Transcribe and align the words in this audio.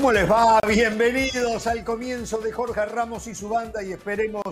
¿Cómo 0.00 0.12
les 0.12 0.30
va? 0.30 0.58
Bienvenidos 0.66 1.66
al 1.66 1.84
comienzo 1.84 2.38
de 2.38 2.50
Jorge 2.50 2.86
Ramos 2.86 3.26
y 3.26 3.34
su 3.34 3.50
banda 3.50 3.82
y 3.82 3.92
esperemos 3.92 4.42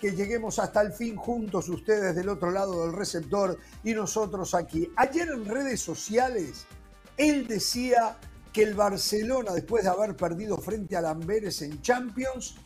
que 0.00 0.10
lleguemos 0.10 0.58
hasta 0.58 0.80
el 0.80 0.92
fin 0.92 1.14
juntos 1.14 1.68
ustedes 1.68 2.16
del 2.16 2.28
otro 2.28 2.50
lado 2.50 2.84
del 2.84 2.92
receptor 2.92 3.56
y 3.84 3.94
nosotros 3.94 4.52
aquí. 4.52 4.90
Ayer 4.96 5.28
en 5.28 5.44
redes 5.44 5.80
sociales 5.80 6.66
él 7.16 7.46
decía 7.46 8.16
que 8.52 8.64
el 8.64 8.74
Barcelona, 8.74 9.52
después 9.52 9.84
de 9.84 9.90
haber 9.90 10.16
perdido 10.16 10.58
frente 10.58 10.96
al 10.96 11.06
Amberes 11.06 11.62
en 11.62 11.80
Champions, 11.82 12.56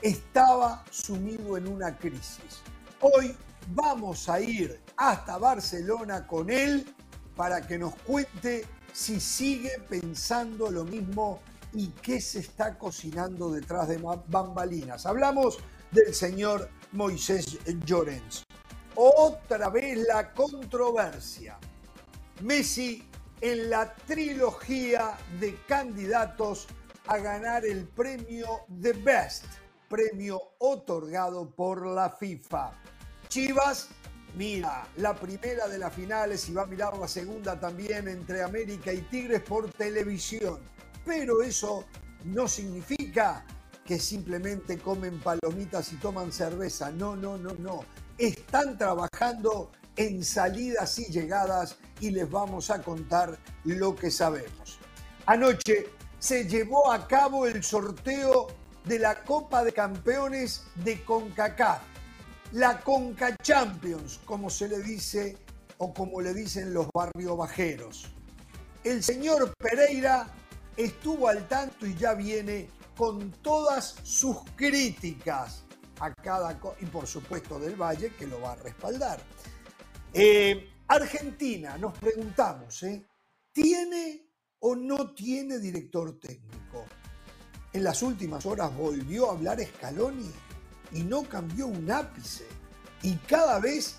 estaba 0.00 0.82
sumido 0.90 1.58
en 1.58 1.68
una 1.68 1.98
crisis. 1.98 2.62
Hoy 3.02 3.36
vamos 3.74 4.26
a 4.30 4.40
ir 4.40 4.80
hasta 4.96 5.36
Barcelona 5.36 6.26
con 6.26 6.48
él 6.48 6.94
para 7.36 7.60
que 7.60 7.76
nos 7.76 7.94
cuente 7.94 8.64
si 8.90 9.20
sigue 9.20 9.72
pensando 9.86 10.70
lo 10.70 10.84
mismo 10.84 11.42
y 11.72 11.88
qué 12.02 12.20
se 12.20 12.40
está 12.40 12.78
cocinando 12.78 13.50
detrás 13.50 13.88
de 13.88 13.98
bambalinas. 14.28 15.06
Hablamos 15.06 15.58
del 15.90 16.14
señor 16.14 16.68
Moisés 16.92 17.58
Llorens. 17.84 18.44
Otra 18.94 19.70
vez 19.70 19.98
la 20.06 20.32
controversia. 20.32 21.58
Messi 22.42 23.04
en 23.40 23.70
la 23.70 23.94
trilogía 23.94 25.16
de 25.38 25.56
candidatos 25.66 26.66
a 27.06 27.18
ganar 27.18 27.64
el 27.64 27.86
premio 27.88 28.60
The 28.80 28.92
Best, 28.92 29.44
premio 29.88 30.40
otorgado 30.58 31.50
por 31.50 31.86
la 31.86 32.10
FIFA. 32.10 32.72
Chivas 33.28 33.88
mira 34.36 34.86
la 34.96 35.14
primera 35.14 35.68
de 35.68 35.78
las 35.78 35.92
finales 35.92 36.48
y 36.48 36.52
va 36.52 36.62
a 36.62 36.66
mirar 36.66 36.96
la 36.96 37.08
segunda 37.08 37.58
también 37.58 38.08
entre 38.08 38.42
América 38.42 38.92
y 38.92 39.02
Tigres 39.02 39.42
por 39.42 39.72
televisión. 39.72 40.60
Pero 41.10 41.42
eso 41.42 41.86
no 42.26 42.46
significa 42.46 43.44
que 43.84 43.98
simplemente 43.98 44.78
comen 44.78 45.18
palomitas 45.18 45.92
y 45.92 45.96
toman 45.96 46.30
cerveza. 46.30 46.92
No, 46.92 47.16
no, 47.16 47.36
no, 47.36 47.52
no. 47.54 47.80
Están 48.16 48.78
trabajando 48.78 49.72
en 49.96 50.22
salidas 50.22 51.00
y 51.00 51.06
llegadas 51.06 51.78
y 51.98 52.12
les 52.12 52.30
vamos 52.30 52.70
a 52.70 52.80
contar 52.80 53.36
lo 53.64 53.96
que 53.96 54.08
sabemos. 54.12 54.78
Anoche 55.26 55.88
se 56.20 56.44
llevó 56.44 56.92
a 56.92 57.08
cabo 57.08 57.44
el 57.44 57.64
sorteo 57.64 58.46
de 58.84 59.00
la 59.00 59.24
Copa 59.24 59.64
de 59.64 59.72
Campeones 59.72 60.62
de 60.76 61.02
CONCACAF, 61.02 61.80
la 62.52 62.80
CONCA 62.82 63.34
Champions, 63.42 64.20
como 64.24 64.48
se 64.48 64.68
le 64.68 64.78
dice 64.78 65.36
o 65.78 65.92
como 65.92 66.20
le 66.20 66.32
dicen 66.32 66.72
los 66.72 66.86
barrio 66.94 67.36
bajeros. 67.36 68.14
El 68.84 69.02
señor 69.02 69.52
Pereira 69.58 70.36
estuvo 70.76 71.28
al 71.28 71.46
tanto 71.48 71.86
y 71.86 71.94
ya 71.94 72.14
viene 72.14 72.68
con 72.96 73.30
todas 73.42 73.96
sus 74.02 74.36
críticas 74.56 75.64
a 76.00 76.12
cada 76.14 76.58
y 76.80 76.86
por 76.86 77.06
supuesto 77.06 77.58
del 77.58 77.76
Valle 77.76 78.12
que 78.14 78.26
lo 78.26 78.40
va 78.40 78.52
a 78.52 78.56
respaldar. 78.56 79.20
Eh, 80.12 80.70
Argentina, 80.88 81.78
nos 81.78 81.96
preguntamos, 81.98 82.82
¿eh? 82.82 83.06
¿tiene 83.52 84.26
o 84.58 84.74
no 84.74 85.14
tiene 85.14 85.58
director 85.58 86.18
técnico? 86.18 86.84
En 87.72 87.84
las 87.84 88.02
últimas 88.02 88.44
horas 88.46 88.76
volvió 88.76 89.30
a 89.30 89.34
hablar 89.34 89.60
Scaloni 89.64 90.30
y 90.92 91.02
no 91.02 91.22
cambió 91.22 91.68
un 91.68 91.90
ápice. 91.90 92.46
Y 93.02 93.14
cada 93.16 93.60
vez 93.60 93.96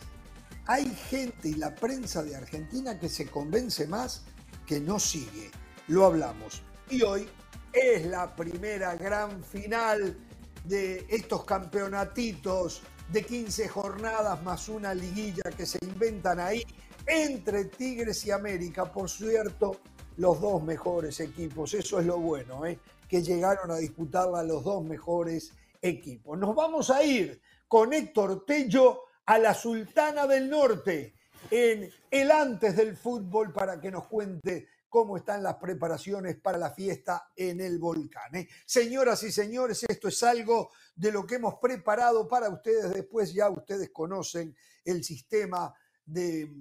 hay 0.66 0.86
gente 1.10 1.50
y 1.50 1.54
la 1.54 1.74
prensa 1.74 2.24
de 2.24 2.36
Argentina 2.36 3.00
que 3.00 3.10
se 3.10 3.28
convence 3.28 3.88
más 3.88 4.24
que 4.66 4.80
no 4.80 5.00
sigue. 5.00 5.50
Lo 5.88 6.06
hablamos. 6.06 6.62
Y 6.90 7.02
hoy 7.04 7.28
es 7.74 8.06
la 8.06 8.36
primera 8.36 8.96
gran 8.96 9.44
final 9.44 10.18
de 10.66 11.06
estos 11.10 11.44
campeonatitos 11.46 12.82
de 13.12 13.24
15 13.24 13.68
jornadas 13.68 14.42
más 14.44 14.70
una 14.70 14.94
liguilla 14.94 15.44
que 15.56 15.66
se 15.66 15.80
inventan 15.82 16.40
ahí 16.40 16.64
entre 17.06 17.66
Tigres 17.66 18.26
y 18.26 18.32
América. 18.32 18.92
Por 18.92 19.10
cierto, 19.10 19.82
los 20.18 20.40
dos 20.40 20.64
mejores 20.64 21.20
equipos, 21.20 21.74
eso 21.74 22.00
es 22.00 22.06
lo 22.06 22.18
bueno, 22.20 22.66
¿eh? 22.66 22.80
que 23.08 23.22
llegaron 23.22 23.72
a 23.72 23.78
disputarla 23.78 24.44
los 24.44 24.64
dos 24.64 24.84
mejores 24.84 25.52
equipos. 25.82 26.38
Nos 26.38 26.56
vamos 26.56 26.90
a 26.90 27.04
ir 27.04 27.42
con 27.68 27.92
Héctor 27.92 28.46
Tello 28.46 29.04
a 29.26 29.38
la 29.38 29.54
Sultana 29.54 30.28
del 30.28 30.50
Norte 30.50 31.16
en 31.50 31.90
el 32.10 32.32
antes 32.32 32.76
del 32.76 32.96
fútbol 32.96 33.52
para 33.52 33.80
que 33.80 33.92
nos 33.92 34.08
cuente 34.08 34.68
cómo 34.92 35.16
están 35.16 35.42
las 35.42 35.56
preparaciones 35.56 36.36
para 36.42 36.58
la 36.58 36.72
fiesta 36.72 37.32
en 37.34 37.62
el 37.62 37.80
volcán. 37.80 38.36
¿eh? 38.36 38.50
Señoras 38.66 39.24
y 39.24 39.32
señores, 39.32 39.84
esto 39.88 40.10
es 40.10 40.22
algo 40.22 40.70
de 40.94 41.14
lo 41.14 41.26
que 41.26 41.36
hemos 41.36 41.56
preparado 41.62 42.28
para 42.28 42.50
ustedes. 42.50 42.94
Después 42.94 43.34
ya 43.34 43.50
ustedes 43.50 43.90
conocen 43.94 44.54
el 44.84 45.02
sistema 45.06 45.74
de, 46.06 46.54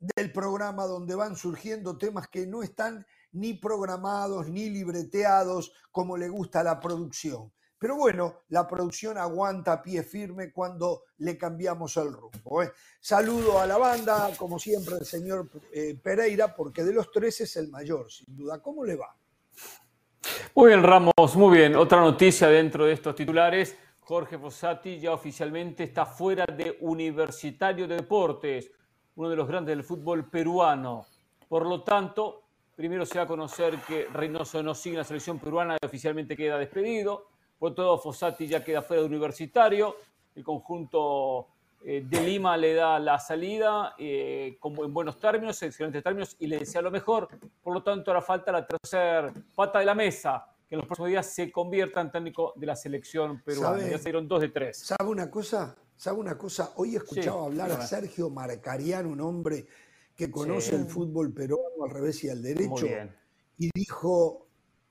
del 0.00 0.32
programa 0.32 0.84
donde 0.84 1.14
van 1.14 1.36
surgiendo 1.36 1.96
temas 1.96 2.26
que 2.26 2.44
no 2.44 2.64
están 2.64 3.06
ni 3.30 3.54
programados 3.54 4.48
ni 4.48 4.68
libreteados 4.68 5.72
como 5.92 6.16
le 6.16 6.28
gusta 6.28 6.60
a 6.60 6.64
la 6.64 6.80
producción. 6.80 7.52
Pero 7.80 7.96
bueno, 7.96 8.42
la 8.50 8.68
producción 8.68 9.16
aguanta 9.16 9.82
pie 9.82 10.02
firme 10.02 10.52
cuando 10.52 11.04
le 11.16 11.38
cambiamos 11.38 11.96
el 11.96 12.12
rumbo. 12.12 12.62
¿eh? 12.62 12.72
Saludo 13.00 13.58
a 13.58 13.66
la 13.66 13.78
banda, 13.78 14.32
como 14.36 14.58
siempre, 14.58 14.96
el 14.96 15.06
señor 15.06 15.48
eh, 15.72 15.98
Pereira, 16.00 16.54
porque 16.54 16.84
de 16.84 16.92
los 16.92 17.10
tres 17.10 17.40
es 17.40 17.56
el 17.56 17.68
mayor, 17.70 18.10
sin 18.12 18.36
duda. 18.36 18.60
¿Cómo 18.60 18.84
le 18.84 18.96
va? 18.96 19.16
Muy 20.54 20.68
bien, 20.68 20.82
Ramos, 20.82 21.36
muy 21.36 21.56
bien. 21.56 21.74
Otra 21.74 22.02
noticia 22.02 22.48
dentro 22.48 22.84
de 22.84 22.92
estos 22.92 23.14
titulares. 23.14 23.74
Jorge 24.00 24.36
Fossati 24.36 25.00
ya 25.00 25.12
oficialmente 25.14 25.84
está 25.84 26.04
fuera 26.04 26.44
de 26.44 26.76
Universitario 26.82 27.88
de 27.88 27.96
Deportes, 27.96 28.70
uno 29.14 29.30
de 29.30 29.36
los 29.36 29.48
grandes 29.48 29.74
del 29.74 29.84
fútbol 29.84 30.28
peruano. 30.28 31.06
Por 31.48 31.64
lo 31.64 31.82
tanto, 31.82 32.42
primero 32.76 33.06
se 33.06 33.16
va 33.16 33.24
a 33.24 33.26
conocer 33.26 33.78
que 33.88 34.06
Reynoso 34.12 34.62
no 34.62 34.74
sigue 34.74 34.98
la 34.98 35.04
selección 35.04 35.38
peruana 35.38 35.78
y 35.80 35.86
oficialmente 35.86 36.36
queda 36.36 36.58
despedido. 36.58 37.30
Por 37.60 37.74
todo, 37.74 37.98
Fossati 37.98 38.48
ya 38.48 38.64
queda 38.64 38.80
fuera 38.80 39.02
de 39.02 39.08
universitario. 39.08 39.94
El 40.34 40.42
conjunto 40.42 41.48
eh, 41.84 42.02
de 42.08 42.20
Lima 42.22 42.56
le 42.56 42.72
da 42.72 42.98
la 42.98 43.18
salida 43.18 43.94
eh, 43.98 44.56
como 44.58 44.82
en 44.82 44.94
buenos 44.94 45.20
términos, 45.20 45.62
excelentes 45.62 46.02
términos, 46.02 46.36
y 46.38 46.46
le 46.46 46.60
desea 46.60 46.80
lo 46.80 46.90
mejor. 46.90 47.28
Por 47.62 47.74
lo 47.74 47.82
tanto, 47.82 48.10
ahora 48.10 48.22
falta 48.22 48.50
la 48.50 48.66
tercera 48.66 49.30
pata 49.54 49.78
de 49.78 49.84
la 49.84 49.94
mesa, 49.94 50.46
que 50.66 50.74
en 50.74 50.78
los 50.78 50.86
próximos 50.86 51.10
días 51.10 51.26
se 51.26 51.52
convierta 51.52 52.00
en 52.00 52.10
técnico 52.10 52.54
de 52.56 52.64
la 52.64 52.74
selección 52.74 53.42
peruana. 53.42 53.86
ya 53.86 53.98
se 53.98 54.04
dieron 54.04 54.26
dos 54.26 54.40
de 54.40 54.48
tres. 54.48 54.78
¿Sabe 54.78 55.10
una 55.10 55.30
cosa? 55.30 55.76
¿Sabe 55.96 56.18
una 56.18 56.38
cosa? 56.38 56.72
Hoy 56.76 56.94
he 56.94 56.96
escuchado 56.96 57.44
hablar 57.44 57.72
a 57.72 57.86
Sergio 57.86 58.30
Marcarián, 58.30 59.04
un 59.04 59.20
hombre 59.20 59.66
que 60.16 60.30
conoce 60.30 60.76
el 60.76 60.86
fútbol 60.86 61.34
peruano 61.34 61.84
al 61.84 61.90
revés 61.90 62.24
y 62.24 62.30
al 62.30 62.40
derecho, 62.40 62.86
y 63.58 63.68
dijo, 63.74 64.46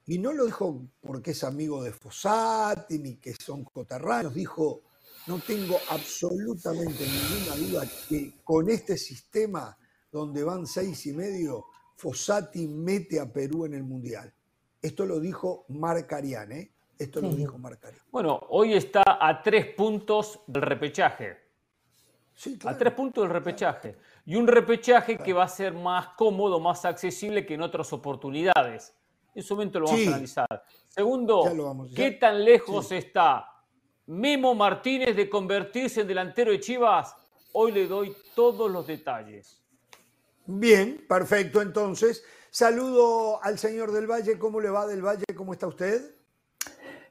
y 0.09 0.17
no 0.17 0.33
lo 0.33 0.45
dijo 0.45 0.87
porque 1.01 1.31
es 1.31 1.43
amigo 1.43 1.83
de 1.83 1.91
Fossati 1.91 2.97
ni 2.97 3.17
que 3.17 3.35
son 3.35 3.63
coterráneos, 3.63 4.33
dijo, 4.33 4.81
no 5.27 5.37
tengo 5.37 5.77
absolutamente 5.91 7.05
ninguna 7.05 7.55
duda 7.55 7.87
que 8.09 8.33
con 8.43 8.71
este 8.71 8.97
sistema 8.97 9.77
donde 10.11 10.43
van 10.43 10.65
seis 10.65 11.05
y 11.05 11.13
medio, 11.13 11.65
Fossati 11.95 12.67
mete 12.67 13.19
a 13.19 13.31
Perú 13.31 13.65
en 13.65 13.75
el 13.75 13.83
Mundial. 13.83 14.33
Esto 14.81 15.05
lo 15.05 15.19
dijo 15.19 15.65
Marc 15.69 16.11
Arián, 16.11 16.53
¿eh? 16.53 16.71
Esto 16.97 17.21
lo 17.21 17.29
dijo 17.29 17.59
Marc 17.59 17.85
Arián. 17.85 18.01
Bueno, 18.09 18.41
hoy 18.49 18.73
está 18.73 19.03
a 19.05 19.43
tres 19.43 19.75
puntos 19.75 20.39
del 20.47 20.63
repechaje. 20.63 21.37
Sí, 22.33 22.57
claro. 22.57 22.75
A 22.75 22.79
tres 22.79 22.93
puntos 22.93 23.25
del 23.25 23.31
repechaje. 23.31 23.95
Y 24.25 24.37
un 24.37 24.47
repechaje 24.47 25.19
que 25.19 25.33
va 25.33 25.43
a 25.43 25.47
ser 25.47 25.73
más 25.73 26.07
cómodo, 26.17 26.59
más 26.59 26.83
accesible 26.85 27.45
que 27.45 27.53
en 27.53 27.61
otras 27.61 27.93
oportunidades. 27.93 28.95
En 29.39 29.45
su 29.45 29.55
momento 29.55 29.79
lo 29.79 29.85
vamos 29.85 30.05
a 30.05 30.09
analizar. 30.09 30.63
Segundo, 30.89 31.87
¿qué 31.95 32.11
tan 32.11 32.43
lejos 32.43 32.91
está 32.91 33.47
Memo 34.07 34.53
Martínez 34.53 35.15
de 35.15 35.29
convertirse 35.29 36.01
en 36.01 36.07
delantero 36.07 36.51
de 36.51 36.59
Chivas? 36.59 37.15
Hoy 37.53 37.71
le 37.71 37.87
doy 37.87 38.13
todos 38.35 38.69
los 38.69 38.85
detalles. 38.85 39.63
Bien, 40.45 41.05
perfecto. 41.07 41.61
Entonces, 41.61 42.21
saludo 42.49 43.41
al 43.41 43.57
señor 43.57 43.93
del 43.93 44.07
Valle. 44.07 44.37
¿Cómo 44.37 44.59
le 44.59 44.69
va 44.69 44.85
del 44.85 45.01
Valle? 45.01 45.23
¿Cómo 45.33 45.53
está 45.53 45.67
usted? 45.67 46.18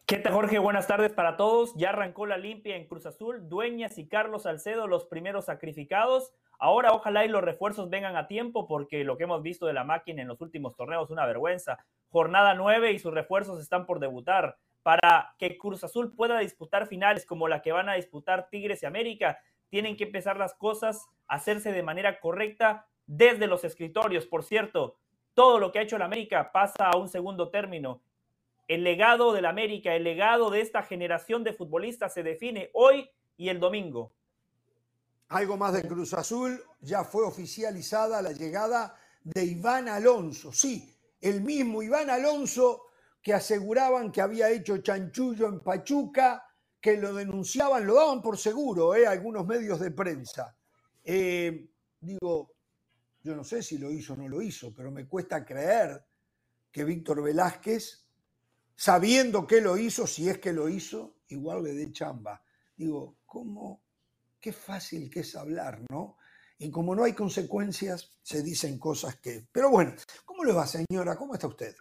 ¿Qué 0.08 0.16
tal, 0.16 0.32
Jorge? 0.32 0.58
Buenas 0.58 0.86
tardes 0.86 1.12
para 1.12 1.36
todos. 1.36 1.74
Ya 1.74 1.90
arrancó 1.90 2.24
la 2.24 2.38
limpia 2.38 2.76
en 2.76 2.86
Cruz 2.86 3.04
Azul. 3.04 3.46
Dueñas 3.46 3.98
y 3.98 4.08
Carlos 4.08 4.44
Salcedo, 4.44 4.86
los 4.86 5.04
primeros 5.04 5.44
sacrificados. 5.44 6.32
Ahora 6.58 6.94
ojalá 6.94 7.26
y 7.26 7.28
los 7.28 7.44
refuerzos 7.44 7.90
vengan 7.90 8.16
a 8.16 8.26
tiempo 8.26 8.66
porque 8.66 9.04
lo 9.04 9.18
que 9.18 9.24
hemos 9.24 9.42
visto 9.42 9.66
de 9.66 9.74
la 9.74 9.84
máquina 9.84 10.22
en 10.22 10.28
los 10.28 10.40
últimos 10.40 10.74
torneos 10.76 11.04
es 11.04 11.10
una 11.10 11.26
vergüenza. 11.26 11.84
Jornada 12.08 12.54
9 12.54 12.92
y 12.92 12.98
sus 12.98 13.12
refuerzos 13.12 13.60
están 13.60 13.84
por 13.84 14.00
debutar. 14.00 14.56
Para 14.82 15.34
que 15.38 15.58
Cruz 15.58 15.84
Azul 15.84 16.14
pueda 16.14 16.38
disputar 16.38 16.86
finales 16.86 17.26
como 17.26 17.46
la 17.46 17.60
que 17.60 17.72
van 17.72 17.90
a 17.90 17.96
disputar 17.96 18.48
Tigres 18.48 18.82
y 18.82 18.86
América, 18.86 19.38
tienen 19.68 19.94
que 19.98 20.04
empezar 20.04 20.38
las 20.38 20.54
cosas 20.54 21.06
hacerse 21.26 21.70
de 21.70 21.82
manera 21.82 22.18
correcta 22.18 22.86
desde 23.04 23.46
los 23.46 23.62
escritorios. 23.62 24.24
Por 24.24 24.42
cierto, 24.42 24.96
todo 25.34 25.58
lo 25.58 25.70
que 25.70 25.80
ha 25.80 25.82
hecho 25.82 25.98
la 25.98 26.06
América 26.06 26.50
pasa 26.50 26.88
a 26.88 26.96
un 26.96 27.10
segundo 27.10 27.50
término. 27.50 28.00
El 28.68 28.84
legado 28.84 29.32
del 29.32 29.46
América, 29.46 29.94
el 29.94 30.04
legado 30.04 30.50
de 30.50 30.60
esta 30.60 30.82
generación 30.82 31.42
de 31.42 31.54
futbolistas 31.54 32.12
se 32.12 32.22
define 32.22 32.70
hoy 32.74 33.10
y 33.36 33.48
el 33.48 33.58
domingo. 33.58 34.12
Algo 35.28 35.56
más 35.56 35.72
de 35.72 35.88
Cruz 35.88 36.14
Azul, 36.14 36.62
ya 36.80 37.04
fue 37.04 37.24
oficializada 37.24 38.22
la 38.22 38.32
llegada 38.32 38.94
de 39.24 39.44
Iván 39.44 39.88
Alonso. 39.88 40.52
Sí, 40.52 40.94
el 41.20 41.40
mismo 41.40 41.82
Iván 41.82 42.10
Alonso 42.10 42.84
que 43.22 43.34
aseguraban 43.34 44.12
que 44.12 44.20
había 44.20 44.50
hecho 44.50 44.78
chanchullo 44.78 45.48
en 45.48 45.60
Pachuca, 45.60 46.44
que 46.80 46.96
lo 46.96 47.12
denunciaban, 47.12 47.86
lo 47.86 47.94
daban 47.94 48.22
por 48.22 48.38
seguro, 48.38 48.94
¿eh? 48.94 49.06
algunos 49.06 49.46
medios 49.46 49.80
de 49.80 49.90
prensa. 49.90 50.56
Eh, 51.04 51.68
digo, 52.00 52.54
yo 53.22 53.34
no 53.34 53.44
sé 53.44 53.62
si 53.62 53.78
lo 53.78 53.90
hizo 53.90 54.12
o 54.12 54.16
no 54.16 54.28
lo 54.28 54.40
hizo, 54.40 54.72
pero 54.74 54.90
me 54.90 55.06
cuesta 55.06 55.44
creer 55.44 56.02
que 56.70 56.84
Víctor 56.84 57.22
Velázquez, 57.22 58.07
sabiendo 58.78 59.44
que 59.44 59.60
lo 59.60 59.76
hizo, 59.76 60.06
si 60.06 60.28
es 60.28 60.38
que 60.38 60.52
lo 60.52 60.68
hizo, 60.68 61.16
igual 61.28 61.64
le 61.64 61.74
dé 61.74 61.90
chamba. 61.90 62.40
Digo, 62.76 63.16
¿cómo? 63.26 63.82
Qué 64.40 64.52
fácil 64.52 65.10
que 65.10 65.20
es 65.20 65.34
hablar, 65.34 65.80
¿no? 65.90 66.16
Y 66.58 66.70
como 66.70 66.94
no 66.94 67.02
hay 67.02 67.12
consecuencias, 67.12 68.12
se 68.22 68.40
dicen 68.40 68.78
cosas 68.78 69.16
que... 69.16 69.48
Pero 69.50 69.70
bueno, 69.70 69.94
¿cómo 70.24 70.44
le 70.44 70.52
va, 70.52 70.64
señora? 70.64 71.16
¿Cómo 71.16 71.34
está 71.34 71.48
usted? 71.48 71.74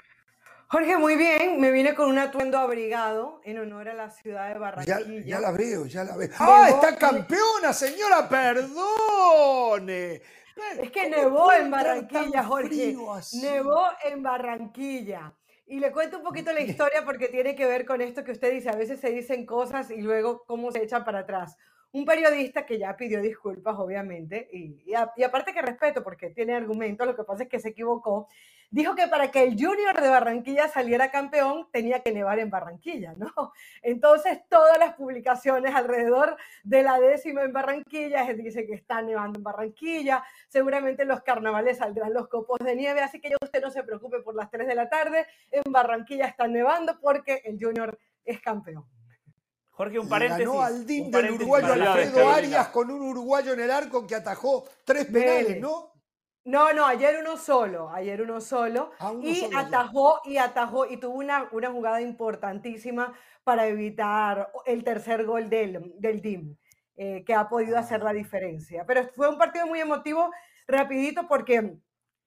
Jorge, 0.70 0.98
muy 0.98 1.16
bien. 1.16 1.62
Me 1.62 1.70
vine 1.70 1.94
con 1.94 2.10
un 2.10 2.18
atuendo 2.18 2.58
abrigado 2.58 3.42
en 3.44 3.60
honor 3.60 3.90
a 3.90 3.94
la 3.94 4.10
ciudad 4.10 4.52
de 4.52 4.58
Barranquilla. 4.60 5.24
Ya, 5.24 5.40
la 5.40 5.52
veo, 5.52 5.86
ya 5.86 6.04
la 6.04 6.18
veo. 6.18 6.32
¡Ah, 6.40 6.70
está 6.70 6.96
campeona, 6.98 7.74
señora! 7.74 8.28
¡Perdone! 8.28 10.24
Es 10.80 10.92
que 10.92 11.10
nevó 11.10 11.52
en 11.54 11.70
Barranquilla, 11.70 12.44
Jorge. 12.44 12.98
Nevó 13.34 13.86
en 14.04 14.24
Barranquilla. 14.24 15.32
Y 15.68 15.80
le 15.80 15.92
cuento 15.92 16.18
un 16.18 16.24
poquito 16.24 16.54
la 16.54 16.62
historia 16.62 17.04
porque 17.06 17.28
tiene 17.28 17.54
que 17.54 17.66
ver 17.66 17.86
con 17.86 18.02
esto 18.02 18.24
que 18.24 18.32
usted 18.32 18.54
dice. 18.54 18.70
A 18.70 18.76
veces 18.76 19.02
se 19.02 19.12
dicen 19.12 19.46
cosas 19.46 19.92
y 19.92 20.02
luego 20.02 20.46
cómo 20.46 20.72
se 20.72 20.82
echan 20.82 21.04
para 21.04 21.20
atrás 21.20 21.58
un 21.94 22.06
periodista 22.06 22.66
que 22.66 22.78
ya 22.78 22.96
pidió 22.96 23.22
disculpas, 23.22 23.76
obviamente, 23.78 24.50
y, 24.52 24.94
aparte 24.94 25.54
que 25.54 25.62
respeto 25.62 26.04
porque 26.04 26.30
tiene 26.30 26.54
argumentos, 26.54 27.08
lo 27.08 27.16
que 27.16 27.24
pasa 27.24 27.44
es 27.44 27.50
que 27.50 27.60
se 27.60 27.70
equivocó, 27.70 28.28
dijo 28.70 28.96
que 28.96 29.08
para 29.08 29.32
que 29.32 29.44
el 29.44 29.54
Junior 29.54 30.00
de 30.00 30.10
Barranquilla 30.10 30.68
saliera 30.68 31.10
campeón 31.10 31.70
tenía 31.72 32.02
que 32.02 32.12
nevar 32.12 32.40
en 32.40 32.50
Barranquilla, 32.50 33.14
¿no? 33.18 33.54
Entonces 33.82 34.42
todas 34.50 34.78
las 34.78 34.96
publicaciones 34.96 35.74
alrededor 35.74 36.36
de 36.64 36.84
la 36.84 37.00
décima 37.00 37.44
en 37.44 37.54
Barranquilla 37.54 38.26
dice 38.34 38.66
que 38.66 38.74
está 38.74 39.02
nevando 39.02 39.40
en 39.40 39.44
Barranquilla, 39.44 40.24
seguramente 40.50 41.06
los 41.06 41.22
carnavales 41.22 41.78
saldrán 41.78 42.14
los 42.14 42.28
copos 42.28 42.60
de 42.60 42.76
nieve, 42.76 43.02
así 43.02 43.22
que 43.22 43.30
ya 43.30 43.38
usted 43.42 43.62
no 43.62 43.72
se 43.72 43.84
preocupe 43.84 44.20
por 44.20 44.36
las 44.36 44.52
3 44.52 44.68
de 44.68 44.76
la 44.76 44.90
tarde, 44.90 45.26
en 45.52 45.72
Barranquilla 45.72 46.28
está 46.28 46.48
nevando 46.48 47.00
porque 47.00 47.42
el 47.46 47.58
Junior 47.60 47.98
es 48.26 48.42
campeón. 48.42 48.86
Jorge, 49.78 50.00
un 50.00 50.10
paréntesis. 50.10 50.48
Ganó 50.48 50.62
al 50.64 50.88
DIM 50.88 51.12
del 51.12 51.32
uruguayo 51.34 51.72
Alfredo 51.72 52.30
Arias 52.30 52.68
con 52.70 52.90
un 52.90 53.00
uruguayo 53.00 53.54
en 53.54 53.60
el 53.60 53.70
arco 53.70 54.08
que 54.08 54.16
atajó 54.16 54.66
tres 54.84 55.06
penales, 55.06 55.62
¿no? 55.62 55.94
No, 56.46 56.74
no, 56.74 56.84
ayer 56.88 57.18
uno 57.22 57.38
solo, 57.38 57.92
ayer 57.92 58.20
uno 58.24 58.42
solo. 58.42 58.90
Ah, 59.00 59.14
y 59.22 59.48
atajó 59.54 60.22
y 60.26 60.38
atajó 60.38 60.88
y 60.88 60.98
tuvo 60.98 61.18
una, 61.18 61.48
una 61.52 61.70
jugada 61.70 62.02
importantísima 62.02 63.14
para 63.44 63.68
evitar 63.68 64.52
el 64.66 64.84
tercer 64.84 65.26
gol 65.26 65.48
del, 65.48 65.94
del 66.00 66.22
DIM, 66.22 66.58
eh, 66.96 67.24
que 67.24 67.36
ha 67.36 67.48
podido 67.48 67.78
hacer 67.78 68.02
la 68.02 68.10
ah. 68.10 68.14
diferencia. 68.14 68.84
Pero 68.88 69.08
fue 69.16 69.30
un 69.30 69.38
partido 69.38 69.68
muy 69.68 69.80
emotivo, 69.80 70.32
rapidito, 70.68 71.28
porque 71.28 71.78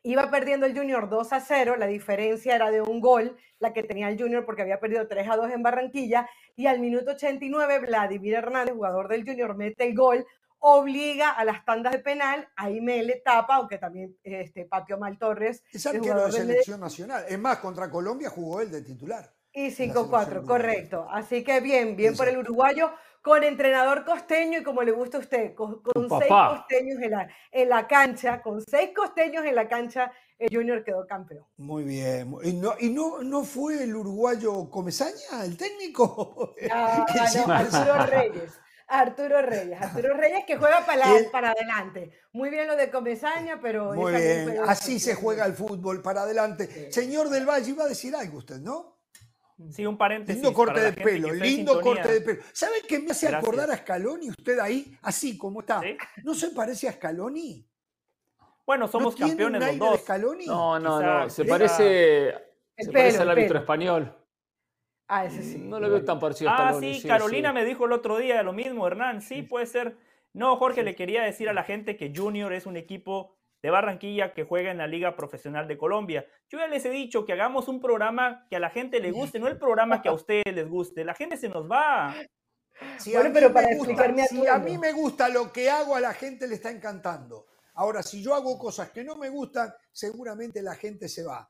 Iba 0.03 0.31
perdiendo 0.31 0.65
el 0.65 0.77
Junior 0.77 1.11
2 1.11 1.33
a 1.35 1.41
0, 1.41 1.77
la 1.77 1.87
diferencia 1.87 2.55
era 2.55 2.71
de 2.71 2.81
un 2.81 3.01
gol, 3.01 3.37
la 3.59 3.75
que 3.75 3.83
tenía 3.83 4.09
el 4.09 4.19
Junior 4.19 4.47
porque 4.47 4.63
había 4.63 4.81
perdido 4.81 5.07
3 5.07 5.29
a 5.29 5.37
2 5.37 5.51
en 5.51 5.63
Barranquilla, 5.63 6.29
y 6.57 6.67
al 6.67 6.81
minuto 6.81 7.11
89 7.11 7.81
Vladimir 7.81 8.35
Hernández, 8.35 8.75
jugador 8.75 9.09
del 9.09 9.27
Junior, 9.27 9.55
mete 9.57 9.87
el 9.89 9.95
gol, 9.95 10.27
obliga 10.59 11.31
a 11.31 11.45
las 11.45 11.67
tandas 11.67 11.93
de 11.93 11.99
penal, 11.99 12.49
ahí 12.57 12.81
le 12.81 13.17
tapa, 13.17 13.57
aunque 13.57 13.77
también 13.77 14.17
este, 14.23 14.65
pateó 14.65 14.99
mal 14.99 15.19
Torres. 15.19 15.63
Es 15.71 15.87
arquero 15.87 16.25
de 16.27 16.33
selección 16.33 16.81
nacional, 16.81 17.25
es 17.29 17.39
más, 17.39 17.59
contra 17.59 17.91
Colombia 17.91 18.31
jugó 18.31 18.63
él 18.63 18.71
de 18.71 18.83
titular. 18.83 19.31
Y 19.53 19.69
5-4, 19.69 20.47
correcto. 20.47 21.09
Así 21.11 21.43
que 21.43 21.61
bien, 21.61 21.97
bien 21.97 22.17
por 22.17 22.29
el 22.29 22.39
uruguayo 22.39 22.93
con 23.23 23.45
entrenador 23.45 24.05
costeño 24.05 24.61
y 24.61 24.63
como 24.63 24.83
le 24.83 24.93
gusta 24.93 25.19
a 25.19 25.21
usted, 25.21 25.55
con, 25.55 25.83
seis 25.95 26.31
costeños 26.31 27.03
en 27.03 27.11
la, 27.11 27.29
en 27.51 27.69
la, 27.69 27.87
cancha, 27.87 28.41
con 28.41 28.61
seis 28.63 28.91
costeños 28.95 29.45
en 29.45 29.55
la 29.55 29.69
cancha, 29.69 30.13
el 30.39 30.49
Junior 30.55 30.83
quedó 30.83 31.07
campeón. 31.07 31.45
Muy 31.59 31.85
bien. 31.85 32.35
¿Y 32.43 32.55
no, 32.55 32.75
y 32.79 32.89
no, 32.89 33.23
no 33.23 33.45
fue 33.45 33.83
el 33.85 33.95
uruguayo 33.95 34.71
Comesaña, 34.71 35.45
el 35.45 35.57
técnico? 35.57 36.55
No, 36.69 37.07
no, 37.47 37.53
Arturo 37.53 38.07
Reyes. 38.07 38.61
Arturo 38.91 39.43
Reyes, 39.43 39.81
Arturo 39.81 40.17
Reyes 40.17 40.45
que 40.47 40.57
juega 40.57 40.85
para, 40.85 41.07
para 41.31 41.51
adelante. 41.53 42.11
Muy 42.33 42.51
bien 42.51 42.67
lo 42.67 42.75
de 42.75 42.91
Comesaña, 42.91 43.61
pero... 43.61 43.93
Muy 43.93 44.13
bien, 44.13 44.59
así 44.67 44.99
se 44.99 45.15
juega 45.15 45.47
el 45.47 45.55
fútbol, 45.55 46.03
para 46.03 46.23
adelante. 46.23 46.91
Señor 46.91 47.29
del 47.29 47.47
Valle, 47.47 47.71
iba 47.71 47.85
a 47.85 47.89
decir 47.89 48.17
algo 48.17 48.39
usted, 48.39 48.59
¿no? 48.59 49.00
Sí, 49.69 49.85
un 49.85 49.99
paréntesis. 49.99 50.43
Lindo 50.43 50.55
corte 50.55 50.81
de 50.81 50.93
pelo, 50.93 51.33
lindo 51.33 51.81
corte 51.81 52.13
de 52.13 52.21
pelo. 52.23 52.43
¿Saben 52.53 52.81
qué 52.89 52.99
me 52.99 53.11
hace 53.11 53.29
acordar 53.29 53.71
a 53.71 53.77
Scaloni 53.77 54.31
usted 54.31 54.59
ahí, 54.59 54.97
así 55.03 55.37
como 55.37 55.61
está? 55.61 55.83
¿No 56.25 56.35
se 56.35 56.51
parece 56.51 56.89
a 56.89 56.93
Scaloni? 56.93 57.67
Bueno, 58.65 58.89
somos 58.89 59.17
campeones 59.17 59.61
los 59.61 59.79
dos. 59.79 60.01
Scaloni? 60.01 60.47
No, 60.47 60.79
no, 60.79 61.01
no. 61.01 61.31
Se 61.31 61.45
parece, 61.45 62.35
se 62.77 62.91
parece 62.91 63.19
al 63.19 63.31
árbitro 63.31 63.59
español. 63.59 64.17
Ah, 65.09 65.25
ese 65.25 65.43
sí. 65.43 65.59
No 65.59 65.81
lo 65.81 65.91
veo 65.91 66.05
tan 66.05 66.21
parecido 66.21 66.51
a 66.51 66.57
Scaloni. 66.57 66.91
Ah, 66.91 67.01
sí, 67.01 67.09
Carolina 67.09 67.53
me 67.53 67.65
dijo 67.65 67.85
el 67.87 67.93
otro 67.93 68.17
día 68.19 68.43
lo 68.43 68.53
mismo, 68.53 68.87
Hernán. 68.87 69.23
Sí, 69.23 69.43
puede 69.43 69.67
ser. 69.67 69.97
No, 70.33 70.57
Jorge, 70.57 70.85
le 70.85 70.95
quería 70.95 71.23
decir 71.23 71.49
a 71.49 71.53
la 71.53 71.65
gente 71.65 71.97
que 71.97 72.13
Junior 72.15 72.53
es 72.53 72.65
un 72.67 72.77
equipo 72.77 73.40
de 73.63 73.71
Barranquilla 73.71 74.33
que 74.33 74.45
juega 74.45 74.71
en 74.71 74.79
la 74.79 74.87
Liga 74.87 75.17
Profesional 75.17 75.69
de 75.69 75.77
Colombia. 75.77 76.27
Yo 76.49 76.59
ya 76.59 76.67
les 76.67 76.85
he 76.85 76.91
dicho 76.91 77.25
que 77.25 77.33
hagamos 77.33 77.69
un 77.69 77.81
programa 77.81 78.47
que 78.49 78.57
a 78.57 78.61
la 78.61 78.71
gente 78.71 79.01
le 79.01 79.11
guste, 79.11 79.39
no 79.39 79.49
el 79.49 79.59
programa 79.59 80.03
que 80.03 80.09
a 80.09 80.13
ustedes 80.15 80.55
les 80.55 80.69
guste. 80.69 81.05
La 81.05 81.15
gente 81.15 81.37
se 81.37 81.49
nos 81.49 81.71
va. 81.71 82.15
Si 82.99 83.15
a, 83.15 83.31
pero 83.33 83.53
para 83.53 83.69
si 84.27 84.47
a 84.47 84.59
mí 84.59 84.79
me 84.79 84.93
gusta 84.93 85.29
lo 85.29 85.53
que 85.53 85.69
hago, 85.69 85.95
a 85.95 86.01
la 86.01 86.15
gente 86.15 86.49
le 86.49 86.55
está 86.55 86.71
encantando. 86.71 87.47
Ahora, 87.75 88.03
si 88.03 88.23
yo 88.23 88.35
hago 88.35 88.59
cosas 88.59 88.91
que 88.91 89.05
no 89.05 89.17
me 89.17 89.29
gustan, 89.29 89.73
seguramente 89.93 90.63
la 90.63 90.75
gente 90.75 91.09
se 91.09 91.23
va. 91.23 91.49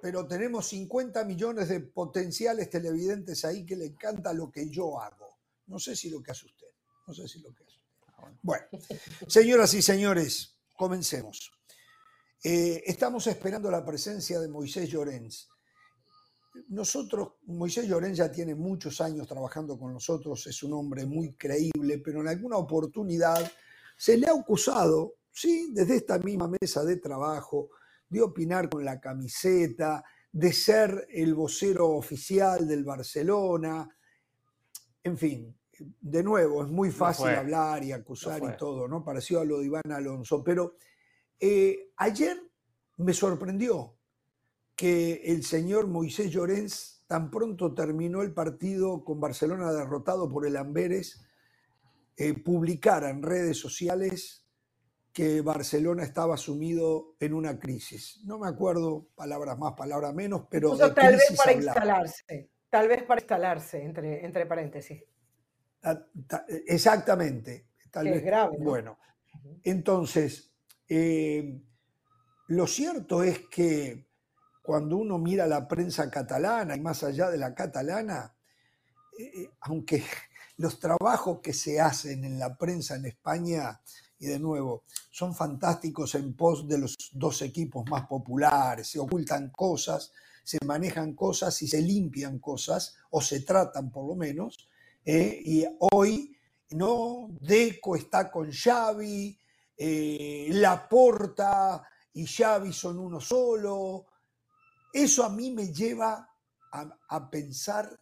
Pero 0.00 0.26
tenemos 0.26 0.66
50 0.66 1.24
millones 1.24 1.68
de 1.68 1.80
potenciales 1.80 2.70
televidentes 2.70 3.44
ahí 3.44 3.64
que 3.64 3.76
le 3.76 3.86
encanta 3.86 4.32
lo 4.32 4.50
que 4.50 4.68
yo 4.68 5.00
hago. 5.00 5.38
No 5.66 5.78
sé 5.78 5.94
si 5.94 6.10
lo 6.10 6.22
que 6.22 6.32
hace 6.32 6.46
usted. 6.46 6.66
No 7.06 7.14
sé 7.14 7.28
si 7.28 7.40
lo 7.40 7.54
que 7.54 7.64
hace 7.64 7.76
usted. 7.76 8.36
Bueno, 8.42 8.66
señoras 9.26 9.74
y 9.74 9.82
señores, 9.82 10.51
Comencemos. 10.82 11.52
Eh, 12.42 12.82
estamos 12.84 13.24
esperando 13.28 13.70
la 13.70 13.84
presencia 13.84 14.40
de 14.40 14.48
Moisés 14.48 14.90
Llorens. 14.90 15.48
Nosotros, 16.70 17.34
Moisés 17.44 17.86
Llorens 17.86 18.18
ya 18.18 18.32
tiene 18.32 18.56
muchos 18.56 19.00
años 19.00 19.28
trabajando 19.28 19.78
con 19.78 19.92
nosotros, 19.92 20.44
es 20.48 20.60
un 20.64 20.72
hombre 20.72 21.06
muy 21.06 21.34
creíble, 21.34 21.98
pero 21.98 22.20
en 22.20 22.26
alguna 22.26 22.56
oportunidad 22.56 23.48
se 23.96 24.18
le 24.18 24.26
ha 24.26 24.32
acusado, 24.32 25.18
sí, 25.30 25.68
desde 25.72 25.98
esta 25.98 26.18
misma 26.18 26.50
mesa 26.60 26.82
de 26.82 26.96
trabajo, 26.96 27.70
de 28.08 28.20
opinar 28.20 28.68
con 28.68 28.84
la 28.84 28.98
camiseta, 28.98 30.02
de 30.32 30.52
ser 30.52 31.06
el 31.10 31.32
vocero 31.36 31.90
oficial 31.90 32.66
del 32.66 32.82
Barcelona, 32.82 33.88
en 35.04 35.16
fin, 35.16 35.56
de 35.78 36.22
nuevo, 36.22 36.62
es 36.62 36.70
muy 36.70 36.90
fácil 36.90 37.28
hablar 37.28 37.82
y 37.84 37.92
acusar 37.92 38.42
y 38.42 38.56
todo, 38.56 38.88
¿no? 38.88 39.04
Parecido 39.04 39.40
a 39.40 39.44
lo 39.44 39.58
de 39.58 39.66
Iván 39.66 39.90
Alonso. 39.90 40.42
Pero 40.44 40.76
eh, 41.40 41.92
ayer 41.96 42.36
me 42.98 43.12
sorprendió 43.12 43.96
que 44.76 45.22
el 45.24 45.44
señor 45.44 45.86
Moisés 45.86 46.30
Llorens, 46.30 47.04
tan 47.06 47.30
pronto 47.30 47.74
terminó 47.74 48.22
el 48.22 48.32
partido 48.32 49.04
con 49.04 49.20
Barcelona 49.20 49.72
derrotado 49.72 50.28
por 50.28 50.46
el 50.46 50.56
Amberes, 50.56 51.24
eh, 52.16 52.34
publicara 52.34 53.10
en 53.10 53.22
redes 53.22 53.58
sociales 53.58 54.46
que 55.12 55.42
Barcelona 55.42 56.04
estaba 56.04 56.36
sumido 56.36 57.16
en 57.20 57.34
una 57.34 57.58
crisis. 57.58 58.20
No 58.24 58.38
me 58.38 58.48
acuerdo 58.48 59.08
palabras 59.14 59.58
más, 59.58 59.74
palabras 59.74 60.14
menos, 60.14 60.46
pero... 60.50 60.76
tal 60.76 61.12
vez 61.12 61.34
para 61.36 61.52
instalarse, 61.52 62.50
tal 62.70 62.88
vez 62.88 63.02
para 63.02 63.20
instalarse, 63.20 63.82
entre, 63.82 64.24
entre 64.24 64.46
paréntesis. 64.46 65.02
Exactamente. 66.66 67.66
Tal 67.90 68.04
vez. 68.08 68.24
grave. 68.24 68.56
Bueno, 68.58 68.98
entonces, 69.62 70.50
eh, 70.88 71.60
lo 72.48 72.66
cierto 72.66 73.22
es 73.22 73.40
que 73.48 74.06
cuando 74.62 74.96
uno 74.96 75.18
mira 75.18 75.46
la 75.46 75.66
prensa 75.66 76.10
catalana 76.10 76.76
y 76.76 76.80
más 76.80 77.02
allá 77.02 77.30
de 77.30 77.38
la 77.38 77.54
catalana, 77.54 78.34
eh, 79.18 79.42
eh, 79.42 79.50
aunque 79.60 80.04
los 80.58 80.78
trabajos 80.78 81.40
que 81.40 81.52
se 81.52 81.80
hacen 81.80 82.24
en 82.24 82.38
la 82.38 82.56
prensa 82.56 82.96
en 82.96 83.06
España, 83.06 83.80
y 84.18 84.26
de 84.26 84.38
nuevo, 84.38 84.84
son 85.10 85.34
fantásticos 85.34 86.14
en 86.14 86.34
pos 86.34 86.68
de 86.68 86.78
los 86.78 86.96
dos 87.12 87.42
equipos 87.42 87.84
más 87.90 88.06
populares, 88.06 88.86
se 88.86 89.00
ocultan 89.00 89.50
cosas, 89.50 90.12
se 90.44 90.58
manejan 90.64 91.14
cosas 91.14 91.60
y 91.62 91.66
se 91.66 91.82
limpian 91.82 92.38
cosas, 92.38 92.94
o 93.10 93.20
se 93.20 93.40
tratan 93.40 93.90
por 93.90 94.06
lo 94.06 94.14
menos, 94.14 94.68
eh, 95.04 95.42
y 95.44 95.64
hoy 95.92 96.36
no 96.70 97.28
Deco 97.40 97.96
está 97.96 98.30
con 98.30 98.50
Xavi, 98.50 99.38
eh, 99.76 100.48
Laporta 100.52 101.82
y 102.14 102.26
Xavi 102.26 102.72
son 102.72 102.98
uno 102.98 103.20
solo. 103.20 104.06
Eso 104.92 105.24
a 105.24 105.30
mí 105.30 105.50
me 105.50 105.72
lleva 105.72 106.28
a, 106.72 107.30
pensar 107.30 107.98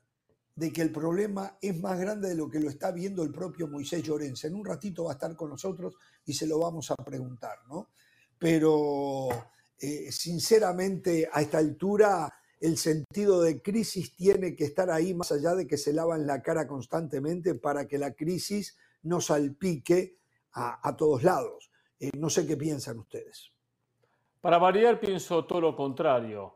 de 0.55 0.73
que 0.73 0.83
el 0.83 0.93
problema 0.93 1.57
es 1.61 1.81
más 1.81 1.99
grande 1.99 2.29
de 2.29 2.35
lo 2.35 2.49
que 2.49 2.61
lo 2.61 2.69
está 2.69 2.93
viendo 2.93 3.23
el 3.23 3.33
propio 3.33 3.67
Moisés 3.67 4.03
Llorenza. 4.03 4.47
En 4.47 4.55
un 4.55 4.65
ratito 4.65 5.05
va 5.05 5.13
a 5.13 5.15
estar 5.15 5.35
con 5.35 5.51
nosotros 5.51 5.95
y 6.25 6.35
se 6.35 6.47
lo 6.47 6.59
vamos 6.59 6.91
a 6.91 6.97
preguntar, 6.97 7.59
¿no? 7.69 7.89
Pero 8.39 9.29
eh, 9.79 10.13
sinceramente 10.13 11.29
a 11.33 11.41
esta 11.41 11.59
altura 11.59 12.33
el 12.61 12.77
sentido 12.77 13.41
de 13.41 13.63
crisis 13.63 14.15
tiene 14.15 14.55
que 14.55 14.65
estar 14.65 14.91
ahí 14.91 15.15
más 15.15 15.33
allá 15.33 15.55
de 15.55 15.67
que 15.67 15.79
se 15.79 15.95
lavan 15.95 16.27
la 16.27 16.43
cara 16.43 16.67
constantemente 16.67 17.55
para 17.55 17.89
que 17.89 17.99
la 17.99 18.13
crisis 18.13 18.77
no 19.03 19.21
salpique 19.21 20.19
a, 20.53 20.95
todos 20.97 21.23
lados. 21.23 21.71
Eh, 21.99 22.11
no 22.19 22.29
sé 22.29 22.47
qué 22.47 22.57
piensan 22.57 22.99
ustedes. 22.99 23.51
Para 24.41 24.59
variar, 24.59 25.01
pienso 25.01 25.45
todo 25.47 25.61
lo 25.61 25.77
contrario. 25.77 26.55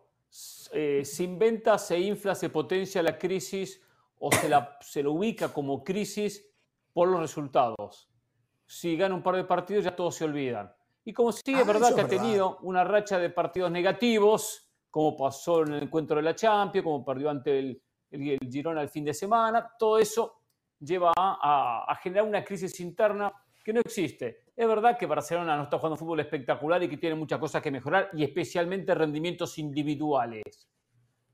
Eh, 0.73 1.05
se 1.05 1.25
inventa, 1.25 1.79
se 1.79 1.99
infla, 1.99 2.35
se 2.35 2.51
potencia 2.51 3.03
la 3.03 3.19
crisis 3.19 3.81
o 4.19 4.31
se 4.33 4.49
la, 4.49 4.79
se 4.81 5.07
ubica 5.07 5.53
como 5.53 5.85
crisis 5.85 6.45
por 6.93 7.09
los 7.09 7.21
resultados. 7.21 8.11
Si 8.67 8.97
gana 8.97 9.15
un 9.15 9.23
par 9.23 9.37
de 9.37 9.45
partidos 9.45 9.85
ya 9.85 9.97
todos 9.97 10.17
se 10.17 10.25
olvidan. 10.25 10.73
Y 11.05 11.13
como 11.13 11.33
sí 11.33 11.53
es 11.53 11.61
ah, 11.61 11.65
verdad 11.65 11.95
que 11.95 12.01
ha 12.01 12.09
tenido 12.09 12.59
una 12.63 12.83
racha 12.85 13.19
de 13.19 13.31
partidos 13.31 13.71
negativos, 13.71 14.71
como 14.95 15.17
pasó 15.17 15.63
en 15.63 15.73
el 15.73 15.83
encuentro 15.83 16.15
de 16.15 16.23
la 16.23 16.37
Champions, 16.37 16.85
como 16.85 17.05
perdió 17.05 17.29
ante 17.29 17.59
el, 17.59 17.83
el, 18.13 18.39
Girona 18.49 18.81
el 18.81 18.89
fin 18.89 19.05
de 19.05 19.13
semana, 19.13 19.73
todo 19.77 19.99
eso 19.99 20.37
lleva 20.79 21.11
a, 21.17 21.99
generar 22.01 22.25
una 22.25 22.45
crisis 22.45 22.79
interna 22.79 23.33
que 23.65 23.73
no 23.73 23.81
existe. 23.81 24.45
Es 24.55 24.69
verdad 24.69 24.97
que 24.97 25.07
Barcelona 25.07 25.57
no 25.57 25.65
está 25.65 25.79
jugando 25.79 25.97
fútbol 25.97 26.21
espectacular 26.21 26.81
y 26.81 26.89
que 26.89 26.97
tiene 26.97 27.17
muchas 27.17 27.41
cosas 27.41 27.61
que 27.61 27.73
mejorar, 27.73 28.11
y 28.13 28.23
especialmente 28.23 28.95
rendimientos 28.95 29.59
individuales. 29.59 30.71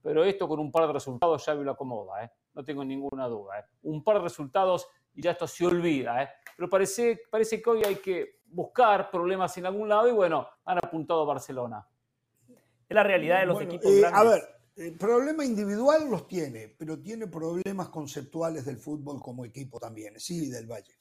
Pero 0.01 0.25
esto 0.25 0.49
con 0.49 0.59
un 0.59 0.73
par 0.73 0.87
de 0.87 0.95
resultados 0.95 1.45
ya 1.45 1.53
lo 1.53 1.71
acomoda, 1.71 2.25
¿eh? 2.25 2.31
no 2.55 2.65
tengo 2.65 2.83
ninguna 2.83 3.27
duda. 3.27 3.59
¿eh? 3.61 3.65
Un 3.83 4.03
par 4.03 4.17
de 4.17 4.23
resultados 4.23 4.89
y 5.13 5.21
ya 5.21 5.33
esto 5.33 5.47
se 5.47 5.67
olvida. 5.67 6.23
¿eh? 6.23 6.31
Pero 6.57 6.71
parece, 6.71 7.25
parece 7.31 7.61
que 7.61 7.69
hoy 7.69 7.83
hay 7.85 7.97
que 7.97 8.41
buscar 8.47 9.11
problemas 9.11 9.55
en 9.59 9.67
algún 9.67 9.87
lado 9.87 10.09
y 10.09 10.13
bueno, 10.13 10.49
han 10.65 10.79
apuntado 10.79 11.21
a 11.21 11.27
Barcelona. 11.27 11.87
Es 12.91 12.95
la 12.97 13.05
realidad 13.05 13.39
de 13.39 13.47
los 13.47 13.63
equipos 13.63 13.87
eh, 13.87 14.03
A 14.05 14.25
ver, 14.25 14.43
el 14.75 14.99
problema 14.99 15.45
individual 15.45 16.11
los 16.11 16.27
tiene, 16.27 16.75
pero 16.77 17.01
tiene 17.01 17.29
problemas 17.29 17.89
conceptuales 17.89 18.65
del 18.65 18.79
fútbol 18.79 19.21
como 19.23 19.45
equipo 19.45 19.79
también, 19.79 20.19
sí, 20.19 20.51
del 20.51 20.67
Valle. 20.67 20.93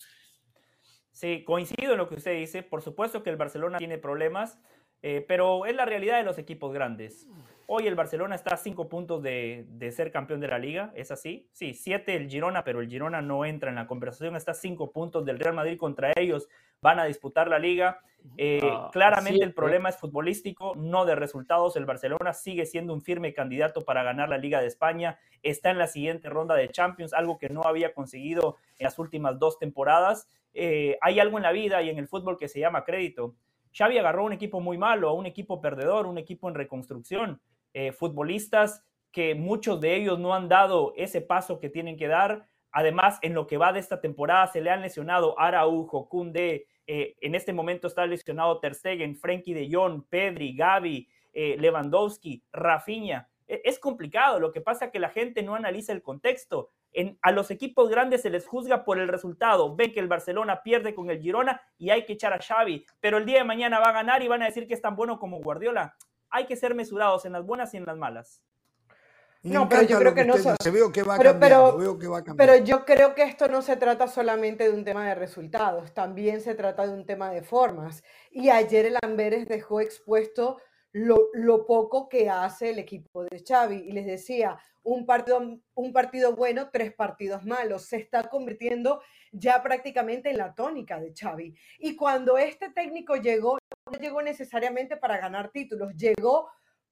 Sí, 1.12 1.44
coincido 1.44 1.94
en 1.94 1.98
lo 1.98 2.08
que 2.08 2.14
usted 2.14 2.36
dice. 2.36 2.62
Por 2.62 2.84
supuesto 2.84 3.24
que 3.24 3.32
el 3.32 3.38
Barcelona 3.38 3.80
tiene 3.80 3.98
problemas, 3.98 4.60
eh, 5.02 5.26
pero 5.28 5.66
es 5.66 5.76
la 5.76 5.86
realidad 5.86 6.18
de 6.18 6.24
los 6.24 6.38
equipos 6.38 6.74
grandes. 6.74 7.28
Hoy 7.72 7.86
el 7.86 7.94
Barcelona 7.94 8.34
está 8.34 8.56
a 8.56 8.58
cinco 8.58 8.90
puntos 8.90 9.22
de, 9.22 9.68
ser 9.96 10.12
campeón 10.12 10.40
de 10.40 10.48
la 10.48 10.58
liga, 10.58 10.92
¿es 10.96 11.12
así? 11.12 11.48
Sí, 11.52 11.76
siete 11.76 12.16
el 12.16 12.28
Girona, 12.28 12.64
pero 12.64 12.82
el 12.82 12.90
Girona 12.90 13.22
no 13.22 13.46
entra 13.46 13.70
en 13.70 13.76
la 13.76 13.86
conversación, 13.86 14.36
está 14.36 14.54
a 14.54 14.56
cinco 14.56 14.92
puntos 14.92 15.24
del 15.24 15.38
Real 15.38 15.54
Madrid 15.54 15.78
contra 15.78 16.12
ellos, 16.16 16.50
van 16.82 16.98
a 16.98 17.06
disputar 17.06 17.48
la 17.48 17.60
liga. 17.60 18.00
Eh, 18.38 18.60
ah, 18.64 18.90
claramente 18.92 19.44
el 19.44 19.54
problema 19.54 19.90
es 19.90 19.98
futbolístico, 19.98 20.74
no 20.76 21.06
de 21.06 21.14
resultados. 21.14 21.76
El 21.76 21.86
Barcelona 21.86 22.34
sigue 22.34 22.66
siendo 22.66 22.92
un 22.92 23.04
firme 23.04 23.36
candidato 23.36 23.86
para 23.86 24.02
ganar 24.02 24.30
la 24.30 24.40
Liga 24.40 24.62
de 24.62 24.68
España, 24.68 25.20
está 25.44 25.70
en 25.70 25.78
la 25.78 25.86
siguiente 25.86 26.28
ronda 26.28 26.56
de 26.56 26.70
Champions, 26.70 27.14
algo 27.14 27.38
que 27.38 27.50
no 27.50 27.62
había 27.66 27.94
conseguido 27.94 28.58
en 28.80 28.86
las 28.86 28.98
últimas 28.98 29.38
dos 29.38 29.60
temporadas. 29.60 30.28
Eh, 30.56 30.98
hay 31.02 31.20
algo 31.20 31.38
en 31.38 31.44
la 31.44 31.52
vida 31.52 31.84
y 31.84 31.90
en 31.92 32.00
el 32.00 32.08
fútbol 32.08 32.36
que 32.36 32.48
se 32.48 32.60
llama 32.60 32.84
crédito. 32.84 33.36
Xavi 33.74 33.98
agarró 33.98 34.26
un 34.26 34.34
equipo 34.34 34.60
muy 34.60 34.78
malo, 34.78 35.10
a 35.10 35.14
un 35.14 35.26
equipo 35.26 35.62
perdedor, 35.62 36.06
un 36.08 36.18
equipo 36.18 36.50
en 36.50 36.56
reconstrucción. 36.56 37.42
Eh, 37.74 37.92
futbolistas 37.92 38.84
que 39.12 39.36
muchos 39.36 39.80
de 39.82 39.96
ellos 39.96 40.20
no 40.20 40.34
han 40.34 40.50
dado 40.50 40.94
ese 40.96 41.22
paso 41.22 41.60
que 41.60 41.70
tienen 41.70 41.98
que 41.98 42.08
dar. 42.08 42.46
Además, 42.72 43.20
en 43.22 43.34
lo 43.34 43.48
que 43.48 43.58
va 43.58 43.74
de 43.74 43.80
esta 43.80 44.02
temporada 44.02 44.48
se 44.48 44.62
le 44.62 44.70
han 44.70 44.82
lesionado 44.82 45.40
Araujo, 45.40 46.08
Kunde, 46.08 46.68
eh, 46.86 47.16
en 47.22 47.36
este 47.36 47.54
momento 47.54 47.88
está 47.88 48.06
lesionado 48.06 48.60
Ter 48.60 48.76
Stegen, 48.76 49.16
Frenkie 49.16 49.54
de 49.54 49.70
Jong, 49.72 50.04
Pedri, 50.10 50.56
Gavi, 50.56 51.08
eh, 51.34 51.56
Lewandowski, 51.60 52.44
Rafinha. 52.52 53.30
E, 53.48 53.62
es 53.64 53.80
complicado, 53.80 54.40
lo 54.40 54.52
que 54.52 54.62
pasa 54.62 54.86
es 54.86 54.92
que 54.92 55.00
la 55.00 55.10
gente 55.10 55.44
no 55.44 55.56
analiza 55.56 55.94
el 55.94 56.02
contexto. 56.02 56.72
En, 56.94 57.18
a 57.22 57.32
los 57.32 57.52
equipos 57.52 57.90
grandes 57.90 58.22
se 58.22 58.30
les 58.30 58.48
juzga 58.48 58.84
por 58.84 59.00
el 59.00 59.08
resultado. 59.08 59.76
Ven 59.76 59.94
que 59.94 60.00
el 60.00 60.08
Barcelona 60.08 60.64
pierde 60.64 60.96
con 60.96 61.10
el 61.10 61.22
Girona 61.22 61.62
y 61.78 61.92
hay 61.92 62.06
que 62.06 62.14
echar 62.14 62.34
a 62.34 62.40
Xavi, 62.40 62.86
pero 63.00 63.18
el 63.18 63.26
día 63.26 63.40
de 63.40 63.44
mañana 63.44 63.80
va 63.80 63.90
a 63.90 63.94
ganar 63.94 64.24
y 64.24 64.28
van 64.28 64.42
a 64.42 64.46
decir 64.46 64.68
que 64.68 64.74
es 64.74 64.82
tan 64.82 64.96
bueno 64.96 65.20
como 65.20 65.40
Guardiola 65.40 65.96
hay 66.30 66.46
que 66.46 66.56
ser 66.56 66.76
mesurados 66.76 67.26
en 67.26 67.34
las 67.34 67.46
buenas 67.46 67.74
y 67.74 67.78
en 67.78 67.86
las 67.86 67.98
malas. 67.98 68.42
No, 69.42 69.70
pero 69.70 69.84
yo 69.84 70.00
creo 70.00 70.14
que, 70.14 70.26
no 70.26 70.34
se 70.38 70.70
veo 70.70 70.92
que 70.92 71.02
va 71.02 71.18
pero, 71.18 71.78
veo 71.78 71.98
que 71.98 72.08
va 72.08 72.22
Pero 72.36 72.58
yo 72.58 72.84
creo 72.84 73.16
que 73.16 73.24
esto 73.24 73.48
no 73.48 73.62
se 73.62 73.78
trata 73.78 74.10
solamente 74.10 74.66
de 74.66 74.72
un 74.72 74.84
tema 74.84 75.08
de 75.08 75.16
resultados, 75.16 75.94
también 75.94 76.42
se 76.42 76.56
trata 76.56 76.86
de 76.86 76.94
un 76.94 77.06
tema 77.06 77.32
de 77.32 77.42
formas. 77.42 78.04
Y 78.32 78.50
ayer 78.50 78.88
el 78.88 78.98
Amberes 79.02 79.48
dejó 79.48 79.80
expuesto 79.80 80.58
lo, 80.92 81.66
poco 81.66 82.10
que 82.10 82.30
hace 82.30 82.72
el 82.72 82.80
equipo 82.80 83.24
de 83.24 83.44
Xavi. 83.44 83.76
Y 83.76 83.92
les 83.92 84.06
decía, 84.06 84.58
un 84.84 85.06
partido, 85.06 85.60
un 85.76 85.94
partido 85.94 86.36
bueno, 86.36 86.70
tres 86.72 86.94
partidos 86.94 87.46
malos. 87.46 87.86
Se 87.86 87.98
está 87.98 88.30
convirtiendo 88.30 89.02
ya 89.32 89.62
prácticamente 89.62 90.30
en 90.30 90.38
la 90.38 90.54
tónica 90.54 91.00
de 91.00 91.14
Xavi. 91.14 91.56
Y 91.80 91.96
cuando 91.96 92.38
este 92.38 92.70
técnico 92.70 93.16
llegó, 93.16 93.58
no 93.92 94.00
llegó 94.00 94.22
necesariamente 94.22 94.98
para 94.98 95.18
ganar 95.18 95.52
títulos, 95.52 95.96
llegó 95.96 96.50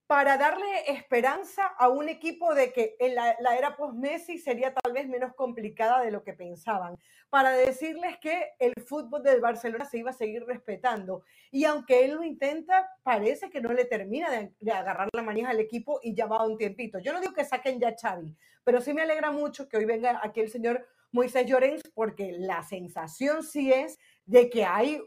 para 0.08 0.38
darle 0.38 0.90
esperanza 0.90 1.66
a 1.78 1.90
un 1.90 2.08
equipo 2.08 2.56
de 2.56 2.72
que 2.72 2.96
en 2.98 3.14
la, 3.14 3.36
era 3.58 3.76
post-Messi 3.76 4.38
sería 4.38 4.74
tal 4.74 4.94
vez 4.94 5.08
menos 5.08 5.34
complicada 5.36 6.02
de 6.02 6.12
lo 6.12 6.24
que 6.24 6.32
pensaban, 6.32 6.98
para 7.30 7.52
decirles 7.52 8.18
que 8.18 8.54
el 8.58 8.74
fútbol 8.86 9.22
del 9.22 9.42
Barcelona 9.42 9.84
se 9.84 9.98
iba 9.98 10.12
a 10.12 10.14
seguir 10.14 10.46
respetando. 10.46 11.24
Y 11.52 11.66
aunque 11.66 12.06
él 12.06 12.12
lo 12.12 12.24
intenta, 12.24 12.90
parece 13.04 13.50
que 13.50 13.60
no 13.60 13.74
le 13.74 13.84
termina 13.84 14.30
de, 14.32 14.72
agarrar 14.72 15.10
la 15.12 15.22
manija 15.22 15.50
al 15.50 15.60
equipo 15.60 16.00
y 16.02 16.16
ya 16.16 16.26
va 16.26 16.48
un 16.48 16.58
tiempito. 16.58 17.00
Yo 17.00 17.12
no 17.12 17.20
digo 17.20 17.34
que 17.34 17.44
saquen 17.44 17.78
ya 17.78 17.90
a 17.90 17.96
Xavi, 18.02 18.34
pero 18.64 18.80
sí 18.80 18.94
me 18.94 19.02
alegra 19.02 19.32
mucho 19.32 19.68
que 19.68 19.76
hoy 19.76 19.86
venga 19.86 20.22
aquí 20.24 20.40
el 20.40 20.50
señor 20.50 20.88
Moisés 21.12 21.46
Llorens, 21.46 21.82
porque 21.94 22.32
la 22.32 22.64
sensación 22.64 23.44
sí 23.44 23.74
es 23.74 24.00
de 24.26 24.50
que 24.50 24.64
hay 24.64 25.02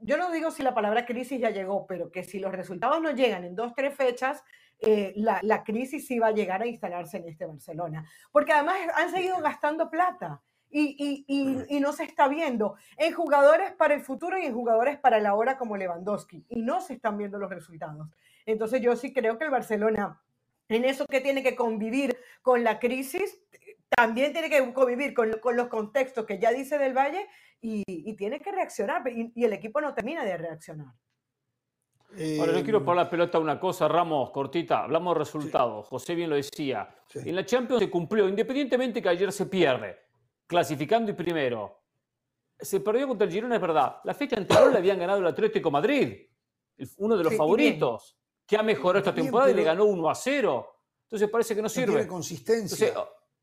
yo 0.00 0.16
no 0.16 0.30
digo 0.30 0.50
si 0.50 0.62
la 0.62 0.74
palabra 0.74 1.06
crisis 1.06 1.40
ya 1.40 1.50
llegó, 1.50 1.86
pero 1.86 2.10
que 2.10 2.24
si 2.24 2.38
los 2.38 2.52
resultados 2.52 3.00
no 3.00 3.10
llegan 3.12 3.44
en 3.44 3.54
dos, 3.54 3.74
tres 3.74 3.94
fechas, 3.94 4.42
eh, 4.80 5.12
la, 5.16 5.64
crisis 5.64 6.06
sí 6.06 6.18
va 6.18 6.28
a 6.28 6.32
llegar 6.32 6.62
a 6.62 6.66
instalarse 6.66 7.18
en 7.18 7.28
este 7.28 7.46
Barcelona. 7.46 8.08
Porque 8.32 8.52
además 8.52 8.76
han 8.96 9.10
seguido 9.10 9.38
gastando 9.38 9.90
plata 9.90 10.42
y, 10.70 11.24
y, 11.28 11.80
no 11.80 11.92
se 11.92 12.04
está 12.04 12.26
viendo 12.28 12.74
en 12.96 13.12
jugadores 13.14 13.72
para 13.72 13.94
el 13.94 14.00
futuro 14.00 14.36
y 14.38 14.44
en 14.44 14.54
jugadores 14.54 14.98
para 14.98 15.20
la 15.20 15.34
hora 15.34 15.56
como 15.56 15.76
Lewandowski. 15.76 16.44
Y 16.48 16.62
no 16.62 16.80
se 16.80 16.94
están 16.94 17.16
viendo 17.16 17.38
los 17.38 17.48
resultados. 17.48 18.08
Entonces 18.44 18.80
yo 18.80 18.96
sí 18.96 19.12
creo 19.12 19.38
que 19.38 19.44
el 19.44 19.50
Barcelona, 19.50 20.20
en 20.68 20.84
eso 20.84 21.06
que 21.06 21.20
tiene 21.20 21.42
que 21.42 21.54
convivir 21.54 22.18
con 22.42 22.64
la 22.64 22.80
crisis, 22.80 23.40
también 23.88 24.32
tiene 24.32 24.50
que 24.50 24.72
convivir 24.72 25.14
con, 25.14 25.30
con 25.40 25.56
los 25.56 25.68
contextos 25.68 26.26
que 26.26 26.38
ya 26.38 26.50
dice 26.50 26.76
del 26.78 26.92
Valle 26.92 27.26
y, 27.64 28.14
tiene 28.14 28.40
que 28.40 28.52
reaccionar 28.52 29.02
y, 29.08 29.42
el 29.42 29.52
equipo 29.54 29.80
no 29.80 29.94
termina 29.94 30.22
de 30.24 30.36
reaccionar. 30.36 30.94
Ahora, 32.38 32.52
yo 32.52 32.62
quiero 32.62 32.84
poner 32.84 33.04
la 33.04 33.10
pelota 33.10 33.38
una 33.40 33.58
cosa, 33.58 33.88
Ramos, 33.88 34.30
cortita. 34.30 34.84
Hablamos 34.84 35.14
de 35.14 35.18
resultados. 35.18 35.88
José 35.88 36.14
bien 36.14 36.30
lo 36.30 36.36
decía. 36.36 36.94
En 37.12 37.34
la 37.34 37.44
Champions 37.44 37.82
se 37.82 37.90
cumplió, 37.90 38.28
independientemente 38.28 39.02
que 39.02 39.08
ayer 39.08 39.32
se 39.32 39.46
pierde, 39.46 39.96
clasificando 40.46 41.10
y 41.10 41.14
primero. 41.14 41.80
Se 42.56 42.80
perdió 42.80 43.08
contra 43.08 43.26
el 43.26 43.32
Girona, 43.32 43.56
es 43.56 43.60
verdad. 43.60 43.96
La 44.04 44.14
fecha 44.14 44.36
anterior 44.36 44.70
le 44.70 44.78
habían 44.78 44.98
ganado 44.98 45.18
el 45.18 45.26
Atlético 45.26 45.72
Madrid, 45.72 46.14
uno 46.98 47.16
de 47.16 47.24
los 47.24 47.34
favoritos, 47.34 48.16
que 48.46 48.56
ha 48.56 48.62
mejorado 48.62 48.98
esta 48.98 49.14
temporada 49.14 49.50
y 49.50 49.54
le 49.54 49.64
ganó 49.64 49.86
1 49.86 50.10
a 50.10 50.14
0. 50.14 50.80
Entonces 51.04 51.28
parece 51.28 51.56
que 51.56 51.62
no 51.62 51.68
sirve. 51.68 51.94
tiene 51.94 52.06
consistencia 52.06 52.94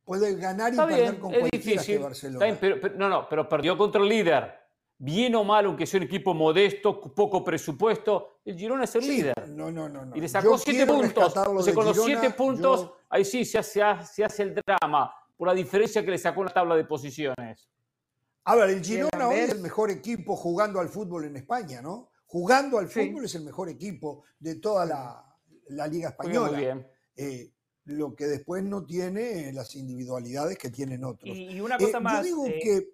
puede 0.04 0.36
ganar 0.36 0.74
y 0.74 0.78
perder 0.78 1.20
con 1.20 1.34
es 1.34 1.52
difícil. 1.52 2.00
Barcelona. 2.00 2.58
no, 2.98 3.10
no, 3.10 3.30
pero 3.30 3.48
perdió 3.48 3.78
contra 3.78 4.02
el 4.02 4.10
líder. 4.10 4.60
Bien 5.04 5.34
o 5.34 5.44
mal, 5.44 5.66
aunque 5.66 5.88
sea 5.88 6.00
un 6.00 6.04
equipo 6.06 6.34
modesto, 6.36 7.02
poco 7.16 7.44
presupuesto, 7.44 8.42
el 8.46 8.56
Girona 8.56 8.84
es 8.84 8.96
el 8.96 9.08
líder. 9.08 9.50
No, 9.50 9.72
no, 9.72 9.90
no, 9.90 10.16
Y 10.16 10.22
le 10.22 10.30
sacó 10.30 10.60
siete 10.60 10.86
puntos. 10.86 11.36
Entonces, 11.36 11.74
con 11.74 11.86
los 11.86 12.04
siete 12.04 12.30
puntos, 12.30 12.92
ahí 13.10 13.26
sí 13.26 13.44
se 13.44 13.58
hace, 13.58 13.82
se 14.06 14.24
hace 14.24 14.44
el 14.44 14.54
drama, 14.54 15.12
por 15.36 15.48
la 15.48 15.56
diferencia 15.56 16.06
que 16.06 16.12
le 16.12 16.20
sacó 16.20 16.42
en 16.42 16.48
la 16.48 16.54
tabla 16.54 16.76
de 16.76 16.86
posiciones. 16.86 17.68
A 18.44 18.56
ver, 18.56 18.70
el 18.70 18.84
Girona 18.84 19.28
hoy 19.28 19.38
es 19.38 19.50
el 19.52 19.60
mejor 19.62 19.90
equipo 19.90 20.36
jugando 20.36 20.80
al 20.80 20.90
fútbol 20.90 21.26
en 21.26 21.36
España, 21.36 21.82
¿no? 21.82 22.12
Jugando 22.28 22.78
al 22.78 22.88
fútbol 22.88 23.26
es 23.26 23.34
el 23.34 23.44
mejor 23.44 23.70
equipo 23.70 24.24
de 24.40 24.56
toda 24.56 24.86
la, 24.86 25.36
la 25.70 25.88
Liga 25.88 26.10
Española. 26.10 26.52
Muy 26.52 26.60
bien. 26.60 26.88
eh, 27.16 27.52
lo 27.92 28.16
que 28.16 28.26
después 28.26 28.64
no 28.64 28.84
tiene 28.84 29.52
las 29.54 29.76
individualidades 29.76 30.58
que 30.58 30.70
tienen 30.70 31.04
otros. 31.04 31.36
Y, 31.36 31.60
una 31.62 31.78
cosa 31.78 32.00
más. 32.00 32.18
Yo 32.18 32.24
digo 32.24 32.46
que 32.46 32.88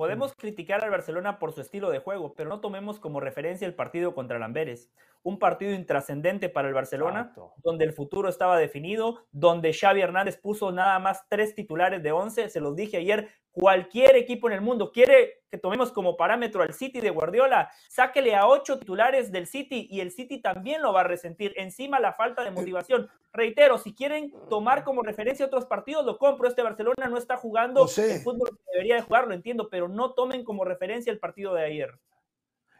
Podemos 0.00 0.32
criticar 0.32 0.82
al 0.82 0.90
Barcelona 0.90 1.38
por 1.38 1.52
su 1.52 1.60
estilo 1.60 1.90
de 1.90 1.98
juego, 1.98 2.32
pero 2.32 2.48
no 2.48 2.62
tomemos 2.62 2.98
como 2.98 3.20
referencia 3.20 3.66
el 3.66 3.74
partido 3.74 4.14
contra 4.14 4.38
el 4.38 4.42
Amberes. 4.42 4.90
Un 5.22 5.38
partido 5.38 5.74
intrascendente 5.74 6.48
para 6.48 6.68
el 6.68 6.72
Barcelona, 6.72 7.34
donde 7.58 7.84
el 7.84 7.92
futuro 7.92 8.30
estaba 8.30 8.58
definido, 8.58 9.26
donde 9.30 9.74
Xavi 9.74 10.00
Hernández 10.00 10.38
puso 10.38 10.72
nada 10.72 10.98
más 11.00 11.28
tres 11.28 11.54
titulares 11.54 12.02
de 12.02 12.12
once. 12.12 12.48
Se 12.48 12.60
los 12.60 12.74
dije 12.76 12.96
ayer, 12.96 13.28
cualquier 13.50 14.16
equipo 14.16 14.48
en 14.48 14.54
el 14.54 14.62
mundo 14.62 14.90
quiere 14.90 15.39
que 15.50 15.58
tomemos 15.58 15.90
como 15.90 16.16
parámetro 16.16 16.62
al 16.62 16.72
City 16.72 17.00
de 17.00 17.10
Guardiola, 17.10 17.70
sáquele 17.88 18.36
a 18.36 18.46
ocho 18.46 18.78
titulares 18.78 19.32
del 19.32 19.46
City 19.46 19.88
y 19.90 20.00
el 20.00 20.12
City 20.12 20.40
también 20.40 20.80
lo 20.80 20.92
va 20.92 21.00
a 21.00 21.04
resentir. 21.04 21.52
Encima 21.56 21.98
la 21.98 22.12
falta 22.12 22.44
de 22.44 22.52
motivación. 22.52 23.10
Reitero, 23.32 23.78
si 23.78 23.92
quieren 23.92 24.32
tomar 24.48 24.84
como 24.84 25.02
referencia 25.02 25.46
otros 25.46 25.66
partidos, 25.66 26.04
lo 26.06 26.18
compro. 26.18 26.48
Este 26.48 26.62
Barcelona 26.62 27.08
no 27.08 27.18
está 27.18 27.36
jugando 27.36 27.84
el 27.84 28.20
fútbol 28.20 28.50
que 28.50 28.72
debería 28.72 28.94
de 28.96 29.02
jugar, 29.02 29.26
lo 29.26 29.34
entiendo, 29.34 29.68
pero 29.68 29.88
no 29.88 30.12
tomen 30.14 30.44
como 30.44 30.64
referencia 30.64 31.12
el 31.12 31.18
partido 31.18 31.54
de 31.54 31.64
ayer. 31.64 31.98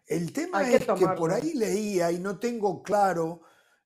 El 0.06 0.32
tema 0.32 0.68
es 0.68 0.84
que 0.84 1.06
por 1.16 1.32
ahí 1.32 1.54
leía 1.54 2.10
y 2.10 2.18
no 2.18 2.38
tengo 2.38 2.82
claro 2.82 3.42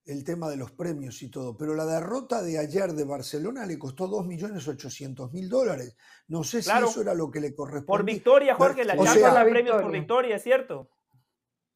el 0.07 0.23
tema 0.23 0.51
de 0.51 0.57
los 0.57 0.73
premios 0.73 1.23
y 1.23 1.31
todo, 1.31 1.57
pero 1.57 1.75
la 1.75 1.87
derrota 1.87 2.43
de 2.43 2.59
ayer 2.59 2.93
de 2.93 3.05
Barcelona 3.05 3.65
le 3.65 3.79
costó 3.79 4.07
2.800.000 4.09 5.49
dólares. 5.49 5.97
No 6.29 6.45
sé 6.45 6.63
si 6.63 6.71
eso 6.71 7.01
era 7.01 7.15
lo 7.15 7.31
que 7.31 7.41
le 7.41 7.55
correspondía. 7.55 7.87
Por 7.87 8.05
victoria, 8.05 8.55
Jorge, 8.55 8.85
la 8.85 8.97
Champions 8.97 9.35
la 9.35 9.45
premios 9.45 9.83
por 9.83 9.93
victoria, 9.93 10.37
es 10.37 10.43
cierto. 10.43 10.91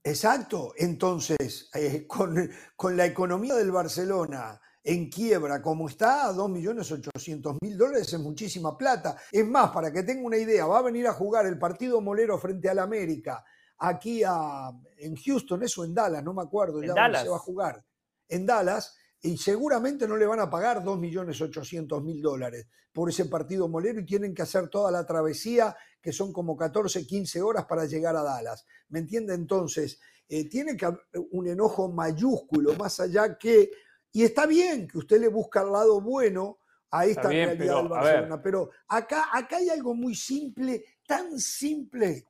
Exacto, 0.04 0.74
entonces, 0.76 1.70
eh, 1.74 2.06
con, 2.06 2.50
con, 2.76 2.96
la 2.96 3.06
economía 3.06 3.54
del 3.54 3.72
Barcelona 3.72 4.60
en 4.84 5.10
quiebra 5.10 5.60
como 5.60 5.88
está, 5.88 6.32
2.800.000 6.32 7.76
dólares 7.76 8.12
es 8.12 8.20
muchísima 8.20 8.76
plata. 8.76 9.16
Es 9.32 9.46
más, 9.46 9.70
para 9.70 9.92
que 9.92 10.02
tenga 10.02 10.26
una 10.26 10.36
idea, 10.36 10.66
va 10.66 10.78
a 10.78 10.82
venir 10.82 11.06
a 11.06 11.12
jugar 11.12 11.46
el 11.46 11.58
partido 11.58 12.00
molero 12.00 12.38
frente 12.38 12.68
al 12.68 12.78
América 12.78 13.44
aquí 13.78 14.22
a, 14.24 14.70
en 14.98 15.16
Houston, 15.16 15.62
eso 15.62 15.84
en 15.84 15.94
Dallas, 15.94 16.22
no 16.22 16.34
me 16.34 16.42
acuerdo 16.42 16.82
ya 16.82 16.94
dónde 16.94 17.18
se 17.18 17.28
va 17.28 17.36
a 17.36 17.40
jugar 17.40 17.84
en 18.28 18.46
Dallas 18.46 18.96
y 19.20 19.36
seguramente 19.36 20.06
no 20.06 20.16
le 20.16 20.26
van 20.26 20.40
a 20.40 20.50
pagar 20.50 20.82
2.800.000 20.82 22.20
dólares 22.20 22.68
por 22.92 23.08
ese 23.08 23.26
partido 23.26 23.68
molero 23.68 24.00
y 24.00 24.06
tienen 24.06 24.34
que 24.34 24.42
hacer 24.42 24.68
toda 24.68 24.90
la 24.90 25.06
travesía, 25.06 25.76
que 26.00 26.12
son 26.12 26.32
como 26.32 26.56
14, 26.56 27.06
15 27.06 27.42
horas 27.42 27.66
para 27.66 27.84
llegar 27.84 28.16
a 28.16 28.22
Dallas. 28.22 28.64
¿Me 28.88 29.00
entiende? 29.00 29.34
Entonces, 29.34 30.00
eh, 30.28 30.48
tiene 30.48 30.76
que 30.76 30.86
haber 30.86 31.00
un 31.30 31.48
enojo 31.48 31.90
mayúsculo, 31.90 32.74
más 32.74 33.00
allá 33.00 33.38
que, 33.38 33.70
y 34.12 34.24
está 34.24 34.46
bien 34.46 34.86
que 34.88 34.98
usted 34.98 35.20
le 35.20 35.28
busca 35.28 35.62
el 35.62 35.72
lado 35.72 36.00
bueno 36.00 36.58
a 36.90 37.06
esta 37.06 37.28
realidad 37.28 37.76
del 37.76 37.88
Barcelona, 37.88 38.42
pero 38.42 38.70
acá, 38.88 39.28
acá 39.32 39.58
hay 39.58 39.68
algo 39.68 39.94
muy 39.94 40.14
simple, 40.14 40.84
tan 41.06 41.38
simple, 41.38 42.26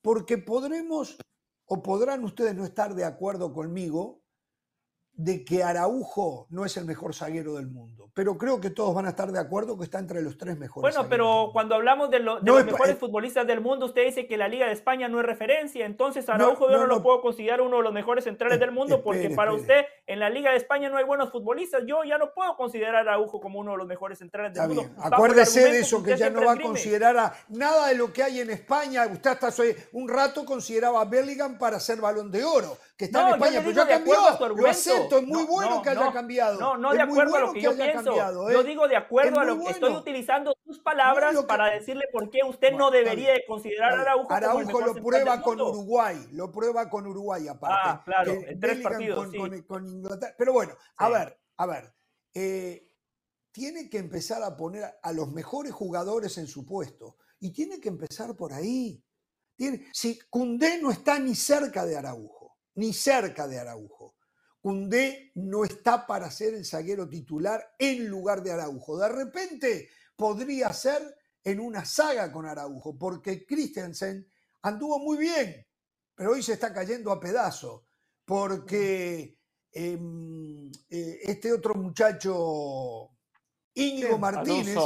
porque 0.00 0.38
podremos 0.38 1.16
o 1.66 1.82
podrán 1.82 2.22
ustedes 2.24 2.54
no 2.54 2.64
estar 2.64 2.94
de 2.94 3.04
acuerdo 3.04 3.52
conmigo, 3.52 4.21
de 5.14 5.44
que 5.44 5.62
Araujo 5.62 6.46
no 6.50 6.64
es 6.64 6.76
el 6.76 6.86
mejor 6.86 7.14
zaguero 7.14 7.54
del 7.54 7.68
mundo, 7.68 8.10
pero 8.14 8.38
creo 8.38 8.60
que 8.60 8.70
todos 8.70 8.94
van 8.94 9.06
a 9.06 9.10
estar 9.10 9.30
de 9.30 9.38
acuerdo 9.38 9.76
que 9.76 9.84
está 9.84 9.98
entre 9.98 10.22
los 10.22 10.38
tres 10.38 10.58
mejores. 10.58 10.94
Bueno, 10.94 11.08
pero 11.08 11.50
cuando 11.52 11.74
hablamos 11.74 12.10
de, 12.10 12.20
los 12.20 12.42
mejores 12.42 12.96
futbolistas 12.98 13.46
del 13.46 13.60
mundo, 13.60 13.86
usted 13.86 14.06
dice 14.06 14.26
que 14.26 14.36
la 14.36 14.48
Liga 14.48 14.66
de 14.66 14.72
España 14.72 15.08
no 15.08 15.20
es 15.20 15.26
referencia, 15.26 15.84
entonces 15.84 16.28
Araujo 16.28 16.70
yo 16.70 16.78
no, 16.78 16.86
lo 16.86 17.02
puedo 17.02 17.20
considerar 17.20 17.60
uno 17.60 17.76
de 17.76 17.82
los 17.82 17.92
mejores 17.92 18.24
centrales 18.24 18.58
del 18.58 18.72
mundo 18.72 19.02
porque 19.02 19.30
para 19.30 19.52
usted 19.52 19.84
en 20.06 20.18
la 20.18 20.30
Liga 20.30 20.50
de 20.50 20.56
España 20.56 20.88
no 20.88 20.96
hay 20.96 21.04
buenos 21.04 21.30
futbolistas, 21.30 21.82
yo 21.86 22.04
ya 22.04 22.16
no 22.16 22.32
puedo 22.32 22.56
considerar 22.56 22.96
a 22.96 23.00
Araujo 23.00 23.40
como 23.40 23.60
uno 23.60 23.72
de 23.72 23.78
los 23.78 23.86
mejores 23.86 24.18
centrales 24.18 24.54
del 24.54 24.68
mundo. 24.68 24.90
Acuérdese 24.98 25.70
de 25.70 25.80
eso, 25.80 26.02
que, 26.02 26.16
ya 26.16 26.30
no 26.30 26.44
va 26.44 26.52
a 26.52 26.60
considerar 26.60 27.16
a 27.18 27.34
nada 27.48 27.88
de 27.88 27.96
lo 27.96 28.12
que 28.12 28.22
hay 28.22 28.40
en 28.40 28.50
España, 28.50 29.06
usted 29.06 29.30
hasta 29.30 29.52
un 29.92 30.08
rato 30.08 30.44
consideraba 30.44 31.02
a 31.02 31.04
Bellingham 31.04 31.58
para 31.58 31.78
ser 31.78 32.00
balón 32.00 32.30
de 32.30 32.44
oro 32.44 32.78
que 32.96 33.06
está 33.06 33.28
en 33.28 33.34
España, 33.34 33.60
pero 33.60 33.72
ya 33.72 33.88
cambió. 33.88 34.14
Lo 34.56 34.68
acepto, 34.68 35.18
es 35.18 35.26
muy 35.26 35.44
bueno 35.44 35.82
que 35.82 35.90
haya 35.90 36.12
cambiado. 36.12 36.60
No, 36.60 36.76
no 36.76 36.92
de 36.92 37.00
acuerdo 37.00 37.36
a 37.36 37.40
lo 37.40 37.52
que, 37.52 37.60
yo 37.60 37.76
pienso. 37.76 38.14
Yo 38.14 38.60
¿eh? 38.60 38.64
digo 38.64 38.86
de 38.86 38.96
acuerdo 38.96 39.40
a 39.40 39.44
lo 39.44 39.58
que 39.58 39.70
estoy 39.70 39.92
utilizando 39.94 40.54
sus 40.64 40.78
palabras 40.80 41.34
para 41.44 41.70
decirle 41.70 42.04
por 42.12 42.30
qué 42.30 42.40
usted 42.46 42.72
no 42.72 42.90
debería 42.90 43.32
considerar 43.46 43.94
a 43.94 44.02
Araujo. 44.02 44.32
Araujo 44.32 44.80
lo 44.80 44.94
prueba 44.94 45.42
con 45.42 45.60
Uruguay, 45.60 46.28
lo 46.32 46.52
prueba 46.52 46.88
con 46.88 47.06
Uruguay 47.06 47.48
aparte. 47.48 47.80
Ah, 47.84 48.02
claro, 48.04 48.32
en 48.32 48.60
tres 48.60 48.80
partidos. 48.80 49.28
Con, 49.66 49.86
Inglaterra. 49.86 50.34
Pero 50.36 50.52
bueno, 50.52 50.74
a 50.96 51.08
ver, 51.08 51.38
a 51.56 51.66
ver. 51.66 51.94
Eh, 52.34 52.88
tiene 53.50 53.90
que 53.90 53.98
empezar 53.98 54.42
a 54.42 54.56
poner 54.56 54.84
a 55.02 55.12
los 55.12 55.30
mejores 55.30 55.72
jugadores 55.72 56.38
en 56.38 56.46
su 56.46 56.64
puesto. 56.64 57.16
Y 57.40 57.52
tiene 57.52 57.80
que 57.80 57.88
empezar 57.88 58.36
por 58.36 58.52
ahí. 58.52 59.02
Tiene, 59.56 59.86
si 59.92 60.18
Cundé 60.30 60.80
no 60.80 60.90
está 60.90 61.18
ni 61.18 61.34
cerca 61.34 61.84
de 61.84 61.96
Araujo 61.96 62.41
ni 62.74 62.92
cerca 62.92 63.46
de 63.46 63.58
Araujo. 63.58 64.14
Cundé 64.60 65.32
no 65.34 65.64
está 65.64 66.06
para 66.06 66.30
ser 66.30 66.54
el 66.54 66.64
zaguero 66.64 67.08
titular 67.08 67.74
en 67.78 68.06
lugar 68.06 68.42
de 68.42 68.52
Araujo. 68.52 68.98
De 68.98 69.08
repente 69.08 69.88
podría 70.14 70.72
ser 70.72 71.02
en 71.42 71.58
una 71.58 71.84
saga 71.84 72.30
con 72.30 72.46
Araujo, 72.46 72.96
porque 72.96 73.44
Christensen 73.44 74.28
anduvo 74.62 75.00
muy 75.00 75.18
bien, 75.18 75.66
pero 76.14 76.32
hoy 76.32 76.42
se 76.42 76.52
está 76.52 76.72
cayendo 76.72 77.10
a 77.10 77.18
pedazo, 77.18 77.86
porque 78.24 79.36
em, 79.72 80.70
eh, 80.88 81.18
este 81.22 81.52
otro 81.52 81.74
muchacho, 81.74 83.10
Íñigo 83.74 84.18
Martínez, 84.18 84.78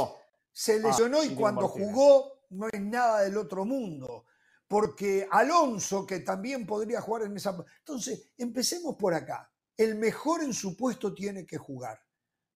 se 0.51 0.73
ah, 0.73 0.87
lesionó 0.87 1.23
y 1.23 1.35
cuando 1.35 1.67
jugó 1.67 2.41
no 2.49 2.67
es 2.67 2.81
nada 2.81 3.21
del 3.21 3.37
otro 3.37 3.63
mundo 3.65 4.25
porque 4.67 5.27
Alonso, 5.31 6.05
que 6.05 6.19
también 6.19 6.65
podría 6.65 7.01
jugar 7.01 7.23
en 7.23 7.37
esa... 7.37 7.57
Entonces, 7.79 8.31
empecemos 8.37 8.95
por 8.95 9.13
acá. 9.13 9.49
El 9.75 9.95
mejor 9.95 10.43
en 10.43 10.53
su 10.53 10.75
puesto 10.75 11.13
tiene 11.13 11.45
que 11.45 11.57
jugar. 11.57 11.99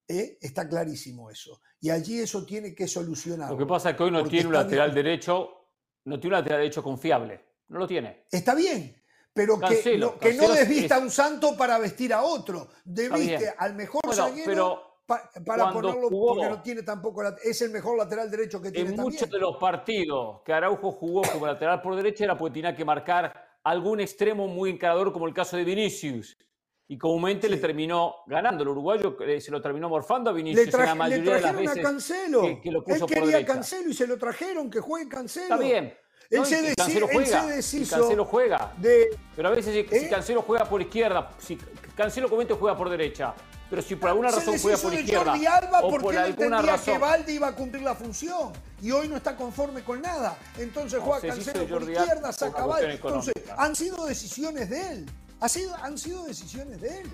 ¿eh? 0.08 0.38
Está 0.40 0.68
clarísimo 0.68 1.30
eso. 1.30 1.60
Y 1.80 1.90
allí 1.90 2.20
eso 2.20 2.44
tiene 2.44 2.74
que 2.74 2.88
solucionar. 2.88 3.50
Lo 3.50 3.58
que 3.58 3.66
pasa 3.66 3.90
es 3.90 3.96
que 3.96 4.02
hoy 4.02 4.10
no 4.10 4.24
tiene 4.24 4.48
un 4.48 4.54
lateral 4.54 4.92
derecho, 4.92 5.48
no 6.04 6.18
tiene 6.18 6.36
un 6.36 6.40
lateral 6.40 6.60
derecho 6.60 6.82
confiable. 6.82 7.40
No 7.68 7.78
lo 7.78 7.86
tiene. 7.86 8.26
Está 8.30 8.54
bien, 8.54 9.00
pero 9.32 9.60
que, 9.60 9.96
no, 9.96 10.18
que 10.18 10.34
no 10.34 10.48
desvista 10.48 10.96
a 10.96 10.98
un 10.98 11.10
santo 11.10 11.56
para 11.56 11.78
vestir 11.78 12.12
a 12.12 12.22
otro. 12.22 12.68
Debiste 12.84 13.54
al 13.56 13.76
mejor 13.76 14.02
bueno, 14.04 14.89
para 15.44 15.72
ponerlo 15.72 16.08
porque 16.10 16.48
no 16.48 16.62
tiene 16.62 16.82
tampoco 16.82 17.22
es 17.42 17.62
el 17.62 17.70
mejor 17.70 17.98
lateral 17.98 18.30
derecho 18.30 18.60
que 18.60 18.70
tiene 18.70 18.90
en 18.90 18.96
muchos 18.96 19.28
de 19.28 19.38
los 19.38 19.56
partidos 19.56 20.42
que 20.44 20.52
Araujo 20.52 20.92
jugó 20.92 21.22
como 21.22 21.46
lateral 21.46 21.82
por 21.82 21.96
derecha 21.96 22.24
era 22.24 22.38
porque 22.38 22.54
tenía 22.54 22.74
que 22.74 22.84
marcar 22.84 23.50
algún 23.64 24.00
extremo 24.00 24.46
muy 24.48 24.70
encarador 24.70 25.12
como 25.12 25.26
el 25.26 25.34
caso 25.34 25.56
de 25.56 25.64
Vinicius. 25.64 26.36
Y 26.88 26.98
comúnmente 26.98 27.48
le 27.48 27.58
terminó 27.58 28.16
ganando. 28.26 28.64
El 28.64 28.70
uruguayo 28.70 29.16
eh, 29.20 29.40
se 29.40 29.52
lo 29.52 29.62
terminó 29.62 29.88
morfando 29.88 30.30
a 30.30 30.32
Vinicius 30.32 30.74
en 30.74 30.86
la 30.86 30.94
mayoría 30.96 31.34
de 31.34 31.40
las 31.40 31.56
veces 31.56 31.78
a 31.78 31.82
Cancelo. 31.82 32.60
Que, 32.60 32.70
lo 32.72 32.82
puso 32.82 33.06
él 33.06 33.14
quería 33.14 33.46
Cancelo 33.46 33.90
y 33.90 33.94
se 33.94 34.08
lo 34.08 34.18
trajeron 34.18 34.68
que 34.68 34.80
juegue 34.80 35.08
Cancelo. 35.08 35.54
Está 35.54 35.56
bien. 35.56 35.94
Él, 36.30 36.44
se, 36.46 36.74
Cancelo 36.74 37.08
juega, 37.08 37.42
Cancelo 37.90 38.24
juega. 38.24 38.72
Pero 39.36 39.48
a 39.48 39.50
veces 39.52 39.86
si, 39.88 39.96
¿Eh? 39.96 40.08
Cancelo 40.08 40.42
juega 40.42 40.64
por 40.64 40.80
izquierda, 40.80 41.30
si 41.38 41.56
Cancelo 41.96 42.28
comúnmente 42.28 42.54
juega 42.54 42.76
por 42.76 42.88
derecha, 42.88 43.34
pero 43.68 43.82
si 43.82 43.94
por 43.94 44.10
alguna 44.10 44.30
razón 44.30 44.58
juega 44.58 44.78
por 44.78 44.94
izquierda 44.94 45.32
Jordi 45.32 45.46
Alba 45.46 45.80
o 45.80 45.90
porque 45.90 46.04
por 46.04 46.16
alguna 46.16 46.62
razón 46.62 46.94
que 46.94 46.98
Valde 46.98 47.32
iba 47.32 47.48
a 47.48 47.54
cumplir 47.54 47.82
la 47.82 47.94
función 47.94 48.52
y 48.80 48.90
hoy 48.90 49.08
no 49.08 49.16
está 49.16 49.36
conforme 49.36 49.82
con 49.84 50.00
nada. 50.00 50.36
Entonces 50.58 51.00
juega 51.02 51.20
Cancelo 51.28 51.66
por 51.68 51.82
izquierda, 51.82 52.32
saca 52.32 52.66
Valde. 52.66 52.94
Entonces, 52.94 53.34
han 53.56 53.76
sido 53.76 54.06
decisiones 54.06 54.70
de 54.70 54.92
él. 54.92 55.10
Ha 55.40 55.48
sido, 55.48 55.74
han 55.76 55.96
sido 55.96 56.24
decisiones 56.24 56.80
de 56.80 57.00
él. 57.00 57.10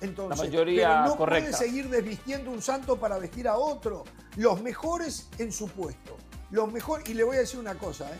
Entonces, 0.00 0.38
la 0.38 0.44
mayoría 0.44 0.88
pero 0.88 1.04
no 1.06 1.16
puede 1.16 1.52
seguir 1.52 1.88
desvistiendo 1.88 2.50
un 2.50 2.62
santo 2.62 2.98
para 2.98 3.18
vestir 3.18 3.48
a 3.48 3.56
otro. 3.56 4.04
Los 4.36 4.62
mejores 4.62 5.28
en 5.38 5.52
su 5.52 5.68
puesto. 5.68 6.16
Los 6.50 6.72
mejores, 6.72 7.08
y 7.08 7.14
le 7.14 7.24
voy 7.24 7.36
a 7.36 7.40
decir 7.40 7.58
una 7.58 7.74
cosa, 7.74 8.08
¿eh? 8.08 8.18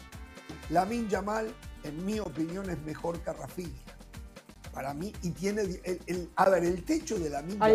Lamin 0.71 1.09
Yamal, 1.09 1.55
en 1.85 2.05
mi 2.05 2.19
opinión, 2.19 2.69
es 2.69 2.79
mejor 2.81 3.21
que 3.21 3.33
Rafinha 3.33 3.98
para 4.71 4.95
mí, 4.95 5.13
y 5.23 5.31
tiene, 5.31 5.63
el, 6.07 6.31
a 6.37 6.49
ver, 6.49 6.65
el 6.65 6.85
techo 6.85 7.19
de 7.19 7.31
la 7.31 7.43
misma 7.43 7.69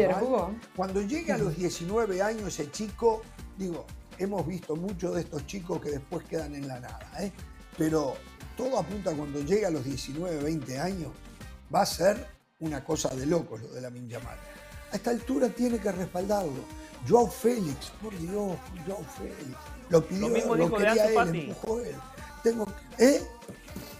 cuando 0.76 1.02
llega 1.02 1.36
a 1.36 1.38
los 1.38 1.56
19 1.56 2.22
años 2.22 2.48
ese 2.48 2.72
chico, 2.72 3.22
digo, 3.58 3.86
hemos 4.18 4.46
visto 4.46 4.76
muchos 4.76 5.16
de 5.16 5.22
estos 5.22 5.46
chicos 5.46 5.82
que 5.82 5.92
después 5.92 6.26
quedan 6.26 6.56
en 6.56 6.68
la 6.68 6.80
nada, 6.80 7.10
¿eh? 7.20 7.32
pero 7.78 8.16
todo 8.58 8.80
apunta 8.80 9.14
cuando 9.14 9.42
llega 9.42 9.68
a 9.68 9.72
los 9.72 9.84
19, 9.84 10.44
20 10.44 10.80
años, 10.80 11.12
va 11.74 11.82
a 11.82 11.86
ser 11.86 12.28
una 12.60 12.84
cosa 12.84 13.10
de 13.10 13.26
locos 13.26 13.62
lo 13.62 13.70
de 13.70 13.82
la 13.82 13.90
Yamal. 13.90 14.38
A 14.92 14.96
esta 14.96 15.10
altura 15.10 15.50
tiene 15.50 15.80
que 15.80 15.92
respaldarlo. 15.92 16.64
Joao 17.08 17.28
Félix, 17.28 17.92
por 18.02 18.18
Dios, 18.18 18.58
Joao 18.86 19.04
Félix. 19.18 19.58
Lo 19.90 20.06
pidió, 20.06 20.30
lo, 20.30 20.56
mismo 20.56 20.78
quería 20.78 21.06
él, 21.08 21.36
empujó 21.36 21.80
él. 21.82 21.96
Tengo, 22.44 22.68
¿eh? 22.98 23.22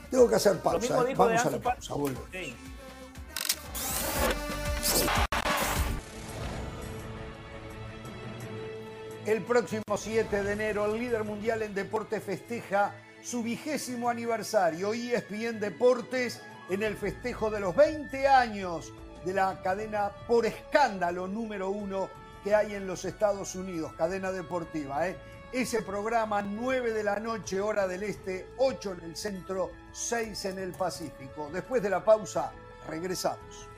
Tengo 0.10 0.30
que 0.30 0.36
hacer 0.36 0.60
pausa. 0.60 1.02
¿eh? 1.10 1.16
Vamos 1.16 1.46
a 1.46 1.50
la 1.50 1.60
pausa, 1.60 1.94
vuelvo. 1.96 2.22
El 9.26 9.42
próximo 9.42 9.96
7 9.96 10.44
de 10.44 10.52
enero, 10.52 10.86
el 10.86 11.00
líder 11.00 11.24
mundial 11.24 11.62
en 11.62 11.74
deporte 11.74 12.20
festeja 12.20 12.94
su 13.24 13.42
vigésimo 13.42 14.10
aniversario. 14.10 14.94
ESPN 14.94 15.60
Deportes 15.60 16.42
en 16.70 16.84
el 16.84 16.98
festejo 16.98 17.50
de 17.50 17.62
los 17.62 17.76
20 17.76 18.28
años 18.28 18.92
de 19.24 19.34
la 19.34 19.62
cadena 19.62 20.12
por 20.28 20.46
escándalo 20.46 21.28
número 21.28 21.70
uno 21.70 22.10
que 22.44 22.54
hay 22.54 22.76
en 22.76 22.86
los 22.86 23.06
Estados 23.06 23.56
Unidos, 23.56 23.94
cadena 23.94 24.32
deportiva. 24.32 25.08
¿eh? 25.08 25.18
Ese 25.54 25.82
programa 25.82 26.42
9 26.42 26.92
de 26.92 27.04
la 27.04 27.20
noche, 27.20 27.62
hora 27.62 27.88
del 27.88 28.04
este, 28.04 28.50
8 28.58 28.98
en 29.00 29.06
el 29.06 29.16
centro, 29.16 29.72
6 29.94 30.46
en 30.46 30.60
el 30.60 30.74
Pacífico. 30.74 31.50
Después 31.54 31.82
de 31.82 31.90
la 31.90 32.04
pausa, 32.04 32.52
regresamos. 32.90 33.73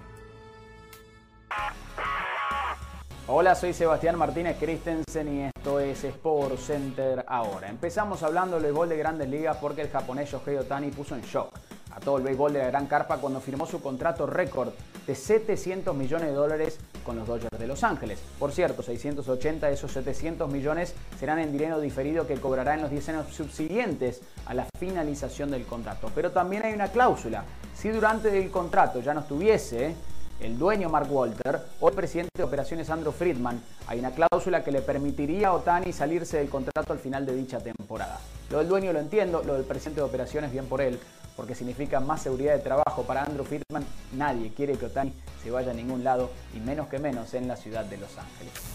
Hola, 3.27 3.55
soy 3.55 3.73
Sebastián 3.73 4.19
Martínez 4.19 4.55
Christensen 4.59 5.35
y 5.35 5.41
esto 5.45 5.79
es 5.79 6.03
Sport 6.03 6.59
Center 6.59 7.25
ahora. 7.27 7.69
Empezamos 7.69 8.21
hablando 8.21 8.57
del 8.57 8.65
béisbol 8.65 8.87
de 8.87 8.97
grandes 8.97 9.27
ligas 9.27 9.57
porque 9.57 9.81
el 9.81 9.89
japonés 9.89 10.29
Shohei 10.29 10.57
Otani 10.57 10.91
puso 10.91 11.15
en 11.15 11.21
shock 11.23 11.49
a 11.89 11.99
todo 11.99 12.17
el 12.17 12.23
béisbol 12.23 12.53
de 12.53 12.59
la 12.59 12.67
Gran 12.67 12.85
Carpa 12.85 13.17
cuando 13.17 13.39
firmó 13.39 13.65
su 13.65 13.81
contrato 13.81 14.27
récord 14.27 14.73
de 15.07 15.15
700 15.15 15.95
millones 15.95 16.27
de 16.27 16.33
dólares 16.33 16.77
con 17.03 17.15
los 17.15 17.27
Dodgers 17.27 17.57
de 17.57 17.65
Los 17.65 17.83
Ángeles. 17.83 18.19
Por 18.37 18.51
cierto, 18.51 18.83
680 18.83 19.67
de 19.67 19.73
esos 19.73 19.91
700 19.91 20.51
millones 20.51 20.93
serán 21.19 21.39
en 21.39 21.51
dinero 21.51 21.79
diferido 21.79 22.27
que 22.27 22.35
cobrará 22.35 22.75
en 22.75 22.81
los 22.81 22.91
10 22.91 23.09
años 23.09 23.33
subsiguientes 23.33 24.21
a 24.45 24.53
la 24.53 24.67
finalización 24.77 25.49
del 25.49 25.65
contrato. 25.65 26.11
Pero 26.13 26.31
también 26.31 26.63
hay 26.63 26.73
una 26.73 26.89
cláusula. 26.89 27.43
Si 27.73 27.89
durante 27.89 28.37
el 28.37 28.51
contrato 28.51 28.99
ya 28.99 29.15
no 29.15 29.21
estuviese 29.21 29.95
el 30.39 30.57
dueño 30.57 30.89
Mark 30.89 31.11
Walter 31.11 31.61
o 31.79 31.89
el 31.89 31.95
presidente 31.95 32.31
de 32.37 32.43
operaciones 32.43 32.89
Andrew 32.89 33.11
Friedman, 33.11 33.61
hay 33.87 33.99
una 33.99 34.11
cláusula 34.11 34.63
que 34.63 34.71
le 34.71 34.81
permitiría 34.81 35.49
a 35.49 35.53
Otani 35.53 35.93
salirse 35.93 36.37
del 36.37 36.49
contrato 36.49 36.93
al 36.93 36.99
final 36.99 37.25
de 37.25 37.35
dicha 37.35 37.59
temporada. 37.59 38.19
Lo 38.49 38.59
del 38.59 38.67
dueño 38.67 38.93
lo 38.93 38.99
entiendo, 38.99 39.43
lo 39.43 39.53
del 39.55 39.63
presidente 39.63 40.01
de 40.01 40.07
operaciones 40.07 40.51
bien 40.51 40.65
por 40.65 40.81
él, 40.81 40.99
porque 41.35 41.55
significa 41.55 41.99
más 41.99 42.21
seguridad 42.21 42.53
de 42.53 42.59
trabajo 42.59 43.03
para 43.03 43.23
Andrew 43.23 43.45
Friedman. 43.45 43.85
Nadie 44.13 44.53
quiere 44.53 44.77
que 44.77 44.85
Otani 44.85 45.13
se 45.43 45.51
vaya 45.51 45.71
a 45.71 45.73
ningún 45.73 46.03
lado 46.03 46.29
y 46.53 46.59
menos 46.59 46.87
que 46.87 46.99
menos 46.99 47.33
en 47.33 47.47
la 47.47 47.55
ciudad 47.55 47.85
de 47.85 47.97
Los 47.97 48.17
Ángeles. 48.17 48.74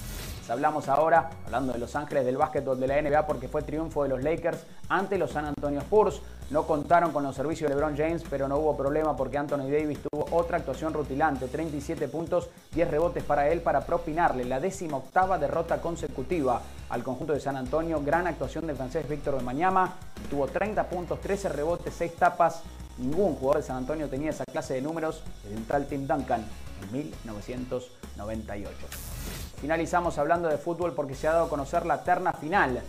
Hablamos 0.50 0.88
ahora, 0.88 1.30
hablando 1.46 1.72
de 1.72 1.78
Los 1.78 1.94
Ángeles, 1.94 2.26
del 2.26 2.36
básquetbol 2.36 2.80
de 2.80 2.88
la 2.88 3.00
NBA 3.00 3.24
porque 3.24 3.46
fue 3.46 3.62
triunfo 3.62 4.02
de 4.02 4.08
los 4.08 4.22
Lakers 4.24 4.58
ante 4.88 5.16
los 5.16 5.30
San 5.30 5.44
Antonio 5.44 5.78
Spurs. 5.78 6.20
No 6.50 6.66
contaron 6.66 7.12
con 7.12 7.22
los 7.22 7.36
servicios 7.36 7.70
de 7.70 7.76
LeBron 7.76 7.96
James, 7.96 8.24
pero 8.28 8.48
no 8.48 8.58
hubo 8.58 8.76
problema 8.76 9.16
porque 9.16 9.38
Anthony 9.38 9.70
Davis 9.70 10.00
tuvo 10.10 10.26
otra 10.32 10.56
actuación 10.56 10.92
rutilante, 10.92 11.46
37 11.46 12.08
puntos, 12.08 12.50
10 12.72 12.90
rebotes 12.90 13.22
para 13.22 13.48
él 13.48 13.60
para 13.60 13.82
propinarle 13.82 14.44
la 14.44 14.58
décima 14.58 14.96
octava 14.96 15.38
derrota 15.38 15.80
consecutiva 15.80 16.60
al 16.88 17.04
conjunto 17.04 17.32
de 17.32 17.38
San 17.38 17.56
Antonio. 17.56 18.02
Gran 18.04 18.26
actuación 18.26 18.66
del 18.66 18.74
francés 18.74 19.08
Víctor 19.08 19.36
de 19.36 19.44
Mañama, 19.44 19.94
tuvo 20.28 20.48
30 20.48 20.82
puntos, 20.88 21.20
13 21.20 21.50
rebotes, 21.50 21.94
6 21.94 22.16
tapas. 22.16 22.62
Ningún 22.98 23.36
jugador 23.36 23.62
de 23.62 23.68
San 23.68 23.76
Antonio 23.76 24.08
tenía 24.08 24.30
esa 24.30 24.44
clase 24.44 24.74
de 24.74 24.82
números 24.82 25.22
desde 25.44 25.56
un 25.56 25.64
tal 25.64 25.86
Tim 25.86 26.08
Duncan 26.08 26.44
en 26.82 26.92
1998. 26.92 28.74
Finalizamos 29.60 30.16
hablando 30.16 30.48
de 30.48 30.56
fútbol 30.56 30.94
porque 30.94 31.14
se 31.14 31.28
ha 31.28 31.32
dado 31.32 31.46
a 31.46 31.48
conocer 31.50 31.84
la 31.84 32.02
terna 32.02 32.32
final 32.32 32.80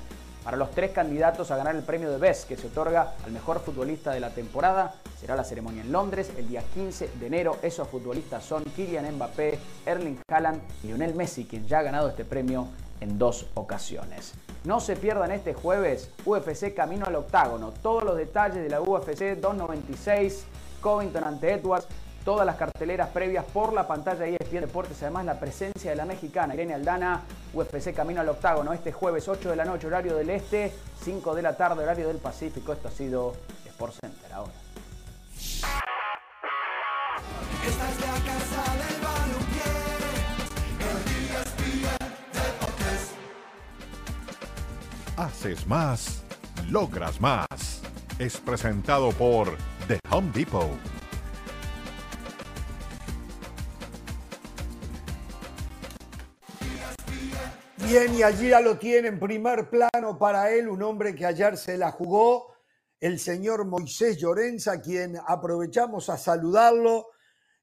para 0.44 0.58
los 0.58 0.72
tres 0.72 0.92
candidatos 0.92 1.52
a 1.52 1.58
ganar 1.58 1.76
el 1.76 1.84
premio 1.84 2.10
de 2.10 2.18
Best 2.18 2.48
que 2.48 2.56
se 2.56 2.68
otorga 2.68 3.14
al 3.26 3.32
mejor 3.32 3.60
futbolista 3.60 4.12
de 4.12 4.22
la 4.22 4.30
temporada. 4.30 4.96
Será 5.20 5.36
la 5.36 5.44
ceremonia 5.44 5.84
en 5.84 5.92
Londres 5.92 6.32
el 6.38 6.48
día 6.48 6.64
15 6.74 7.12
de 7.20 7.28
enero. 7.28 7.58
Esos 7.62 7.88
futbolistas 7.90 8.44
son 8.44 8.64
Kylian 8.64 9.16
Mbappé, 9.16 9.60
Erling 9.86 10.20
Haaland 10.30 10.62
y 10.84 10.88
Lionel 10.88 11.14
Messi, 11.14 11.46
quien 11.46 11.68
ya 11.68 11.80
ha 11.80 11.84
ganado 11.84 12.10
este 12.10 12.26
premio 12.26 12.68
en 13.02 13.20
dos 13.20 13.48
ocasiones. 13.54 14.34
No 14.64 14.80
se 14.80 14.96
pierdan 14.96 15.32
este 15.32 15.54
jueves 15.54 16.10
UFC 16.26 16.74
Camino 16.74 17.06
al 17.06 17.16
Octágono. 17.16 17.74
Todos 17.82 18.04
los 18.04 18.16
detalles 18.16 18.64
de 18.64 18.70
la 18.70 18.82
UFC 18.82 19.36
296, 19.40 20.46
Covington 20.80 21.24
ante 21.24 21.54
Edwards, 21.54 21.88
todas 22.24 22.46
las 22.46 22.56
carteleras 22.56 23.10
previas 23.10 23.46
por 23.46 23.74
la 23.74 23.88
pantalla 23.88 24.26
de 24.26 24.38
ESPN 24.40 24.62
Deportes, 24.62 25.02
además 25.02 25.26
la 25.26 25.40
presencia 25.40 25.92
de 25.92 25.98
la 25.98 26.06
mexicana 26.06 26.54
Irene 26.54 26.74
Aldana, 26.74 27.22
UFC 27.54 27.94
Camino 27.94 28.22
al 28.22 28.30
Octágono, 28.30 28.74
este 28.74 28.92
jueves 28.92 29.28
8 29.28 29.50
de 29.50 29.56
la 29.56 29.66
noche, 29.66 29.88
horario 29.88 30.16
del 30.16 30.30
Este, 30.30 30.72
5 31.04 31.36
de 31.36 31.42
la 31.42 31.58
tarde, 31.58 31.84
horario 31.84 32.08
del 32.08 32.18
Pacífico. 32.18 32.74
Esto 32.74 32.88
ha 32.88 32.92
sido 32.92 33.34
Sport 33.66 33.94
Center 34.02 34.34
ahora. 34.34 34.52
Haces 45.18 45.68
más, 45.68 46.24
logras 46.70 47.22
más. 47.22 47.82
Es 48.18 48.38
presentado 48.38 49.12
por 49.12 49.56
The 49.88 50.00
Home 50.10 50.32
Depot. 50.34 51.01
Bien, 57.84 58.14
y 58.14 58.22
allí 58.22 58.50
ya 58.50 58.62
lo 58.62 58.78
tiene 58.78 59.08
en 59.08 59.20
primer 59.20 59.70
plano 59.70 60.18
para 60.18 60.52
él, 60.52 60.70
un 60.70 60.84
hombre 60.84 61.16
que 61.16 61.26
ayer 61.26 61.58
se 61.58 61.78
la 61.78 61.92
jugó, 61.92 62.54
el 63.00 63.20
señor 63.20 63.66
Moisés 63.66 64.18
Llorenza, 64.18 64.80
quien 64.80 65.18
aprovechamos 65.26 66.08
a 66.10 66.18
saludarlo. 66.18 67.08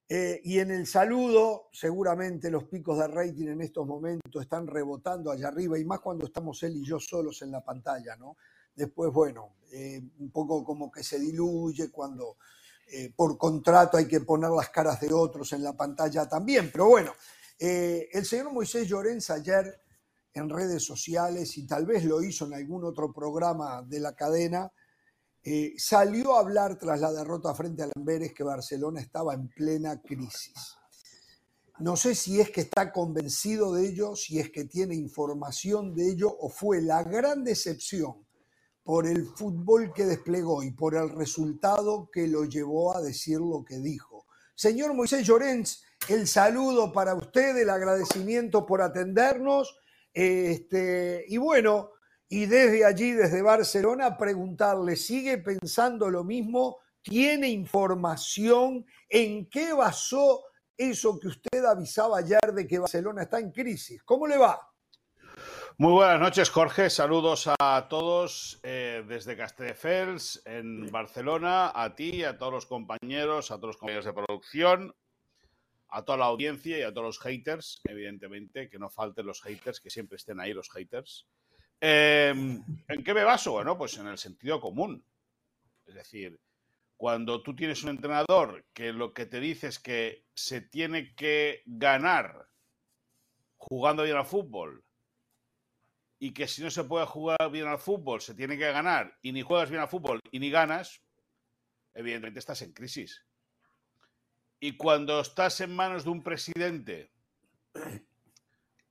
Eh, 0.09 0.41
y 0.43 0.59
en 0.59 0.71
el 0.71 0.87
saludo, 0.87 1.69
seguramente 1.73 2.51
los 2.51 2.65
picos 2.65 2.99
de 2.99 3.07
rating 3.07 3.47
en 3.49 3.61
estos 3.61 3.87
momentos 3.87 4.43
están 4.43 4.67
rebotando 4.67 5.31
allá 5.31 5.49
arriba, 5.49 5.79
y 5.79 5.85
más 5.85 6.01
cuando 6.01 6.27
estamos 6.27 6.63
él 6.63 6.77
y 6.77 6.85
yo 6.85 6.99
solos 6.99 7.41
en 7.43 7.53
la 7.53 7.63
pantalla, 7.63 8.17
¿no? 8.17 8.37
Después, 8.75 9.13
bueno, 9.13 9.55
eh, 9.73 10.03
un 10.19 10.31
poco 10.31 10.65
como 10.65 10.91
que 10.91 11.05
se 11.05 11.19
diluye 11.19 11.91
cuando 11.91 12.39
eh, 12.91 13.13
por 13.15 13.39
contrato 13.39 13.97
hay 13.97 14.09
que 14.09 14.21
poner 14.21 14.51
las 14.51 14.71
caras 14.71 15.01
de 15.01 15.13
otros 15.13 15.53
en 15.53 15.63
la 15.63 15.75
pantalla 15.75 16.29
también. 16.29 16.71
Pero 16.73 16.89
bueno, 16.89 17.13
el 17.61 18.25
señor 18.25 18.53
Moisés 18.53 18.87
Llorenza 18.87 19.35
ayer 19.35 19.81
en 20.39 20.49
redes 20.49 20.85
sociales 20.85 21.57
y 21.59 21.67
tal 21.67 21.87
vez 21.87 22.05
lo 22.05 22.23
hizo 22.23 22.47
en 22.47 22.55
algún 22.55 22.85
otro 22.85 23.13
programa 23.13 23.83
de 23.83 24.01
la 24.01 24.15
cadena, 24.15 24.73
eh, 25.43 25.75
salió 25.79 26.37
a 26.37 26.41
hablar 26.41 26.79
tras 26.79 27.01
la 27.01 27.13
derrota 27.13 27.55
frente 27.55 27.83
a 27.83 27.89
Lamberes 27.95 28.33
que 28.35 28.45
Barcelona 28.45 29.01
estaba 29.01 29.35
en 29.35 29.49
plena 29.49 30.01
crisis. 30.01 30.77
No 31.79 31.97
sé 31.97 32.15
si 32.17 32.41
es 32.41 32.51
que 32.51 32.63
está 32.63 32.93
convencido 32.93 33.73
de 33.73 33.89
ello, 33.89 34.17
si 34.17 34.41
es 34.41 34.51
que 34.51 34.65
tiene 34.65 34.97
información 34.97 35.95
de 35.95 36.11
ello 36.11 36.37
o 36.41 36.49
fue 36.49 36.83
la 36.83 37.05
gran 37.05 37.45
decepción 37.45 38.27
por 38.83 39.07
el 39.07 39.27
fútbol 39.27 39.93
que 39.93 40.07
desplegó 40.07 40.63
y 40.63 40.73
por 40.73 40.97
el 40.97 41.11
resultado 41.11 42.11
que 42.13 42.27
lo 42.27 42.45
llevó 42.45 42.97
a 42.97 43.01
decir 43.01 43.39
lo 43.39 43.65
que 43.65 43.79
dijo. 43.79 44.27
Señor 44.57 44.93
Moisés 44.95 45.25
Llorens, 45.25 45.85
el 46.09 46.27
saludo 46.27 46.93
para 46.93 47.15
usted, 47.15 47.57
el 47.57 47.71
agradecimiento 47.71 48.67
por 48.67 48.83
atendernos 48.83 49.77
este, 50.13 51.25
y 51.29 51.37
bueno, 51.37 51.93
y 52.29 52.47
desde 52.47 52.85
allí, 52.85 53.13
desde 53.13 53.41
Barcelona, 53.41 54.17
preguntarle, 54.17 54.97
¿sigue 54.97 55.39
pensando 55.39 56.11
lo 56.11 56.25
mismo? 56.25 56.79
¿Tiene 57.01 57.49
información? 57.49 58.85
¿En 59.09 59.49
qué 59.49 59.73
basó 59.73 60.45
eso 60.77 61.19
que 61.19 61.29
usted 61.29 61.65
avisaba 61.65 62.19
ayer 62.19 62.53
de 62.55 62.67
que 62.67 62.79
Barcelona 62.79 63.23
está 63.23 63.39
en 63.39 63.51
crisis? 63.51 64.03
¿Cómo 64.05 64.27
le 64.27 64.37
va? 64.37 64.61
Muy 65.81 65.93
buenas 65.93 66.19
noches, 66.19 66.51
Jorge. 66.51 66.91
Saludos 66.91 67.49
a 67.59 67.87
todos 67.89 68.59
eh, 68.65 69.05
desde 69.07 69.37
Castelldefels, 69.37 70.43
en 70.45 70.91
Barcelona, 70.91 71.71
a 71.73 71.95
ti, 71.95 72.25
a 72.25 72.37
todos 72.37 72.53
los 72.53 72.67
compañeros, 72.67 73.53
a 73.53 73.57
todos 73.57 73.69
los 73.69 73.77
compañeros 73.77 74.05
de 74.05 74.13
producción, 74.13 74.95
a 75.91 76.05
toda 76.05 76.19
la 76.19 76.27
audiencia 76.27 76.79
y 76.79 76.83
a 76.83 76.93
todos 76.93 77.07
los 77.07 77.21
haters, 77.21 77.81
evidentemente, 77.85 78.69
que 78.69 78.79
no 78.79 78.91
falten 78.91 79.27
los 79.27 79.43
haters, 79.43 79.81
que 79.81 79.91
siempre 79.91 80.17
estén 80.17 80.41
ahí 80.41 80.53
los 80.53 80.71
haters. 80.71 81.27
Em, 81.81 82.63
¿En 82.89 83.05
qué 83.05 83.15
me 83.15 83.25
baso? 83.25 83.53
Bueno, 83.53 83.79
pues 83.79 83.97
en 83.99 84.09
el 84.09 84.19
sentido 84.19 84.61
común. 84.61 85.05
Es 85.87 85.95
decir, 85.95 86.39
cuando 86.97 87.43
tú 87.43 87.55
tienes 87.55 87.83
un 87.85 87.91
entrenador 87.91 88.67
que 88.75 88.93
lo 88.93 89.15
que 89.15 89.27
te 89.27 89.41
dice 89.41 89.69
es 89.69 89.79
que 89.79 90.27
se 90.35 90.61
tiene 90.61 91.15
que 91.15 91.63
ganar 91.65 92.49
jugando 93.57 94.03
bien 94.03 94.17
al 94.17 94.27
fútbol 94.27 94.85
y 96.19 96.33
que 96.33 96.49
si 96.49 96.63
no 96.63 96.71
se 96.71 96.85
puede 96.85 97.07
jugar 97.07 97.51
bien 97.53 97.69
al 97.69 97.79
fútbol 97.79 98.21
se 98.21 98.35
tiene 98.35 98.59
que 98.59 98.71
ganar 98.73 99.17
y 99.23 99.33
ni 99.33 99.43
juegas 99.43 99.71
bien 99.71 99.81
al 99.81 99.89
fútbol 99.89 100.21
y 100.33 100.41
ni 100.41 100.51
ganas, 100.51 101.01
evidentemente 101.95 102.41
estás 102.41 102.63
en 102.63 102.73
crisis. 102.73 103.28
Y 104.61 104.77
cuando 104.77 105.21
estás 105.21 105.61
en 105.61 105.75
manos 105.75 106.05
de 106.05 106.11
un 106.11 106.23
presidente 106.23 107.11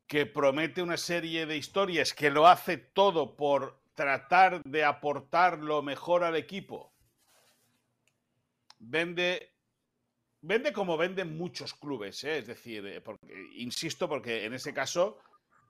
que 0.08 0.26
promete 0.26 0.82
una 0.82 0.98
serie 0.98 1.46
de 1.46 1.58
historias, 1.58 2.14
que 2.14 2.30
lo 2.30 2.48
hace 2.48 2.78
todo 2.78 3.36
por 3.36 3.82
tratar 3.94 4.64
de 4.64 4.86
aportar 4.86 5.60
lo 5.60 5.82
mejor 5.82 6.24
al 6.24 6.36
equipo, 6.36 6.94
vende, 8.80 9.52
vende 10.42 10.72
como 10.72 10.98
venden 10.98 11.38
muchos 11.38 11.74
clubes, 11.74 12.24
¿eh? 12.24 12.38
es 12.38 12.48
decir, 12.48 12.86
eh, 12.86 13.02
porque, 13.02 13.34
insisto, 13.56 14.08
porque 14.08 14.46
en 14.46 14.54
ese 14.54 14.74
caso 14.74 15.20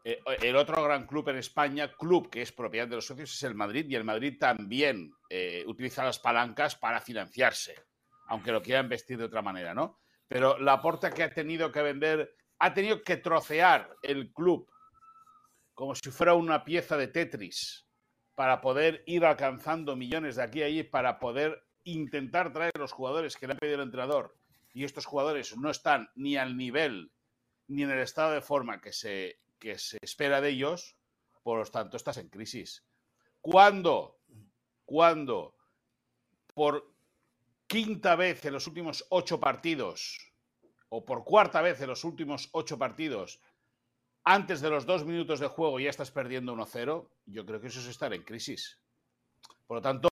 eh, 0.03 0.19
el 0.41 0.55
otro 0.55 0.83
gran 0.83 1.07
club 1.07 1.29
en 1.29 1.37
España, 1.37 1.91
club 1.93 2.29
que 2.29 2.43
es 2.43 2.51
propiedad 2.51 2.87
de 2.87 2.97
los 2.97 3.05
socios, 3.05 3.33
es 3.33 3.43
el 3.43 3.55
Madrid 3.55 3.85
y 3.89 3.95
el 3.95 4.03
Madrid 4.03 4.37
también 4.39 5.13
utiliza 5.65 6.05
las 6.05 6.19
palancas 6.19 6.75
para 6.75 7.01
financiarse, 7.01 7.75
aunque 8.27 8.51
lo 8.51 8.61
quieran 8.61 8.89
vestir 8.89 9.17
de 9.17 9.25
otra 9.25 9.41
manera, 9.41 9.73
¿no? 9.73 9.99
Pero 10.27 10.59
la 10.59 10.73
aporta 10.73 11.11
que 11.11 11.23
ha 11.23 11.33
tenido 11.33 11.71
que 11.71 11.81
vender, 11.81 12.35
ha 12.59 12.73
tenido 12.73 13.01
que 13.03 13.17
trocear 13.17 13.95
el 14.01 14.31
club 14.33 14.69
como 15.73 15.95
si 15.95 16.09
fuera 16.09 16.33
una 16.33 16.65
pieza 16.65 16.97
de 16.97 17.07
Tetris 17.07 17.87
para 18.35 18.61
poder 18.61 19.03
ir 19.05 19.25
alcanzando 19.25 19.95
millones 19.95 20.35
de 20.35 20.43
aquí 20.43 20.63
a 20.63 20.65
allí, 20.65 20.83
para 20.83 21.19
poder 21.19 21.63
intentar 21.83 22.51
traer 22.51 22.71
los 22.77 22.91
jugadores 22.91 23.37
que 23.37 23.47
le 23.47 23.53
ha 23.53 23.57
pedido 23.57 23.77
el 23.77 23.83
entrenador. 23.83 24.35
Y 24.73 24.83
estos 24.83 25.05
jugadores 25.05 25.55
no 25.55 25.69
están 25.69 26.09
ni 26.15 26.35
al 26.35 26.57
nivel 26.57 27.11
ni 27.67 27.83
en 27.83 27.91
el 27.91 27.99
estado 27.99 28.31
de 28.31 28.41
forma 28.41 28.81
que 28.81 28.91
se, 28.91 29.39
que 29.59 29.77
se 29.77 29.97
espera 30.01 30.41
de 30.41 30.49
ellos, 30.49 30.97
por 31.43 31.59
lo 31.59 31.65
tanto 31.65 31.97
estás 31.97 32.17
en 32.17 32.29
crisis. 32.29 32.83
¿Cuándo? 33.41 34.19
¿Cuándo? 34.85 35.55
Por 36.53 36.91
quinta 37.67 38.15
vez 38.15 38.43
en 38.45 38.53
los 38.53 38.65
últimos 38.67 39.05
ocho 39.09 39.39
partidos, 39.39 40.17
o 40.89 41.03
por 41.05 41.23
cuarta 41.23 41.61
vez 41.61 41.79
en 41.81 41.87
los 41.89 42.03
últimos 42.03 42.49
ocho 42.53 42.77
partidos, 42.77 43.41
antes 44.23 44.61
de 44.61 44.69
los 44.69 44.85
dos 44.85 45.05
minutos 45.05 45.39
de 45.39 45.47
juego 45.47 45.79
ya 45.79 45.89
estás 45.89 46.11
perdiendo 46.11 46.53
1-0, 46.55 47.07
yo 47.27 47.45
creo 47.45 47.61
que 47.61 47.67
eso 47.67 47.79
es 47.79 47.87
estar 47.87 48.13
en 48.13 48.23
crisis. 48.23 48.77
Por 49.65 49.77
lo 49.77 49.81
tanto, 49.81 50.09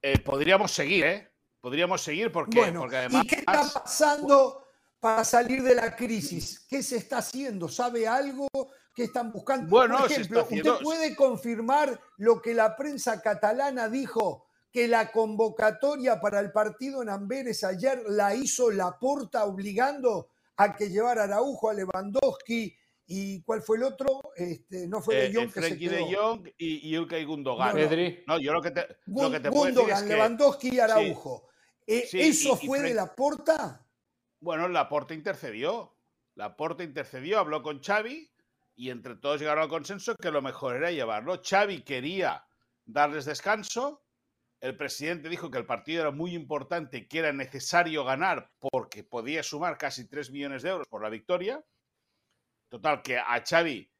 eh, 0.00 0.18
podríamos 0.20 0.70
seguir, 0.72 1.04
¿eh? 1.04 1.30
Podríamos 1.60 2.02
seguir 2.02 2.30
porque, 2.30 2.58
bueno, 2.60 2.80
porque 2.80 2.96
además... 2.98 3.24
¿Y 3.24 3.26
qué 3.26 3.36
está 3.36 3.62
pasando 3.72 4.66
para 5.00 5.24
salir 5.24 5.62
de 5.62 5.74
la 5.74 5.96
crisis? 5.96 6.66
¿Qué 6.68 6.82
se 6.82 6.96
está 6.96 7.18
haciendo? 7.18 7.68
¿Sabe 7.68 8.06
algo? 8.06 8.48
¿Qué 8.94 9.04
están 9.04 9.32
buscando? 9.32 9.68
Bueno, 9.68 9.98
Por 9.98 10.10
ejemplo, 10.10 10.42
haciendo- 10.42 10.72
¿usted 10.74 10.84
puede 10.84 11.16
confirmar 11.16 11.98
lo 12.18 12.40
que 12.40 12.52
la 12.54 12.76
prensa 12.76 13.20
catalana 13.20 13.88
dijo? 13.88 14.46
Que 14.74 14.88
la 14.88 15.12
convocatoria 15.12 16.20
para 16.20 16.40
el 16.40 16.50
partido 16.50 17.00
en 17.00 17.08
Amberes 17.08 17.62
ayer 17.62 18.02
la 18.08 18.34
hizo 18.34 18.72
Laporta 18.72 19.44
obligando 19.44 20.30
a 20.56 20.74
que 20.74 20.90
llevara 20.90 21.20
a 21.22 21.24
Araujo, 21.26 21.70
a 21.70 21.74
Lewandowski 21.74 22.76
y 23.06 23.40
¿cuál 23.44 23.62
fue 23.62 23.76
el 23.76 23.84
otro? 23.84 24.32
Este, 24.34 24.88
no 24.88 25.00
fue 25.00 25.26
eh, 25.26 25.28
de 25.28 25.34
Jong 25.36 25.44
eh, 25.44 25.46
que 25.46 25.52
se 25.52 25.60
Frenkie 25.68 25.88
de 25.88 25.96
quedó. 25.98 26.06
Jong 26.34 26.48
y, 26.58 26.88
y 26.88 26.96
Ilkay 26.96 27.24
Gundogan. 27.24 27.68
No, 27.76 27.82
no. 27.82 27.88
Pedri. 27.88 28.24
No, 28.26 28.40
yo 28.40 28.52
lo 28.52 28.60
que 28.60 28.72
te, 28.72 28.80
lo 29.06 29.30
que 29.30 29.38
te 29.38 29.48
puedo 29.52 29.64
decir 29.66 29.74
Gundogan, 29.78 29.96
es 29.96 30.02
que, 30.02 30.14
Lewandowski 30.16 30.74
y 30.74 30.80
Araujo. 30.80 31.48
Eh, 31.86 32.06
Sí, 32.10 32.20
¿Eso 32.20 32.58
y- 32.60 32.64
y 32.64 32.66
fue 32.66 32.80
de 32.80 32.94
Laporta? 32.94 33.86
bueno, 34.40 34.66
Laporta 34.68 35.14
intercedió. 35.14 35.96
Laporta 36.34 36.82
intercedió, 36.82 37.38
habló 37.38 37.62
con 37.62 37.80
Xavi 37.80 38.28
y 38.74 38.90
entre 38.90 39.14
todos 39.14 39.38
llegaron 39.38 39.62
al 39.62 39.68
consenso 39.68 40.16
que 40.16 40.32
lo 40.32 40.42
mejor 40.42 40.74
era 40.74 40.90
llevarlo. 40.90 41.40
Xavi 41.48 41.82
quería 41.84 42.44
darles 42.84 43.24
descanso. 43.24 44.00
El 44.64 44.78
presidente 44.78 45.28
dijo 45.28 45.50
que 45.50 45.58
el 45.58 45.66
partido 45.66 46.00
era 46.00 46.10
muy 46.10 46.34
importante 46.34 47.06
que 47.06 47.18
era 47.18 47.34
necesario 47.34 48.02
ganar 48.02 48.50
porque 48.58 49.04
podía 49.04 49.42
sumar 49.42 49.76
casi 49.76 50.08
3 50.08 50.30
millones 50.30 50.62
de 50.62 50.70
euros 50.70 50.88
por 50.88 51.02
la 51.02 51.10
victoria. 51.10 51.62
Total, 52.70 53.02
que 53.02 53.18
a 53.18 53.44
Xavi 53.46 53.92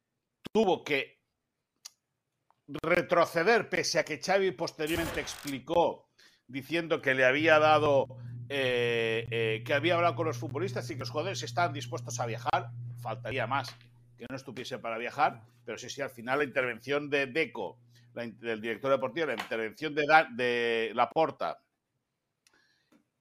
tuvo 0.51 0.83
que 0.83 1.19
retroceder, 2.81 3.69
pese 3.69 3.99
a 3.99 4.03
que 4.03 4.19
Xavi 4.19 4.53
posteriormente 4.53 5.21
explicó 5.21 6.09
diciendo 6.47 6.99
que 6.99 7.13
le 7.13 7.25
había 7.25 7.59
dado, 7.59 8.07
eh, 8.49 9.27
eh, 9.29 9.63
que 9.63 9.73
había 9.75 9.93
hablado 9.93 10.15
con 10.15 10.25
los 10.25 10.39
futbolistas 10.39 10.89
y 10.89 10.95
que 10.95 11.01
los 11.01 11.11
jugadores 11.11 11.43
estaban 11.43 11.73
dispuestos 11.73 12.19
a 12.19 12.25
viajar. 12.25 12.71
Faltaría 13.03 13.45
más 13.45 13.69
que 14.17 14.25
no 14.27 14.35
estuviese 14.35 14.79
para 14.79 14.97
viajar, 14.97 15.43
pero 15.63 15.77
sí, 15.77 15.91
sí, 15.91 16.01
al 16.01 16.09
final 16.09 16.39
la 16.39 16.45
intervención 16.45 17.11
de 17.11 17.27
Deco, 17.27 17.77
la 18.15 18.25
del 18.27 18.61
director 18.61 18.91
deportivo, 18.91 19.27
la 19.27 19.33
intervención 19.33 19.93
de, 19.95 20.05
de 20.31 20.91
Laporta, 20.93 21.59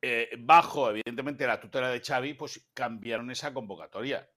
eh, 0.02 0.28
bajo, 0.38 0.90
evidentemente, 0.90 1.46
la 1.46 1.60
tutela 1.60 1.88
de 1.88 2.00
Xavi, 2.00 2.34
pues 2.34 2.68
cambiaron 2.74 3.30
esa 3.30 3.54
convocatoria. 3.54 4.28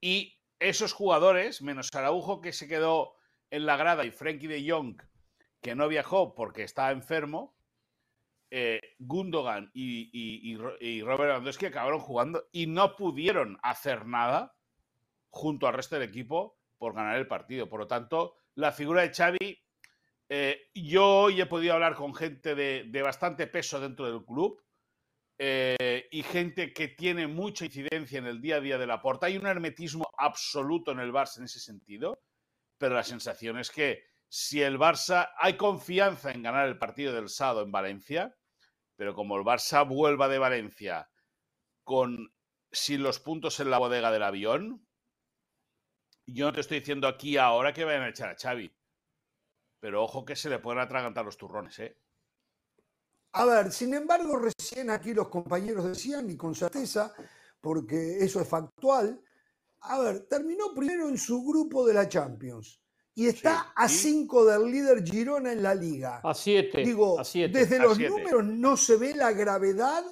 Y 0.00 0.40
esos 0.58 0.92
jugadores, 0.92 1.62
menos 1.62 1.88
Araujo, 1.94 2.40
que 2.40 2.52
se 2.52 2.68
quedó 2.68 3.14
en 3.50 3.66
la 3.66 3.76
grada, 3.76 4.04
y 4.04 4.10
Frenkie 4.10 4.46
de 4.46 4.68
Jong, 4.70 5.00
que 5.60 5.74
no 5.74 5.88
viajó 5.88 6.34
porque 6.34 6.62
estaba 6.62 6.92
enfermo, 6.92 7.56
eh, 8.50 8.80
Gundogan 9.00 9.70
y, 9.74 10.08
y- 10.12 10.52
y 10.54 10.58
y 10.98 11.02
Robert 11.02 11.30
Lewandowski 11.30 11.66
acabaron 11.66 11.98
jugando 11.98 12.44
y 12.52 12.68
no 12.68 12.94
pudieron 12.94 13.58
hacer 13.62 14.06
nada 14.06 14.54
junto 15.30 15.66
al 15.66 15.74
resto 15.74 15.96
del 15.98 16.08
equipo 16.08 16.56
por 16.78 16.94
ganar 16.94 17.16
el 17.16 17.26
partido. 17.26 17.68
Por 17.68 17.80
lo 17.80 17.88
tanto, 17.88 18.36
la 18.54 18.70
figura 18.70 19.02
de 19.02 19.12
Xavi, 19.12 19.58
eh, 20.28 20.70
yo 20.74 21.06
hoy 21.06 21.40
he 21.40 21.46
podido 21.46 21.74
hablar 21.74 21.94
con 21.94 22.14
gente 22.14 22.54
de, 22.54 23.02
bastante 23.02 23.46
peso 23.46 23.80
dentro 23.80 24.06
del 24.06 24.24
club 24.24 24.62
eh, 25.38 26.08
y 26.10 26.22
gente 26.22 26.72
que 26.72 26.88
tiene 26.88 27.26
mucha 27.26 27.66
incidencia 27.66 28.18
en 28.18 28.26
el 28.26 28.40
día 28.40 28.56
a 28.56 28.60
día 28.60 28.78
de 28.78 28.86
la 28.86 29.00
porta. 29.00 29.26
Hay 29.26 29.36
un 29.36 29.46
hermetismo 29.46 30.08
absoluto 30.18 30.92
en 30.92 31.00
el 31.00 31.12
Barça 31.12 31.38
en 31.38 31.44
ese 31.44 31.60
sentido, 31.60 32.20
pero 32.78 32.94
la 32.94 33.04
sensación 33.04 33.58
es 33.58 33.70
que 33.70 34.04
si 34.28 34.62
el 34.62 34.78
Barça, 34.78 35.30
hay 35.38 35.56
confianza 35.56 36.32
en 36.32 36.42
ganar 36.42 36.66
el 36.66 36.78
partido 36.78 37.12
del 37.12 37.28
sábado 37.28 37.62
en 37.62 37.70
Valencia, 37.70 38.36
pero 38.96 39.14
como 39.14 39.36
el 39.36 39.44
Barça 39.44 39.86
vuelva 39.86 40.28
de 40.28 40.38
Valencia 40.38 41.08
con 41.84 42.32
sin 42.72 43.02
los 43.02 43.20
puntos 43.20 43.60
en 43.60 43.70
la 43.70 43.78
bodega 43.78 44.10
del 44.10 44.24
avión, 44.24 44.86
yo 46.26 46.46
no 46.46 46.52
te 46.52 46.60
estoy 46.60 46.80
diciendo 46.80 47.06
aquí 47.06 47.36
ahora 47.36 47.72
que 47.72 47.84
vayan 47.84 48.02
a 48.02 48.08
echar 48.08 48.30
a 48.30 48.36
Xavi. 48.36 48.74
Pero 49.80 50.02
ojo 50.02 50.24
que 50.24 50.36
se 50.36 50.48
le 50.48 50.58
pueden 50.58 50.80
atragantar 50.80 51.24
los 51.24 51.36
turrones, 51.36 51.78
¿eh? 51.78 51.96
A 53.32 53.44
ver, 53.44 53.70
sin 53.70 53.92
embargo, 53.94 54.38
recién 54.38 54.88
aquí 54.90 55.12
los 55.12 55.28
compañeros 55.28 55.84
decían, 55.84 56.30
y 56.30 56.36
con 56.36 56.54
certeza, 56.54 57.12
porque 57.60 58.18
eso 58.20 58.40
es 58.40 58.48
factual, 58.48 59.20
a 59.80 59.98
ver, 60.00 60.26
terminó 60.26 60.74
primero 60.74 61.08
en 61.08 61.18
su 61.18 61.44
grupo 61.44 61.86
de 61.86 61.94
la 61.94 62.08
Champions 62.08 62.80
y 63.14 63.26
está 63.28 63.62
Sí, 63.62 63.68
a 63.76 63.88
cinco 63.88 64.44
del 64.44 64.70
líder 64.70 65.04
Girona 65.04 65.52
en 65.52 65.62
la 65.62 65.74
liga. 65.74 66.20
A 66.22 66.34
7. 66.34 66.82
Digo, 66.82 67.18
a 67.18 67.24
siete. 67.24 67.58
desde 67.58 67.76
a 67.76 67.82
los 67.82 67.96
siete. 67.96 68.10
números 68.10 68.44
no 68.44 68.76
se 68.76 68.96
ve 68.96 69.14
la 69.14 69.32
gravedad 69.32 70.04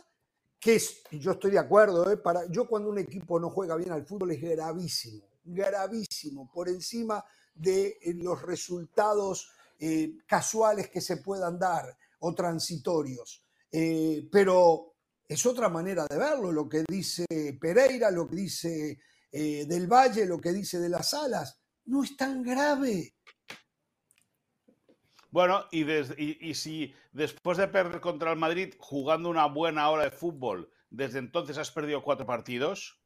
que 0.64 0.77
es, 0.77 1.03
yo 1.11 1.33
estoy 1.33 1.50
de 1.50 1.59
acuerdo, 1.59 2.11
¿eh? 2.11 2.16
para, 2.16 2.46
yo 2.50 2.66
cuando 2.66 2.88
un 2.88 2.98
equipo 2.98 3.38
no 3.38 3.50
juega 3.50 3.77
bien 3.77 3.92
al 3.92 4.07
fútbol 4.07 4.31
es 4.31 4.40
gravísimo, 4.40 5.27
gravísimo, 5.44 6.50
por 6.50 6.70
encima 6.70 7.22
de 7.54 7.98
eh, 8.02 8.14
los 8.14 8.42
resultados 8.42 9.50
eh, 9.78 10.18
casuales 10.26 10.88
que 10.90 11.00
se 11.00 11.18
puedan 11.18 11.58
dar 11.58 11.96
o 12.20 12.34
transitorios. 12.34 13.44
Eh, 13.70 14.28
pero 14.30 14.94
es 15.28 15.44
otra 15.46 15.68
manera 15.68 16.06
de 16.08 16.16
verlo, 16.18 16.52
lo 16.52 16.68
que 16.68 16.84
dice 16.88 17.26
Pereira, 17.60 18.10
lo 18.10 18.28
que 18.28 18.36
dice 18.36 18.98
Del 19.32 19.88
Valle, 19.88 20.26
lo 20.26 20.38
que 20.40 20.52
dice 20.52 20.78
de 20.78 20.88
las 20.88 21.12
Alas, 21.12 21.58
no 21.86 22.04
es 22.04 22.16
tan 22.16 22.40
grave. 22.42 23.16
Bueno, 25.30 25.64
y- 25.72 26.48
y 26.48 26.54
si 26.54 26.94
después 27.10 27.58
de 27.58 27.66
perder 27.66 28.00
contra 28.00 28.30
el 28.30 28.38
Madrid, 28.38 28.74
jugando 28.78 29.28
una 29.28 29.46
buena 29.46 29.90
hora 29.90 30.04
de 30.04 30.12
fútbol, 30.12 30.70
desde 30.90 31.18
entonces 31.18 31.58
has 31.58 31.72
perdido 31.72 32.04
cuatro 32.04 32.24
partidos, 32.26 33.00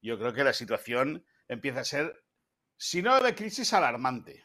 yo 0.00 0.18
creo 0.18 0.32
que 0.32 0.44
la 0.44 0.54
situación 0.54 1.26
empieza 1.48 1.80
a 1.80 1.84
ser, 1.84 2.23
si 2.86 3.00
no 3.00 3.18
de 3.18 3.34
crisis, 3.34 3.72
alarmante. 3.72 4.44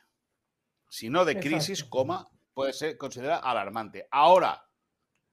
Si 0.90 1.10
no 1.10 1.26
de 1.26 1.38
crisis, 1.42 1.80
Exacto. 1.80 1.90
coma, 1.90 2.30
puede 2.54 2.72
ser 2.72 2.98
considerada 2.98 3.40
alarmante. 3.40 4.08
Ahora, 4.12 4.66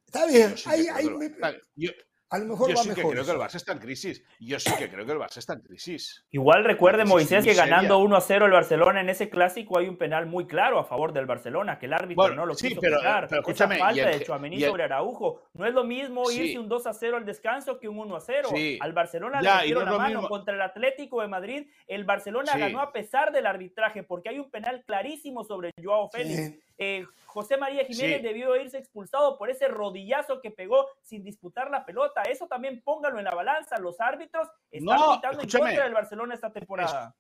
Está 0.05 0.27
bien, 0.27 0.51
yo 0.51 0.57
sí 0.57 0.69
ahí- 0.69 0.89
ahí 0.89 1.09
me- 1.11 1.31
yo- 1.77 1.93
a 2.31 2.39
lo 2.39 2.45
mejor 2.47 2.71
yo 2.71 2.77
va 2.77 2.83
sí 2.83 2.89
que 2.91 2.97
mejor. 2.97 3.13
creo 3.13 3.25
que 3.25 3.31
el. 3.31 3.39
Barça 3.39 3.55
está 3.55 3.73
en 3.73 3.79
crisis. 3.79 4.25
Yo 4.41 4.59
sí 4.59 4.71
que 4.79 4.91
creo 4.91 5.07
que 5.07 5.13
el 5.13 5.19
Barça 5.19 5.37
está 5.39 5.53
en 5.53 5.61
crisis. 5.61 6.25
Igual 6.31 6.65
recuerde, 6.65 7.03
crisis 7.03 7.13
Moisés, 7.15 7.45
que 7.45 7.55
ganando 7.55 7.95
seria. 7.95 8.05
1 8.05 8.17
a 8.17 8.21
0 8.21 8.47
el 8.47 8.53
Barcelona 8.53 9.01
en 9.01 9.09
ese 9.09 9.31
clásico 9.31 9.79
hay 9.79 9.89
un 9.89 9.97
penal 9.97 10.27
muy 10.27 10.47
claro 10.47 10.79
a 10.79 10.85
favor 10.85 11.13
del 11.13 11.27
Barcelona, 11.27 11.79
que 11.79 11.87
el 11.87 11.93
árbitro 11.93 12.23
Bueno, 12.25 12.37
no 12.37 12.47
lo 12.47 12.55
sí, 12.55 12.69
quiso 12.69 12.81
pero, 12.81 12.99
pitar. 12.99 13.29
pero 13.29 13.41
Esa 13.43 13.51
escúchame, 13.51 13.79
falta 13.79 13.97
y 13.97 14.01
el 14.01 14.19
de 14.19 14.67
sobre 14.67 14.83
Araujo. 14.85 15.43
No 15.55 15.67
es 15.67 15.75
lo 15.75 15.85
mismo 15.85 16.25
Sí. 16.27 16.43
irse 16.43 16.59
un 16.59 16.69
2 16.69 16.87
a 16.87 16.93
0 16.93 17.17
al 17.17 17.25
descanso 17.25 17.79
que 17.79 17.89
un 17.89 17.99
1 17.99 18.17
a 18.17 18.21
0. 18.21 18.49
Sí. 18.53 18.79
Al 18.81 18.93
Barcelona 18.93 19.41
Ya, 19.43 19.63
le 19.63 19.69
y 19.69 19.73
no 19.73 19.81
metieron 19.81 19.83
es 19.83 19.87
la 19.87 19.93
lo 19.93 19.99
mano 19.99 20.15
mismo. 20.21 20.29
contra 20.29 20.55
el 20.55 20.63
Atlético 20.63 21.21
de 21.23 21.29
Madrid. 21.29 21.67
El 21.87 22.05
Barcelona 22.05 22.53
Sí. 22.53 22.59
ganó 22.59 22.81
a 22.81 22.93
pesar 22.93 23.31
del 23.33 23.47
arbitraje 23.47 24.03
porque 24.03 24.31
hay 24.31 24.39
un 24.41 24.51
penal 24.51 24.83
clarísimo 24.85 25.45
sobre 25.45 25.71
Joao 25.83 26.09
Félix. 26.11 26.59
Eh, 26.79 27.07
José 27.27 27.57
María 27.57 27.85
Jiménez 27.85 28.19
Sí. 28.19 28.23
debió 28.23 28.57
irse 28.57 28.79
expulsado 28.79 29.37
por 29.39 29.51
ese 29.51 29.69
rodillazo 29.69 30.41
que 30.41 30.51
pegó 30.51 30.87
sin 31.03 31.23
disputar 31.23 31.71
la 31.71 31.85
pelota. 31.85 32.23
Eso 32.23 32.47
también 32.47 32.83
póngalo 32.83 33.19
en 33.19 33.25
la 33.25 33.35
balanza. 33.35 33.79
Los 33.79 34.01
árbitros 34.01 34.49
están 34.71 34.99
No, 34.99 35.15
pitando 35.17 35.43
en 35.43 35.49
contra 35.49 35.85
del 35.85 35.95
Barcelona 35.95 36.35
esta 36.35 36.53
temporada. 36.53 37.15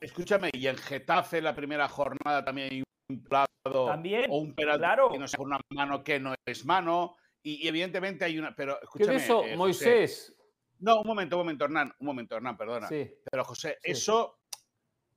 Escúchame, 0.00 0.50
y 0.52 0.66
en 0.66 0.76
Getafe 0.76 1.40
la 1.40 1.54
primera 1.54 1.88
jornada 1.88 2.44
también 2.44 2.68
hay 2.70 2.82
un 3.08 3.22
plado 3.24 3.46
También, 3.86 4.26
o 4.30 4.38
un 4.38 4.54
penalti 4.54 4.78
claro. 4.80 5.10
que 5.10 5.18
no 5.18 5.26
sea 5.28 5.40
una 5.40 5.58
mano 5.70 6.02
que 6.04 6.20
no 6.20 6.34
es 6.44 6.64
mano. 6.64 7.16
Y, 7.42 7.64
y 7.64 7.68
evidentemente 7.68 8.24
hay 8.24 8.38
una. 8.38 8.54
Pero 8.54 8.76
¿Qué 8.78 8.84
escúchame. 8.84 9.16
eso, 9.16 9.40
eh, 9.40 9.42
José. 9.44 9.56
Moisés? 9.56 10.36
No, 10.80 11.00
un 11.00 11.06
momento, 11.06 11.36
un 11.36 11.40
momento, 11.42 11.64
Hernán. 11.64 11.94
Un 11.98 12.06
momento, 12.06 12.36
Hernán, 12.36 12.56
perdona. 12.56 12.88
Sí. 12.88 13.10
Pero 13.30 13.44
José, 13.44 13.78
Sí. 13.82 13.92
eso. 13.92 14.38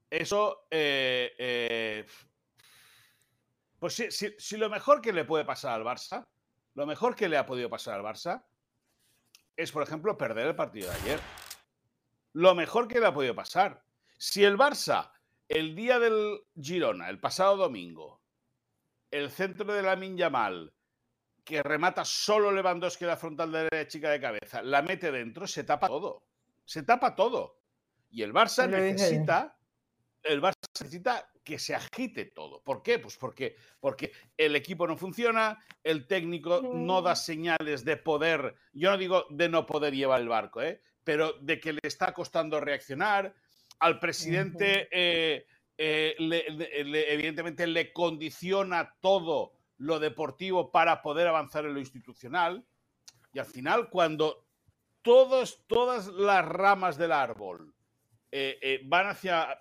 eso, 0.09 0.67
eh, 0.71 1.33
eh, 1.37 2.05
pues 3.79 3.95
si, 3.95 4.09
si, 4.11 4.57
lo 4.57 4.69
mejor 4.69 5.01
que 5.01 5.13
le 5.13 5.25
puede 5.25 5.45
pasar 5.45 5.73
al 5.73 5.83
Barça, 5.83 6.27
lo 6.73 6.85
mejor 6.85 7.15
que 7.15 7.29
le 7.29 7.37
ha 7.37 7.45
podido 7.45 7.69
pasar 7.69 7.95
al 7.95 8.05
Barça 8.05 8.43
es, 9.55 9.71
por 9.71 9.83
ejemplo, 9.83 10.17
perder 10.17 10.47
el 10.47 10.55
partido 10.55 10.89
de 10.91 10.95
ayer. 10.97 11.19
Lo 12.33 12.55
mejor 12.55 12.87
que 12.87 12.99
le 12.99 13.07
ha 13.07 13.13
podido 13.13 13.35
pasar. 13.35 13.83
Si 14.17 14.43
el 14.43 14.57
Barça, 14.57 15.11
el 15.47 15.75
día 15.75 15.99
del 15.99 16.41
Girona, 16.59 17.09
el 17.09 17.19
pasado 17.19 17.57
domingo, 17.57 18.21
el 19.11 19.31
centro 19.31 19.73
de 19.73 19.81
la 19.81 19.95
Yamal, 19.95 20.73
que 21.43 21.63
remata 21.63 22.03
solo 22.03 22.51
Lewandowski 22.51 23.05
la 23.05 23.15
frontal 23.15 23.51
de 23.51 23.67
la 23.71 23.87
chica 23.87 24.09
de 24.11 24.19
cabeza, 24.19 24.61
la 24.61 24.81
mete 24.81 25.11
dentro, 25.11 25.47
se 25.47 25.63
tapa 25.63 25.87
todo. 25.87 26.23
Se 26.65 26.83
tapa 26.83 27.15
todo. 27.15 27.59
Y 28.09 28.21
el 28.21 28.33
Barça 28.33 28.69
necesita, 28.69 29.56
el 30.27 30.41
Barça 30.41 30.55
necesita 30.79 31.29
que 31.43 31.59
se 31.59 31.73
agite 31.75 32.25
todo. 32.25 32.61
¿Por 32.61 32.83
qué? 32.83 32.99
Pues 32.99 33.15
porque, 33.15 33.55
porque 33.79 34.11
el 34.35 34.55
equipo 34.55 34.85
no 34.85 34.97
funciona, 34.97 35.57
el 35.83 36.05
técnico 36.05 36.61
no 36.61 37.01
da 37.01 37.15
señales 37.15 37.85
de 37.85 37.95
poder, 37.95 38.55
yo 38.73 38.91
no 38.91 38.97
digo 38.97 39.25
de 39.29 39.47
no 39.47 39.65
poder 39.65 39.95
llevar 39.95 40.19
el 40.19 40.27
barco, 40.27 40.61
¿eh? 40.61 40.81
pero 41.07 41.31
de 41.39 41.57
que 41.57 41.71
le 41.71 41.79
está 41.83 42.13
costando 42.13 42.59
reaccionar. 42.59 43.33
Al 43.79 43.97
presidente, 43.97 44.89
eh, 44.91 45.45
eh, 45.77 46.15
evidentemente, 46.17 47.65
le 47.65 47.93
condiciona 47.93 48.93
todo 48.99 49.53
lo 49.77 49.99
deportivo 49.99 50.69
para 50.69 51.01
poder 51.01 51.27
avanzar 51.27 51.63
en 51.63 51.75
lo 51.75 51.79
institucional. 51.79 52.67
Y 53.31 53.39
al 53.39 53.45
final, 53.45 53.89
cuando 53.89 54.47
todos, 55.01 55.65
todas 55.67 56.07
las 56.07 56.43
ramas 56.43 56.97
del 56.97 57.13
árbol 57.13 57.73
eh, 58.29 58.81
van 58.83 59.07
hacia 59.07 59.57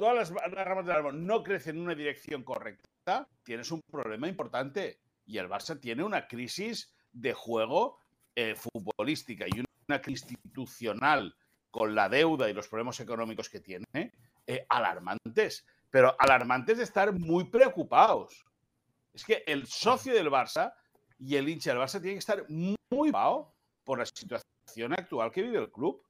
todas 0.00 0.30
las, 0.30 0.30
ramas 0.66 0.86
del 0.86 0.96
árbol 0.96 1.26
no 1.26 1.42
crecen 1.42 1.76
en 1.76 1.82
una 1.82 1.94
dirección 1.94 2.42
correcta, 2.42 3.28
tienes 3.42 3.70
un 3.70 3.82
problema 3.82 4.28
importante. 4.28 4.98
Y 5.26 5.36
el 5.36 5.48
Barça 5.48 5.78
tiene 5.78 6.02
una 6.02 6.26
crisis 6.26 6.92
de 7.12 7.34
juego 7.34 7.98
eh, 8.34 8.54
futbolística 8.56 9.44
y 9.46 9.62
una 9.88 10.00
crisis 10.00 10.30
institucional 10.30 11.36
con 11.70 11.94
la 11.94 12.08
deuda 12.08 12.48
y 12.48 12.54
los 12.54 12.66
problemas 12.66 12.98
económicos 13.00 13.50
que 13.50 13.60
tiene, 13.60 14.12
eh, 14.46 14.64
alarmantes. 14.70 15.66
Pero 15.90 16.16
alarmantes 16.18 16.78
de 16.78 16.84
estar 16.84 17.12
muy 17.12 17.50
preocupados. 17.50 18.44
Es 19.12 19.22
que 19.22 19.44
el 19.46 19.66
socio 19.66 20.14
del 20.14 20.30
Barça 20.30 20.72
y 21.18 21.36
el 21.36 21.48
hincha 21.48 21.72
del 21.72 21.80
Barça 21.80 22.00
tienen 22.00 22.14
que 22.14 22.20
estar 22.20 22.48
muy 22.48 22.76
preocupados 22.88 23.48
por 23.84 23.98
la 23.98 24.06
situación 24.06 24.94
actual 24.94 25.30
que 25.30 25.42
vive 25.42 25.58
el 25.58 25.70
club. 25.70 26.02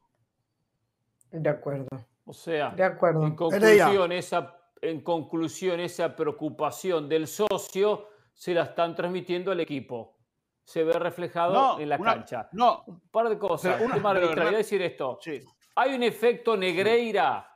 De 1.32 1.50
acuerdo. 1.50 1.88
O 2.30 2.32
sea, 2.32 2.70
de 2.70 2.84
acuerdo. 2.84 3.26
En 3.26 3.34
conclusión, 3.34 4.12
esa, 4.12 4.56
en 4.80 5.00
conclusión, 5.00 5.80
esa 5.80 6.14
preocupación 6.14 7.08
del 7.08 7.26
socio 7.26 8.06
se 8.32 8.54
la 8.54 8.62
están 8.62 8.94
transmitiendo 8.94 9.50
al 9.50 9.58
equipo. 9.58 10.16
Se 10.62 10.84
ve 10.84 10.92
reflejado 10.92 11.80
en 11.80 11.88
la 11.88 11.98
cancha. 11.98 12.48
No. 12.52 12.84
Un 12.86 13.00
par 13.10 13.28
de 13.28 13.36
cosas. 13.36 13.80
Una, 13.80 13.96
tema 13.96 14.14
de 14.14 14.56
decir 14.58 14.80
esto. 14.80 15.18
Sí. 15.20 15.40
¿Hay 15.74 15.92
un 15.92 16.04
efecto 16.04 16.56
Negreira 16.56 17.52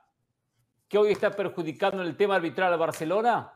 que 0.88 0.98
hoy 0.98 1.12
está 1.12 1.30
perjudicando 1.30 2.02
el 2.02 2.16
tema 2.16 2.34
arbitral 2.34 2.72
a 2.72 2.76
Barcelona? 2.76 3.52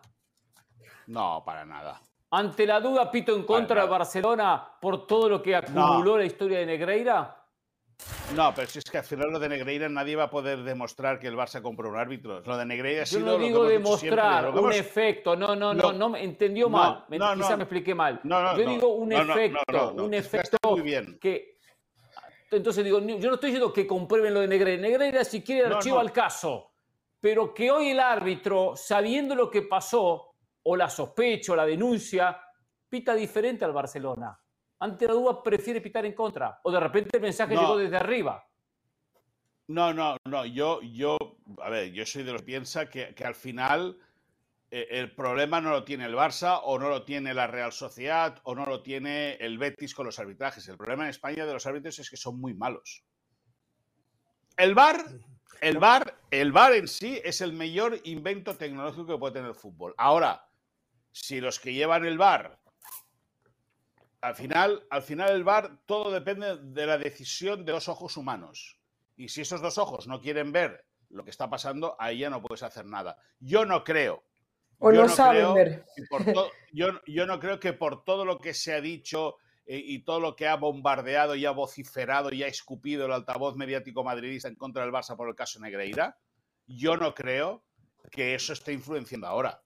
No, 1.08 1.42
para 1.44 1.64
nada. 1.64 2.00
Ante 2.30 2.64
la 2.64 2.78
duda, 2.78 3.10
pito 3.10 3.34
en 3.34 3.42
contra 3.42 3.82
de 3.82 3.88
Barcelona 3.88 4.68
por 4.80 5.04
todo 5.04 5.28
lo 5.28 5.42
que 5.42 5.56
acumuló 5.56 6.16
la 6.16 6.24
historia 6.24 6.60
de 6.60 6.66
Negreira. 6.66 7.37
No, 8.34 8.52
pero 8.54 8.68
si 8.68 8.78
es 8.78 8.84
que 8.84 8.98
al 8.98 9.04
final 9.04 9.30
lo 9.30 9.38
de 9.38 9.48
Negreira 9.48 9.88
nadie 9.88 10.14
va 10.14 10.24
a 10.24 10.30
poder 10.30 10.62
demostrar 10.62 11.18
que 11.18 11.28
el 11.28 11.36
Barça 11.36 11.62
compró 11.62 11.88
un 11.88 11.96
árbitro. 11.96 12.40
Lo 12.40 12.56
de 12.56 12.66
Negreira 12.66 13.02
ha 13.02 13.06
sido 13.06 13.20
Yo 13.20 13.26
no 13.26 13.38
digo 13.38 13.64
demostrar 13.64 14.50
un 14.50 14.72
efecto, 14.72 15.34
no, 15.34 15.56
no, 15.56 15.72
no, 15.72 15.92
no, 15.92 16.08
me 16.10 16.22
entendió 16.22 16.68
mal, 16.68 17.04
quizá 17.10 17.56
me 17.56 17.64
expliqué 17.64 17.94
mal. 17.94 18.20
Yo 18.22 18.56
digo 18.56 18.88
un 18.88 19.12
efecto, 19.12 19.94
un 19.94 20.14
efecto 20.14 20.56
muy 20.70 20.82
bien. 20.82 21.18
que 21.20 21.58
entonces 22.50 22.82
digo, 22.82 22.98
yo 23.00 23.28
no 23.28 23.34
estoy 23.34 23.50
diciendo 23.50 23.72
que 23.72 23.86
comprueben 23.86 24.32
lo 24.32 24.40
de 24.40 24.48
Negreira. 24.48 24.80
Negreira 24.80 25.24
si 25.24 25.42
quiere 25.42 25.66
archivo 25.66 25.98
al 25.98 26.12
caso, 26.12 26.72
pero 27.20 27.52
que 27.52 27.70
hoy 27.70 27.90
el 27.90 28.00
árbitro, 28.00 28.74
sabiendo 28.74 29.34
lo 29.34 29.50
que 29.50 29.62
pasó, 29.62 30.34
o 30.62 30.76
la 30.76 30.88
sospecha, 30.88 31.52
o 31.52 31.56
la 31.56 31.66
denuncia, 31.66 32.40
pita 32.88 33.14
diferente 33.14 33.64
al 33.64 33.72
Barcelona 33.72 34.38
ante 34.80 35.06
la 35.06 35.12
duda 35.12 35.42
prefiere 35.42 35.80
pitar 35.80 36.06
en 36.06 36.12
contra? 36.12 36.60
¿O 36.62 36.70
de 36.70 36.80
repente 36.80 37.16
el 37.16 37.22
mensaje 37.22 37.56
llegó 37.56 37.76
desde 37.76 37.96
arriba? 37.96 38.44
No, 39.68 39.92
no, 39.92 40.16
no. 40.24 40.46
Yo, 40.46 40.80
yo, 40.82 41.18
a 41.60 41.68
ver, 41.68 41.92
yo 41.92 42.06
soy 42.06 42.22
de 42.22 42.32
los 42.32 42.42
que 42.42 42.46
piensa 42.46 42.88
que, 42.88 43.14
al 43.24 43.34
final 43.34 43.98
eh, 44.70 44.86
el 44.90 45.14
problema 45.14 45.60
no 45.60 45.70
lo 45.70 45.84
tiene 45.84 46.06
el 46.06 46.14
Barça 46.14 46.60
o 46.64 46.78
no 46.78 46.88
lo 46.88 47.04
tiene 47.04 47.34
la 47.34 47.46
Real 47.46 47.72
Sociedad 47.72 48.40
o 48.44 48.54
no 48.54 48.64
lo 48.64 48.82
tiene 48.82 49.34
el 49.34 49.58
Betis 49.58 49.94
con 49.94 50.06
los 50.06 50.18
arbitrajes. 50.18 50.66
El 50.68 50.78
problema 50.78 51.04
en 51.04 51.10
España 51.10 51.44
de 51.44 51.52
los 51.52 51.66
árbitros 51.66 51.98
es 51.98 52.08
que 52.08 52.16
son 52.16 52.40
muy 52.40 52.54
malos. 52.54 53.04
El 54.56 54.74
VAR, 54.74 55.04
el 55.60 55.78
VAR, 55.78 56.18
el 56.30 56.50
VAR 56.50 56.72
en 56.74 56.88
sí 56.88 57.20
es 57.22 57.40
el 57.40 57.52
mayor 57.52 58.00
invento 58.04 58.56
tecnológico 58.56 59.06
que 59.06 59.18
puede 59.18 59.34
tener 59.34 59.50
el 59.50 59.54
fútbol. 59.54 59.94
Ahora, 59.98 60.48
si 61.12 61.40
los 61.40 61.60
que 61.60 61.74
llevan 61.74 62.04
el 62.06 62.18
VAR 62.18 62.58
al 64.20 64.34
final, 64.34 64.86
al 64.90 65.02
final 65.02 65.30
el 65.30 65.44
VAR 65.44 65.78
todo 65.86 66.10
depende 66.10 66.56
de 66.56 66.86
la 66.86 66.98
decisión 66.98 67.64
de 67.64 67.72
dos 67.72 67.88
ojos 67.88 68.16
humanos. 68.16 68.78
Y 69.16 69.28
si 69.28 69.42
esos 69.42 69.60
dos 69.60 69.78
ojos 69.78 70.06
no 70.06 70.20
quieren 70.20 70.52
ver 70.52 70.84
lo 71.10 71.24
que 71.24 71.30
está 71.30 71.48
pasando, 71.48 71.96
ahí 71.98 72.18
ya 72.18 72.30
no 72.30 72.42
puedes 72.42 72.62
hacer 72.62 72.84
nada. 72.84 73.18
Yo 73.40 73.64
no 73.64 73.84
creo. 73.84 74.24
O 74.78 74.92
no, 74.92 75.08
saben 75.08 75.54
ver. 75.54 75.84
yo, 76.72 77.26
no 77.26 77.40
creo 77.40 77.58
que 77.58 77.72
por 77.72 78.04
todo 78.04 78.24
lo 78.24 78.38
que 78.38 78.54
se 78.54 78.74
ha 78.74 78.80
dicho 78.80 79.36
eh, 79.66 79.82
y 79.84 80.04
todo 80.04 80.20
lo 80.20 80.36
que 80.36 80.46
ha 80.46 80.54
bombardeado 80.54 81.34
y 81.34 81.46
ha 81.46 81.50
vociferado 81.50 82.32
y 82.32 82.44
ha 82.44 82.46
escupido 82.46 83.06
el 83.06 83.12
altavoz 83.12 83.56
mediático 83.56 84.04
madridista 84.04 84.46
en 84.46 84.54
contra 84.54 84.84
del 84.84 84.92
Barça 84.92 85.16
por 85.16 85.28
el 85.28 85.34
caso 85.34 85.58
Negreira, 85.58 86.16
yo 86.66 86.96
no 86.96 87.12
creo 87.12 87.64
que 88.12 88.36
eso 88.36 88.52
esté 88.52 88.72
influenciando 88.72 89.26
ahora. 89.26 89.60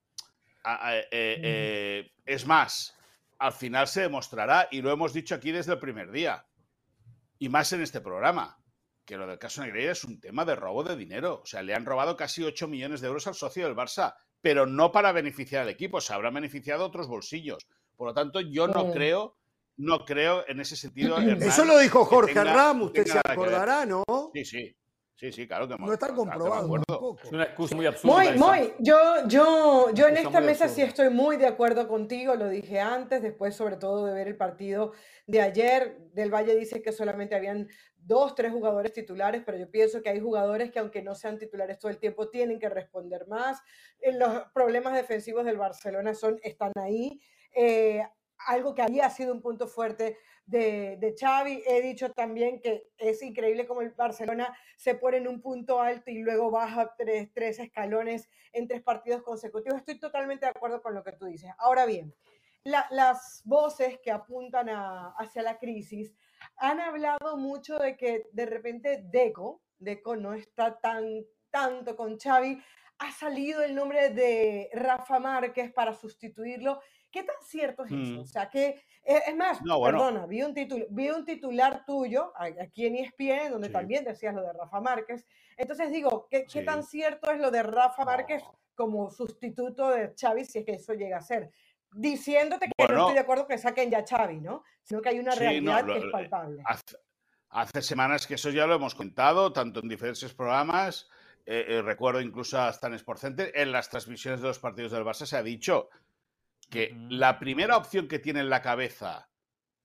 Eh, 0.64 1.08
eh, 1.10 2.12
es 2.24 2.46
más, 2.46 2.96
al 3.42 3.52
final 3.52 3.88
se 3.88 4.02
demostrará, 4.02 4.68
y 4.70 4.82
lo 4.82 4.92
hemos 4.92 5.12
dicho 5.12 5.34
aquí 5.34 5.50
desde 5.50 5.72
el 5.72 5.80
primer 5.80 6.12
día, 6.12 6.46
y 7.40 7.48
más 7.48 7.72
en 7.72 7.82
este 7.82 8.00
programa, 8.00 8.62
que 9.04 9.16
lo 9.16 9.26
del 9.26 9.38
caso 9.38 9.62
Negreira 9.62 9.90
es 9.90 10.04
un 10.04 10.20
tema 10.20 10.44
de 10.44 10.54
robo 10.54 10.84
de 10.84 10.94
dinero. 10.94 11.40
O 11.42 11.46
sea, 11.46 11.60
le 11.62 11.74
han 11.74 11.84
robado 11.84 12.16
casi 12.16 12.44
8 12.44 12.68
millones 12.68 13.00
de 13.00 13.08
euros 13.08 13.26
al 13.26 13.34
socio 13.34 13.66
del 13.66 13.74
Barça, 13.74 14.14
pero 14.40 14.64
no 14.64 14.92
para 14.92 15.10
beneficiar 15.10 15.62
al 15.62 15.68
equipo, 15.70 16.00
se 16.00 16.14
habrá 16.14 16.30
beneficiado 16.30 16.86
otros 16.86 17.08
bolsillos. 17.08 17.66
Por 17.96 18.06
lo 18.06 18.14
tanto, 18.14 18.40
yo 18.40 18.68
no 18.68 18.92
creo, 18.92 19.36
no 19.76 20.04
creo 20.04 20.44
en 20.46 20.60
ese 20.60 20.76
sentido. 20.76 21.16
Eso 21.40 21.64
lo 21.64 21.78
dijo 21.78 22.04
Jorge 22.04 22.44
Ramos, 22.44 22.88
usted 22.88 23.06
se 23.06 23.18
acordará, 23.18 23.84
¿no? 23.86 24.04
Sí, 24.32 24.44
sí. 24.44 24.76
Sí, 25.14 25.30
sí, 25.30 25.46
claro 25.46 25.68
que 25.68 25.76
No 25.78 25.92
está 25.92 26.12
comprobado 26.14 27.16
Es 27.22 27.32
una 27.32 27.44
excusa 27.44 27.76
muy 27.76 27.86
absurda. 27.86 28.14
Muy, 28.14 28.38
muy. 28.38 28.74
Yo, 28.80 28.96
yo, 29.28 29.90
yo 29.92 30.08
en 30.08 30.16
esta 30.16 30.40
mesa 30.40 30.68
sí 30.68 30.82
estoy 30.82 31.10
muy 31.10 31.36
de 31.36 31.46
acuerdo 31.46 31.86
contigo, 31.86 32.34
lo 32.34 32.48
dije 32.48 32.80
antes, 32.80 33.22
después 33.22 33.54
sobre 33.54 33.76
todo 33.76 34.06
de 34.06 34.14
ver 34.14 34.26
el 34.26 34.36
partido 34.36 34.92
de 35.26 35.40
ayer. 35.40 35.98
Del 36.12 36.32
Valle 36.32 36.56
dice 36.56 36.82
que 36.82 36.92
solamente 36.92 37.34
habían 37.34 37.68
dos, 37.96 38.34
tres 38.34 38.52
jugadores 38.52 38.92
titulares, 38.92 39.42
pero 39.44 39.58
yo 39.58 39.70
pienso 39.70 40.02
que 40.02 40.10
hay 40.10 40.20
jugadores 40.20 40.70
que 40.70 40.78
aunque 40.80 41.02
no 41.02 41.14
sean 41.14 41.38
titulares 41.38 41.78
todo 41.78 41.90
el 41.90 41.98
tiempo, 41.98 42.28
tienen 42.28 42.58
que 42.58 42.68
responder 42.68 43.28
más. 43.28 43.60
Eh, 44.00 44.12
los 44.12 44.44
problemas 44.52 44.94
defensivos 44.94 45.44
del 45.44 45.56
Barcelona 45.56 46.14
son, 46.14 46.40
están 46.42 46.72
ahí. 46.76 47.20
Eh, 47.54 48.02
algo 48.46 48.74
que 48.74 48.82
había 48.82 49.08
sido 49.10 49.32
un 49.32 49.40
punto 49.40 49.68
fuerte 49.68 50.16
de, 50.46 50.96
de 50.98 51.14
Xavi. 51.18 51.62
He 51.66 51.80
dicho 51.82 52.12
también 52.12 52.60
que 52.60 52.90
es 52.98 53.22
increíble 53.22 53.66
cómo 53.66 53.82
el 53.82 53.90
Barcelona 53.90 54.56
se 54.76 54.94
pone 54.94 55.18
en 55.18 55.28
un 55.28 55.40
punto 55.40 55.80
alto 55.80 56.10
y 56.10 56.18
luego 56.18 56.50
baja 56.50 56.94
tres, 56.96 57.30
tres 57.32 57.58
escalones 57.58 58.28
en 58.52 58.68
tres 58.68 58.82
partidos 58.82 59.22
consecutivos. 59.22 59.78
Estoy 59.78 59.98
totalmente 59.98 60.46
de 60.46 60.50
acuerdo 60.50 60.82
con 60.82 60.94
lo 60.94 61.02
que 61.04 61.12
tú 61.12 61.26
dices. 61.26 61.50
Ahora 61.58 61.86
bien, 61.86 62.14
las 62.64 63.42
voces 63.44 63.98
que 64.02 64.10
apuntan 64.10 64.68
hacia 64.68 65.42
la 65.42 65.58
crisis 65.58 66.12
han 66.56 66.80
hablado 66.80 67.36
mucho 67.36 67.78
de 67.78 67.96
que 67.96 68.28
de 68.32 68.46
repente 68.46 69.02
Deco, 69.04 69.62
Deco 69.78 70.16
no 70.16 70.34
está 70.34 70.78
tan 70.80 71.24
tanto 71.50 71.96
con 71.96 72.18
Xavi, 72.18 72.62
ha 72.98 73.10
salido 73.12 73.62
el 73.62 73.74
nombre 73.74 74.10
de 74.10 74.70
Rafa 74.72 75.18
Márquez 75.18 75.72
para 75.72 75.92
sustituirlo 75.92 76.80
¿Qué 77.12 77.24
tan 77.24 77.36
cierto 77.42 77.84
es 77.84 77.92
eso? 77.92 78.20
O 78.20 78.22
mm. 78.22 78.26
sea, 78.26 78.48
que, 78.48 78.68
eh, 79.04 79.22
es 79.26 79.36
más, 79.36 79.58
perdona, 79.58 80.26
vi 80.26 80.42
un, 80.42 80.54
vi 80.90 81.10
un 81.10 81.24
titular 81.24 81.84
tuyo 81.84 82.32
aquí 82.36 82.86
en 82.86 82.96
ESPN 82.96 83.50
donde 83.50 83.68
también 83.68 84.04
decías 84.04 84.34
lo 84.34 84.42
de 84.42 84.52
Rafa 84.54 84.80
Márquez. 84.80 85.26
Entonces 85.56 85.92
digo, 85.92 86.26
¿qué, 86.30 86.46
¿qué, 86.50 86.62
tan 86.62 86.82
cierto 86.82 87.30
es 87.30 87.38
lo 87.38 87.50
de 87.50 87.62
Rafa 87.62 88.04
Márquez 88.04 88.42
como 88.74 89.10
sustituto 89.10 89.90
de 89.90 90.14
Xavi 90.18 90.46
si 90.46 90.60
es 90.60 90.64
que 90.64 90.72
eso 90.72 90.94
llega 90.94 91.18
a 91.18 91.22
ser? 91.22 91.50
Diciéndote 91.90 92.66
que 92.66 92.88
no 92.88 93.00
estoy 93.00 93.14
de 93.14 93.20
acuerdo 93.20 93.46
que 93.46 93.58
saquen 93.58 93.90
ya 93.90 94.04
Xavi, 94.08 94.40
¿no? 94.40 94.64
Sino 94.82 95.02
que 95.02 95.10
hay 95.10 95.18
una 95.18 95.34
realidad 95.34 95.84
que 95.84 95.98
es 95.98 96.04
palpable. 96.10 96.62
Hace, 96.64 96.96
hace, 97.50 97.82
semanas 97.82 98.26
que 98.26 98.34
eso 98.34 98.48
ya 98.48 98.66
lo 98.66 98.74
hemos 98.74 98.94
contado, 98.94 99.52
tanto 99.52 99.80
en 99.80 99.88
diferentes 99.88 100.32
programas 100.32 101.10
eh, 101.44 101.64
eh, 101.68 101.82
recuerdo 101.82 102.20
incluso 102.20 102.60
a 102.60 102.70
Stan 102.70 102.94
Sport 102.94 103.18
Center, 103.18 103.52
en 103.54 103.72
las 103.72 103.88
transmisiones 103.88 104.40
de 104.40 104.46
los 104.46 104.60
partidos 104.60 104.92
del 104.92 105.04
Barça 105.04 105.26
se 105.26 105.36
ha 105.36 105.42
dicho 105.42 105.88
que 106.72 106.96
la 107.10 107.38
primera 107.38 107.76
opción 107.76 108.08
que 108.08 108.18
tiene 108.18 108.40
en 108.40 108.48
la 108.48 108.62
cabeza 108.62 109.30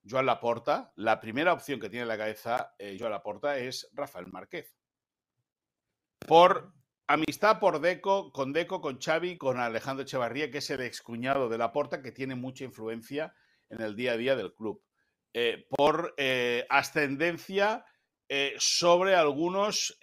Joan 0.09 0.25
Laporta, 0.25 0.93
la 0.95 1.19
primera 1.19 1.51
opción 1.51 1.81
que 1.81 1.89
tiene 1.89 2.03
en 2.03 2.07
la 2.07 2.17
cabeza 2.17 2.73
eh, 2.79 2.95
Joan 2.97 3.11
Laporta 3.11 3.57
es 3.57 3.89
Rafael 3.91 4.27
Márquez. 4.27 4.73
Por 6.25 6.73
amistad 7.07 7.59
por 7.59 7.81
Deco, 7.81 8.31
con 8.31 8.53
Deco, 8.53 8.79
con 8.79 9.01
Xavi, 9.01 9.37
con 9.37 9.59
Alejandro 9.59 10.03
Echevarría, 10.03 10.49
que 10.49 10.59
es 10.59 10.69
el 10.69 10.79
excuñado 10.79 11.49
de 11.49 11.57
Laporta, 11.57 12.01
que 12.01 12.13
tiene 12.13 12.35
mucha 12.35 12.63
influencia 12.63 13.35
en 13.69 13.81
el 13.81 13.97
día 13.97 14.13
a 14.13 14.17
día 14.17 14.37
del 14.37 14.53
club. 14.53 14.81
Eh, 15.33 15.67
por 15.69 16.13
eh, 16.15 16.65
ascendencia 16.69 17.85
eh, 18.29 18.55
sobre 18.59 19.13
algunos 19.13 19.99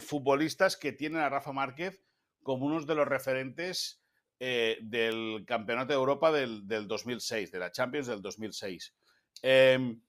futbolistas 0.00 0.76
que 0.76 0.92
tienen 0.92 1.20
a 1.20 1.28
Rafa 1.28 1.52
Márquez 1.52 2.00
como 2.44 2.66
unos 2.66 2.86
de 2.86 2.94
los 2.94 3.08
referentes 3.08 4.05
del 4.38 5.44
Campeonato 5.46 5.92
de 5.92 5.98
Europa 5.98 6.30
del, 6.32 6.66
2006, 6.86 7.50
de 7.50 7.58
la 7.58 7.72
Champions 7.72 8.06
del 8.06 8.20
2006. 8.22 8.94
Em, 9.42 10.00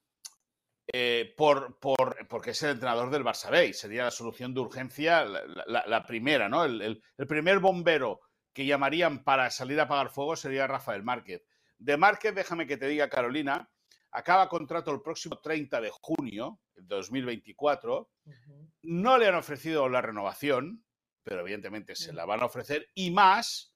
por, 1.36 1.78
porque 2.30 2.52
es 2.52 2.64
el 2.64 2.72
entrenador 2.72 3.10
del 3.10 3.24
Barça 3.24 3.52
B 3.52 3.74
sería 3.74 4.06
la 4.06 4.12
solución 4.12 4.54
de 4.54 4.62
urgencia 4.62 5.26
la, 5.26 6.06
primera, 6.06 6.48
¿no? 6.48 6.64
El, 6.64 7.02
el, 7.18 7.28
primer 7.28 7.60
bombero 7.60 8.22
que 8.54 8.66
llamarían 8.66 9.24
para 9.24 9.50
salir 9.50 9.80
a 9.80 9.84
apagar 9.84 10.10
fuego 10.10 10.36
sería 10.36 10.66
Rafael 10.66 11.04
Márquez. 11.04 11.44
De 11.78 11.98
Márquez, 11.98 12.34
déjame 12.34 12.66
que 12.66 12.78
te 12.78 12.88
diga, 12.88 13.10
Carolina, 13.10 13.70
acaba 14.12 14.50
contrato 14.50 14.92
el 14.92 15.02
próximo 15.02 15.40
30 15.40 15.82
de 15.82 15.92
junio 15.92 16.60
de 16.74 16.84
2024. 16.84 18.10
No 18.84 19.18
le 19.18 19.28
han 19.28 19.36
ofrecido 19.36 19.88
la 19.90 20.02
renovación, 20.02 20.84
pero 21.24 21.42
evidentemente 21.42 21.96
se 21.96 22.14
la 22.14 22.26
van 22.26 22.42
a 22.42 22.46
ofrecer 22.46 22.90
y 22.96 23.12
más 23.12 23.76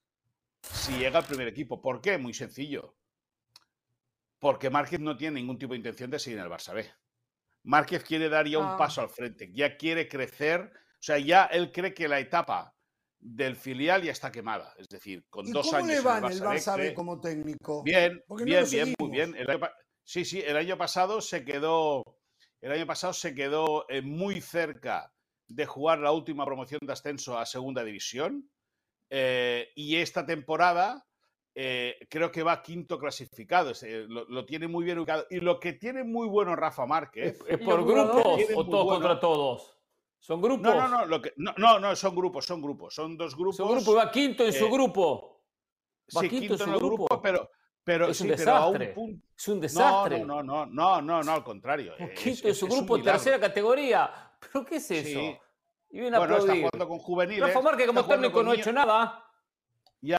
si 0.62 0.98
llega 0.98 1.18
al 1.18 1.26
primer 1.26 1.48
equipo. 1.48 1.80
¿Por 1.80 2.00
qué? 2.00 2.18
Muy 2.18 2.34
sencillo. 2.34 2.96
Porque 4.38 4.70
Márquez 4.70 5.00
no 5.00 5.16
tiene 5.16 5.40
ningún 5.40 5.58
tipo 5.58 5.72
de 5.72 5.78
intención 5.78 6.10
de 6.10 6.18
seguir 6.18 6.38
en 6.38 6.44
el 6.44 6.50
Barça 6.50 6.74
B. 6.74 6.88
Márquez 7.64 8.02
quiere 8.02 8.28
dar 8.28 8.46
ya 8.48 8.58
un 8.58 8.66
ah. 8.66 8.76
paso 8.76 9.00
al 9.00 9.08
frente, 9.08 9.52
ya 9.52 9.76
quiere 9.76 10.08
crecer, 10.08 10.72
o 10.72 10.98
sea, 10.98 11.18
ya 11.18 11.44
él 11.44 11.70
cree 11.70 11.94
que 11.94 12.08
la 12.08 12.18
etapa 12.18 12.74
del 13.20 13.54
filial 13.54 14.02
ya 14.02 14.10
está 14.10 14.32
quemada, 14.32 14.74
es 14.76 14.88
decir, 14.88 15.24
con 15.30 15.50
dos 15.52 15.66
cómo 15.66 15.78
años. 15.78 15.90
le 15.90 16.00
va 16.00 16.18
en 16.18 16.24
el 16.24 16.40
Barça, 16.40 16.76
B, 16.76 16.92
como 16.92 17.20
técnico? 17.20 17.84
Bien, 17.84 18.20
bien, 18.44 18.64
bien, 18.68 18.94
muy 18.98 19.10
bien. 19.10 19.36
Sí, 20.02 20.24
sí, 20.24 20.42
el 20.44 20.56
año 20.56 20.76
pasado 20.76 21.20
se 21.20 21.44
quedó, 21.44 22.02
el 22.60 22.72
año 22.72 22.86
pasado 22.86 23.12
se 23.12 23.32
quedó 23.32 23.86
eh, 23.88 24.02
muy 24.02 24.40
cerca 24.40 25.12
de 25.46 25.66
jugar 25.66 26.00
la 26.00 26.10
última 26.10 26.44
promoción 26.44 26.80
de 26.82 26.92
ascenso 26.92 27.38
a 27.38 27.46
Segunda 27.46 27.84
División 27.84 28.50
eh, 29.14 29.72
y 29.74 29.96
esta 29.96 30.24
temporada 30.24 31.06
eh, 31.54 31.98
creo 32.08 32.32
que 32.32 32.42
va 32.42 32.62
quinto 32.62 32.98
clasificado, 32.98 33.72
lo, 34.08 34.46
tiene 34.46 34.68
muy 34.68 34.86
bien 34.86 34.96
ubicado 34.96 35.26
y 35.28 35.40
lo 35.40 35.60
que 35.60 35.74
tiene 35.74 36.02
muy 36.02 36.26
bueno 36.26 36.56
Rafa 36.56 36.86
Márquez. 36.86 37.38
¿Es, 37.46 37.58
por 37.58 37.84
grupos 37.84 38.40
o 38.56 38.66
todos 38.66 38.86
contra 38.86 39.20
todos? 39.20 39.76
¿Son 40.18 40.40
grupos? 40.40 40.74
No, 40.74 40.88
no, 40.88 41.06
no, 41.36 41.54
no, 41.58 41.78
no, 41.78 41.94
son 41.94 42.16
grupos, 42.16 42.46
son 42.46 42.62
grupos, 42.62 42.94
son 42.94 43.18
dos 43.18 43.36
grupos. 43.36 43.56
Su 43.56 43.68
grupo 43.68 43.94
va 43.94 44.10
quinto 44.10 44.46
en 44.46 44.52
su 44.54 44.70
grupo. 44.70 45.44
Va 46.16 46.22
sí, 46.22 46.30
quinto, 46.30 46.54
en, 46.54 46.58
su 46.60 46.78
grupo, 46.78 47.20
pero 47.20 47.50
pero, 47.84 48.08
es 48.08 48.20
un 48.22 48.28
desastre. 48.28 48.94
Es 49.36 49.48
un 49.48 49.60
desastre. 49.60 50.20
No, 50.20 50.42
no, 50.42 50.64
no, 50.64 51.02
no, 51.02 51.22
no, 51.22 51.32
al 51.32 51.44
contrario. 51.44 51.92
Quinto 52.16 52.48
es, 52.48 52.56
su 52.56 52.66
grupo, 52.66 52.96
en 52.96 53.02
tercera 53.02 53.38
categoría. 53.38 54.32
¿Pero 54.40 54.64
qué 54.64 54.76
es 54.76 54.90
eso? 54.90 55.38
Y 55.92 56.00
viene 56.00 56.18
bueno, 56.18 56.38
está 56.38 56.54
jugando 56.54 56.88
con 56.88 56.98
juveniles. 56.98 57.46
Rafa 57.48 57.60
Márquez 57.60 57.86
como 57.86 58.06
técnico 58.06 58.42
no 58.42 58.50
ha 58.50 58.54
hecho 58.54 58.72
nada. 58.72 59.24
Ya, 60.00 60.18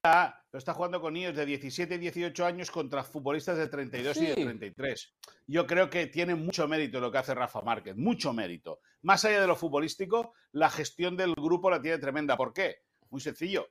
pero 0.49 0.59
está 0.59 0.73
jugando 0.73 1.01
con 1.01 1.13
niños 1.13 1.35
de 1.35 1.45
17 1.45 1.95
y 1.95 1.97
18 1.97 2.45
años 2.45 2.71
contra 2.71 3.03
futbolistas 3.03 3.57
de 3.57 3.67
32 3.67 4.17
y 4.17 4.25
de 4.27 4.35
33. 4.35 5.13
Yo 5.47 5.67
creo 5.67 5.89
que 5.89 6.07
tiene 6.07 6.35
mucho 6.35 6.69
mérito 6.69 7.01
lo 7.01 7.11
que 7.11 7.17
hace 7.17 7.33
Rafa 7.33 7.61
Márquez, 7.61 7.97
mucho 7.97 8.31
mérito. 8.31 8.79
Más 9.01 9.25
allá 9.25 9.41
de 9.41 9.47
lo 9.47 9.57
futbolístico, 9.57 10.33
la 10.53 10.69
gestión 10.69 11.17
del 11.17 11.33
grupo 11.33 11.69
la 11.69 11.81
tiene 11.81 11.97
tremenda. 11.97 12.37
¿Por 12.37 12.53
qué? 12.53 12.83
Muy 13.09 13.19
sencillo. 13.19 13.67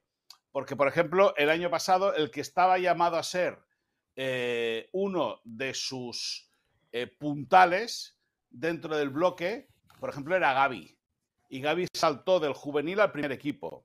Porque, 0.51 0.77
por 0.77 0.89
ejemplo, 0.89 1.35
el 1.37 1.49
año 1.49 1.71
pasado, 1.71 2.15
el 2.15 2.31
que 2.31 2.43
estaba 2.43 2.79
llamado 2.79 3.17
a 3.17 3.23
ser 3.23 3.59
eh, 4.17 4.91
uno 4.93 5.41
de 5.45 5.73
sus 5.73 6.51
eh, 6.91 7.07
puntales 7.07 8.19
dentro 8.51 8.99
del 8.99 9.09
bloque, 9.09 9.69
por 9.99 10.11
ejemplo, 10.11 10.37
era 10.37 10.53
Gaby. 10.53 10.99
Y 11.53 11.61
Gaby 11.61 11.87
saltó 11.93 12.41
del 12.41 12.55
juvenil 12.55 12.99
al 12.99 13.13
primer 13.13 13.31
equipo. 13.31 13.85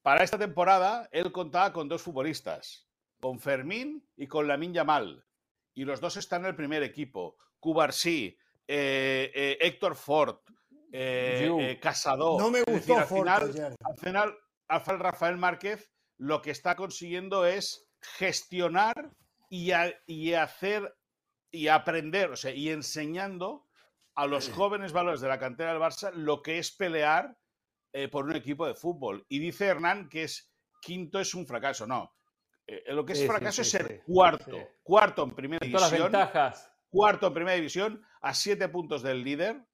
Para 0.00 0.24
esta 0.24 0.38
temporada, 0.38 1.06
él 1.12 1.32
contaba 1.32 1.70
con 1.70 1.86
dos 1.86 2.00
futbolistas, 2.00 2.88
con 3.20 3.38
Fermín 3.38 4.08
y 4.16 4.26
con 4.26 4.48
Lamin 4.48 4.72
Yamal. 4.72 5.22
Y 5.74 5.84
los 5.84 6.00
dos 6.00 6.16
están 6.16 6.40
en 6.40 6.46
el 6.46 6.56
primer 6.56 6.82
equipo. 6.82 7.36
Cubarsí, 7.58 8.38
eh, 8.66 9.58
Héctor 9.60 9.94
Ford, 9.94 10.38
Casado. 11.78 12.38
No 12.38 12.50
me 12.50 12.62
gustó 12.62 12.96
al, 12.96 13.06
final, 13.06 13.76
al 14.66 14.80
final, 14.80 14.98
Rafael 14.98 15.36
Márquez 15.36 15.92
lo 16.16 16.40
que 16.40 16.52
está 16.52 16.74
consiguiendo 16.74 17.44
es 17.44 17.86
gestionar 18.00 19.10
y, 19.50 19.72
hacer 20.32 20.96
y 21.50 21.68
aprender, 21.68 22.30
o 22.30 22.36
sea, 22.36 22.52
y 22.52 22.70
enseñando 22.70 23.66
a 24.20 24.26
los 24.26 24.50
jóvenes 24.50 24.92
valores 24.92 25.22
de 25.22 25.28
la 25.28 25.38
cantera 25.38 25.72
del 25.72 25.80
Barça 25.80 26.12
lo 26.12 26.42
que 26.42 26.58
es 26.58 26.70
pelear 26.72 27.38
eh, 27.90 28.08
por 28.08 28.26
un 28.26 28.36
equipo 28.36 28.66
de 28.66 28.74
fútbol. 28.74 29.24
Y 29.30 29.38
dice 29.38 29.64
Hernán 29.64 30.10
que 30.10 30.24
es 30.24 30.52
quinto 30.82 31.18
es 31.20 31.34
un 31.34 31.46
fracaso. 31.46 31.86
No. 31.86 32.14
Eh, 32.66 32.92
lo 32.92 33.06
que 33.06 33.14
es 33.14 33.26
fracaso 33.26 33.62
es 33.62 33.70
ser 33.70 34.02
cuarto. 34.04 34.58
Cuarto 34.82 35.24
en 35.24 35.30
primera 35.30 35.64
división. 35.66 36.12
Cuarto 36.90 37.28
en 37.28 37.34
primera 37.34 37.56
división 37.56 38.04
a 38.20 38.34
siete 38.34 38.68
puntos 38.68 39.02
del 39.02 39.24
líder. 39.24 39.64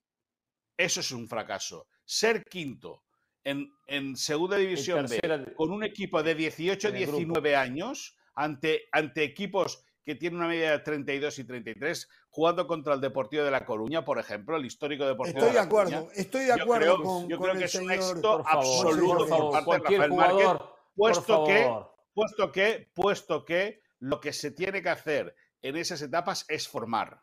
Eso 0.76 1.00
es 1.00 1.10
un 1.10 1.26
fracaso. 1.26 1.88
Ser 2.04 2.44
quinto 2.44 3.02
en, 3.42 4.16
segunda 4.16 4.56
división 4.58 5.06
B 5.06 5.54
con 5.56 5.72
un 5.72 5.82
equipo 5.82 6.22
de 6.22 6.36
18 6.36 6.92
19 6.92 7.56
años 7.56 8.16
ante, 8.36 8.88
ante 8.92 9.24
equipos 9.24 9.84
que 10.06 10.14
tienen 10.14 10.38
una 10.38 10.46
media 10.46 10.70
de 10.70 10.78
32 10.78 11.40
y 11.40 11.44
33, 11.44 12.08
jugando 12.30 12.68
contra 12.68 12.94
el 12.94 13.00
Deportivo 13.00 13.42
de 13.42 13.50
La 13.50 13.66
Coruña, 13.66 14.04
por 14.04 14.20
ejemplo, 14.20 14.56
el 14.56 14.64
histórico 14.64 15.04
Deportivo 15.04 15.38
estoy 15.38 15.50
de, 15.50 15.56
La 15.56 15.62
acuerdo, 15.62 16.08
Estoy 16.14 16.44
de 16.44 16.52
acuerdo 16.52 17.02
con 17.02 17.28
Yo 17.28 17.40
creo 17.40 17.54
que 17.54 17.64
es 17.64 17.74
un 17.74 17.90
éxito 17.90 18.44
absoluto 18.46 19.26
por, 19.26 19.64
parte 19.64 19.98
de 19.98 19.98
Rafael 19.98 20.12
Márquez, 20.12 20.48
puesto 20.94 21.44
que, 21.44 21.68
puesto, 22.14 22.52
que, 22.52 22.88
puesto 22.94 23.44
que 23.44 23.82
lo 23.98 24.20
que 24.20 24.32
se 24.32 24.52
tiene 24.52 24.80
que 24.80 24.90
hacer 24.90 25.34
en 25.60 25.76
esas 25.76 26.00
etapas 26.00 26.44
es 26.46 26.68
formar. 26.68 27.20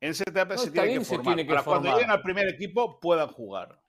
En 0.00 0.12
esas 0.12 0.26
etapas 0.26 0.62
se, 0.62 0.70
tiene 0.70 0.98
que, 0.98 1.04
formar, 1.04 1.46
para 1.46 1.62
cuando 1.64 1.92
lleguen 1.92 2.10
al 2.10 2.22
primer 2.22 2.48
equipo 2.48 2.98
puedan 2.98 3.28
jugar. 3.28 3.83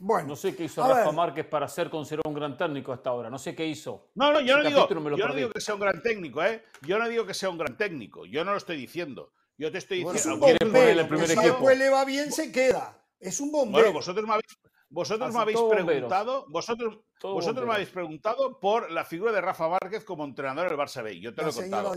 Bueno, 0.00 0.28
no 0.28 0.36
sé 0.36 0.54
qué 0.54 0.64
hizo 0.64 0.86
Rafa 0.86 1.10
Márquez 1.10 1.44
para 1.46 1.66
ser 1.66 1.90
considerado 1.90 2.28
un 2.28 2.34
gran 2.34 2.56
técnico 2.56 2.92
hasta 2.92 3.10
ahora. 3.10 3.28
No 3.28 3.38
sé 3.38 3.54
qué 3.54 3.66
hizo. 3.66 4.10
No, 4.14 4.32
no, 4.32 4.40
yo, 4.40 4.56
no 4.56 4.62
digo, 4.62 4.88
yo 4.88 5.28
no 5.28 5.34
digo, 5.34 5.50
que 5.50 5.60
sea 5.60 5.74
un 5.74 5.80
gran 5.80 6.00
técnico, 6.00 6.42
¿eh? 6.44 6.62
Yo 6.82 6.98
no 6.98 7.08
digo 7.08 7.26
que 7.26 7.34
sea 7.34 7.50
un 7.50 7.58
gran 7.58 7.76
técnico. 7.76 8.24
Yo 8.24 8.44
no 8.44 8.52
lo 8.52 8.58
estoy 8.58 8.76
diciendo. 8.76 9.32
Yo 9.56 9.72
te 9.72 9.78
estoy 9.78 10.04
diciendo. 10.04 10.38
Bueno, 10.38 10.54
es 10.54 10.64
un 10.64 10.68
bombero, 10.72 11.00
el 11.00 11.08
primer 11.08 11.30
equipo. 11.32 11.70
le 11.70 11.90
va 11.90 12.04
bien, 12.04 12.30
se 12.30 12.52
queda. 12.52 12.96
Es 13.18 13.40
un 13.40 13.50
bombero. 13.50 13.86
Bueno, 13.86 13.92
vosotros 13.92 14.24
me 14.24 14.34
habéis, 14.34 14.56
vosotros 14.88 15.34
me 15.34 15.40
habéis 15.40 15.58
preguntado, 15.60 16.46
vosotros, 16.48 17.00
vosotros 17.20 17.66
me 17.66 17.74
habéis 17.74 17.90
preguntado 17.90 18.60
por 18.60 18.92
la 18.92 19.04
figura 19.04 19.32
de 19.32 19.40
Rafa 19.40 19.68
Márquez 19.68 20.04
como 20.04 20.24
entrenador 20.24 20.68
del 20.68 20.78
Barça 20.78 21.02
B. 21.02 21.18
Yo 21.18 21.34
te 21.34 21.42
lo 21.42 21.50
he 21.50 21.52
contado. 21.52 21.92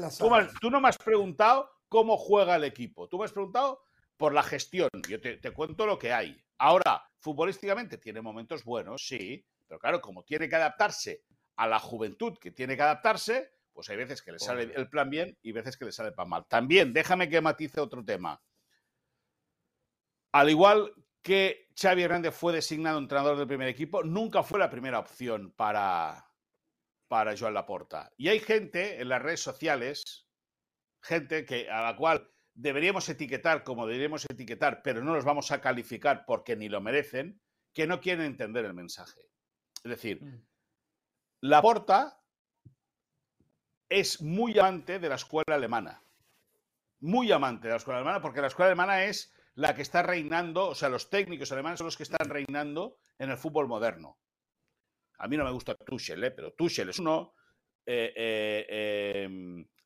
Tú, 0.60 0.72
no 0.72 0.82
me 0.82 0.90
has 0.90 0.98
preguntado 0.98 1.70
cómo 1.88 2.18
juega 2.18 2.56
el 2.56 2.64
equipo. 2.64 3.08
Tú 3.08 3.20
me 3.20 3.26
has 3.26 3.32
preguntado 3.32 3.84
por 4.18 4.34
la 4.34 4.42
gestión. 4.42 4.90
Yo 5.08 5.22
te, 5.22 5.38
te 5.38 5.52
cuento 5.52 5.86
lo 5.86 6.00
que 6.00 6.12
hay. 6.12 6.36
Ahora, 6.64 7.04
futbolísticamente 7.18 7.98
tiene 7.98 8.22
momentos 8.22 8.64
buenos, 8.64 9.08
sí, 9.08 9.44
pero 9.68 9.80
claro, 9.80 10.00
como 10.00 10.24
tiene 10.24 10.48
que 10.48 10.56
adaptarse 10.56 11.24
a 11.56 11.68
la 11.68 11.80
juventud 11.80 12.38
que 12.38 12.52
tiene 12.52 12.76
que 12.76 12.84
adaptarse, 12.84 13.52
pues 13.74 13.90
hay 13.90 13.98
veces 13.98 14.22
que 14.22 14.32
le 14.32 14.38
sale 14.38 14.72
el 14.76 14.88
plan 14.88 15.10
bien 15.10 15.36
y 15.42 15.54
veces 15.54 15.76
que 15.76 15.86
le 15.86 15.92
sale 15.92 16.10
el 16.10 16.14
plan 16.14 16.30
mal. 16.30 16.46
También, 16.48 16.94
déjame 16.94 17.30
que 17.30 17.42
matice 17.42 17.82
otro 17.82 18.06
tema. 18.06 18.40
Al 20.34 20.52
igual 20.52 20.94
que 21.24 21.68
Xavi 21.76 22.04
Hernández 22.04 22.36
fue 22.36 22.54
designado 22.54 23.00
entrenador 23.00 23.38
del 23.38 23.48
primer 23.48 23.68
equipo, 23.68 24.04
nunca 24.04 24.44
fue 24.44 24.60
la 24.60 24.70
primera 24.70 25.00
opción 25.00 25.52
para, 25.54 26.32
para 27.08 27.36
Joan 27.36 27.56
Laporta. 27.56 28.12
Y 28.18 28.28
hay 28.28 28.40
gente 28.40 29.02
en 29.02 29.10
las 29.10 29.24
redes 29.24 29.42
sociales, 29.42 30.28
gente 31.02 31.44
que, 31.44 31.72
a 31.72 31.82
la 31.82 31.96
cual 31.96 32.32
deberíamos 32.54 33.08
etiquetar 33.10 33.64
como 33.64 33.88
deberíamos 33.88 34.26
etiquetar, 34.30 34.82
pero 34.84 35.04
no 35.04 35.14
los 35.14 35.26
vamos 35.26 35.52
a 35.52 35.62
calificar 35.62 36.26
porque 36.26 36.56
ni 36.56 36.70
lo 36.70 36.82
merecen, 36.82 37.42
que 37.74 37.88
no 37.88 38.02
quieren 38.02 38.26
entender 38.26 38.66
el 38.66 38.74
mensaje. 38.74 39.22
Es 39.84 39.90
decir, 39.90 40.24
mm. 40.24 40.46
la 41.42 41.62
Porta 41.62 42.22
es 43.90 44.22
muy 44.22 44.58
amante 44.58 45.00
de 45.00 45.10
la 45.10 45.16
escuela 45.16 45.56
alemana. 45.56 46.04
Muy 47.00 47.32
amante 47.32 47.68
de 47.68 47.74
la 47.74 47.78
escuela 47.78 48.00
alemana 48.00 48.22
porque 48.22 48.42
la 48.42 48.48
escuela 48.48 48.68
alemana 48.68 49.06
es 49.06 49.34
la 49.56 49.76
que 49.76 49.82
está 49.82 50.02
reinando, 50.02 50.70
o 50.70 50.76
sea, 50.76 50.90
los 50.90 51.10
técnicos 51.10 51.52
alemanes 51.52 51.80
son 51.80 51.86
los 51.86 51.98
que 51.98 52.04
están 52.04 52.30
reinando 52.30 52.98
en 53.18 53.32
el 53.32 53.38
fútbol 53.38 53.68
moderno. 53.68 54.18
A 55.18 55.28
mí 55.28 55.38
no 55.38 55.44
me 55.44 55.52
gusta 55.52 55.76
Tuchel, 55.76 56.24
¿eh? 56.24 56.32
pero 56.32 56.54
Tuchel 56.54 56.90
es 56.90 57.00
uno, 57.00 57.36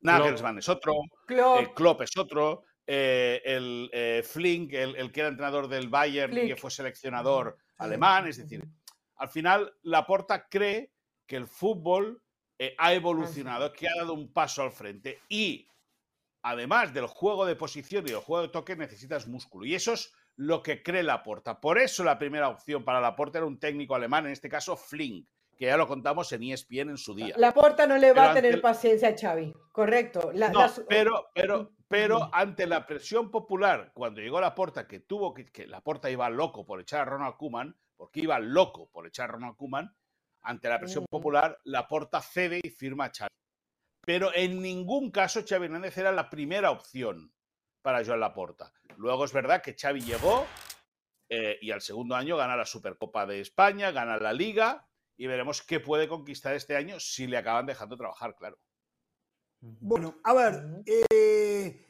Nagelsmann 0.02 0.58
es 0.60 0.70
otro, 0.70 0.94
Klopp, 1.26 2.02
es 2.02 2.18
otro, 2.18 2.64
el 2.86 4.24
Flink, 4.24 4.74
el, 4.74 5.12
que 5.12 5.20
era 5.20 5.30
entrenador 5.30 5.68
del 5.68 5.90
Bayern 5.90 6.38
y 6.38 6.48
que 6.48 6.56
fue 6.56 6.72
seleccionador 6.72 7.58
alemán, 7.78 8.28
es 8.28 8.38
decir, 8.38 8.64
al 9.16 9.30
final 9.30 9.74
Laporta 9.84 10.48
cree 10.48 10.92
que 11.26 11.36
el 11.38 11.48
fútbol 11.48 12.22
ha 12.78 12.94
evolucionado, 12.94 13.74
que 13.74 13.88
ha 13.88 13.96
dado 13.98 14.14
un 14.14 14.32
paso 14.32 14.62
al 14.62 14.72
frente 14.72 15.20
y 15.30 15.68
además 16.42 16.94
del 16.94 17.08
juego 17.08 17.46
de 17.46 17.56
posición 17.56 18.06
y 18.06 18.12
del 18.12 18.20
juego 18.20 18.44
de 18.44 18.50
toque, 18.50 18.76
necesitas 18.76 19.28
músculo. 19.28 19.66
Y 19.66 19.74
eso 19.74 19.94
es 19.94 20.14
lo 20.36 20.62
que 20.62 20.84
cree 20.84 21.02
Laporta. 21.02 21.60
Por 21.60 21.80
eso 21.80 22.04
la 22.04 22.20
primera 22.20 22.50
opción 22.50 22.86
para 22.86 23.02
Laporta 23.02 23.40
era 23.40 23.48
un 23.48 23.60
técnico 23.60 23.96
alemán, 23.96 24.28
en 24.28 24.34
este 24.34 24.48
caso 24.48 24.78
Flink, 24.78 25.28
que 25.56 25.66
ya 25.66 25.78
lo 25.78 25.88
contamos 25.88 26.32
en 26.34 26.44
ESPN 26.44 26.90
en 26.90 26.98
su 26.98 27.16
día. 27.16 27.34
Laporta 27.38 27.88
no 27.88 27.98
le 27.98 28.14
va 28.14 28.32
a 28.32 28.34
tener 28.34 28.62
paciencia 28.62 29.10
a 29.10 29.18
Xavi, 29.18 29.54
correcto. 29.72 30.32
no, 30.34 30.68
pero, 30.88 31.28
pero, 31.34 31.72
pero 31.88 32.30
ante 32.34 32.68
la 32.68 32.86
presión 32.86 33.32
popular, 33.32 33.92
cuando 33.94 34.22
llegó 34.22 34.42
Laporta, 34.42 34.88
que 34.88 35.00
tuvo 35.00 35.34
que, 35.34 35.46
que 35.46 35.68
Laporta 35.68 36.10
iba 36.10 36.30
loco 36.30 36.66
por 36.66 36.82
echar 36.82 37.02
a 37.02 37.06
Ronald 37.06 37.36
Koeman, 37.38 37.78
porque 37.96 38.22
iba 38.22 38.40
loco 38.40 38.90
por 38.92 39.08
echar 39.08 39.30
a 39.30 39.34
Ronald 39.34 39.56
Koeman, 39.56 39.96
ante 40.42 40.70
la 40.70 40.80
presión 40.80 41.06
popular, 41.10 41.58
Laporta 41.64 42.22
cede 42.22 42.60
y 42.62 42.70
firma 42.70 43.06
a 43.06 43.12
Xavi 43.12 43.30
pero 44.06 44.32
en 44.34 44.62
ningún 44.62 45.12
caso 45.12 45.44
Xavi 45.46 45.66
Hernández 45.66 45.98
era 45.98 46.12
la 46.12 46.30
primera 46.30 46.72
opción 46.72 47.34
para 47.82 48.06
Joan 48.06 48.20
Laporta. 48.20 48.72
Luego 48.98 49.26
es 49.26 49.34
verdad 49.34 49.62
que 49.62 49.76
Xavi 49.76 50.02
llegó 50.02 50.46
eh, 51.30 51.58
y 51.60 51.72
al 51.72 51.82
segundo 51.82 52.16
año 52.16 52.38
gana 52.38 52.56
la 52.56 52.66
Supercopa 52.66 53.26
de 53.26 53.42
España, 53.42 53.92
gana 53.92 54.18
la 54.18 54.32
Liga 54.32 54.88
y 55.18 55.28
veremos 55.28 55.62
qué 55.62 55.80
puede 55.80 56.08
conquistar 56.08 56.56
este 56.56 56.76
año 56.76 57.00
si 57.00 57.28
le 57.28 57.38
acaban 57.38 57.66
dejando 57.66 57.98
trabajar, 57.98 58.36
claro. 58.36 58.60
Bueno, 59.62 60.20
a 60.24 60.34
ver, 60.34 60.84
eh, 60.86 61.86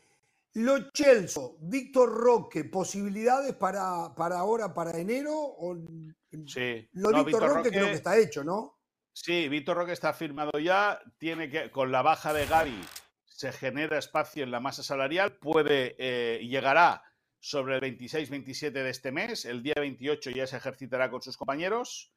lo 0.53 0.89
Chelsea, 0.91 1.43
Víctor 1.59 2.09
Roque, 2.09 2.63
¿posibilidades 2.63 3.53
para, 3.55 4.13
para 4.15 4.39
ahora, 4.39 4.73
para 4.73 4.97
enero? 4.97 5.55
sí. 6.47 6.87
Lo 6.93 7.23
Víctor, 7.23 7.49
Roque 7.49 7.69
creo 7.69 7.87
que 7.87 7.93
está 7.93 8.17
hecho, 8.17 8.43
¿no? 8.43 8.79
Sí, 9.11 9.49
Víctor 9.49 9.77
Roque 9.77 9.91
está 9.91 10.13
firmado 10.13 10.59
ya. 10.59 11.01
Tiene 11.17 11.49
que, 11.49 11.71
con 11.71 11.91
la 11.91 12.01
baja 12.01 12.33
de 12.33 12.45
Gaby 12.45 12.81
se 13.25 13.51
genera 13.51 13.97
espacio 13.97 14.43
en 14.43 14.51
la 14.51 14.61
masa 14.61 14.83
salarial. 14.83 15.37
Puede, 15.37 15.95
eh, 15.99 16.39
llegará 16.47 17.03
sobre 17.39 17.75
el 17.75 17.81
26-27 17.81 18.71
de 18.71 18.89
este 18.89 19.11
mes. 19.11 19.43
El 19.43 19.61
día 19.61 19.75
28 19.75 20.31
ya 20.31 20.47
se 20.47 20.55
ejercitará 20.55 21.11
con 21.11 21.21
sus 21.21 21.35
compañeros. 21.35 22.14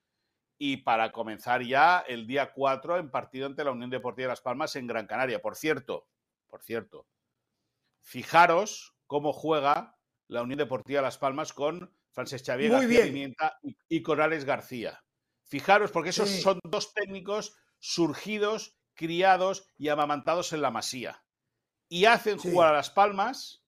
Y 0.58 0.78
para 0.78 1.12
comenzar 1.12 1.62
ya 1.62 2.00
el 2.00 2.26
día 2.26 2.52
4 2.52 2.98
en 2.98 3.10
partido 3.10 3.46
ante 3.46 3.64
la 3.64 3.70
Unión 3.70 3.90
Deportiva 3.90 4.26
de 4.26 4.32
Las 4.32 4.40
Palmas 4.40 4.74
en 4.76 4.86
Gran 4.86 5.06
Canaria. 5.06 5.40
Por 5.40 5.54
cierto, 5.54 6.08
por 6.48 6.62
cierto, 6.62 7.06
fijaros 8.00 8.96
cómo 9.06 9.32
juega 9.32 9.96
la 10.26 10.42
Unión 10.42 10.58
Deportiva 10.58 10.98
de 10.98 11.04
Las 11.06 11.18
Palmas 11.18 11.52
con 11.52 11.94
Francesc 12.10 12.46
Xavier 12.46 12.72
García 12.72 13.04
Pimienta 13.04 13.58
y, 13.62 13.76
y 13.88 14.02
Corales 14.02 14.44
García. 14.44 15.04
Fijaros, 15.44 15.90
porque 15.90 16.10
esos 16.10 16.28
son 16.28 16.58
dos 16.64 16.92
técnicos 16.92 17.56
surgidos, 17.78 18.76
criados 18.94 19.66
y 19.76 19.88
amamantados 19.88 20.52
en 20.52 20.60
la 20.60 20.70
masía. 20.70 21.24
Y 21.88 22.04
hacen 22.04 22.36
jugar 22.36 22.68
a 22.68 22.76
Las 22.76 22.90
Palmas 22.90 23.64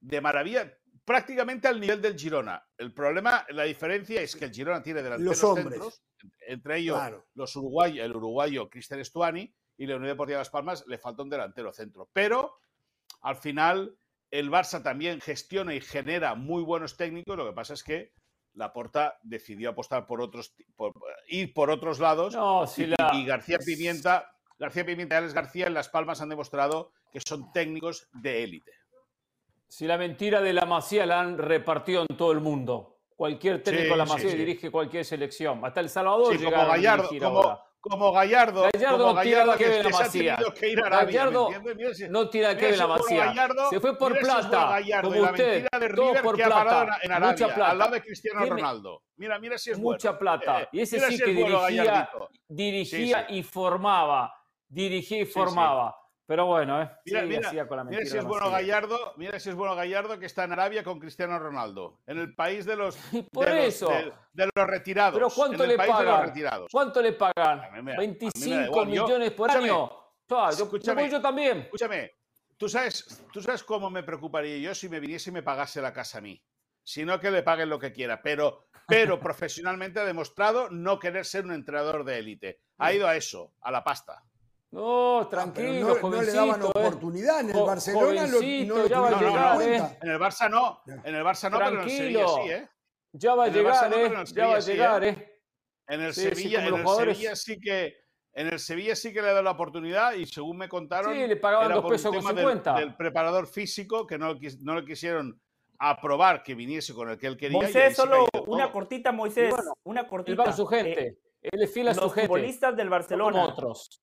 de 0.00 0.20
maravilla, 0.20 0.78
prácticamente 1.06 1.68
al 1.68 1.80
nivel 1.80 2.02
del 2.02 2.18
Girona. 2.18 2.62
El 2.76 2.92
problema, 2.92 3.46
la 3.50 3.62
diferencia 3.62 4.20
es 4.20 4.34
que 4.34 4.46
el 4.46 4.52
Girona 4.52 4.82
tiene 4.82 5.02
delanteros 5.02 5.40
los 5.40 5.54
centros, 5.54 6.02
entre 6.48 6.78
ellos 6.78 7.00
los 7.34 7.54
uruguayos, 7.56 8.04
el 8.04 8.14
uruguayo 8.14 8.68
Cristian 8.68 9.00
Estuani 9.00 9.54
y 9.78 9.86
la 9.86 9.96
Unión 9.96 10.08
Deportiva 10.08 10.38
de 10.38 10.40
Las 10.40 10.50
Palmas 10.50 10.84
le 10.88 10.98
falta 10.98 11.22
un 11.22 11.30
delantero 11.30 11.72
centro. 11.72 12.10
Pero 12.12 12.58
al 13.22 13.36
final 13.36 13.96
el 14.30 14.50
Barça 14.50 14.82
también 14.82 15.20
gestiona 15.20 15.74
y 15.74 15.80
genera 15.80 16.34
muy 16.34 16.64
buenos 16.64 16.96
técnicos. 16.96 17.36
Lo 17.36 17.46
que 17.46 17.54
pasa 17.54 17.74
es 17.74 17.84
que 17.84 18.12
Laporta 18.54 19.18
decidió 19.22 19.70
apostar 19.70 20.06
por 20.06 20.20
otros, 20.20 20.54
por, 20.74 20.92
ir 21.28 21.54
por 21.54 21.70
otros 21.70 22.00
lados. 22.00 22.34
y, 22.76 23.24
García 23.24 23.58
Pimienta, 23.58 24.32
García 24.58 24.84
Pimienta 24.84 25.14
y 25.14 25.18
Alex 25.18 25.34
García 25.34 25.66
en 25.68 25.74
Las 25.74 25.88
Palmas 25.88 26.20
han 26.20 26.30
demostrado 26.30 26.92
que 27.12 27.20
son 27.20 27.52
técnicos 27.52 28.08
de 28.12 28.42
élite. 28.42 28.72
Si 29.68 29.86
la 29.86 29.98
mentira 29.98 30.40
de 30.40 30.52
la 30.52 30.64
Masía 30.64 31.06
la 31.06 31.20
han 31.20 31.38
repartido 31.38 32.04
en 32.08 32.16
todo 32.16 32.32
el 32.32 32.40
mundo. 32.40 32.98
Cualquier 33.16 33.62
técnico 33.62 33.90
de 33.90 33.96
la 33.96 34.04
Masía 34.04 34.34
dirige 34.34 34.70
cualquier 34.70 35.04
selección. 35.04 35.64
Hasta 35.64 35.80
El 35.80 35.88
Salvador 35.88 36.36
llega 36.36 36.58
como 36.58 36.68
Gallardo, 36.68 37.08
como, 37.18 37.60
como 37.80 38.12
Gallardo, 38.12 38.68
Gallardo, 38.74 38.98
como 38.98 39.14
Gallardo 39.14 39.56
que, 39.56 39.82
la 39.82 39.88
Masía. 39.88 40.38
Que 40.58 40.68
ir 40.68 40.80
a 40.82 40.86
Arabia, 40.86 41.24
Gallardo 41.24 41.48
no 42.10 42.28
tira 42.28 42.56
que 42.56 42.72
de 42.72 42.76
la 42.76 42.86
Masía. 42.86 43.34
se 43.70 43.80
fue 43.80 43.96
por 43.96 44.18
plata, 44.18 44.68
Gallardo, 44.68 45.10
como 45.10 45.22
usted. 45.22 45.66
De 45.80 45.88
todo 45.94 46.14
por 46.22 46.36
plata. 46.36 46.98
En 47.02 47.12
Arabia, 47.12 47.32
mucha 47.32 47.54
plata. 47.54 47.70
Al 47.70 47.78
lado 47.78 47.92
de 47.92 48.02
Cristiano 48.02 48.44
Ronaldo. 48.44 49.02
Mira, 49.16 49.38
mira 49.38 49.56
si 49.56 49.70
es 49.70 49.78
Mucha 49.78 50.10
bueno. 50.10 50.18
plata. 50.18 50.62
Eh, 50.62 50.68
y 50.72 50.80
ese 50.80 51.00
sí 51.00 51.16
si 51.16 51.24
que 51.24 51.30
dirigía, 51.30 52.10
dirigía 52.48 53.26
y 53.30 53.42
formaba. 53.42 54.32
Dirigía 54.68 55.22
y 55.22 55.24
formaba. 55.24 55.96
Pero 56.26 56.46
bueno, 56.46 56.82
¿eh? 56.82 56.90
Mira, 57.04 57.22
mira, 57.22 57.68
con 57.68 57.76
la 57.76 57.84
mira 57.84 58.04
si 58.04 58.18
es 58.18 58.24
bueno 58.24 58.50
Gallardo, 58.50 59.14
mira 59.16 59.38
si 59.38 59.48
es 59.48 59.54
bueno 59.54 59.76
Gallardo 59.76 60.18
que 60.18 60.26
está 60.26 60.42
en 60.42 60.52
Arabia 60.52 60.82
con 60.82 60.98
Cristiano 60.98 61.38
Ronaldo, 61.38 62.00
en 62.04 62.18
el 62.18 62.34
país 62.34 62.66
de 62.66 62.74
los, 62.74 62.96
Por 63.32 63.46
de, 63.46 63.66
eso. 63.68 63.88
Los, 63.88 64.12
de, 64.32 64.50
los 64.52 64.66
retirados. 64.66 65.14
Pero 65.14 65.30
¿cuánto 65.30 65.64
le 65.64 65.76
pagan? 65.76 66.32
¿Cuánto 66.70 67.00
le 67.00 67.12
pagan? 67.12 67.84
25 67.96 68.86
millones 68.86 69.30
por 69.32 69.52
año. 69.52 69.88
yo, 70.28 70.50
escúchame, 70.50 71.08
yo, 71.08 71.22
también. 71.22 71.58
Escúchame, 71.58 72.16
¿tú 72.56 72.68
sabes, 72.68 73.24
tú 73.32 73.40
sabes 73.40 73.62
cómo 73.62 73.88
me 73.88 74.02
preocuparía 74.02 74.58
yo 74.58 74.74
si 74.74 74.88
me 74.88 74.98
viniese 74.98 75.30
y 75.30 75.32
me 75.32 75.44
pagase 75.44 75.80
la 75.80 75.92
casa 75.92 76.18
a 76.18 76.22
mí. 76.22 76.42
Sino 76.82 77.18
que 77.20 77.30
le 77.30 77.42
paguen 77.42 77.68
lo 77.68 77.78
que 77.78 77.92
quiera, 77.92 78.20
pero, 78.20 78.66
pero 78.88 79.20
profesionalmente 79.20 80.00
ha 80.00 80.04
demostrado 80.04 80.70
no 80.70 80.98
querer 80.98 81.24
ser 81.24 81.44
un 81.44 81.52
entrenador 81.52 82.04
de 82.04 82.18
élite. 82.18 82.60
Ha 82.78 82.92
ido 82.92 83.06
a 83.06 83.14
eso, 83.14 83.52
a 83.60 83.70
la 83.70 83.84
pasta. 83.84 84.25
No, 84.76 85.20
ah, 85.20 85.28
tranquilo, 85.30 85.96
no, 86.02 86.10
no, 86.10 86.22
le 86.22 86.32
daban 86.32 86.60
eh. 86.60 86.64
oportunidad. 86.66 87.40
En 87.40 87.48
el 87.48 87.62
Barcelona 87.62 88.26
lo, 88.26 88.40
no 88.42 88.86
ya 88.86 89.00
va 89.00 89.08
a 89.08 89.20
llegar, 89.22 89.62
eh. 89.62 89.98
En 90.02 90.10
el 90.10 90.18
Barça 90.20 90.50
no, 90.50 90.82
en 91.02 91.14
el 91.14 91.24
Barça 91.24 91.50
no, 91.50 91.56
pero 91.56 91.70
en 91.70 91.80
el 91.80 91.90
Sevilla 91.90 92.26
sí, 92.28 92.50
¿eh? 92.50 92.68
Ya 93.12 93.34
va 93.34 93.44
a 93.44 93.48
llegar, 93.48 93.92
eh. 93.94 94.24
Ya 94.34 94.46
va 94.48 94.56
a 94.56 94.60
llegar, 94.60 95.04
eh. 95.04 95.40
En 95.88 96.02
el 96.02 96.12
Sevilla, 96.12 96.66
en 96.66 96.74
el 96.74 96.86
Sevilla 96.86 97.36
sí 97.36 97.58
que 97.58 97.96
en 98.34 98.48
el 98.48 98.58
Sevilla 98.58 98.94
sí 98.94 99.14
que 99.14 99.22
le 99.22 99.28
dado 99.28 99.42
la 99.42 99.52
oportunidad 99.52 100.12
y 100.12 100.26
según 100.26 100.58
me 100.58 100.68
contaron, 100.68 101.14
sí, 101.14 101.26
le 101.26 101.36
pagaban 101.36 101.72
dos 101.72 101.90
pesos 101.90 102.14
con 102.14 102.22
50. 102.22 102.74
Del, 102.74 102.94
preparador 102.96 103.46
físico 103.46 104.06
que 104.06 104.18
no, 104.18 104.34
no 104.60 104.74
le 104.74 104.84
quisieron 104.84 105.40
aprobar 105.78 106.42
que 106.42 106.54
viniese 106.54 106.92
con 106.92 107.08
el 107.08 107.16
que 107.16 107.28
él 107.28 107.38
quería. 107.38 107.56
Moisés, 107.56 107.96
solo 107.96 108.26
una 108.46 108.70
cortita, 108.70 109.10
Moisés, 109.10 109.54
una 109.84 110.06
cortita. 110.06 110.32
Él 110.32 110.38
va 110.38 110.52
a 110.52 110.52
su 110.52 110.66
gente. 110.66 111.06
Eh, 111.06 111.18
él 111.40 111.62
es 111.62 111.72
fiel 111.72 111.88
a 111.88 111.94
su 111.94 112.00
gente. 112.10 112.20
Los 112.20 112.28
futbolistas 112.28 112.76
del 112.76 112.90
Barcelona. 112.90 113.40
Como 113.40 113.52
otros 113.52 114.02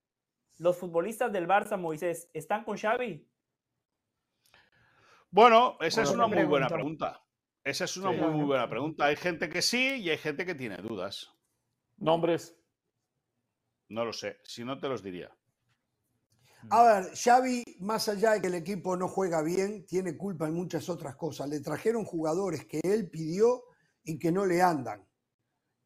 los 0.57 0.77
futbolistas 0.77 1.31
del 1.31 1.47
Barça, 1.47 1.77
Moisés, 1.77 2.29
¿están 2.33 2.63
con 2.63 2.77
Xavi? 2.77 3.27
Bueno, 5.31 5.77
esa 5.81 6.03
es 6.03 6.11
una 6.11 6.27
muy 6.27 6.43
buena 6.43 6.67
pregunta. 6.67 7.23
Esa 7.63 7.85
es 7.85 7.97
una 7.97 8.11
muy, 8.11 8.29
muy 8.29 8.45
buena 8.45 8.69
pregunta. 8.69 9.05
Hay 9.05 9.15
gente 9.15 9.49
que 9.49 9.61
sí 9.61 9.95
y 9.95 10.09
hay 10.09 10.17
gente 10.17 10.45
que 10.45 10.53
tiene 10.53 10.77
dudas. 10.77 11.33
¿Nombres? 11.97 12.55
No 13.89 14.05
lo 14.05 14.13
sé. 14.13 14.37
Si 14.43 14.63
no, 14.63 14.79
te 14.79 14.89
los 14.89 15.01
diría. 15.01 15.35
A 16.69 16.83
ver, 16.83 17.15
Xavi, 17.15 17.63
más 17.79 18.07
allá 18.09 18.31
de 18.31 18.41
que 18.41 18.47
el 18.47 18.55
equipo 18.55 18.95
no 18.95 19.07
juega 19.07 19.41
bien, 19.41 19.85
tiene 19.85 20.17
culpa 20.17 20.47
en 20.47 20.53
muchas 20.53 20.87
otras 20.89 21.15
cosas. 21.15 21.49
Le 21.49 21.59
trajeron 21.61 22.05
jugadores 22.05 22.65
que 22.65 22.79
él 22.83 23.09
pidió 23.09 23.63
y 24.03 24.19
que 24.19 24.31
no 24.31 24.45
le 24.45 24.61
andan. 24.61 25.07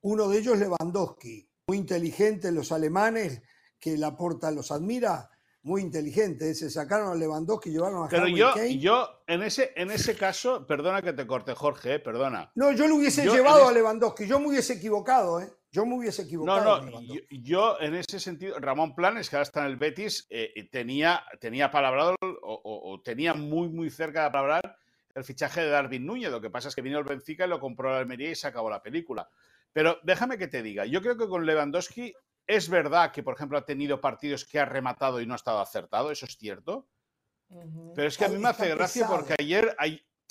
Uno 0.01 0.27
de 0.27 0.39
ellos 0.39 0.57
Lewandowski, 0.57 1.49
muy 1.67 1.77
inteligente, 1.77 2.51
los 2.51 2.71
alemanes 2.71 3.41
que 3.79 3.97
la 3.97 4.15
porta 4.15 4.51
los 4.51 4.71
admira, 4.71 5.29
muy 5.67 5.81
inteligente. 5.81 6.55
Se 6.55 6.69
sacaron 6.69 7.11
a 7.11 7.15
Lewandowski 7.15 7.69
y 7.69 7.73
llevaron 7.73 8.05
a 8.05 8.09
Pero 8.09 8.27
yo, 8.27 8.55
yo 8.79 9.07
en 9.27 9.43
ese, 9.43 9.73
en 9.75 9.91
ese 9.91 10.15
caso, 10.15 10.65
perdona 10.65 11.01
que 11.01 11.13
te 11.13 11.27
corte, 11.27 11.53
Jorge, 11.53 11.95
eh, 11.95 11.99
perdona. 11.99 12.51
No, 12.55 12.71
yo 12.71 12.87
lo 12.87 12.95
hubiese 12.95 13.25
llevado 13.25 13.67
a 13.67 13.71
Lewandowski, 13.71 14.25
yo 14.25 14.39
me 14.39 14.47
hubiese 14.47 14.73
equivocado, 14.73 15.41
¿eh? 15.41 15.51
Yo 15.69 15.85
me 15.85 15.95
hubiese 15.95 16.23
equivocado. 16.23 16.81
No, 16.81 17.01
no, 17.01 17.01
yo, 17.29 17.79
en 17.79 17.95
ese 17.95 18.19
sentido, 18.19 18.57
Ramón 18.59 18.95
Planes, 18.95 19.29
que 19.29 19.35
ahora 19.35 19.43
está 19.43 19.61
en 19.61 19.67
el 19.67 19.75
Betis, 19.75 20.25
eh, 20.29 20.67
tenía, 20.71 21.23
tenía 21.41 21.69
palabrado 21.69 22.15
o, 22.21 23.01
tenía 23.03 23.33
muy, 23.33 23.67
muy 23.67 23.89
cerca 23.89 24.23
de 24.23 24.31
palabrar 24.31 24.77
el 25.13 25.23
fichaje 25.23 25.61
de 25.61 25.69
Darwin 25.69 26.05
Núñez. 26.05 26.31
Lo 26.31 26.41
que 26.41 26.49
pasa 26.49 26.69
es 26.69 26.75
que 26.75 26.81
vino 26.81 26.97
el 26.97 27.03
Benfica 27.03 27.45
y 27.45 27.49
lo 27.49 27.59
compró 27.59 27.91
la 27.91 27.99
Almería 27.99 28.31
y 28.31 28.35
se 28.35 28.47
acabó 28.47 28.69
la 28.69 28.81
película. 28.81 29.29
Pero 29.73 29.99
déjame 30.03 30.37
que 30.37 30.47
te 30.47 30.63
diga, 30.63 30.85
yo 30.85 31.01
creo 31.01 31.17
que 31.17 31.27
con 31.27 31.45
Lewandowski 31.45 32.13
es 32.47 32.69
verdad 32.69 33.11
que, 33.11 33.23
por 33.23 33.35
ejemplo, 33.35 33.57
ha 33.57 33.65
tenido 33.65 33.99
partidos 33.99 34.45
que 34.45 34.59
ha 34.59 34.65
rematado 34.65 35.21
y 35.21 35.25
no 35.25 35.33
ha 35.33 35.35
estado 35.35 35.59
acertado, 35.59 36.11
eso 36.11 36.25
es 36.25 36.37
cierto. 36.37 36.87
Pero 37.95 38.07
es 38.07 38.17
que 38.17 38.25
a 38.25 38.29
mí 38.29 38.37
me 38.37 38.49
hace 38.49 38.69
gracia 38.69 39.07
porque 39.07 39.35
ayer, 39.39 39.75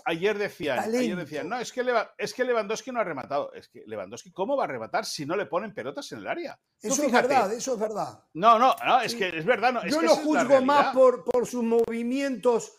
ayer 0.04 0.38
decían, 0.38 0.78
ayer 0.78 1.16
decían, 1.16 1.48
no, 1.48 1.58
es 1.58 1.72
que, 1.72 1.84
es 2.18 2.34
que 2.34 2.44
Lewandowski 2.44 2.92
no 2.92 3.00
ha 3.00 3.04
rematado. 3.04 3.52
Es 3.52 3.68
que 3.68 3.84
Lewandowski, 3.86 4.32
¿cómo 4.32 4.56
va 4.56 4.64
a 4.64 4.68
rematar 4.68 5.04
si 5.04 5.24
no 5.24 5.36
le 5.36 5.46
ponen 5.46 5.74
pelotas 5.74 6.10
en 6.12 6.18
el 6.18 6.26
área? 6.26 6.58
Eso 6.80 7.02
es 7.04 7.12
verdad, 7.12 7.52
eso 7.52 7.74
es 7.74 7.80
verdad. 7.80 8.24
No, 8.34 8.58
no, 8.58 8.74
no 8.84 9.00
es 9.00 9.14
que 9.14 9.28
es 9.28 9.44
verdad. 9.44 9.72
No, 9.72 9.86
Yo 9.86 10.00
que 10.00 10.06
lo 10.06 10.16
juzgo 10.16 10.60
más 10.62 10.94
por, 10.94 11.24
por 11.24 11.46
sus 11.46 11.62
movimientos 11.62 12.72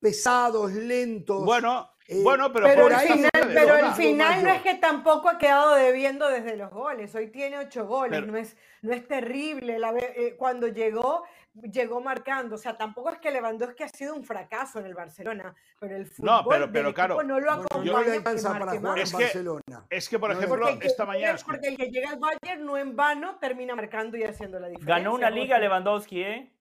pesados, 0.00 0.72
lentos. 0.72 1.44
Bueno, 1.44 1.93
eh, 2.06 2.20
bueno, 2.22 2.52
pero, 2.52 2.66
pero, 2.66 2.88
el 2.88 2.96
final, 2.96 3.30
pero 3.32 3.76
el 3.76 3.92
final 3.92 4.44
no 4.44 4.50
es 4.50 4.60
que 4.60 4.74
tampoco 4.74 5.30
ha 5.30 5.38
quedado 5.38 5.74
debiendo 5.74 6.28
desde 6.28 6.54
los 6.54 6.70
goles. 6.70 7.14
Hoy 7.14 7.28
tiene 7.28 7.58
ocho 7.58 7.86
goles, 7.86 8.26
no, 8.26 8.36
es, 8.36 8.56
no 8.82 8.92
es 8.92 9.08
terrible. 9.08 9.78
La, 9.78 9.94
eh, 9.96 10.34
cuando 10.36 10.68
llegó, 10.68 11.24
llegó 11.54 12.02
marcando. 12.02 12.56
O 12.56 12.58
sea, 12.58 12.76
tampoco 12.76 13.08
es 13.08 13.18
que 13.20 13.30
Lewandowski 13.30 13.84
ha 13.84 13.88
sido 13.88 14.14
un 14.14 14.22
fracaso 14.22 14.80
en 14.80 14.86
el 14.86 14.94
Barcelona, 14.94 15.54
pero 15.80 15.96
el 15.96 16.06
fútbol 16.06 16.30
no, 16.30 16.44
pero, 16.46 16.70
pero, 16.70 16.92
claro, 16.92 17.22
no 17.22 17.40
lo 17.40 17.50
acompaña 17.50 18.22
para 18.22 18.38
jugar 18.38 18.98
es 18.98 19.10
que, 19.14 19.22
Barcelona. 19.24 19.86
Es 19.88 20.08
que, 20.10 20.18
por 20.18 20.32
ejemplo, 20.32 20.68
esta 20.82 21.06
mañana... 21.06 21.38
Porque 21.46 21.68
el 21.68 21.76
que 21.78 21.86
llega 21.86 22.10
al 22.10 22.18
Bayern 22.18 22.66
no 22.66 22.76
en 22.76 22.94
vano 22.94 23.38
termina 23.40 23.74
marcando 23.74 24.18
y 24.18 24.24
haciendo 24.24 24.60
la 24.60 24.68
diferencia. 24.68 24.96
Ganó 24.96 25.14
una 25.14 25.30
liga 25.30 25.58
Lewandowski, 25.58 26.22
¿eh? 26.22 26.53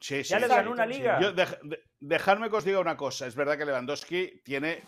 Sí, 0.00 0.22
sí, 0.22 0.30
ya 0.30 0.38
le 0.38 0.48
ganó 0.48 0.70
una 0.72 0.86
liga. 0.86 1.20
Yo, 1.20 1.32
dejadme 2.00 2.48
que 2.50 2.56
os 2.56 2.64
diga 2.64 2.78
una 2.78 2.96
cosa. 2.96 3.26
Es 3.26 3.34
verdad 3.34 3.58
que 3.58 3.64
Lewandowski 3.64 4.42
tiene 4.44 4.82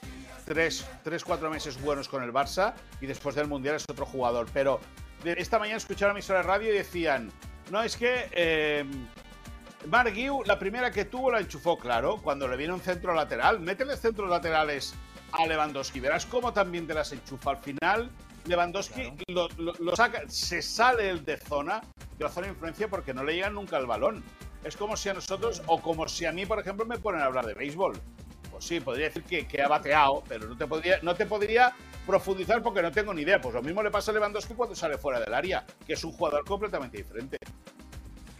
tres, 0.44 0.86
tres, 1.02 1.24
cuatro 1.24 1.50
meses 1.50 1.80
buenos 1.80 2.08
con 2.08 2.22
el 2.22 2.32
Barça 2.32 2.74
y 3.00 3.06
después 3.06 3.34
del 3.34 3.48
Mundial 3.48 3.76
es 3.76 3.84
otro 3.88 4.06
jugador. 4.06 4.46
Pero 4.52 4.80
esta 5.24 5.58
mañana 5.58 5.78
escucharon 5.78 6.16
a 6.16 6.18
mi 6.18 6.24
de 6.24 6.42
radio 6.42 6.70
y 6.70 6.76
decían, 6.76 7.30
no, 7.70 7.82
es 7.82 7.96
que 7.96 8.28
eh, 8.32 8.84
Mark 9.86 10.14
la 10.46 10.58
primera 10.58 10.90
que 10.90 11.06
tuvo 11.06 11.30
la 11.30 11.40
enchufó, 11.40 11.78
claro, 11.78 12.18
cuando 12.22 12.46
le 12.46 12.56
viene 12.56 12.72
un 12.72 12.80
centro 12.80 13.14
lateral. 13.14 13.60
Métele 13.60 13.96
centros 13.96 14.28
laterales 14.28 14.94
a 15.32 15.46
Lewandowski. 15.46 16.00
Verás 16.00 16.26
cómo 16.26 16.52
también 16.52 16.86
te 16.86 16.94
las 16.94 17.12
enchufa. 17.12 17.50
Al 17.52 17.58
final, 17.58 18.10
Lewandowski 18.46 19.12
lo, 19.28 19.48
saca, 19.96 20.22
se 20.28 20.62
sale 20.62 21.10
el 21.10 21.24
de 21.24 21.36
zona, 21.36 21.80
de 22.18 22.24
la 22.24 22.30
zona 22.30 22.46
de 22.46 22.52
influencia 22.52 22.88
porque 22.88 23.14
no 23.14 23.24
le 23.24 23.34
llegan 23.34 23.54
nunca 23.54 23.78
el 23.78 23.86
balón. 23.86 24.22
Es 24.64 24.76
como 24.76 24.96
si 24.96 25.08
a 25.08 25.14
nosotros, 25.14 25.62
o 25.66 25.80
como 25.80 26.06
si 26.08 26.26
a 26.26 26.32
mí, 26.32 26.44
por 26.44 26.58
ejemplo, 26.58 26.84
me 26.84 26.98
ponen 26.98 27.22
a 27.22 27.26
hablar 27.26 27.46
de 27.46 27.54
béisbol. 27.54 27.98
Pues 28.50 28.64
sí, 28.64 28.80
podría 28.80 29.10
decir 29.10 29.24
que, 29.24 29.62
ha 29.62 29.68
bateado, 29.68 30.22
pero 30.28 30.46
no 30.48 30.56
te, 30.56 30.66
podría, 30.66 30.98
no 31.02 31.14
te 31.14 31.24
podría 31.24 31.74
profundizar 32.06 32.62
porque 32.62 32.82
no 32.82 32.92
tengo 32.92 33.14
ni 33.14 33.22
idea. 33.22 33.40
Pues 33.40 33.54
lo 33.54 33.62
mismo 33.62 33.82
le 33.82 33.90
pasa 33.90 34.10
a 34.10 34.14
Lewandowski 34.14 34.54
cuando 34.54 34.74
sale 34.74 34.98
fuera 34.98 35.20
del 35.20 35.32
área, 35.32 35.64
que 35.86 35.94
es 35.94 36.04
un 36.04 36.12
jugador 36.12 36.44
completamente 36.44 36.98
diferente. 36.98 37.38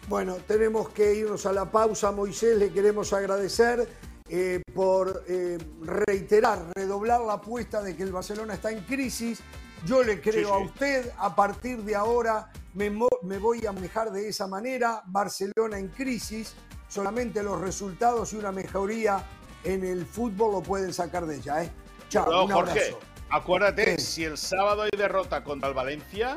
Bueno, 0.09 0.37
tenemos 0.47 0.89
que 0.91 1.15
irnos 1.15 1.47
a 1.47 1.53
la 1.53 1.71
pausa. 1.71 2.11
Moisés, 2.11 2.59
le 2.59 2.73
queremos 2.73 3.13
agradecer 3.13 3.89
eh, 4.29 4.61
por 4.75 5.25
eh, 5.29 5.59
reiterar, 5.81 6.67
redoblar 6.75 7.21
la 7.21 7.35
apuesta 7.35 7.83
de 7.83 7.97
que 7.97 8.03
el 8.03 8.13
Barcelona 8.13 8.55
está 8.55 8.71
en 8.71 8.81
crisis. 8.81 9.41
Yo 9.87 10.03
le 10.03 10.21
creo 10.21 10.55
a 10.55 10.59
usted, 10.59 11.11
a 11.17 11.35
partir 11.35 11.83
de 11.83 11.95
ahora 11.95 12.51
me, 12.75 12.89
voy 12.91 13.67
a 13.67 13.73
manejar 13.73 14.11
de 14.11 14.29
esa 14.29 14.47
manera. 14.47 15.03
Barcelona 15.07 15.79
en 15.79 15.89
crisis, 15.89 16.55
solamente 16.89 17.43
los 17.43 17.61
resultados 17.61 18.33
y 18.33 18.37
una 18.37 18.53
mejoría 18.53 19.25
en 19.65 19.85
el 19.85 20.05
fútbol 20.05 20.53
lo 20.53 20.63
pueden 20.63 20.93
sacar 20.93 21.27
de 21.27 21.37
ella. 21.37 21.65
¿eh? 21.65 21.71
Chao, 22.09 22.45
un 22.45 22.51
Jorge, 22.51 22.95
acuérdate, 23.31 23.99
si 23.99 24.25
el 24.25 24.37
sábado 24.37 24.83
hay 24.83 24.91
derrota 24.97 25.43
contra 25.43 25.69
el 25.69 25.75
Valencia, 25.75 26.37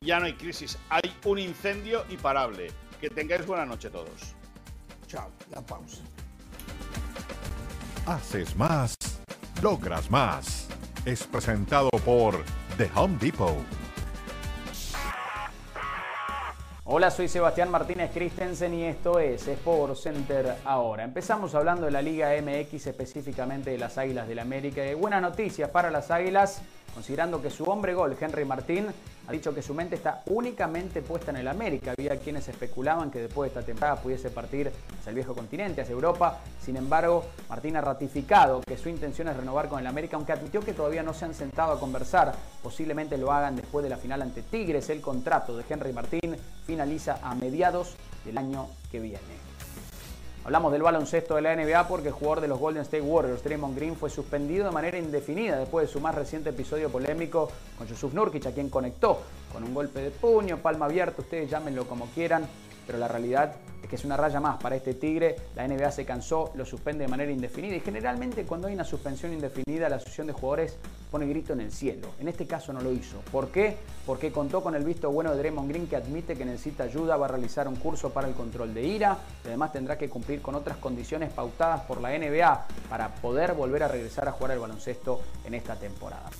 ya 0.00 0.18
no 0.18 0.26
hay 0.26 0.34
crisis, 0.34 0.78
hay 0.88 1.14
un 1.24 1.38
incendio 1.38 2.04
imparable. 2.08 2.70
Que 3.00 3.10
tengáis 3.10 3.44
buena 3.44 3.66
noche 3.66 3.90
todos. 3.90 4.34
Chao, 5.08 5.28
la 5.50 5.60
pausa. 5.60 6.02
Haces 8.06 8.54
más, 8.56 8.94
logras 9.60 10.08
más. 10.08 10.68
Es 11.04 11.24
presentado 11.24 11.90
por 12.04 12.44
The 12.78 12.88
Home 12.94 13.18
Depot. 13.18 13.56
Hola, 16.84 17.10
soy 17.10 17.26
Sebastián 17.26 17.72
Martínez 17.72 18.12
Christensen 18.14 18.72
y 18.74 18.84
esto 18.84 19.18
es 19.18 19.48
Sport 19.48 19.96
Center 19.96 20.54
ahora. 20.64 21.02
Empezamos 21.02 21.56
hablando 21.56 21.86
de 21.86 21.90
la 21.90 22.02
Liga 22.02 22.30
MX, 22.40 22.86
específicamente 22.86 23.70
de 23.70 23.78
las 23.78 23.98
Águilas 23.98 24.28
del 24.28 24.38
América. 24.38 24.86
Y 24.86 24.94
buenas 24.94 25.22
noticias 25.22 25.70
para 25.70 25.90
las 25.90 26.12
Águilas, 26.12 26.62
considerando 26.94 27.40
que 27.40 27.50
su 27.50 27.64
hombre 27.64 27.94
gol, 27.94 28.16
Henry 28.20 28.44
Martín, 28.44 28.86
ha 29.26 29.32
dicho 29.32 29.54
que 29.54 29.62
su 29.62 29.74
mente 29.74 29.94
está 29.94 30.22
únicamente 30.26 31.02
puesta 31.02 31.30
en 31.30 31.38
el 31.38 31.48
América. 31.48 31.92
Había 31.96 32.18
quienes 32.18 32.48
especulaban 32.48 33.10
que 33.10 33.20
después 33.20 33.52
de 33.52 33.60
esta 33.60 33.66
temporada 33.66 34.00
pudiese 34.00 34.30
partir 34.30 34.70
hacia 34.98 35.10
el 35.10 35.14
viejo 35.14 35.34
continente, 35.34 35.80
hacia 35.80 35.92
Europa. 35.92 36.40
Sin 36.60 36.76
embargo, 36.76 37.24
Martín 37.48 37.76
ha 37.76 37.80
ratificado 37.80 38.60
que 38.62 38.76
su 38.76 38.88
intención 38.88 39.28
es 39.28 39.36
renovar 39.36 39.68
con 39.68 39.78
el 39.78 39.86
América, 39.86 40.16
aunque 40.16 40.32
admitió 40.32 40.60
que 40.60 40.72
todavía 40.72 41.02
no 41.02 41.14
se 41.14 41.24
han 41.24 41.34
sentado 41.34 41.72
a 41.72 41.80
conversar. 41.80 42.34
Posiblemente 42.62 43.16
lo 43.16 43.32
hagan 43.32 43.56
después 43.56 43.82
de 43.82 43.90
la 43.90 43.96
final 43.96 44.22
ante 44.22 44.42
Tigres. 44.42 44.90
El 44.90 45.00
contrato 45.00 45.56
de 45.56 45.64
Henry 45.68 45.92
Martín 45.92 46.36
finaliza 46.66 47.18
a 47.22 47.34
mediados 47.34 47.94
del 48.24 48.38
año 48.38 48.68
que 48.90 49.00
viene. 49.00 49.41
Hablamos 50.44 50.72
del 50.72 50.82
baloncesto 50.82 51.36
de 51.36 51.42
la 51.42 51.54
NBA 51.54 51.86
porque 51.86 52.08
el 52.08 52.14
jugador 52.14 52.40
de 52.40 52.48
los 52.48 52.58
Golden 52.58 52.82
State 52.82 53.00
Warriors, 53.00 53.44
Draymond 53.44 53.76
Green, 53.76 53.94
fue 53.94 54.10
suspendido 54.10 54.64
de 54.64 54.72
manera 54.72 54.98
indefinida 54.98 55.56
después 55.56 55.86
de 55.86 55.92
su 55.92 56.00
más 56.00 56.16
reciente 56.16 56.50
episodio 56.50 56.90
polémico 56.90 57.48
con 57.78 57.86
Yusuf 57.86 58.12
Nurkic, 58.12 58.46
a 58.46 58.50
quien 58.50 58.68
conectó 58.68 59.20
con 59.52 59.62
un 59.62 59.72
golpe 59.72 60.00
de 60.00 60.10
puño, 60.10 60.58
palma 60.58 60.86
abierta, 60.86 61.22
ustedes 61.22 61.48
llámenlo 61.48 61.86
como 61.86 62.06
quieran, 62.06 62.48
pero 62.86 62.98
la 62.98 63.08
realidad 63.08 63.54
es 63.82 63.88
que 63.88 63.96
es 63.96 64.04
una 64.04 64.16
raya 64.16 64.40
más 64.40 64.60
para 64.62 64.76
este 64.76 64.94
Tigre. 64.94 65.36
La 65.54 65.66
NBA 65.66 65.90
se 65.90 66.04
cansó, 66.04 66.52
lo 66.54 66.64
suspende 66.64 67.04
de 67.04 67.08
manera 67.08 67.30
indefinida 67.30 67.76
y 67.76 67.80
generalmente 67.80 68.44
cuando 68.44 68.68
hay 68.68 68.74
una 68.74 68.84
suspensión 68.84 69.32
indefinida 69.32 69.88
la 69.88 69.96
asociación 69.96 70.28
de 70.28 70.32
jugadores 70.32 70.76
pone 71.10 71.26
grito 71.26 71.52
en 71.52 71.60
el 71.60 71.72
cielo. 71.72 72.08
En 72.18 72.28
este 72.28 72.46
caso 72.46 72.72
no 72.72 72.80
lo 72.80 72.92
hizo. 72.92 73.18
¿Por 73.30 73.48
qué? 73.48 73.76
Porque 74.06 74.32
contó 74.32 74.62
con 74.62 74.74
el 74.74 74.84
visto 74.84 75.10
bueno 75.10 75.32
de 75.32 75.38
Draymond 75.38 75.68
Green 75.68 75.86
que 75.86 75.96
admite 75.96 76.36
que 76.36 76.44
necesita 76.44 76.84
ayuda, 76.84 77.16
va 77.16 77.26
a 77.26 77.28
realizar 77.28 77.68
un 77.68 77.76
curso 77.76 78.10
para 78.10 78.28
el 78.28 78.34
control 78.34 78.72
de 78.72 78.82
ira 78.82 79.18
y 79.44 79.48
además 79.48 79.72
tendrá 79.72 79.98
que 79.98 80.08
cumplir 80.08 80.40
con 80.40 80.54
otras 80.54 80.78
condiciones 80.78 81.32
pautadas 81.32 81.82
por 81.82 82.00
la 82.00 82.16
NBA 82.16 82.66
para 82.88 83.14
poder 83.16 83.52
volver 83.54 83.82
a 83.82 83.88
regresar 83.88 84.28
a 84.28 84.32
jugar 84.32 84.52
el 84.52 84.58
baloncesto 84.60 85.20
en 85.44 85.54
esta 85.54 85.76
temporada. 85.76 86.30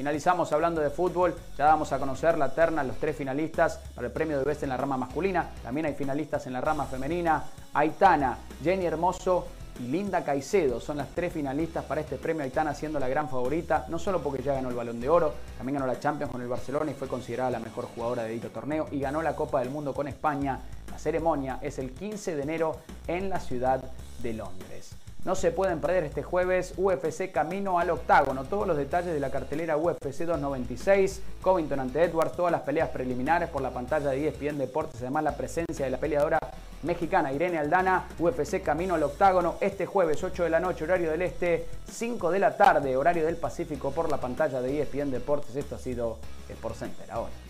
Finalizamos 0.00 0.50
hablando 0.52 0.80
de 0.80 0.88
fútbol, 0.88 1.34
ya 1.58 1.66
damos 1.66 1.92
a 1.92 1.98
conocer 1.98 2.38
la 2.38 2.54
terna, 2.54 2.82
los 2.82 2.96
tres 2.96 3.14
finalistas 3.14 3.78
para 3.94 4.06
el 4.06 4.12
premio 4.14 4.38
de 4.38 4.44
Best 4.44 4.62
en 4.62 4.70
la 4.70 4.78
rama 4.78 4.96
masculina. 4.96 5.50
También 5.62 5.84
hay 5.84 5.94
finalistas 5.94 6.46
en 6.46 6.54
la 6.54 6.62
rama 6.62 6.86
femenina. 6.86 7.44
Aitana, 7.74 8.38
Jenny 8.64 8.86
Hermoso 8.86 9.46
y 9.78 9.88
Linda 9.88 10.24
Caicedo 10.24 10.80
son 10.80 10.96
las 10.96 11.10
tres 11.10 11.34
finalistas 11.34 11.84
para 11.84 12.00
este 12.00 12.16
premio. 12.16 12.42
Aitana 12.42 12.72
siendo 12.72 12.98
la 12.98 13.10
gran 13.10 13.28
favorita, 13.28 13.84
no 13.90 13.98
solo 13.98 14.22
porque 14.22 14.42
ya 14.42 14.54
ganó 14.54 14.70
el 14.70 14.74
Balón 14.74 15.02
de 15.02 15.10
Oro, 15.10 15.34
también 15.58 15.74
ganó 15.74 15.86
la 15.86 16.00
Champions 16.00 16.32
con 16.32 16.40
el 16.40 16.48
Barcelona 16.48 16.92
y 16.92 16.94
fue 16.94 17.06
considerada 17.06 17.50
la 17.50 17.60
mejor 17.60 17.84
jugadora 17.94 18.22
de 18.22 18.30
dicho 18.30 18.48
torneo 18.48 18.88
y 18.90 19.00
ganó 19.00 19.20
la 19.20 19.36
Copa 19.36 19.60
del 19.60 19.68
Mundo 19.68 19.92
con 19.92 20.08
España. 20.08 20.60
La 20.90 20.98
ceremonia 20.98 21.58
es 21.60 21.78
el 21.78 21.90
15 21.92 22.36
de 22.36 22.42
enero 22.42 22.76
en 23.06 23.28
la 23.28 23.38
ciudad 23.38 23.84
de 24.22 24.32
Londres. 24.32 24.96
No 25.22 25.34
se 25.34 25.50
pueden 25.50 25.80
perder 25.80 26.04
este 26.04 26.22
jueves 26.22 26.72
UFC 26.78 27.30
Camino 27.30 27.78
al 27.78 27.90
Octágono. 27.90 28.44
Todos 28.44 28.66
los 28.66 28.78
detalles 28.78 29.12
de 29.12 29.20
la 29.20 29.30
cartelera 29.30 29.76
UFC 29.76 30.00
296, 30.00 31.20
Covington 31.42 31.78
ante 31.78 32.02
Edwards, 32.02 32.34
todas 32.34 32.50
las 32.50 32.62
peleas 32.62 32.88
preliminares 32.88 33.50
por 33.50 33.60
la 33.60 33.70
pantalla 33.70 34.10
de 34.10 34.28
ESPN 34.28 34.56
Deportes, 34.56 35.02
además 35.02 35.24
la 35.24 35.36
presencia 35.36 35.84
de 35.84 35.90
la 35.90 35.98
peleadora 35.98 36.38
mexicana 36.84 37.34
Irene 37.34 37.58
Aldana, 37.58 38.06
UFC 38.18 38.62
Camino 38.62 38.94
al 38.94 39.02
Octágono, 39.02 39.56
este 39.60 39.84
jueves 39.84 40.24
8 40.24 40.44
de 40.44 40.50
la 40.50 40.58
noche, 40.58 40.84
horario 40.84 41.10
del 41.10 41.20
Este, 41.20 41.66
5 41.90 42.30
de 42.30 42.38
la 42.38 42.56
tarde, 42.56 42.96
horario 42.96 43.26
del 43.26 43.36
Pacífico 43.36 43.90
por 43.90 44.10
la 44.10 44.16
pantalla 44.16 44.62
de 44.62 44.80
ESPN 44.80 45.10
Deportes. 45.10 45.54
Esto 45.54 45.74
ha 45.74 45.78
sido 45.78 46.16
Sport 46.48 46.76
Center 46.76 47.10
ahora. 47.10 47.49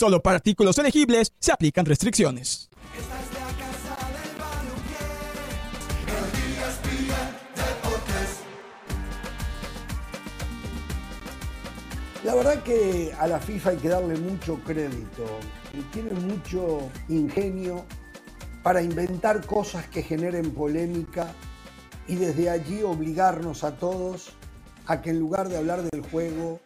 Solo 0.00 0.22
para 0.22 0.36
artículos 0.36 0.78
elegibles 0.78 1.34
se 1.38 1.52
aplican 1.52 1.84
restricciones. 1.84 2.70
La 12.24 12.34
verdad 12.34 12.62
que 12.62 13.12
a 13.18 13.26
la 13.26 13.38
FIFA 13.40 13.68
hay 13.68 13.76
que 13.76 13.88
darle 13.90 14.16
mucho 14.16 14.58
crédito. 14.64 15.26
Tiene 15.92 16.12
mucho 16.12 16.90
ingenio 17.10 17.84
para 18.62 18.80
inventar 18.80 19.44
cosas 19.44 19.86
que 19.88 20.02
generen 20.02 20.54
polémica 20.54 21.30
y 22.08 22.14
desde 22.14 22.48
allí 22.48 22.82
obligarnos 22.82 23.64
a 23.64 23.76
todos 23.76 24.32
a 24.86 25.02
que 25.02 25.10
en 25.10 25.18
lugar 25.18 25.50
de 25.50 25.58
hablar 25.58 25.82
del 25.82 26.00
juego, 26.10 26.58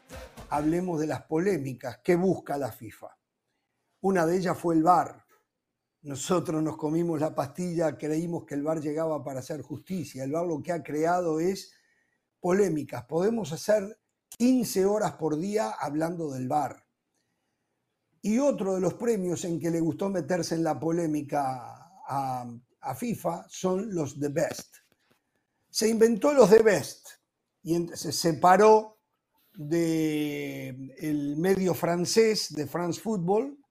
hablemos 0.50 1.00
de 1.00 1.08
las 1.08 1.22
polémicas 1.22 1.98
que 1.98 2.14
busca 2.14 2.56
la 2.58 2.70
FIFA. 2.70 3.08
Una 4.04 4.26
de 4.26 4.36
ellas 4.36 4.58
fue 4.58 4.74
el 4.74 4.82
VAR. 4.82 5.24
Nosotros 6.02 6.62
nos 6.62 6.76
comimos 6.76 7.18
la 7.20 7.34
pastilla, 7.34 7.96
creímos 7.96 8.44
que 8.44 8.54
el 8.54 8.62
VAR 8.62 8.78
llegaba 8.78 9.24
para 9.24 9.40
hacer 9.40 9.62
justicia. 9.62 10.24
El 10.24 10.32
VAR 10.32 10.46
lo 10.46 10.62
que 10.62 10.72
ha 10.72 10.82
creado 10.82 11.40
es 11.40 11.72
polémicas. 12.38 13.06
Podemos 13.06 13.50
hacer 13.52 13.98
15 14.36 14.84
horas 14.84 15.12
por 15.12 15.38
día 15.38 15.70
hablando 15.70 16.30
del 16.32 16.48
VAR. 16.48 16.84
Y 18.20 18.38
otro 18.38 18.74
de 18.74 18.82
los 18.82 18.92
premios 18.92 19.42
en 19.46 19.58
que 19.58 19.70
le 19.70 19.80
gustó 19.80 20.10
meterse 20.10 20.54
en 20.54 20.64
la 20.64 20.78
polémica 20.78 22.02
a, 22.06 22.46
a 22.82 22.94
FIFA 22.94 23.46
son 23.48 23.94
los 23.94 24.20
The 24.20 24.28
Best. 24.28 24.76
Se 25.70 25.88
inventó 25.88 26.34
los 26.34 26.50
The 26.50 26.62
Best 26.62 27.08
y 27.62 27.86
se 27.94 28.12
separó 28.12 28.98
del 29.54 31.36
medio 31.38 31.72
francés 31.72 32.52
de 32.54 32.66
France 32.66 33.00
Football 33.00 33.63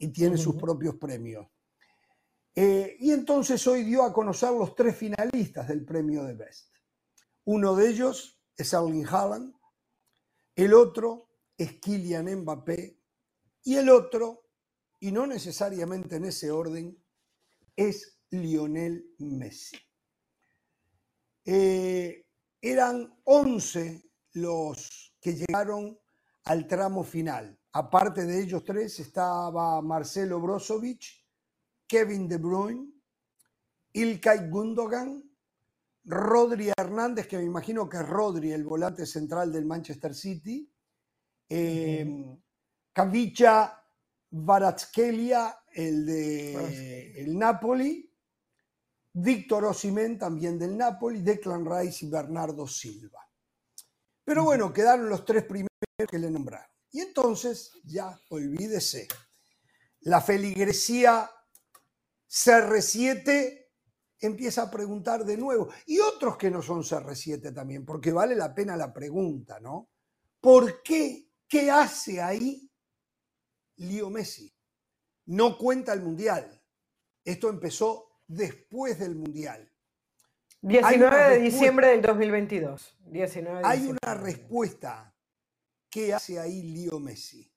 y 0.00 0.08
tiene 0.08 0.38
sus 0.38 0.56
propios 0.56 0.96
premios. 0.96 1.46
Eh, 2.54 2.96
y 2.98 3.12
entonces 3.12 3.64
hoy 3.66 3.84
dio 3.84 4.02
a 4.02 4.12
conocer 4.12 4.50
los 4.50 4.74
tres 4.74 4.96
finalistas 4.96 5.68
del 5.68 5.84
premio 5.84 6.24
de 6.24 6.34
Best. 6.34 6.74
Uno 7.44 7.76
de 7.76 7.90
ellos 7.90 8.40
es 8.56 8.72
Erling 8.72 9.06
Haaland, 9.06 9.54
el 10.56 10.72
otro 10.74 11.28
es 11.56 11.78
Kylian 11.80 12.34
Mbappé 12.40 12.98
y 13.62 13.76
el 13.76 13.90
otro, 13.90 14.48
y 14.98 15.12
no 15.12 15.26
necesariamente 15.26 16.16
en 16.16 16.24
ese 16.24 16.50
orden, 16.50 16.98
es 17.76 18.18
Lionel 18.30 19.14
Messi. 19.18 19.76
Eh, 21.44 22.26
eran 22.62 23.20
11 23.24 24.02
los 24.32 25.14
que 25.20 25.34
llegaron 25.34 25.98
al 26.44 26.66
tramo 26.66 27.04
final. 27.04 27.59
Aparte 27.72 28.26
de 28.26 28.42
ellos 28.42 28.64
tres 28.64 28.98
estaba 28.98 29.80
Marcelo 29.80 30.40
Brozovic, 30.40 31.24
Kevin 31.86 32.28
De 32.28 32.36
Bruyne, 32.38 32.90
Ilkay 33.92 34.48
Gundogan, 34.48 35.22
Rodri 36.04 36.70
Hernández, 36.76 37.26
que 37.28 37.36
me 37.36 37.44
imagino 37.44 37.88
que 37.88 37.98
es 37.98 38.08
Rodri, 38.08 38.52
el 38.52 38.64
volante 38.64 39.06
central 39.06 39.52
del 39.52 39.66
Manchester 39.66 40.14
City, 40.14 40.68
eh, 41.48 42.38
Kavicha 42.92 43.76
el 45.72 46.06
de 46.06 47.22
el 47.22 47.38
Napoli, 47.38 48.08
Víctor 49.12 49.64
Osimén, 49.64 50.18
también 50.18 50.58
del 50.58 50.76
Napoli, 50.76 51.22
Declan 51.22 51.66
Rice 51.66 52.06
y 52.06 52.10
Bernardo 52.10 52.66
Silva. 52.66 53.28
Pero 54.24 54.44
bueno, 54.44 54.72
quedaron 54.72 55.08
los 55.08 55.24
tres 55.24 55.44
primeros 55.44 55.70
que 56.08 56.18
le 56.18 56.30
nombraron. 56.30 56.69
Y 56.92 57.00
entonces, 57.00 57.72
ya 57.84 58.18
olvídese, 58.30 59.06
la 60.00 60.20
feligresía 60.20 61.30
CR7 62.28 63.66
empieza 64.20 64.62
a 64.62 64.70
preguntar 64.70 65.24
de 65.24 65.36
nuevo. 65.36 65.68
Y 65.86 65.98
otros 66.00 66.36
que 66.36 66.50
no 66.50 66.62
son 66.62 66.82
CR7 66.82 67.54
también, 67.54 67.84
porque 67.84 68.12
vale 68.12 68.34
la 68.34 68.54
pena 68.54 68.76
la 68.76 68.92
pregunta, 68.92 69.60
¿no? 69.60 69.90
¿Por 70.40 70.82
qué? 70.82 71.28
¿Qué 71.48 71.70
hace 71.70 72.20
ahí 72.20 72.70
Lío 73.76 74.10
Messi? 74.10 74.54
No 75.26 75.58
cuenta 75.58 75.92
el 75.92 76.02
Mundial. 76.02 76.62
Esto 77.24 77.48
empezó 77.48 78.20
después 78.26 78.98
del 78.98 79.16
Mundial. 79.16 79.70
19 80.62 81.30
de 81.30 81.38
diciembre 81.38 81.88
del 81.88 82.02
2022. 82.02 82.96
19 83.06 83.62
hay 83.64 83.86
una 83.86 84.14
respuesta. 84.14 85.09
¿Qué 85.90 86.14
hace 86.14 86.38
ahí 86.38 86.62
Lío 86.62 87.00
Messi? 87.00 87.52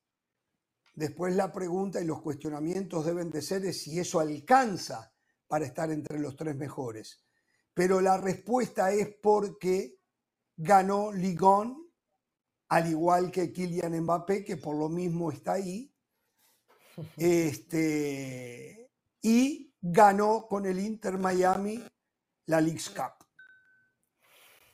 Después 0.95 1.35
la 1.35 1.51
pregunta 1.51 2.01
y 2.01 2.05
los 2.05 2.21
cuestionamientos 2.21 3.05
deben 3.05 3.29
de 3.29 3.41
ser 3.41 3.71
si 3.73 3.99
eso 3.99 4.19
alcanza 4.19 5.13
para 5.47 5.65
estar 5.65 5.91
entre 5.91 6.19
los 6.19 6.35
tres 6.35 6.55
mejores. 6.55 7.23
Pero 7.73 8.01
la 8.01 8.17
respuesta 8.17 8.91
es 8.91 9.15
porque 9.21 9.99
ganó 10.55 11.11
Ligón, 11.11 11.91
al 12.69 12.89
igual 12.89 13.31
que 13.31 13.51
Kylian 13.51 14.01
Mbappé, 14.01 14.43
que 14.43 14.57
por 14.57 14.75
lo 14.75 14.89
mismo 14.89 15.31
está 15.31 15.53
ahí. 15.53 15.89
Este, 17.17 18.91
y 19.19 19.73
ganó 19.81 20.45
con 20.47 20.67
el 20.67 20.79
Inter 20.79 21.17
Miami 21.17 21.83
la 22.45 22.61
Leagues 22.61 22.91
Cup. 22.91 23.25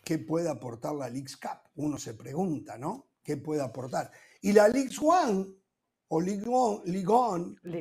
¿Qué 0.03 0.19
puede 0.19 0.49
aportar 0.49 0.95
la 0.95 1.09
Leagues 1.09 1.37
Cup? 1.37 1.69
Uno 1.75 1.97
se 1.97 2.15
pregunta, 2.15 2.77
¿no? 2.77 3.08
¿Qué 3.23 3.37
puede 3.37 3.61
aportar? 3.61 4.11
Y 4.41 4.53
la 4.53 4.67
Leagues 4.67 4.99
One 5.01 5.47
o 6.07 6.21
Ligue 6.21 6.45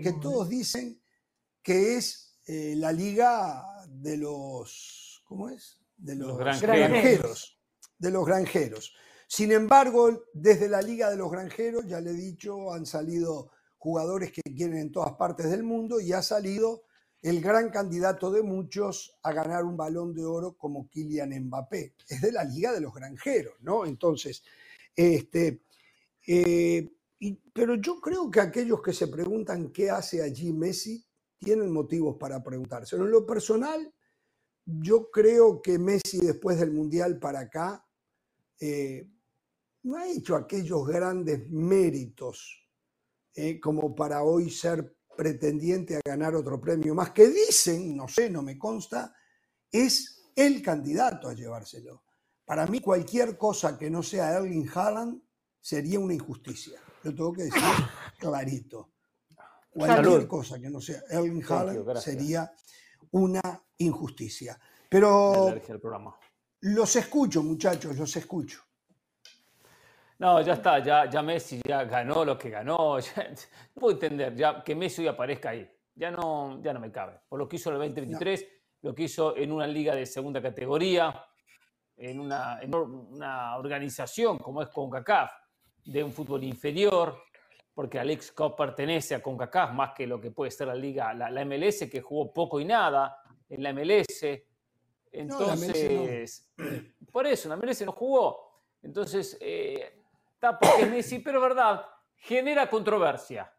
que 0.02 0.12
todos 0.20 0.48
dicen 0.48 1.00
que 1.62 1.96
es 1.96 2.38
eh, 2.46 2.74
la 2.76 2.92
liga 2.92 3.64
de 3.88 4.16
los, 4.16 5.22
¿cómo 5.24 5.50
es? 5.50 5.78
De 5.96 6.14
los, 6.14 6.38
granjeros. 6.38 7.58
De 7.98 8.10
los 8.10 8.26
granjeros. 8.26 8.94
Sin 9.26 9.52
embargo, 9.52 10.24
desde 10.32 10.68
la 10.68 10.80
liga 10.80 11.10
de 11.10 11.16
los 11.16 11.30
granjeros, 11.30 11.86
ya 11.86 12.00
le 12.00 12.10
he 12.10 12.14
dicho, 12.14 12.72
han 12.72 12.86
salido 12.86 13.50
jugadores 13.76 14.32
que 14.32 14.42
quieren 14.42 14.78
en 14.78 14.92
todas 14.92 15.12
partes 15.12 15.50
del 15.50 15.62
mundo 15.62 16.00
y 16.00 16.12
ha 16.12 16.22
salido 16.22 16.84
el 17.22 17.40
gran 17.40 17.70
candidato 17.70 18.30
de 18.30 18.42
muchos 18.42 19.18
a 19.22 19.32
ganar 19.32 19.64
un 19.64 19.76
balón 19.76 20.14
de 20.14 20.24
oro 20.24 20.56
como 20.56 20.88
Kylian 20.88 21.30
Mbappé. 21.46 21.94
Es 22.08 22.22
de 22.22 22.32
la 22.32 22.44
Liga 22.44 22.72
de 22.72 22.80
los 22.80 22.94
Granjeros, 22.94 23.54
¿no? 23.60 23.84
Entonces, 23.84 24.42
este, 24.98 25.62
eh, 26.26 26.90
pero 27.52 27.76
yo 27.76 28.00
creo 28.00 28.28
que 28.28 28.40
aquellos 28.40 28.82
que 28.82 28.92
se 28.92 29.06
preguntan 29.06 29.70
qué 29.70 29.90
hace 29.90 30.20
allí 30.20 30.52
Messi 30.52 31.06
tienen 31.38 31.72
motivos 31.72 32.16
para 32.18 32.42
preguntarse. 32.42 32.96
En 32.96 33.08
lo 33.08 33.24
personal, 33.24 33.94
yo 34.64 35.08
creo 35.12 35.62
que 35.62 35.78
Messi 35.78 36.18
después 36.18 36.58
del 36.58 36.72
Mundial 36.72 37.20
para 37.20 37.40
acá 37.40 37.86
eh, 38.58 39.08
no 39.84 39.96
ha 39.96 40.08
hecho 40.08 40.34
aquellos 40.34 40.84
grandes 40.84 41.48
méritos 41.48 42.68
eh, 43.34 43.60
como 43.60 43.94
para 43.94 44.24
hoy 44.24 44.50
ser 44.50 44.96
pretendiente 45.16 45.96
a 45.96 46.00
ganar 46.04 46.34
otro 46.34 46.60
premio 46.60 46.92
más, 46.92 47.12
que 47.12 47.28
dicen, 47.28 47.96
no 47.96 48.08
sé, 48.08 48.30
no 48.30 48.42
me 48.42 48.58
consta, 48.58 49.14
es 49.70 50.24
el 50.34 50.60
candidato 50.60 51.28
a 51.28 51.34
llevárselo. 51.34 52.02
Para 52.48 52.66
mí 52.66 52.80
cualquier 52.80 53.36
cosa 53.36 53.76
que 53.76 53.90
no 53.90 54.02
sea 54.02 54.38
Erling 54.38 54.70
Haaland 54.74 55.20
sería 55.60 56.00
una 56.00 56.14
injusticia. 56.14 56.80
Lo 57.02 57.14
tengo 57.14 57.30
que 57.34 57.42
decir 57.42 57.60
clarito. 58.18 58.92
Cualquier 59.68 60.26
cosa 60.26 60.58
que 60.58 60.70
no 60.70 60.80
sea 60.80 61.02
Erling 61.10 61.44
Haaland 61.46 61.98
sería 61.98 62.50
una 63.10 63.42
injusticia. 63.76 64.58
Pero 64.88 65.54
los 66.60 66.96
escucho, 66.96 67.42
muchachos, 67.42 67.94
los 67.98 68.16
escucho. 68.16 68.62
No, 70.18 70.40
ya 70.40 70.54
está, 70.54 70.78
ya, 70.82 71.08
ya 71.10 71.22
Messi 71.22 71.60
ya 71.62 71.84
ganó 71.84 72.24
lo 72.24 72.38
que 72.38 72.48
ganó. 72.48 72.96
no 73.74 73.74
puedo 73.74 73.92
entender 73.92 74.34
ya 74.34 74.64
que 74.64 74.74
Messi 74.74 75.02
hoy 75.02 75.08
aparezca 75.08 75.50
ahí. 75.50 75.70
Ya 75.94 76.10
no, 76.10 76.62
ya 76.62 76.72
no 76.72 76.80
me 76.80 76.90
cabe. 76.90 77.20
Por 77.28 77.38
lo 77.40 77.46
que 77.46 77.56
hizo 77.56 77.68
en 77.68 77.74
el 77.74 77.82
2023, 77.82 78.46
lo 78.80 78.94
que 78.94 79.02
hizo 79.02 79.36
en 79.36 79.52
una 79.52 79.66
liga 79.66 79.94
de 79.94 80.06
segunda 80.06 80.40
categoría, 80.40 81.28
en 81.98 82.20
una, 82.20 82.60
una 82.62 83.56
organización 83.56 84.38
como 84.38 84.62
es 84.62 84.68
CONCACAF, 84.68 85.30
de 85.84 86.04
un 86.04 86.12
fútbol 86.12 86.44
inferior, 86.44 87.22
porque 87.74 87.98
Alex 87.98 88.32
Cup 88.32 88.56
pertenece 88.56 89.14
a 89.14 89.22
CONCACAF 89.22 89.72
más 89.72 89.92
que 89.94 90.06
lo 90.06 90.20
que 90.20 90.30
puede 90.30 90.50
ser 90.50 90.66
la 90.68 90.74
liga, 90.74 91.14
la, 91.14 91.44
MLS, 91.44 91.88
que 91.90 92.00
jugó 92.00 92.32
poco 92.32 92.60
y 92.60 92.64
nada 92.64 93.22
en 93.48 93.62
la 93.62 93.72
MLS. 93.72 94.24
Entonces, 95.12 96.50
por 97.12 97.26
eso, 97.26 97.48
la 97.48 97.56
MLS 97.56 97.82
no 97.82 97.92
jugó. 97.92 98.48
Entonces, 98.82 99.36
eh, 99.40 100.02
está 100.34 100.58
porque 100.58 100.82
es 100.82 100.90
Messi, 100.90 101.18
pero 101.20 101.40
verdad, 101.40 101.84
genera 102.16 102.68
controversia. 102.68 103.52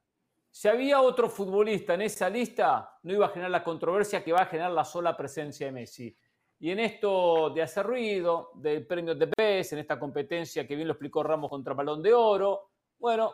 Si 0.51 0.67
había 0.67 1.01
otro 1.01 1.29
futbolista 1.29 1.93
en 1.93 2.01
esa 2.01 2.29
lista, 2.29 2.97
no 3.03 3.13
iba 3.13 3.27
a 3.27 3.29
generar 3.29 3.51
la 3.51 3.63
controversia 3.63 4.23
que 4.23 4.31
va 4.31 4.41
a 4.41 4.45
generar 4.47 4.71
la 4.71 4.83
sola 4.83 5.15
presencia 5.15 5.67
de 5.67 5.71
Messi. 5.71 6.15
Y 6.59 6.71
en 6.71 6.79
esto 6.79 7.51
de 7.51 7.61
hacer 7.61 7.85
ruido, 7.85 8.51
del 8.55 8.85
premio 8.85 9.15
de 9.15 9.27
PES, 9.27 9.73
en 9.73 9.79
esta 9.79 9.97
competencia 9.97 10.67
que 10.67 10.75
bien 10.75 10.87
lo 10.87 10.93
explicó 10.93 11.23
Ramos 11.23 11.49
contra 11.49 11.73
Balón 11.73 12.03
de 12.03 12.13
Oro, 12.13 12.71
bueno, 12.97 13.33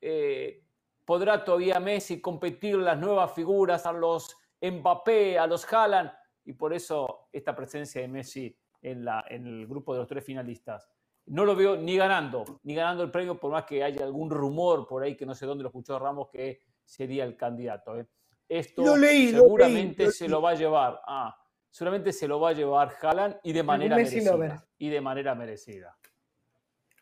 eh, 0.00 0.62
podrá 1.04 1.42
todavía 1.42 1.80
Messi 1.80 2.20
competir 2.20 2.76
las 2.76 2.98
nuevas 2.98 3.32
figuras, 3.32 3.86
a 3.86 3.92
los 3.92 4.36
Mbappé, 4.60 5.38
a 5.38 5.46
los 5.46 5.70
Haaland, 5.72 6.12
y 6.44 6.52
por 6.52 6.74
eso 6.74 7.28
esta 7.32 7.56
presencia 7.56 8.02
de 8.02 8.08
Messi 8.08 8.54
en, 8.82 9.04
la, 9.04 9.24
en 9.28 9.46
el 9.46 9.66
grupo 9.66 9.94
de 9.94 10.00
los 10.00 10.08
tres 10.08 10.24
finalistas. 10.24 10.90
No 11.26 11.46
lo 11.46 11.56
veo 11.56 11.76
ni 11.76 11.96
ganando, 11.96 12.60
ni 12.62 12.74
ganando 12.74 13.02
el 13.02 13.10
premio, 13.10 13.38
por 13.38 13.50
más 13.50 13.64
que 13.64 13.82
haya 13.82 14.04
algún 14.04 14.30
rumor 14.30 14.86
por 14.86 15.02
ahí 15.02 15.16
que 15.16 15.26
no 15.26 15.34
sé 15.34 15.46
dónde 15.46 15.62
lo 15.62 15.68
escuchó 15.68 15.98
Ramos 15.98 16.28
que 16.30 16.60
sería 16.84 17.24
el 17.24 17.36
candidato. 17.36 17.98
¿eh? 17.98 18.06
Esto 18.48 18.96
seguramente 18.96 20.10
se 20.10 20.28
lo 20.28 20.40
va 20.40 20.50
a 20.50 20.54
llevar. 20.54 21.00
Ah, 21.06 21.36
seguramente 21.78 22.12
se 22.12 22.26
lo 22.26 22.40
va 22.40 22.50
a 22.50 22.54
llevar 22.54 22.92
Haaland 23.00 23.36
y 23.44 23.52
de 23.52 23.62
manera 23.62 23.94
merecida. 23.94 24.66
Y 24.78 24.88
de 24.88 25.00
manera 25.00 25.36
merecida. 25.36 25.96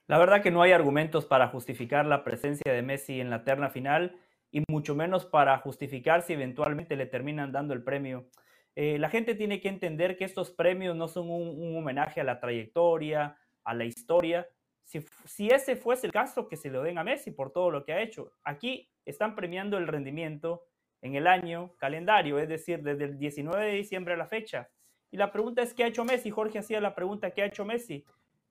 La 0.06 0.18
verdad 0.18 0.42
que 0.42 0.50
no 0.50 0.60
hay 0.60 0.72
argumentos 0.72 1.24
para 1.24 1.48
justificar 1.48 2.04
la 2.04 2.22
presencia 2.24 2.70
de 2.74 2.82
Messi 2.82 3.18
en 3.18 3.30
la 3.30 3.42
terna 3.42 3.70
final 3.70 4.20
y 4.50 4.62
mucho 4.68 4.94
menos 4.94 5.24
para 5.24 5.56
justificar 5.60 6.20
si 6.20 6.34
eventualmente 6.34 6.94
le 6.94 7.06
terminan 7.06 7.52
dando 7.52 7.72
el 7.72 7.82
premio. 7.82 8.28
Eh, 8.74 8.98
la 8.98 9.08
gente 9.08 9.34
tiene 9.34 9.62
que 9.62 9.70
entender 9.70 10.18
que 10.18 10.26
estos 10.26 10.50
premios 10.50 10.94
no 10.94 11.08
son 11.08 11.30
un, 11.30 11.74
homenaje 11.78 12.20
a 12.20 12.24
la 12.24 12.38
trayectoria, 12.38 13.38
a 13.64 13.72
la 13.72 13.86
historia. 13.86 14.46
Si, 14.82 15.00
si, 15.24 15.48
ese 15.48 15.76
fuese 15.76 16.06
el 16.06 16.12
caso, 16.12 16.48
que 16.48 16.58
se 16.58 16.68
lo 16.68 16.82
den 16.82 16.98
a 16.98 17.04
Messi 17.04 17.30
por 17.30 17.50
todo 17.50 17.70
lo 17.70 17.82
que 17.82 17.94
ha 17.94 18.02
hecho. 18.02 18.30
Aquí 18.44 18.90
están 19.06 19.34
premiando 19.34 19.78
el 19.78 19.88
rendimiento 19.88 20.64
en 21.06 21.14
el 21.16 21.26
año 21.26 21.72
calendario, 21.78 22.38
es 22.38 22.48
decir, 22.48 22.82
desde 22.82 23.04
el 23.04 23.18
19 23.18 23.64
de 23.64 23.72
diciembre 23.72 24.14
a 24.14 24.16
la 24.18 24.26
fecha. 24.26 24.68
Y 25.10 25.16
la 25.16 25.32
pregunta 25.32 25.62
es, 25.62 25.72
¿qué 25.72 25.84
ha 25.84 25.88
hecho 25.88 26.04
Messi? 26.04 26.30
Jorge 26.30 26.58
hacía 26.58 26.80
la 26.80 26.94
pregunta, 26.94 27.30
¿qué 27.30 27.42
ha 27.42 27.46
hecho 27.46 27.64
Messi? 27.64 28.04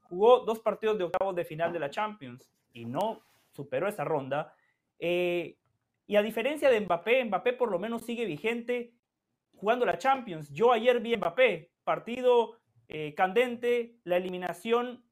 jugó 0.07 0.39
dos 0.41 0.59
partidos 0.59 0.97
de 0.97 1.05
octavos 1.05 1.35
de 1.35 1.45
final 1.45 1.73
de 1.73 1.79
la 1.79 1.89
Champions 1.89 2.49
y 2.73 2.85
no 2.85 3.21
superó 3.51 3.87
esa 3.87 4.03
ronda. 4.03 4.53
Eh, 4.99 5.57
y 6.07 6.15
a 6.15 6.21
diferencia 6.21 6.69
de 6.69 6.81
Mbappé, 6.81 7.25
Mbappé 7.25 7.53
por 7.53 7.71
lo 7.71 7.79
menos 7.79 8.03
sigue 8.03 8.25
vigente 8.25 8.93
jugando 9.55 9.85
la 9.85 9.97
Champions. 9.97 10.49
Yo 10.51 10.71
ayer 10.71 10.99
vi 10.99 11.15
Mbappé, 11.17 11.71
partido 11.83 12.59
eh, 12.87 13.13
candente, 13.15 13.97
la 14.03 14.17
eliminación 14.17 15.03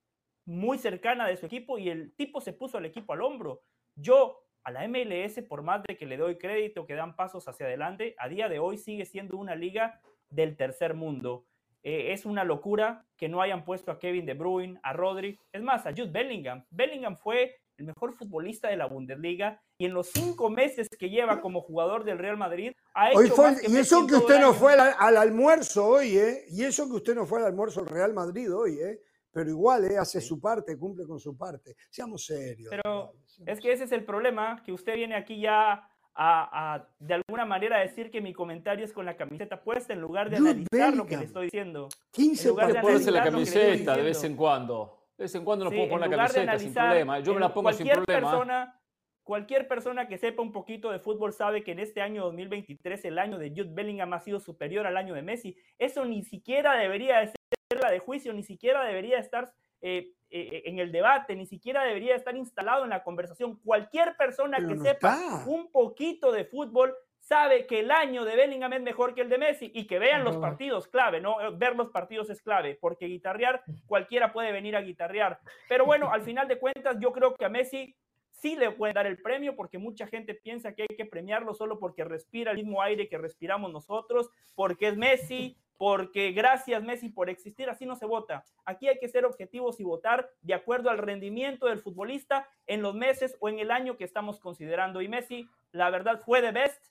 muy 0.45 0.77
cercana 0.77 1.27
de 1.27 1.37
su 1.37 1.45
equipo 1.45 1.77
y 1.77 1.89
el 1.89 2.13
tipo 2.15 2.41
se 2.41 2.53
puso 2.53 2.77
al 2.77 2.85
equipo 2.85 3.13
al 3.13 3.21
hombro. 3.21 3.61
Yo 3.95 4.42
a 4.63 4.71
la 4.71 4.87
MLS, 4.87 5.41
por 5.47 5.61
más 5.61 5.83
de 5.83 5.97
que 5.97 6.05
le 6.05 6.17
doy 6.17 6.37
crédito, 6.37 6.85
que 6.85 6.95
dan 6.95 7.15
pasos 7.15 7.47
hacia 7.47 7.65
adelante, 7.65 8.15
a 8.17 8.27
día 8.29 8.49
de 8.49 8.59
hoy 8.59 8.77
sigue 8.77 9.05
siendo 9.05 9.37
una 9.37 9.55
liga 9.55 9.99
del 10.29 10.55
tercer 10.55 10.93
mundo. 10.93 11.45
Eh, 11.83 12.13
es 12.13 12.25
una 12.25 12.45
locura 12.45 13.05
que 13.17 13.27
no 13.27 13.41
hayan 13.41 13.65
puesto 13.65 13.91
a 13.91 13.99
Kevin 13.99 14.25
De 14.25 14.33
Bruyne, 14.33 14.79
a 14.83 14.93
Rodri, 14.93 15.37
es 15.51 15.61
más, 15.61 15.85
a 15.85 15.91
Jude 15.91 16.11
Bellingham. 16.11 16.65
Bellingham 16.69 17.17
fue 17.17 17.57
el 17.77 17.85
mejor 17.85 18.13
futbolista 18.13 18.69
de 18.69 18.77
la 18.77 18.85
Bundesliga 18.85 19.61
y 19.77 19.85
en 19.85 19.93
los 19.93 20.07
cinco 20.07 20.49
meses 20.49 20.87
que 20.97 21.09
lleva 21.09 21.41
como 21.41 21.61
jugador 21.61 22.03
del 22.03 22.19
Real 22.19 22.37
Madrid 22.37 22.71
ha 22.93 23.11
hecho 23.11 23.43
Y 23.67 23.77
eso 23.77 24.07
que 24.07 24.15
usted 24.15 24.39
no 24.39 24.53
fue 24.53 24.73
al, 24.73 25.17
almuerzo 25.17 25.85
hoy, 25.85 26.17
¿eh? 26.17 26.45
Y 26.49 26.63
eso 26.63 26.87
que 26.87 26.95
usted 26.95 27.15
no 27.15 27.25
fue 27.25 27.39
al 27.39 27.45
almuerzo 27.45 27.81
del 27.81 27.93
Real 27.93 28.13
Madrid 28.13 28.53
hoy, 28.53 28.79
¿eh? 28.79 29.01
Pero 29.33 29.49
igual, 29.49 29.83
¿eh? 29.85 29.97
Hace 29.97 30.21
su 30.21 30.39
parte, 30.39 30.77
cumple 30.77 31.05
con 31.05 31.19
su 31.19 31.35
parte. 31.35 31.75
Seamos 31.89 32.25
serios. 32.25 32.69
Pero 32.69 33.13
es 33.45 33.59
que 33.59 33.71
ese 33.71 33.85
es 33.85 33.91
el 33.91 34.05
problema, 34.05 34.61
que 34.63 34.71
usted 34.71 34.95
viene 34.95 35.15
aquí 35.15 35.41
ya 35.41 35.89
a, 36.15 36.87
de 36.99 37.15
alguna 37.15 37.43
manera 37.43 37.79
decir 37.79 38.11
que 38.11 38.21
mi 38.21 38.33
comentario 38.33 38.85
es 38.85 38.93
con 38.93 39.05
la 39.05 39.17
camiseta 39.17 39.63
puesta 39.63 39.93
en 39.93 40.01
lugar 40.01 40.29
de 40.29 40.37
analizar 40.37 40.95
lo 40.95 41.07
que 41.07 41.17
le 41.17 41.25
estoy 41.25 41.45
diciendo. 41.45 41.89
15 42.11 42.43
en 42.43 42.49
lugar 42.49 42.67
de 42.73 43.11
la 43.11 43.23
camiseta 43.23 43.97
de 43.97 44.03
vez 44.03 44.23
en 44.23 44.35
cuando. 44.35 45.07
De 45.17 45.23
vez 45.23 45.33
en 45.33 45.43
cuando 45.43 45.65
no 45.65 45.71
puedo 45.71 45.89
poner 45.89 46.09
la 46.09 46.17
camiseta 46.17 46.59
sin 46.59 46.73
problema. 46.73 47.19
Yo 47.19 47.33
me 47.33 47.39
la 47.39 47.51
pongo 47.51 47.73
sin 47.73 47.87
problema. 47.87 48.05
Persona, 48.05 48.81
cualquier 49.23 49.67
persona 49.67 50.07
que 50.07 50.19
sepa 50.19 50.43
un 50.43 50.51
poquito 50.51 50.91
de 50.91 50.99
fútbol 50.99 51.33
sabe 51.33 51.63
que 51.63 51.71
en 51.71 51.79
este 51.79 52.01
año 52.01 52.25
2023 52.25 53.05
el 53.05 53.17
año 53.17 53.39
de 53.39 53.49
Jude 53.49 53.73
Bellingham 53.73 54.13
ha 54.13 54.19
sido 54.19 54.39
superior 54.39 54.85
al 54.85 54.97
año 54.97 55.15
de 55.15 55.23
Messi. 55.23 55.57
Eso 55.79 56.05
ni 56.05 56.23
siquiera 56.23 56.75
debería 56.77 57.25
ser 57.25 57.35
la 57.79 57.91
de 57.91 57.99
juicio, 57.99 58.33
ni 58.33 58.43
siquiera 58.43 58.83
debería 58.83 59.19
estar 59.19 59.53
eh, 59.81 60.11
eh, 60.29 60.63
en 60.65 60.79
el 60.79 60.91
debate, 60.91 61.35
ni 61.35 61.45
siquiera 61.45 61.83
debería 61.83 62.15
estar 62.15 62.35
instalado 62.35 62.83
en 62.83 62.89
la 62.89 63.03
conversación. 63.03 63.59
Cualquier 63.63 64.15
persona 64.17 64.57
que 64.57 64.77
sepa 64.77 65.43
un 65.45 65.71
poquito 65.71 66.31
de 66.31 66.45
fútbol 66.45 66.95
sabe 67.19 67.65
que 67.67 67.79
el 67.79 67.91
año 67.91 68.25
de 68.25 68.35
Bellingham 68.35 68.73
es 68.73 68.81
mejor 68.81 69.13
que 69.13 69.21
el 69.21 69.29
de 69.29 69.37
Messi 69.37 69.71
y 69.73 69.87
que 69.87 69.99
vean 69.99 70.23
los 70.23 70.37
partidos 70.37 70.87
clave, 70.87 71.21
¿no? 71.21 71.37
Ver 71.57 71.75
los 71.75 71.89
partidos 71.89 72.29
es 72.29 72.41
clave, 72.41 72.77
porque 72.79 73.05
guitarrear, 73.05 73.63
cualquiera 73.85 74.33
puede 74.33 74.51
venir 74.51 74.75
a 74.75 74.81
guitarrear. 74.81 75.39
Pero 75.69 75.85
bueno, 75.85 76.11
al 76.11 76.21
final 76.23 76.47
de 76.47 76.59
cuentas, 76.59 76.97
yo 76.99 77.13
creo 77.13 77.33
que 77.35 77.45
a 77.45 77.49
Messi 77.49 77.95
sí 78.31 78.57
le 78.57 78.71
puede 78.71 78.93
dar 78.93 79.07
el 79.07 79.21
premio 79.21 79.55
porque 79.55 79.77
mucha 79.77 80.05
gente 80.07 80.33
piensa 80.33 80.75
que 80.75 80.81
hay 80.81 80.97
que 80.97 81.05
premiarlo 81.05 81.53
solo 81.53 81.79
porque 81.79 82.03
respira 82.03 82.51
el 82.51 82.57
mismo 82.57 82.81
aire 82.81 83.07
que 83.07 83.17
respiramos 83.17 83.71
nosotros, 83.71 84.29
porque 84.53 84.89
es 84.89 84.97
Messi, 84.97 85.57
porque 85.77 86.31
gracias 86.31 86.83
Messi 86.83 87.09
por 87.09 87.29
existir, 87.29 87.69
así 87.69 87.85
no 87.85 87.95
se 87.95 88.05
vota. 88.05 88.43
Aquí 88.65 88.87
hay 88.87 88.99
que 88.99 89.09
ser 89.09 89.25
objetivos 89.25 89.79
y 89.79 89.83
votar 89.83 90.29
de 90.41 90.53
acuerdo 90.53 90.89
al 90.89 90.97
rendimiento 90.97 91.67
del 91.67 91.79
futbolista 91.79 92.47
en 92.67 92.81
los 92.81 92.95
meses 92.95 93.35
o 93.39 93.49
en 93.49 93.59
el 93.59 93.71
año 93.71 93.97
que 93.97 94.03
estamos 94.03 94.39
considerando. 94.39 95.01
Y 95.01 95.07
Messi, 95.07 95.49
la 95.71 95.89
verdad, 95.89 96.21
fue 96.23 96.41
de 96.41 96.51
best, 96.51 96.85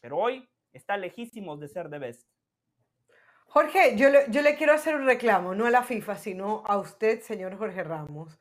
pero 0.00 0.18
hoy 0.18 0.48
está 0.72 0.96
lejísimo 0.96 1.56
de 1.56 1.68
ser 1.68 1.88
de 1.88 1.98
best. 1.98 2.28
Jorge, 3.46 3.96
yo 3.96 4.08
yo 4.28 4.42
le 4.42 4.56
quiero 4.56 4.72
hacer 4.72 4.96
un 4.96 5.06
reclamo, 5.06 5.54
no 5.54 5.66
a 5.66 5.70
la 5.70 5.82
FIFA, 5.82 6.16
sino 6.16 6.62
a 6.66 6.78
usted, 6.78 7.20
señor 7.20 7.56
Jorge 7.56 7.84
Ramos. 7.84 8.38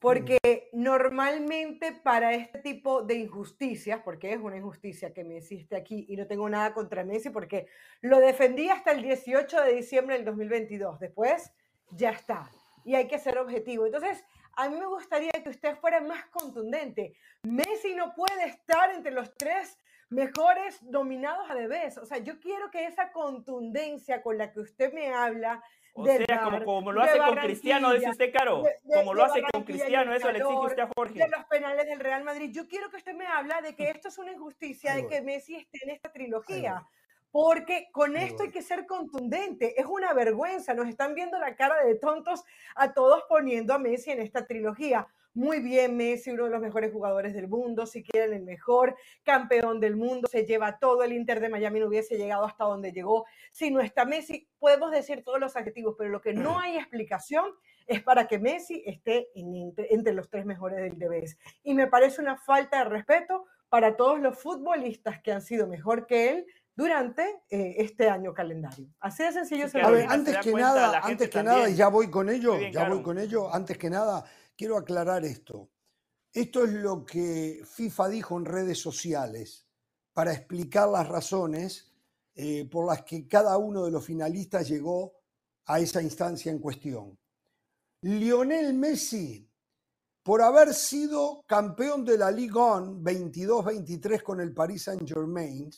Porque 0.00 0.70
normalmente 0.72 1.92
para 1.92 2.32
este 2.32 2.58
tipo 2.60 3.02
de 3.02 3.16
injusticias, 3.16 4.00
porque 4.02 4.32
es 4.32 4.40
una 4.40 4.56
injusticia 4.56 5.12
que 5.12 5.24
me 5.24 5.36
hiciste 5.36 5.76
aquí 5.76 6.06
y 6.08 6.16
no 6.16 6.26
tengo 6.26 6.48
nada 6.48 6.72
contra 6.72 7.04
Messi 7.04 7.28
porque 7.28 7.66
lo 8.00 8.18
defendí 8.18 8.70
hasta 8.70 8.92
el 8.92 9.02
18 9.02 9.60
de 9.62 9.74
diciembre 9.74 10.16
del 10.16 10.24
2022. 10.24 10.98
Después 11.00 11.52
ya 11.90 12.10
está. 12.10 12.50
Y 12.82 12.94
hay 12.94 13.08
que 13.08 13.18
ser 13.18 13.36
objetivo. 13.36 13.84
Entonces, 13.84 14.24
a 14.54 14.70
mí 14.70 14.78
me 14.78 14.86
gustaría 14.86 15.32
que 15.32 15.50
usted 15.50 15.76
fuera 15.76 16.00
más 16.00 16.24
contundente. 16.26 17.14
Messi 17.42 17.94
no 17.94 18.14
puede 18.14 18.46
estar 18.46 18.90
entre 18.94 19.12
los 19.12 19.34
tres 19.34 19.78
mejores 20.08 20.78
dominados 20.82 21.48
a 21.50 21.54
vez. 21.54 21.98
O 21.98 22.04
sea, 22.04 22.18
yo 22.18 22.40
quiero 22.40 22.70
que 22.70 22.86
esa 22.86 23.12
contundencia 23.12 24.22
con 24.22 24.38
la 24.38 24.52
que 24.52 24.60
usted 24.60 24.92
me 24.92 25.12
habla 25.12 25.62
o 25.94 26.04
sea, 26.04 26.42
como, 26.42 26.64
como, 26.64 26.92
lo 26.92 27.02
hace 27.02 27.18
con 27.18 27.36
Cristiano, 27.36 27.92
dice 27.92 28.10
usted, 28.10 28.32
Caro. 28.32 28.62
como 28.94 29.14
lo 29.14 29.24
hace 29.24 29.42
con 29.52 29.64
Cristiano, 29.64 30.14
eso 30.14 30.30
le 30.30 30.38
exige 30.38 30.58
usted 30.58 30.82
a 30.82 30.90
Jorge. 30.94 31.18
De 31.18 31.28
los 31.28 31.44
penales 31.46 31.86
del 31.86 32.00
Real 32.00 32.24
Madrid. 32.24 32.50
Yo 32.52 32.68
quiero 32.68 32.90
que 32.90 32.96
usted 32.96 33.14
me 33.14 33.26
habla 33.26 33.60
de 33.60 33.74
que 33.74 33.90
esto 33.90 34.08
es 34.08 34.18
una 34.18 34.32
injusticia, 34.32 34.94
de 34.94 35.06
que 35.06 35.20
Messi 35.22 35.56
esté 35.56 35.80
en 35.82 35.90
esta 35.90 36.12
trilogía. 36.12 36.86
Porque 37.32 37.88
con 37.92 38.16
esto 38.16 38.42
hay 38.42 38.50
que 38.50 38.62
ser 38.62 38.86
contundente. 38.86 39.80
Es 39.80 39.86
una 39.86 40.12
vergüenza. 40.12 40.74
Nos 40.74 40.88
están 40.88 41.14
viendo 41.14 41.38
la 41.38 41.54
cara 41.54 41.84
de 41.84 41.94
tontos 41.94 42.44
a 42.74 42.92
todos 42.92 43.22
poniendo 43.28 43.72
a 43.72 43.78
Messi 43.78 44.10
en 44.10 44.20
esta 44.20 44.46
trilogía 44.46 45.06
muy 45.34 45.60
bien 45.60 45.96
Messi, 45.96 46.30
uno 46.30 46.44
de 46.44 46.50
los 46.50 46.60
mejores 46.60 46.92
jugadores 46.92 47.34
del 47.34 47.48
mundo, 47.48 47.86
si 47.86 48.02
quieren 48.02 48.32
el 48.32 48.42
mejor 48.42 48.96
campeón 49.22 49.78
del 49.80 49.96
mundo, 49.96 50.28
se 50.28 50.44
lleva 50.44 50.78
todo, 50.78 51.02
el 51.02 51.12
Inter 51.12 51.40
de 51.40 51.48
Miami 51.48 51.80
no 51.80 51.86
hubiese 51.86 52.16
llegado 52.16 52.44
hasta 52.44 52.64
donde 52.64 52.92
llegó. 52.92 53.26
Si 53.52 53.70
no 53.70 53.80
está 53.80 54.04
Messi, 54.04 54.48
podemos 54.58 54.90
decir 54.90 55.22
todos 55.24 55.38
los 55.38 55.56
adjetivos, 55.56 55.94
pero 55.96 56.10
lo 56.10 56.20
que 56.20 56.32
no 56.32 56.58
hay 56.58 56.76
explicación 56.76 57.44
es 57.86 58.02
para 58.02 58.26
que 58.26 58.38
Messi 58.38 58.82
esté 58.86 59.28
entre, 59.34 60.12
los 60.12 60.28
tres 60.30 60.44
mejores 60.46 60.78
del 60.78 60.98
DBS. 60.98 61.36
Y 61.62 61.74
me 61.74 61.86
parece 61.86 62.20
una 62.20 62.36
falta 62.36 62.78
de 62.78 62.90
respeto 62.90 63.44
para 63.68 63.96
todos 63.96 64.20
los 64.20 64.38
futbolistas 64.38 65.20
que 65.22 65.32
han 65.32 65.42
sido 65.42 65.66
mejor 65.66 66.06
que 66.06 66.30
él 66.30 66.46
durante 66.74 67.22
eh, 67.50 67.76
este 67.78 68.08
año 68.08 68.32
calendario. 68.32 68.86
Así 69.00 69.22
de 69.22 69.32
sencillo. 69.32 69.68
se 69.68 69.80
a 69.80 69.90
ver, 69.90 70.06
antes 70.08 70.38
que 70.38 70.52
nada, 70.52 71.00
antes 71.02 71.28
que 71.28 71.42
nada, 71.42 71.68
y 71.68 71.74
ya 71.74 71.88
voy 71.88 72.10
con 72.10 72.28
ello, 72.28 72.58
ya 72.72 72.88
voy 72.88 73.02
con 73.02 73.18
ello, 73.18 73.52
antes 73.52 73.76
que 73.76 73.90
nada, 73.90 74.24
quiero 74.60 74.76
aclarar 74.76 75.24
esto. 75.24 75.70
Esto 76.34 76.64
es 76.64 76.72
lo 76.74 77.06
que 77.06 77.62
FIFA 77.64 78.08
dijo 78.10 78.36
en 78.36 78.44
redes 78.44 78.78
sociales 78.78 79.66
para 80.12 80.34
explicar 80.34 80.86
las 80.86 81.08
razones 81.08 81.90
eh, 82.34 82.68
por 82.70 82.86
las 82.86 83.02
que 83.04 83.26
cada 83.26 83.56
uno 83.56 83.86
de 83.86 83.90
los 83.90 84.04
finalistas 84.04 84.68
llegó 84.68 85.14
a 85.64 85.80
esa 85.80 86.02
instancia 86.02 86.52
en 86.52 86.58
cuestión. 86.58 87.18
Lionel 88.02 88.74
Messi, 88.74 89.50
por 90.22 90.42
haber 90.42 90.74
sido 90.74 91.42
campeón 91.46 92.04
de 92.04 92.18
la 92.18 92.30
Ligue 92.30 92.58
1 92.58 93.00
22-23 93.00 94.22
con 94.22 94.42
el 94.42 94.52
Paris 94.52 94.82
Saint-Germain 94.82 95.70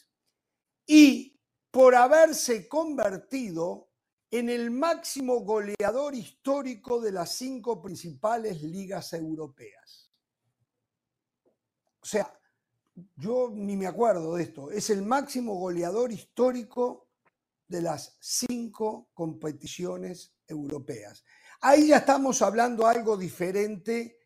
y 0.88 1.38
por 1.70 1.94
haberse 1.94 2.66
convertido 2.66 3.91
en 4.32 4.48
el 4.48 4.70
máximo 4.70 5.40
goleador 5.40 6.14
histórico 6.14 7.00
de 7.02 7.12
las 7.12 7.32
cinco 7.34 7.82
principales 7.82 8.62
ligas 8.62 9.12
europeas. 9.12 10.10
O 12.00 12.06
sea, 12.06 12.32
yo 13.16 13.50
ni 13.52 13.76
me 13.76 13.86
acuerdo 13.86 14.34
de 14.34 14.44
esto. 14.44 14.70
Es 14.70 14.88
el 14.88 15.02
máximo 15.02 15.54
goleador 15.56 16.10
histórico 16.12 17.08
de 17.68 17.82
las 17.82 18.16
cinco 18.20 19.10
competiciones 19.12 20.34
europeas. 20.48 21.22
Ahí 21.60 21.88
ya 21.88 21.98
estamos 21.98 22.40
hablando 22.40 22.86
algo 22.86 23.18
diferente 23.18 24.18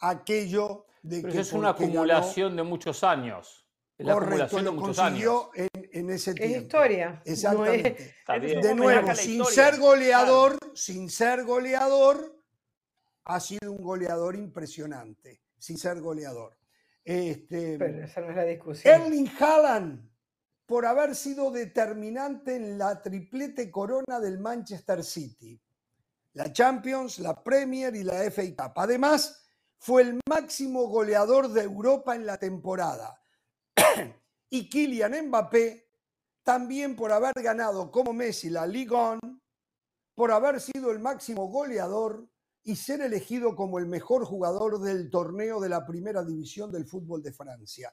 a 0.00 0.10
aquello 0.10 0.84
de 1.02 1.22
Pero 1.22 1.32
que 1.32 1.40
es 1.40 1.52
una 1.54 1.72
ganó- 1.72 1.84
acumulación 1.86 2.56
de 2.56 2.62
muchos 2.62 3.02
años. 3.02 3.66
Es 3.96 4.06
la 4.06 4.12
Correcto, 4.12 4.44
acumulación 4.44 4.64
de 4.66 4.70
muchos 4.70 4.98
años. 4.98 5.34
consiguió 5.34 5.50
en 5.96 6.10
ese 6.10 6.30
Es 6.30 6.36
tiempo. 6.36 6.58
historia. 6.58 7.22
Exactamente. 7.24 8.14
Es 8.28 8.62
De 8.62 8.74
nuevo, 8.74 9.14
sin 9.14 9.44
ser 9.44 9.78
goleador, 9.78 10.58
sin 10.74 11.08
ser 11.08 11.44
goleador, 11.44 12.42
ha 13.24 13.40
sido 13.40 13.72
un 13.72 13.82
goleador 13.82 14.36
impresionante, 14.36 15.42
sin 15.58 15.78
ser 15.78 16.00
goleador. 16.00 16.56
Este, 17.04 17.78
Pero 17.78 18.04
esa 18.04 18.20
no 18.20 18.30
es 18.30 18.36
la 18.36 18.44
discusión. 18.44 18.92
Erling 18.92 19.30
Haaland, 19.38 20.10
por 20.66 20.86
haber 20.86 21.14
sido 21.14 21.50
determinante 21.50 22.56
en 22.56 22.78
la 22.78 23.00
triplete 23.00 23.70
corona 23.70 24.18
del 24.20 24.40
Manchester 24.40 25.04
City, 25.04 25.60
la 26.32 26.52
Champions, 26.52 27.20
la 27.20 27.42
Premier 27.42 27.94
y 27.94 28.02
la 28.02 28.28
FA 28.30 28.42
Cup. 28.56 28.72
Además, 28.76 29.46
fue 29.78 30.02
el 30.02 30.20
máximo 30.28 30.88
goleador 30.88 31.48
de 31.48 31.62
Europa 31.62 32.14
en 32.16 32.26
la 32.26 32.38
temporada. 32.38 33.20
y 34.50 34.68
Kylian 34.68 35.28
Mbappé, 35.28 35.85
también 36.46 36.94
por 36.94 37.10
haber 37.10 37.32
ganado 37.42 37.90
como 37.90 38.12
Messi 38.12 38.50
la 38.50 38.68
Ligue 38.68 38.94
1, 38.94 39.18
por 40.14 40.30
haber 40.30 40.60
sido 40.60 40.92
el 40.92 41.00
máximo 41.00 41.48
goleador 41.48 42.24
y 42.62 42.76
ser 42.76 43.00
elegido 43.00 43.56
como 43.56 43.80
el 43.80 43.86
mejor 43.86 44.24
jugador 44.24 44.80
del 44.80 45.10
torneo 45.10 45.60
de 45.60 45.68
la 45.68 45.84
primera 45.84 46.22
división 46.22 46.70
del 46.70 46.86
fútbol 46.86 47.20
de 47.20 47.32
Francia. 47.32 47.92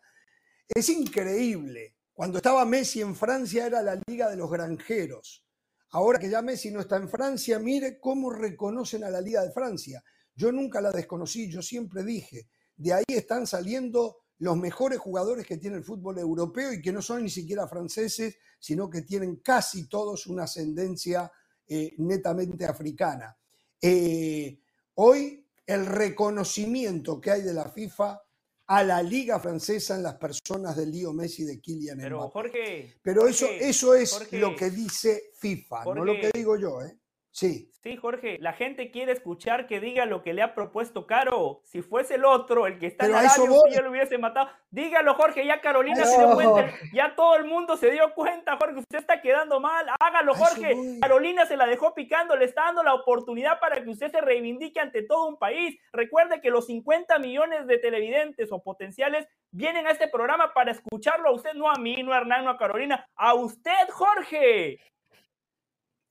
Es 0.68 0.88
increíble. 0.90 1.96
Cuando 2.14 2.38
estaba 2.38 2.64
Messi 2.64 3.02
en 3.02 3.16
Francia 3.16 3.66
era 3.66 3.82
la 3.82 4.00
Liga 4.08 4.30
de 4.30 4.38
los 4.38 4.52
Granjeros. 4.52 5.44
Ahora 5.90 6.20
que 6.20 6.30
ya 6.30 6.44
Messi 6.44 6.70
no 6.70 6.82
está 6.82 6.98
en 6.98 7.10
Francia, 7.10 7.58
mire 7.58 8.00
cómo 8.00 8.30
reconocen 8.30 9.04
a 9.04 9.10
la 9.10 9.20
Liga 9.20 9.42
de 9.42 9.52
Francia. 9.52 10.04
Yo 10.36 10.52
nunca 10.52 10.80
la 10.80 10.92
desconocí, 10.92 11.50
yo 11.50 11.64
siempre 11.64 12.04
dije, 12.04 12.48
de 12.76 12.94
ahí 12.94 13.06
están 13.08 13.48
saliendo 13.48 14.23
los 14.44 14.58
mejores 14.58 15.00
jugadores 15.00 15.48
que 15.48 15.56
tiene 15.56 15.78
el 15.78 15.86
fútbol 15.86 16.20
europeo 16.20 16.74
y 16.74 16.82
que 16.82 16.92
no 16.92 17.02
son 17.02 17.24
ni 17.24 17.30
siquiera 17.30 17.66
franceses, 17.66 18.36
sino 18.60 18.90
que 18.90 19.04
tienen 19.04 19.38
casi 19.38 19.88
todos 19.88 20.28
una 20.28 20.44
ascendencia 20.44 21.32
eh, 21.66 21.94
netamente 22.00 22.66
africana. 22.66 23.38
Eh, 23.82 24.60
hoy 24.96 25.48
el 25.66 25.86
reconocimiento 25.86 27.22
que 27.22 27.32
hay 27.32 27.42
de 27.42 27.54
la 27.54 27.70
FIFA 27.70 28.22
a 28.68 28.84
la 28.84 29.02
liga 29.02 29.40
francesa 29.40 29.96
en 29.96 30.04
las 30.04 30.16
personas 30.16 30.76
de 30.76 30.88
Leo 30.88 31.14
Messi 31.14 31.44
y 31.44 31.46
de 31.46 31.62
Kylian 31.62 31.98
Pero 31.98 32.18
Mbappé. 32.18 32.34
Jorge. 32.34 33.00
Pero 33.02 33.28
eso, 33.28 33.46
Jorge, 33.46 33.70
eso 33.70 33.96
es 33.96 34.12
Jorge, 34.12 34.40
lo 34.40 34.56
que 34.58 34.70
dice 34.72 35.32
FIFA, 35.38 35.86
no 35.86 36.04
lo 36.04 36.14
que 36.16 36.32
digo 36.34 36.58
yo, 36.58 36.82
¿eh? 36.82 36.98
Sí. 37.34 37.68
Sí, 37.82 37.98
Jorge, 37.98 38.38
la 38.40 38.54
gente 38.54 38.92
quiere 38.92 39.12
escuchar 39.12 39.66
que 39.68 39.80
diga 39.82 40.06
lo 40.06 40.22
que 40.22 40.34
le 40.34 40.44
ha 40.44 40.54
propuesto 40.54 41.06
Caro. 41.08 41.62
Si 41.66 41.82
fuese 41.82 42.16
el 42.16 42.26
otro, 42.26 42.68
el 42.68 42.78
que 42.78 42.86
está 42.86 43.06
Pero 43.06 43.16
en 43.16 43.20
a 43.20 43.24
la 43.24 43.28
eso 43.28 43.42
radio, 43.42 43.56
voy. 43.56 43.70
usted 43.70 43.76
ya 43.76 43.82
lo 43.82 43.90
hubiese 43.90 44.18
matado. 44.20 44.50
Dígalo, 44.70 45.16
Jorge, 45.16 45.46
ya 45.46 45.60
Carolina 45.60 46.06
se 46.06 46.18
dio 46.18 46.32
cuenta, 46.34 46.72
ya 46.94 47.16
todo 47.16 47.36
el 47.36 47.46
mundo 47.46 47.76
se 47.76 47.90
dio 47.92 48.14
cuenta, 48.14 48.56
Jorge, 48.56 48.80
usted 48.80 49.00
está 49.00 49.20
quedando 49.20 49.60
mal. 49.60 49.88
Hágalo, 50.00 50.36
Jorge. 50.36 50.78
Carolina 51.02 51.46
se 51.48 51.58
la 51.58 51.66
dejó 51.66 51.94
picando, 51.96 52.38
le 52.38 52.46
está 52.46 52.66
dando 52.66 52.84
la 52.84 52.94
oportunidad 52.94 53.60
para 53.60 53.84
que 53.84 53.90
usted 53.90 54.12
se 54.12 54.22
reivindique 54.22 54.80
ante 54.80 55.02
todo 55.02 55.28
un 55.28 55.38
país. 55.38 55.78
Recuerde 55.92 56.40
que 56.40 56.52
los 56.52 56.68
50 56.68 57.18
millones 57.20 57.66
de 57.68 57.80
televidentes 57.80 58.52
o 58.52 58.64
potenciales 58.64 59.28
vienen 59.52 59.88
a 59.88 59.92
este 59.92 60.08
programa 60.08 60.54
para 60.54 60.72
escucharlo 60.72 61.30
a 61.30 61.34
usted, 61.34 61.54
no 61.56 61.70
a 61.70 61.76
mí, 61.80 62.02
no 62.04 62.14
a 62.14 62.18
Hernán, 62.18 62.46
no 62.46 62.52
a 62.52 62.58
Carolina, 62.58 63.06
a 63.16 63.34
usted, 63.34 63.90
Jorge. 63.92 64.80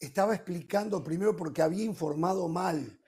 Estaba 0.02 0.34
explicando 0.34 1.02
primero 1.02 1.36
porque 1.36 1.62
había 1.62 1.84
informado 1.84 2.48
mal. 2.48 2.98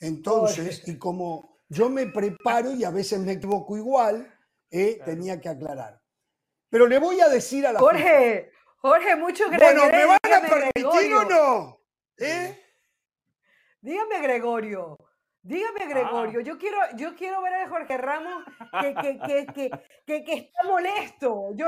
Entonces, 0.00 0.88
y 0.88 0.96
como 0.96 1.58
yo 1.68 1.90
me 1.90 2.06
preparo 2.06 2.72
y 2.72 2.82
a 2.82 2.90
veces 2.90 3.20
me 3.20 3.32
equivoco 3.32 3.76
igual, 3.76 4.34
eh, 4.70 4.96
Claro. 4.96 5.12
tenía 5.12 5.38
que 5.38 5.50
aclarar. 5.50 6.00
Pero 6.70 6.86
le 6.86 6.98
voy 6.98 7.20
a 7.20 7.28
decir 7.28 7.66
a 7.66 7.72
la 7.72 7.78
Jorge, 7.78 8.52
Jorge, 8.78 9.16
mucho 9.16 9.44
FIFA, 9.50 9.58
bueno, 9.58 9.86
¿me 9.90 10.06
van 10.06 10.18
a 10.32 10.48
permitir 10.48 11.14
o 11.14 11.24
no? 11.28 11.80
¿Eh? 12.16 12.58
Dígame, 13.82 14.20
Gregorio. 14.22 14.96
Dígame, 15.42 15.86
Gregorio. 15.86 16.40
Yo 16.40 16.58
quiero, 16.58 16.78
yo 16.96 17.14
quiero 17.16 17.40
ver 17.40 17.54
a 17.54 17.68
Jorge 17.68 17.96
Ramos 17.96 18.44
que, 18.80 18.94
que, 18.94 19.18
que, 19.54 19.70
que, 20.06 20.24
que- 20.24 20.32
está 20.34 20.62
molesto. 20.64 21.52
Yo, 21.54 21.66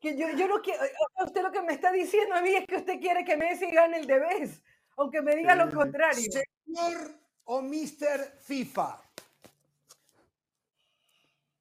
que 0.00 0.16
yo, 0.16 0.28
yo 0.30 0.46
no 0.46 0.62
quiero. 0.62 0.82
Usted 1.24 1.42
lo 1.42 1.50
que 1.50 1.62
me 1.62 1.72
está 1.72 1.90
diciendo 1.90 2.34
a 2.36 2.42
mí 2.42 2.50
es 2.54 2.64
que 2.66 2.76
usted 2.76 3.00
quiere 3.00 3.24
que 3.24 3.36
Messi 3.36 3.70
gane 3.72 3.98
el 3.98 4.06
de 4.06 4.18
vez, 4.20 4.62
aunque 4.96 5.20
me 5.20 5.34
diga 5.34 5.56
lo 5.56 5.68
contrario. 5.74 6.30
Señor 6.30 7.18
o 7.44 7.60
Mr. 7.62 8.38
FIFA, 8.42 9.00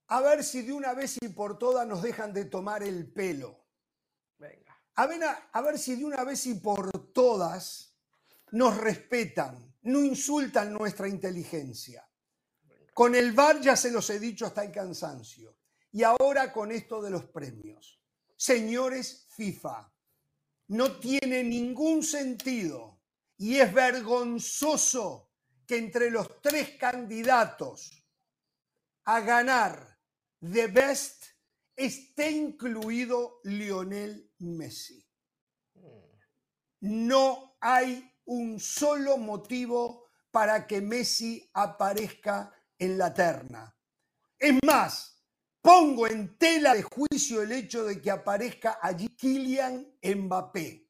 a 0.10 0.22
ver 0.22 0.43
si 0.43 0.62
de 0.62 0.74
una 0.74 0.93
vez 0.93 1.18
y 1.22 1.30
por 1.30 1.58
todas 1.58 1.88
nos 1.88 2.01
dejan 2.01 2.34
de 2.34 2.45
tomar 2.45 2.84
el 2.84 3.12
pelo. 3.12 3.66
Venga. 4.38 4.78
A 4.95 5.08
ver, 5.08 5.24
a, 5.24 5.49
a 5.51 5.62
ver 5.62 5.78
si 5.80 5.95
de 5.95 6.05
una 6.05 6.24
vez 6.24 6.45
y 6.45 6.55
por 6.55 6.91
todas 7.14 7.97
nos 8.51 8.78
respetan, 8.78 9.66
no 9.88 10.03
insultan 10.03 10.73
nuestra 10.73 11.07
inteligencia. 11.07 12.07
Con 12.93 13.15
el 13.15 13.31
VAR 13.31 13.61
ya 13.61 13.75
se 13.75 13.91
los 13.91 14.09
he 14.09 14.19
dicho 14.19 14.45
hasta 14.45 14.63
el 14.63 14.71
cansancio. 14.71 15.57
Y 15.91 16.03
ahora 16.03 16.51
con 16.51 16.71
esto 16.71 17.01
de 17.01 17.09
los 17.09 17.25
premios. 17.25 18.01
Señores 18.35 19.27
FIFA, 19.35 19.91
no 20.69 20.99
tiene 20.99 21.43
ningún 21.43 22.03
sentido 22.03 22.99
y 23.38 23.57
es 23.57 23.73
vergonzoso 23.73 25.31
que 25.65 25.77
entre 25.77 26.11
los 26.11 26.41
tres 26.41 26.77
candidatos 26.77 28.03
a 29.05 29.21
ganar 29.21 29.99
The 30.39 30.67
Best 30.67 31.25
esté 31.75 32.31
incluido 32.31 33.39
Lionel 33.43 34.31
Messi. 34.39 35.03
No 36.81 37.57
hay 37.61 38.16
un 38.28 38.59
solo 38.59 39.17
motivo 39.17 40.05
para 40.32 40.67
que 40.67 40.82
Messi 40.82 41.49
aparezca 41.53 42.53
en 42.78 42.97
la 42.97 43.13
terna. 43.13 43.75
Es 44.39 44.53
más, 44.65 45.23
pongo 45.61 46.07
en 46.07 46.38
tela 46.38 46.73
de 46.75 46.84
juicio 46.84 47.41
el 47.41 47.51
hecho 47.51 47.84
de 47.86 48.01
que 48.01 48.11
aparezca 48.11 48.80
allí 48.82 49.09
Kylian 49.09 49.88
Mbappé. 50.03 50.88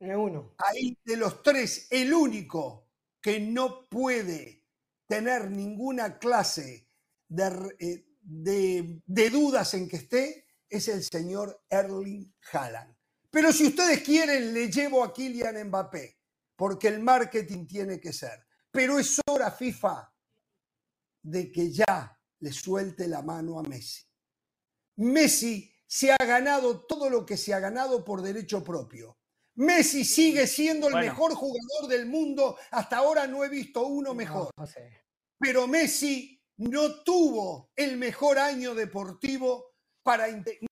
Ni 0.00 0.14
uno. 0.14 0.54
Ahí 0.58 0.98
de 1.04 1.16
los 1.16 1.42
tres, 1.42 1.88
el 1.90 2.12
único 2.12 2.90
que 3.20 3.40
no 3.40 3.88
puede 3.88 4.64
tener 5.06 5.50
ninguna 5.50 6.18
clase 6.18 6.88
de, 7.28 7.74
eh, 7.78 8.06
de- 8.20 9.02
de 9.06 9.30
dudas 9.30 9.74
en 9.74 9.88
que 9.88 9.96
esté 9.96 10.46
es 10.68 10.88
el 10.88 11.02
señor 11.02 11.62
Erling 11.70 12.34
Haaland. 12.52 12.94
Pero 13.34 13.52
si 13.52 13.66
ustedes 13.66 14.00
quieren, 14.02 14.54
le 14.54 14.70
llevo 14.70 15.02
a 15.02 15.12
Kylian 15.12 15.66
Mbappé, 15.66 16.20
porque 16.54 16.86
el 16.86 17.00
marketing 17.00 17.66
tiene 17.66 17.98
que 17.98 18.12
ser. 18.12 18.46
Pero 18.70 18.96
es 18.96 19.20
hora, 19.28 19.50
FIFA, 19.50 20.08
de 21.20 21.50
que 21.50 21.72
ya 21.72 22.16
le 22.38 22.52
suelte 22.52 23.08
la 23.08 23.22
mano 23.22 23.58
a 23.58 23.64
Messi. 23.64 24.04
Messi 24.98 25.68
se 25.84 26.12
ha 26.12 26.24
ganado 26.24 26.86
todo 26.86 27.10
lo 27.10 27.26
que 27.26 27.36
se 27.36 27.52
ha 27.52 27.58
ganado 27.58 28.04
por 28.04 28.22
derecho 28.22 28.62
propio. 28.62 29.18
Messi 29.56 30.04
sigue 30.04 30.46
siendo 30.46 30.86
el 30.86 30.92
Bueno. 30.92 31.08
mejor 31.08 31.34
jugador 31.34 31.88
del 31.88 32.06
mundo. 32.06 32.56
Hasta 32.70 32.98
ahora 32.98 33.26
no 33.26 33.44
he 33.44 33.48
visto 33.48 33.84
uno 33.84 34.14
mejor. 34.14 34.50
No, 34.56 34.64
José. 34.64 35.06
Pero 35.40 35.66
Messi 35.66 36.40
no 36.58 37.02
tuvo 37.02 37.72
el 37.74 37.96
mejor 37.96 38.38
año 38.38 38.76
deportivo 38.76 39.73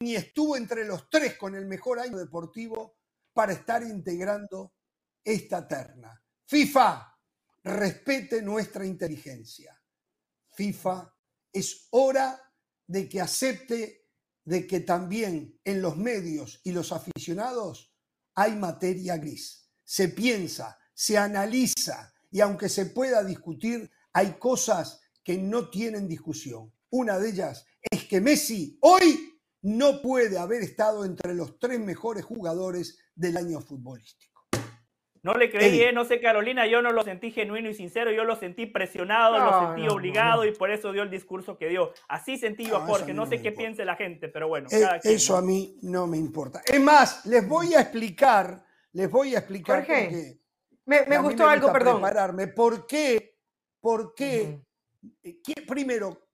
ni 0.00 0.14
estuvo 0.14 0.56
entre 0.56 0.84
los 0.84 1.08
tres 1.08 1.36
con 1.36 1.54
el 1.54 1.66
mejor 1.66 1.98
año 1.98 2.18
deportivo 2.18 2.98
para 3.32 3.52
estar 3.52 3.82
integrando 3.82 4.74
esta 5.24 5.66
terna. 5.66 6.22
FIFA, 6.46 7.18
respete 7.64 8.42
nuestra 8.42 8.84
inteligencia. 8.84 9.80
FIFA, 10.50 11.14
es 11.52 11.88
hora 11.90 12.38
de 12.86 13.08
que 13.08 13.20
acepte 13.20 14.08
de 14.44 14.66
que 14.66 14.80
también 14.80 15.58
en 15.64 15.80
los 15.80 15.96
medios 15.96 16.60
y 16.64 16.72
los 16.72 16.92
aficionados 16.92 17.94
hay 18.34 18.56
materia 18.56 19.16
gris. 19.16 19.70
Se 19.84 20.08
piensa, 20.08 20.78
se 20.92 21.16
analiza 21.16 22.12
y 22.30 22.40
aunque 22.40 22.68
se 22.68 22.86
pueda 22.86 23.22
discutir, 23.22 23.90
hay 24.12 24.32
cosas 24.38 25.00
que 25.22 25.38
no 25.38 25.70
tienen 25.70 26.08
discusión. 26.08 26.72
Una 26.90 27.18
de 27.18 27.30
ellas 27.30 27.66
es 27.90 28.04
que 28.04 28.20
Messi 28.20 28.78
hoy 28.80 29.32
no 29.62 30.02
puede 30.02 30.38
haber 30.38 30.62
estado 30.62 31.04
entre 31.04 31.34
los 31.34 31.58
tres 31.58 31.78
mejores 31.78 32.24
jugadores 32.24 32.98
del 33.14 33.36
año 33.36 33.60
futbolístico. 33.60 34.32
No 35.22 35.34
le 35.34 35.52
creí, 35.52 35.80
eh, 35.80 35.92
no 35.92 36.04
sé 36.04 36.20
Carolina, 36.20 36.66
yo 36.66 36.82
no 36.82 36.90
lo 36.90 37.04
sentí 37.04 37.30
genuino 37.30 37.70
y 37.70 37.74
sincero, 37.74 38.10
yo 38.10 38.24
lo 38.24 38.34
sentí 38.34 38.66
presionado, 38.66 39.38
lo 39.38 39.68
sentí 39.68 39.88
obligado 39.88 40.44
y 40.44 40.52
por 40.52 40.72
eso 40.72 40.92
dio 40.92 41.04
el 41.04 41.10
discurso 41.10 41.56
que 41.56 41.68
dio. 41.68 41.92
Así 42.08 42.36
sentí 42.38 42.66
yo 42.66 42.78
a 42.78 42.80
Jorge, 42.80 43.14
no, 43.14 43.26
sé 43.26 43.40
qué 43.40 43.52
piense 43.52 43.84
la 43.84 43.94
gente, 43.94 44.28
pero 44.28 44.48
bueno. 44.48 44.66
Eh, 44.72 44.84
eso 45.04 45.36
a 45.36 45.42
mí 45.42 45.78
no 45.82 46.08
me 46.08 46.18
importa. 46.18 46.60
Es 46.66 46.80
más, 46.80 47.24
les 47.26 47.46
voy 47.46 47.72
a 47.74 47.82
explicar, 47.82 48.64
les 48.94 49.08
voy 49.08 49.36
a 49.36 49.38
explicar 49.38 49.86
Jorge, 49.86 50.40
me, 50.86 51.06
me 51.06 51.18
gustó 51.18 51.46
algo, 51.46 51.72
perdón. 51.72 52.02
Prepararme. 52.02 52.48
¿Por 52.48 52.84
qué? 52.84 53.38
¿Por 53.80 54.14
qué? 54.14 54.60
Eh, 55.22 55.40
primero, 55.68 56.31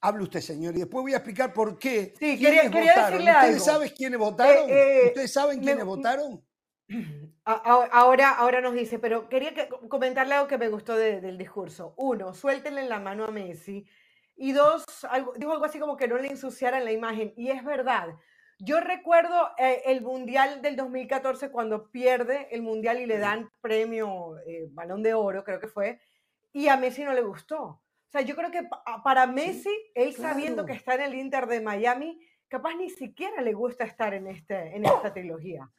hable 0.00 0.22
usted, 0.22 0.40
señor, 0.40 0.74
y 0.76 0.80
después 0.80 1.02
voy 1.02 1.12
a 1.12 1.18
explicar 1.18 1.52
por 1.52 1.78
qué. 1.78 2.14
Sí, 2.18 2.38
quería, 2.38 2.70
quería 2.70 3.06
decirle 3.06 3.32
¿Ustedes 3.32 3.64
saben 3.64 3.90
quiénes 3.96 4.18
votaron? 4.18 4.64
¿Ustedes 4.64 5.32
saben 5.32 5.60
quiénes 5.60 5.84
votaron? 5.84 6.44
Ahora, 7.44 8.30
ahora 8.30 8.60
nos 8.60 8.74
dice, 8.74 8.98
pero 8.98 9.28
quería 9.28 9.52
comentarle 9.88 10.34
algo 10.34 10.48
que 10.48 10.58
me 10.58 10.68
gustó 10.68 10.96
del 10.96 11.38
discurso. 11.38 11.94
Uno, 11.96 12.34
suéltenle 12.34 12.88
la 12.88 12.98
mano 12.98 13.24
a 13.24 13.30
Messi. 13.30 13.86
Y 14.36 14.52
dos, 14.52 14.84
dijo 15.36 15.52
algo 15.52 15.64
así 15.64 15.78
como 15.78 15.96
que 15.96 16.08
no 16.08 16.16
le 16.16 16.28
ensuciaran 16.28 16.84
la 16.84 16.92
imagen. 16.92 17.32
Y 17.36 17.50
es 17.50 17.64
verdad. 17.64 18.08
Yo 18.58 18.78
recuerdo 18.80 19.50
eh, 19.56 19.82
el 19.86 20.02
Mundial 20.02 20.62
del 20.62 20.76
2014 20.76 21.50
cuando 21.50 21.90
pierde 21.90 22.48
el 22.50 22.62
Mundial 22.62 23.00
y 23.00 23.06
le 23.06 23.18
dan 23.18 23.50
premio 23.60 24.38
eh, 24.46 24.68
Balón 24.70 25.02
de 25.02 25.14
Oro, 25.14 25.44
creo 25.44 25.60
que 25.60 25.68
fue, 25.68 25.98
y 26.52 26.68
a 26.68 26.76
Messi 26.76 27.02
no 27.02 27.14
le 27.14 27.22
gustó. 27.22 27.80
O 28.10 28.12
sea, 28.12 28.22
yo 28.22 28.34
creo 28.34 28.50
que 28.50 28.68
para 29.04 29.26
Messi, 29.26 29.70
él 29.94 30.12
sabiendo 30.14 30.66
que 30.66 30.72
está 30.72 30.96
en 30.96 31.02
el 31.02 31.14
Inter 31.14 31.46
de 31.46 31.60
Miami, 31.60 32.18
capaz 32.48 32.74
ni 32.74 32.90
siquiera 32.90 33.40
le 33.40 33.52
gusta 33.52 33.84
estar 33.84 34.14
en, 34.14 34.26
este, 34.26 34.74
en 34.74 34.84
esta 34.84 35.12
trilogía 35.12 35.70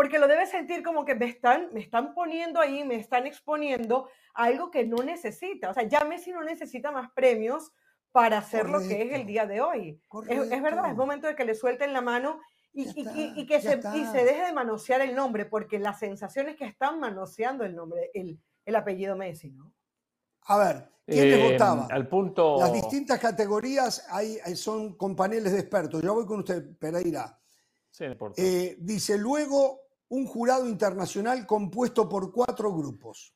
porque 0.00 0.18
lo 0.18 0.28
debe 0.28 0.46
sentir 0.46 0.82
como 0.82 1.04
que 1.04 1.14
me 1.14 1.26
están, 1.26 1.68
me 1.74 1.80
están 1.80 2.14
poniendo 2.14 2.58
ahí, 2.58 2.84
me 2.84 2.94
están 2.94 3.26
exponiendo 3.26 4.08
algo 4.32 4.70
que 4.70 4.86
no 4.86 5.02
necesita. 5.02 5.68
O 5.68 5.74
sea, 5.74 5.82
ya 5.82 6.04
Messi 6.04 6.32
no 6.32 6.42
necesita 6.42 6.90
más 6.90 7.10
premios 7.12 7.72
para 8.10 8.38
hacer 8.38 8.70
lo 8.70 8.80
que 8.80 9.02
es 9.02 9.12
el 9.12 9.26
día 9.26 9.44
de 9.46 9.60
hoy. 9.60 10.00
Es, 10.28 10.62
verdad, 10.62 10.90
es 10.90 10.96
momento 10.96 11.26
de 11.26 11.34
que 11.34 11.44
le 11.44 11.54
suelten 11.54 11.92
la 11.92 12.00
mano 12.00 12.40
y, 12.72 12.88
y, 12.96 13.46
que 13.46 13.60
se, 13.60 13.82
se, 13.82 14.24
deje 14.24 14.46
de 14.46 14.52
manosear 14.52 15.00
el 15.00 15.14
nombre, 15.14 15.44
porque 15.44 15.78
la 15.78 15.92
sensación 15.92 16.48
es 16.48 16.56
que 16.56 16.64
están 16.64 17.00
manoseando 17.00 17.64
el 17.64 17.74
nombre, 17.74 18.10
el, 18.14 18.40
el 18.64 18.76
apellido 18.76 19.16
Messi, 19.16 19.50
¿no? 19.50 19.72
A 20.46 20.58
ver, 20.58 20.90
¿quién 21.06 21.32
eh, 21.32 21.52
votaba? 21.52 21.86
Al 21.90 22.08
punto... 22.08 22.58
Las 22.58 22.72
distintas 22.72 23.18
categorías 23.18 24.04
hay, 24.08 24.38
son 24.56 24.94
con 24.96 25.14
paneles 25.14 25.52
de 25.52 25.60
expertos. 25.60 26.02
Yo 26.02 26.14
voy 26.14 26.26
con 26.26 26.40
usted, 26.40 26.76
Pereira. 26.78 27.38
Sí, 27.90 28.04
eh, 28.36 28.76
dice, 28.80 29.18
luego 29.18 29.80
un 30.08 30.26
jurado 30.26 30.68
internacional 30.68 31.46
compuesto 31.46 32.08
por 32.08 32.32
cuatro 32.32 32.74
grupos. 32.74 33.34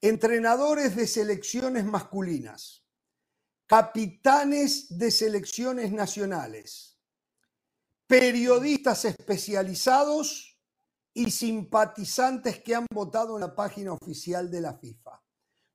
Entrenadores 0.00 0.96
de 0.96 1.06
selecciones 1.06 1.84
masculinas, 1.84 2.84
capitanes 3.66 4.96
de 4.96 5.10
selecciones 5.10 5.92
nacionales, 5.92 6.98
periodistas 8.06 9.04
especializados 9.04 10.58
y 11.12 11.30
simpatizantes 11.30 12.60
que 12.60 12.74
han 12.74 12.86
votado 12.92 13.36
en 13.36 13.42
la 13.42 13.54
página 13.54 13.92
oficial 13.92 14.50
de 14.50 14.60
la 14.60 14.74
FIFA. 14.74 15.19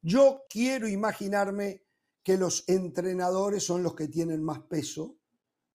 Yo 0.05 0.45
quiero 0.47 0.87
imaginarme 0.87 1.81
que 2.23 2.37
los 2.37 2.69
entrenadores 2.69 3.65
son 3.65 3.81
los 3.81 3.95
que 3.95 4.07
tienen 4.07 4.43
más 4.43 4.59
peso, 4.59 5.15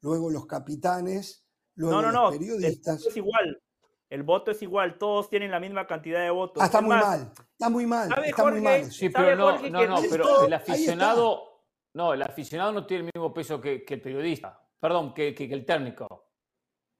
luego 0.02 0.30
los 0.30 0.46
capitanes, 0.46 1.44
luego 1.74 2.00
no, 2.00 2.12
no, 2.12 2.22
los 2.30 2.38
periodistas. 2.38 3.04
Es 3.06 3.16
igual. 3.16 3.60
El 4.08 4.22
voto 4.22 4.52
es 4.52 4.62
igual, 4.62 4.98
todos 4.98 5.28
tienen 5.30 5.50
la 5.50 5.58
misma 5.58 5.84
cantidad 5.88 6.20
de 6.22 6.30
votos. 6.30 6.62
Ah, 6.62 6.66
está 6.66 6.80
muy 6.80 6.94
mal, 6.94 7.32
está 7.52 7.68
muy 7.70 7.86
mal, 7.86 8.24
está 8.24 8.50
muy 8.50 8.60
mal. 8.60 8.92
Sí, 8.92 9.08
pero 9.08 9.34
no, 9.34 9.68
no, 9.68 9.86
no, 9.86 9.96
pero 10.08 10.46
el 10.46 10.52
aficionado, 10.52 11.64
no, 11.94 12.14
el 12.14 12.22
aficionado 12.22 12.70
no 12.70 12.86
tiene 12.86 13.06
el 13.06 13.10
mismo 13.12 13.34
peso 13.34 13.60
que, 13.60 13.84
el 13.84 14.00
periodista, 14.00 14.64
perdón, 14.78 15.12
que, 15.12 15.34
el 15.36 15.66
técnico. 15.66 16.06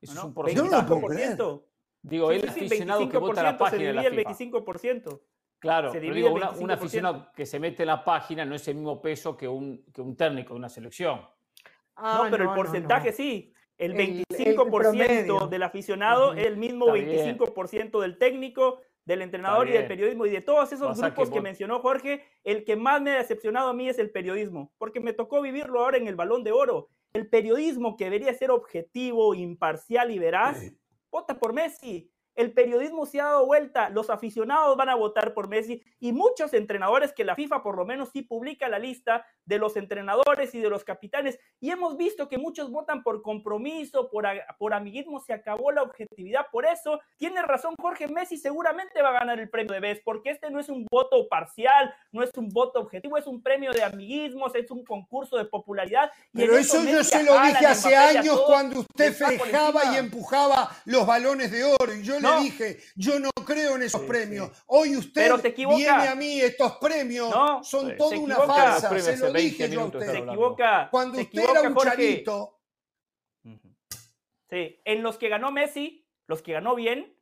Eso 0.01 0.15
es 0.15 0.25
un 0.25 0.35
porcentaje. 0.35 1.39
Digo, 2.03 2.33
el 2.33 2.49
aficionado 2.49 3.09
que 3.09 3.19
vota 3.19 3.41
la 3.41 3.57
página 3.57 3.85
de 3.85 3.93
la 3.93 4.03
el 4.03 4.17
25%. 4.17 5.21
Claro, 5.61 5.93
digo, 5.93 6.33
un 6.59 6.71
aficionado 6.71 7.31
que 7.37 7.45
se 7.45 7.61
mete 7.61 7.83
en 7.83 7.89
la 7.89 8.03
página 8.03 8.47
no 8.47 8.55
es 8.55 8.67
el 8.67 8.77
mismo 8.77 9.01
peso 9.03 9.37
que 9.37 9.47
un, 9.47 9.85
que 9.93 10.01
un 10.01 10.17
técnico 10.17 10.55
de 10.55 10.59
una 10.59 10.71
selección. 10.71 11.21
Ah, 11.97 12.23
no, 12.25 12.31
pero 12.31 12.45
el 12.45 12.57
porcentaje 12.57 13.13
sí. 13.13 13.53
El 13.77 13.95
25% 13.95 15.49
del 15.49 15.63
aficionado 15.63 16.33
es 16.33 16.47
el 16.47 16.57
mismo 16.57 16.87
25% 16.87 18.01
del 18.01 18.17
técnico, 18.17 18.81
del 19.05 19.21
entrenador 19.21 19.69
y 19.69 19.73
del 19.73 19.87
periodismo. 19.87 20.25
Y 20.25 20.31
de 20.31 20.41
todos 20.41 20.73
esos 20.73 20.99
grupos 20.99 21.31
que, 21.31 21.43
mencionó 21.43 21.81
Jorge, 21.81 22.25
el 22.43 22.65
que 22.65 22.77
más 22.77 23.03
me 23.03 23.13
ha 23.13 23.19
decepcionado 23.19 23.69
a 23.69 23.75
mí 23.75 23.89
es 23.89 23.99
el 23.99 24.11
periodismo, 24.11 24.73
porque 24.79 25.01
me 25.01 25.13
tocó 25.13 25.43
vivirlo 25.43 25.81
ahora 25.81 25.99
en 25.99 26.09
el 26.09 26.17
balón 26.17 26.43
de 26.43 26.53
oro. 26.53 26.89
El 27.13 27.29
periodismo 27.29 27.97
que 27.97 28.05
debería 28.05 28.33
ser 28.33 28.51
objetivo, 28.51 29.35
imparcial 29.35 30.11
y 30.11 30.19
veraz, 30.19 30.73
vota 31.11 31.39
por 31.39 31.53
Messi 31.53 32.11
el 32.41 32.53
periodismo 32.53 33.07
se 33.07 33.21
ha 33.21 33.25
dado 33.25 33.47
vuelta, 33.47 33.91
los 33.91 34.11
aficionados 34.11 34.77
van 34.77 34.89
a 34.89 34.95
votar 34.95 35.35
por 35.35 35.49
Messi 35.49 35.83
y 35.99 36.13
muchos 36.13 36.55
entrenadores 36.55 37.13
que 37.13 37.25
la 37.25 37.35
FIFA 37.35 37.63
por 37.63 37.77
lo 37.77 37.85
menos 37.85 38.11
sí 38.13 38.23
publica 38.23 38.69
la 38.69 38.79
lista 38.79 39.27
de 39.45 39.59
los 39.59 39.77
entrenadores 39.77 40.55
y 40.55 40.61
de 40.61 40.71
los 40.71 40.85
capitanes. 40.85 41.39
Y 41.61 41.71
hemos 41.71 41.97
visto 41.97 42.29
que 42.29 42.39
muchos 42.39 42.71
votan 42.71 43.03
por 43.03 43.23
compromiso, 43.23 44.09
por, 44.11 44.27
por 44.59 44.75
amiguismo, 44.75 45.21
se 45.21 45.33
acabó 45.33 45.71
la 45.71 45.83
objetividad, 45.83 46.47
por 46.51 46.65
eso 46.65 47.01
tiene 47.17 47.43
razón 47.43 47.75
Jorge 47.79 48.09
Messi, 48.09 48.37
seguramente 48.37 49.03
va 49.03 49.11
a 49.11 49.21
ganar 49.21 49.39
el 49.39 49.51
premio 49.51 49.75
de 49.75 49.81
vez 49.81 50.01
porque 50.05 50.31
este 50.31 50.51
no 50.51 50.61
es 50.61 50.69
un 50.69 50.87
voto 50.91 51.29
parcial, 51.29 51.95
no 52.13 52.23
es 52.23 52.31
un 52.37 52.49
voto 52.49 52.81
objetivo, 52.81 53.19
es 53.19 53.27
un 53.27 53.43
premio 53.43 53.73
de 53.73 53.83
amiguismos, 53.83 54.55
es 54.55 54.71
un 54.71 54.85
concurso 54.85 55.37
de 55.37 55.45
popularidad. 55.45 56.11
Pero 56.33 56.57
eso, 56.57 56.83
yo 56.85 57.05
se 57.05 57.23
lo 57.23 57.39
dije 57.41 57.67
hace 57.67 57.95
años 57.95 58.41
cuando 58.47 58.81
usted 58.81 59.13
festejaba 59.13 59.95
y 59.95 59.99
empujaba 59.99 60.71
los 60.85 61.07
balones 61.07 61.51
de 61.51 61.65
oro 61.65 61.95
y 61.95 62.03
yo 62.03 62.19
le 62.37 62.45
dije, 62.45 62.79
yo 62.97 63.19
no 63.19 63.31
creo 63.47 63.77
en 63.77 63.83
esos 63.83 64.03
premios. 64.03 64.51
Hoy 64.67 64.97
usted 64.97 65.33
viene 65.57 65.89
a 65.89 66.15
mí, 66.15 66.41
estos 66.41 66.77
premios 66.79 67.35
son 67.63 67.97
toda 67.97 68.19
una 68.19 68.37
farsa. 68.37 69.01
Se 69.01 69.17
lo 69.17 69.33
dije 69.33 69.69
yo 69.69 69.83
a 69.83 69.85
usted. 69.85 70.11
Se 70.11 70.19
equivoca. 70.19 70.89
Cuando 70.91 71.21
usted 71.21 71.43
era 71.43 71.63
un 71.63 71.77
charito. 71.77 72.61
Sí, 74.49 74.81
en 74.85 75.03
los 75.03 75.17
que 75.17 75.29
ganó 75.29 75.53
Messi, 75.53 76.09
los 76.27 76.43
que 76.43 76.53
ganó 76.53 76.75
bien, 76.75 77.17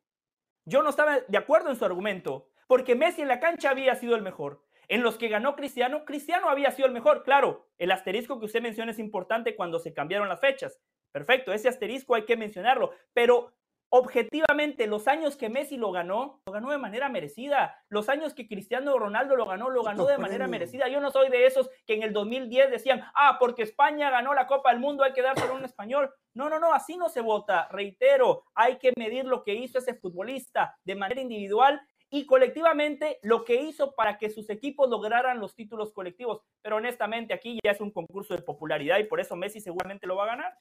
yo 0.65 0.81
no 0.81 0.89
estaba 0.89 1.19
de 1.19 1.37
acuerdo 1.37 1.69
en 1.69 1.75
su 1.75 1.85
argumento, 1.85 2.49
porque 2.67 2.95
Messi 2.95 3.21
en 3.21 3.27
la 3.27 3.39
cancha 3.39 3.69
había 3.69 3.95
sido 3.95 4.15
el 4.15 4.23
mejor. 4.23 4.63
En 4.87 5.03
los 5.03 5.17
que 5.17 5.27
ganó 5.27 5.55
Cristiano, 5.55 6.03
Cristiano 6.05 6.49
había 6.49 6.71
sido 6.71 6.87
el 6.87 6.93
mejor. 6.93 7.23
Claro, 7.23 7.69
el 7.77 7.91
asterisco 7.91 8.39
que 8.39 8.47
usted 8.47 8.61
menciona 8.61 8.91
es 8.91 8.97
importante 8.97 9.55
cuando 9.55 9.77
se 9.77 9.93
cambiaron 9.93 10.27
las 10.27 10.39
fechas. 10.39 10.79
Perfecto, 11.11 11.53
ese 11.53 11.69
asterisco 11.69 12.15
hay 12.15 12.25
que 12.25 12.35
mencionarlo, 12.35 12.91
pero 13.13 13.53
objetivamente, 13.89 14.87
los 14.87 15.07
años 15.07 15.35
que 15.35 15.49
Messi 15.49 15.77
lo 15.77 15.91
ganó, 15.91 16.41
lo 16.45 16.53
ganó 16.53 16.69
de 16.69 16.77
manera 16.77 17.09
merecida. 17.09 17.83
Los 17.89 18.09
años 18.09 18.33
que 18.33 18.47
Cristiano 18.47 18.97
Ronaldo 18.97 19.35
lo 19.35 19.45
ganó, 19.45 19.69
lo 19.69 19.83
ganó 19.83 20.05
de 20.05 20.17
manera 20.17 20.47
merecida. 20.47 20.87
Yo 20.87 21.01
no 21.01 21.11
soy 21.11 21.29
de 21.29 21.45
esos 21.45 21.69
que 21.85 21.95
en 21.95 22.03
el 22.03 22.13
2010 22.13 22.71
decían, 22.71 23.03
ah, 23.15 23.37
porque 23.39 23.63
España 23.63 24.09
ganó 24.09 24.33
la 24.33 24.47
Copa 24.47 24.71
del 24.71 24.79
Mundo, 24.79 25.03
hay 25.03 25.13
que 25.13 25.21
dárselo 25.21 25.53
a 25.53 25.57
un 25.57 25.65
español. 25.65 26.13
No, 26.33 26.49
no, 26.49 26.59
no, 26.59 26.73
así 26.73 26.97
no 26.97 27.09
se 27.09 27.21
vota. 27.21 27.67
Reitero, 27.71 28.43
hay 28.53 28.77
que 28.77 28.93
medir 28.95 29.25
lo 29.25 29.43
que 29.43 29.55
hizo 29.55 29.79
ese 29.79 29.95
futbolista 29.95 30.77
de 30.83 30.95
manera 30.95 31.21
individual 31.21 31.81
y 32.11 32.25
colectivamente 32.25 33.19
lo 33.21 33.43
que 33.43 33.61
hizo 33.61 33.93
para 33.95 34.17
que 34.17 34.29
sus 34.29 34.49
equipos 34.49 34.89
lograran 34.89 35.39
los 35.39 35.55
títulos 35.55 35.93
colectivos. 35.93 36.41
Pero 36.61 36.77
honestamente 36.77 37.33
aquí 37.33 37.59
ya 37.63 37.71
es 37.71 37.81
un 37.81 37.91
concurso 37.91 38.35
de 38.35 38.41
popularidad 38.41 38.99
y 38.99 39.03
por 39.03 39.19
eso 39.19 39.35
Messi 39.35 39.61
seguramente 39.61 40.07
lo 40.07 40.15
va 40.15 40.23
a 40.23 40.27
ganar. 40.27 40.53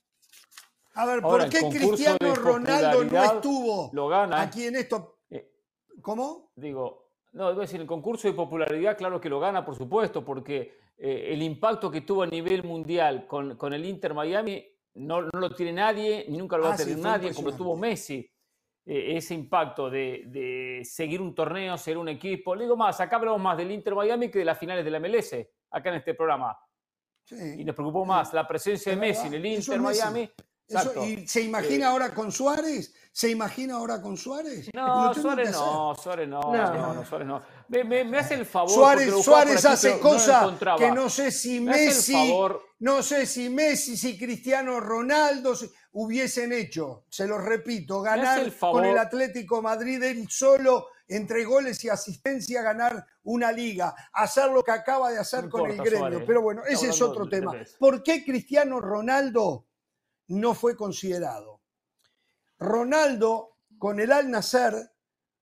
A 0.98 1.06
ver, 1.06 1.22
¿por 1.22 1.48
qué 1.48 1.60
Cristiano 1.60 2.34
Ronaldo 2.34 3.04
no 3.04 3.24
estuvo 3.24 3.90
lo 3.92 4.08
gana. 4.08 4.42
aquí 4.42 4.66
en 4.66 4.74
esto? 4.74 5.20
Eh, 5.30 5.48
¿Cómo? 6.02 6.50
Digo, 6.56 7.12
no, 7.32 7.50
debo 7.50 7.60
decir, 7.60 7.80
el 7.80 7.86
concurso 7.86 8.26
de 8.26 8.34
popularidad, 8.34 8.98
claro 8.98 9.20
que 9.20 9.28
lo 9.28 9.38
gana, 9.38 9.64
por 9.64 9.76
supuesto, 9.76 10.24
porque 10.24 10.76
eh, 10.98 11.28
el 11.30 11.42
impacto 11.42 11.88
que 11.88 12.00
tuvo 12.00 12.24
a 12.24 12.26
nivel 12.26 12.64
mundial 12.64 13.28
con, 13.28 13.56
con 13.56 13.72
el 13.74 13.84
Inter 13.84 14.12
Miami 14.12 14.66
no, 14.94 15.22
no, 15.22 15.30
lo 15.38 15.54
tiene 15.54 15.72
nadie, 15.72 16.26
ni 16.28 16.36
nunca 16.36 16.56
lo 16.56 16.64
va 16.64 16.70
a 16.70 16.74
ah, 16.74 16.76
tener 16.76 16.98
nadie, 16.98 17.32
como 17.32 17.54
tuvo 17.54 17.76
Messi. 17.76 18.28
Eh, 18.84 19.16
ese 19.18 19.34
impacto 19.34 19.88
de, 19.88 20.24
de, 20.26 20.80
seguir 20.82 21.20
un 21.20 21.32
torneo, 21.32 21.78
ser 21.78 21.96
un 21.96 22.08
equipo. 22.08 22.56
Le 22.56 22.64
digo 22.64 22.76
más, 22.76 23.00
acá 23.00 23.16
hablamos 23.16 23.40
más 23.40 23.56
del 23.56 23.70
Inter 23.70 23.94
Miami 23.94 24.32
que 24.32 24.40
de 24.40 24.44
las 24.44 24.58
finales 24.58 24.84
de 24.84 24.90
la 24.90 24.98
MLS, 24.98 25.46
acá 25.70 25.90
en 25.90 25.96
este 25.96 26.14
programa. 26.14 26.58
y 27.30 27.62
nos 27.62 27.76
preocupó 27.76 28.04
más 28.04 28.32
la 28.32 28.48
presencia 28.48 28.90
de 28.90 28.98
Messi 28.98 29.28
en 29.28 29.34
el 29.34 29.46
Inter 29.46 29.80
Miami 29.80 30.28
¿Y 31.04 31.26
se 31.26 31.40
imagina 31.40 31.88
ahora 31.88 32.14
con 32.14 32.30
Suárez? 32.30 32.92
¿Se 33.10 33.30
imagina 33.30 33.74
ahora 33.74 34.00
con 34.00 34.16
Suárez? 34.16 34.68
No, 34.74 35.12
Suárez 35.14 35.50
no, 35.50 35.94
Suárez 35.94 36.28
no, 36.28 36.40
no, 36.40 36.94
no, 36.94 37.04
Suárez 37.04 37.26
no. 37.26 37.42
Me, 37.68 38.18
hace 38.18 38.34
el 38.34 38.46
favor. 38.46 38.70
Suárez, 38.70 39.24
Suárez 39.24 39.64
hace 39.64 39.98
cosas 39.98 40.56
que 40.76 40.92
no 40.92 41.08
sé 41.08 41.32
si 41.32 41.58
Messi, 41.60 42.32
no 42.80 43.02
sé 43.02 43.26
si 43.26 43.48
Messi, 43.48 43.96
si 43.96 44.16
Cristiano 44.18 44.78
Ronaldo 44.78 45.54
hubiesen 45.92 46.52
hecho. 46.52 47.04
Se 47.08 47.26
lo 47.26 47.38
repito, 47.38 48.02
ganar 48.02 48.52
con 48.58 48.84
el 48.84 48.98
Atlético 48.98 49.62
Madrid 49.62 50.02
él 50.02 50.28
solo 50.28 50.88
entre 51.08 51.44
goles 51.44 51.82
y 51.84 51.88
asistencia 51.88 52.60
ganar 52.62 53.06
una 53.24 53.50
liga, 53.50 53.94
hacer 54.12 54.50
lo 54.50 54.62
que 54.62 54.72
acaba 54.72 55.10
de 55.10 55.18
hacer 55.18 55.48
con 55.48 55.70
el 55.70 55.78
gremio. 55.78 56.24
Pero 56.26 56.42
bueno, 56.42 56.62
ese 56.68 56.90
es 56.90 57.00
otro 57.00 57.28
tema. 57.28 57.54
¿Por 57.78 58.02
qué 58.02 58.24
Cristiano 58.24 58.80
Ronaldo 58.80 59.67
no 60.28 60.54
fue 60.54 60.76
considerado? 60.76 61.60
Ronaldo 62.58 63.56
con 63.78 64.00
el 64.00 64.12
Al 64.12 64.30
Nasser 64.30 64.74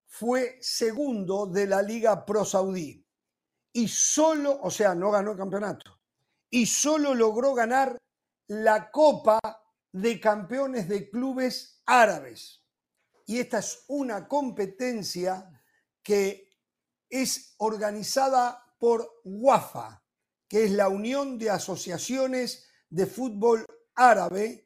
fue 0.07 0.59
segundo 0.61 1.47
de 1.47 1.67
la 1.67 1.83
Liga 1.83 2.25
Pro 2.25 2.45
Saudí 2.45 3.07
y 3.73 3.89
solo, 3.89 4.59
o 4.63 4.71
sea, 4.71 4.95
no 4.95 5.11
ganó 5.11 5.33
el 5.33 5.37
campeonato, 5.37 6.01
y 6.49 6.65
solo 6.65 7.15
logró 7.15 7.53
ganar 7.53 7.99
la 8.47 8.91
Copa 8.91 9.39
de 9.93 10.19
Campeones 10.21 10.89
de 10.89 11.11
Clubes 11.11 11.83
Árabes. 11.85 12.63
Y 13.27 13.39
esta 13.39 13.59
es 13.59 13.85
una 13.89 14.29
competencia 14.29 15.51
que 16.03 16.57
es 17.11 17.55
organizada 17.59 18.65
por 18.79 19.21
WAFA, 19.25 20.03
que 20.49 20.65
es 20.65 20.71
la 20.71 20.89
Unión 20.89 21.39
de 21.39 21.51
Asociaciones 21.51 22.67
de 22.89 23.07
Fútbol 23.07 23.67
Árabe, 23.95 24.66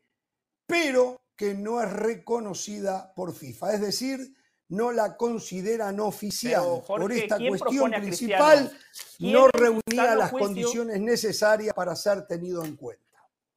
pero 0.71 1.21
que 1.37 1.55
no 1.55 1.83
es 1.83 1.93
reconocida 1.93 3.13
por 3.15 3.35
FIFA. 3.35 3.75
Es 3.75 3.81
decir, 3.81 4.35
no 4.69 4.93
la 4.93 5.17
consideran 5.17 6.01
oficial. 6.01 6.83
por 6.87 7.13
esta 7.13 7.37
cuestión 7.39 7.91
principal, 7.91 8.73
no 9.19 9.49
reunía 9.49 10.15
las 10.15 10.31
condiciones 10.31 11.01
necesarias 11.01 11.75
para 11.75 11.95
ser 11.97 12.27
tenido 12.27 12.65
en 12.65 12.77
cuenta. 12.77 13.11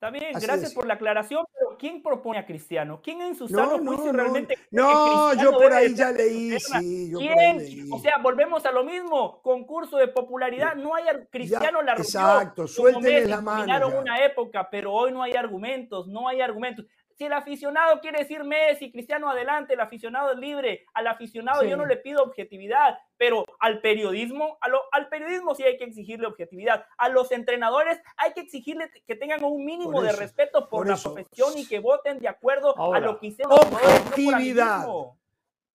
Está 0.04 0.10
bien, 0.10 0.34
gracias 0.34 0.74
por 0.74 0.86
la 0.86 0.96
aclaración, 0.96 1.46
pero 1.54 1.78
¿quién 1.78 2.04
propone 2.04 2.38
a 2.38 2.46
Cristiano? 2.46 3.00
¿Quién 3.02 3.22
en 3.22 3.38
su 3.38 3.48
sano 3.48 3.78
juicio 3.78 4.12
realmente 4.12 4.58
No, 4.70 5.34
yo 5.36 5.54
por 5.54 5.72
ahí 5.72 5.96
ya 5.96 6.12
leí, 6.12 6.60
sí, 6.60 7.10
yo 7.10 7.20
¿Quién? 7.20 7.58
Leí. 7.58 7.90
O 7.90 8.00
sea, 8.00 8.18
volvemos 8.22 8.66
a 8.66 8.74
lo 8.74 8.84
mismo, 8.84 9.42
concurso 9.42 9.96
de 9.96 10.10
popularidad, 10.10 10.76
no 10.76 10.94
hay 10.94 11.06
Cristiano 11.32 11.82
la 11.82 11.96
rompió. 11.96 12.04
Exacto, 12.04 12.68
suéltenle 12.68 13.28
la 13.28 13.40
mano. 13.40 13.98
una 13.98 14.26
época, 14.26 14.68
pero 14.70 14.92
hoy 14.92 15.14
no 15.14 15.24
hay 15.24 15.36
argumentos, 15.36 16.06
no 16.06 16.28
hay 16.28 16.42
argumentos. 16.42 16.86
Si 17.16 17.26
el 17.26 17.34
aficionado 17.34 18.00
quiere 18.02 18.20
decir 18.20 18.44
Messi, 18.44 18.92
Cristiano 18.92 19.30
adelante, 19.30 19.74
el 19.74 19.80
aficionado 19.80 20.32
es 20.32 20.38
libre. 20.38 20.86
Al 20.94 21.08
aficionado 21.08 21.64
yo 21.64 21.78
no 21.78 21.86
le 21.86 21.98
pido 21.98 22.24
objetividad, 22.24 22.98
pero 23.18 23.46
al 23.60 23.82
periodismo, 23.82 24.58
al 24.92 25.10
periodismo 25.10 25.54
sí 25.54 25.64
hay 25.64 25.78
que 25.78 25.86
exigirle 25.86 26.28
objetividad. 26.28 26.86
A 26.98 27.10
los 27.10 27.32
entrenadores 27.32 28.00
hay 28.18 28.34
que 28.34 28.42
exigirle 28.42 28.90
que 29.06 29.16
tengan 29.16 29.44
un 29.44 29.64
mínimo 29.64 30.02
de 30.02 30.12
respeto 30.12 30.68
por, 30.70 30.88
la 30.88 30.98
profesión 30.98 31.58
y 31.58 31.68
que 31.68 31.80
voten 31.80 32.20
de 32.20 32.28
acuerdo 32.28 32.76
a 32.94 33.00
lo 33.00 33.20
que 33.20 33.28
hicieron. 33.28 33.54
Objetividad. 33.54 34.86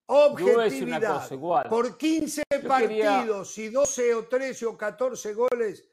Objetividad. 0.07 1.29
Por 1.69 1.99
15 1.99 2.43
partidos 2.67 3.59
y 3.59 3.69
12 3.69 4.15
o 4.15 4.27
13 4.27 4.67
o 4.67 4.77
14 4.77 5.35
goles, 5.35 5.87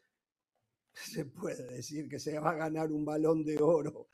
se 0.94 1.26
puede 1.26 1.68
decir 1.68 2.08
que 2.08 2.20
se 2.20 2.40
va 2.40 2.52
a 2.52 2.56
ganar 2.56 2.92
un 2.92 3.06
balón 3.06 3.44
de 3.44 3.62
oro. 3.62 4.08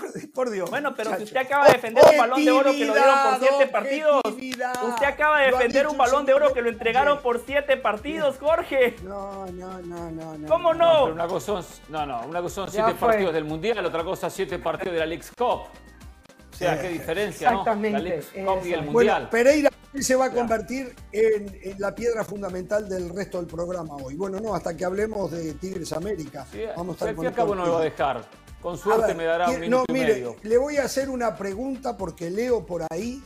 Por 0.34 0.50
Dios. 0.50 0.70
Bueno, 0.70 0.94
pero 0.94 1.16
si 1.16 1.24
usted 1.24 1.38
acaba 1.38 1.66
de 1.66 1.72
defender 1.74 2.04
un 2.10 2.18
balón 2.18 2.44
de 2.44 2.50
oro 2.50 2.72
que 2.72 2.84
lo 2.84 2.94
dieron 2.94 3.14
por 3.24 3.38
siete 3.38 3.66
partidos. 3.66 4.20
Usted 4.24 5.06
acaba 5.06 5.40
de 5.40 5.46
defender 5.46 5.86
un 5.86 5.96
balón 5.96 6.26
de 6.26 6.34
oro 6.34 6.52
que 6.52 6.62
lo 6.62 6.68
entregaron 6.68 7.20
por 7.20 7.44
siete 7.44 7.76
partidos, 7.76 8.38
Jorge. 8.38 8.96
No, 9.02 9.46
no, 9.46 9.80
no, 9.80 10.10
no. 10.10 10.48
¿Cómo 10.48 10.74
no? 10.74 11.06
una 11.06 11.26
cosa 11.26 11.60
no, 11.88 12.06
no, 12.06 12.22
una 12.26 12.40
cosa 12.40 12.54
son 12.54 12.70
siete 12.70 12.94
partidos 12.94 13.34
del 13.34 13.44
Mundial, 13.44 13.84
otra 13.84 14.04
cosa 14.04 14.30
siete 14.30 14.58
partidos 14.58 14.94
de 14.94 15.00
la 15.00 15.06
League 15.06 15.24
Cup. 15.36 15.44
O 15.44 16.56
sea, 16.56 16.80
qué 16.80 16.88
diferencia, 16.88 17.48
Exactamente, 17.48 17.98
¿no? 17.98 17.98
La 17.98 18.04
League 18.04 18.44
Cup 18.44 18.66
y 18.66 18.72
el 18.72 18.82
Mundial. 18.82 18.92
Bueno, 18.92 19.30
Pereira 19.30 19.70
se 19.98 20.14
va 20.14 20.26
a 20.26 20.30
convertir 20.30 20.94
en, 21.12 21.76
la 21.78 21.94
piedra 21.94 22.24
fundamental 22.24 22.88
del 22.88 23.08
resto 23.10 23.38
del 23.38 23.46
programa 23.46 23.96
hoy. 23.96 24.14
Bueno, 24.14 24.38
no, 24.40 24.54
hasta 24.54 24.76
que 24.76 24.84
hablemos 24.84 25.30
de 25.32 25.54
Tigres 25.54 25.92
América. 25.92 26.46
Vamos 26.76 27.00
a 27.02 27.10
estar 27.10 27.14
con 27.14 27.32
cabo 27.32 27.54
no 27.54 27.66
lo 27.66 27.72
va 27.74 27.80
a 27.80 27.84
dejar. 27.84 28.24
Con 28.60 28.76
suerte 28.76 29.14
me 29.14 29.24
dará 29.24 29.50
un 29.50 29.60
minuto 29.60 29.84
no, 29.88 29.94
mire, 29.94 30.36
Le 30.42 30.58
voy 30.58 30.76
a 30.76 30.84
hacer 30.84 31.08
una 31.08 31.34
pregunta 31.36 31.96
porque 31.96 32.30
leo 32.30 32.66
por 32.66 32.84
ahí 32.90 33.22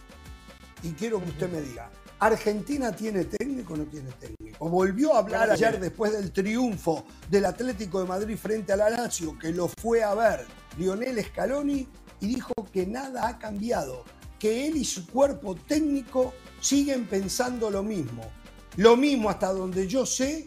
y 0.82 0.92
quiero 0.92 1.22
que 1.22 1.30
usted 1.30 1.50
me 1.50 1.60
diga. 1.60 1.90
¿Argentina 2.20 2.92
tiene 2.92 3.24
técnico 3.24 3.74
o 3.74 3.76
no 3.76 3.84
tiene 3.84 4.10
técnico? 4.12 4.68
Volvió 4.68 5.14
a 5.14 5.18
hablar 5.18 5.50
ayer 5.50 5.80
después 5.80 6.12
del 6.12 6.32
triunfo 6.32 7.04
del 7.28 7.44
Atlético 7.46 8.00
de 8.00 8.06
Madrid 8.06 8.36
frente 8.36 8.72
a 8.72 8.76
la 8.76 8.90
Lazio, 8.90 9.36
que 9.38 9.50
lo 9.50 9.68
fue 9.68 10.02
a 10.02 10.14
ver 10.14 10.46
Lionel 10.78 11.22
Scaloni 11.24 11.88
y 12.20 12.26
dijo 12.26 12.54
que 12.72 12.86
nada 12.86 13.28
ha 13.28 13.38
cambiado, 13.38 14.04
que 14.38 14.66
él 14.66 14.76
y 14.76 14.84
su 14.84 15.06
cuerpo 15.06 15.54
técnico 15.54 16.32
siguen 16.60 17.06
pensando 17.06 17.70
lo 17.70 17.82
mismo. 17.82 18.22
Lo 18.76 18.96
mismo 18.96 19.28
hasta 19.28 19.52
donde 19.52 19.86
yo 19.86 20.06
sé 20.06 20.46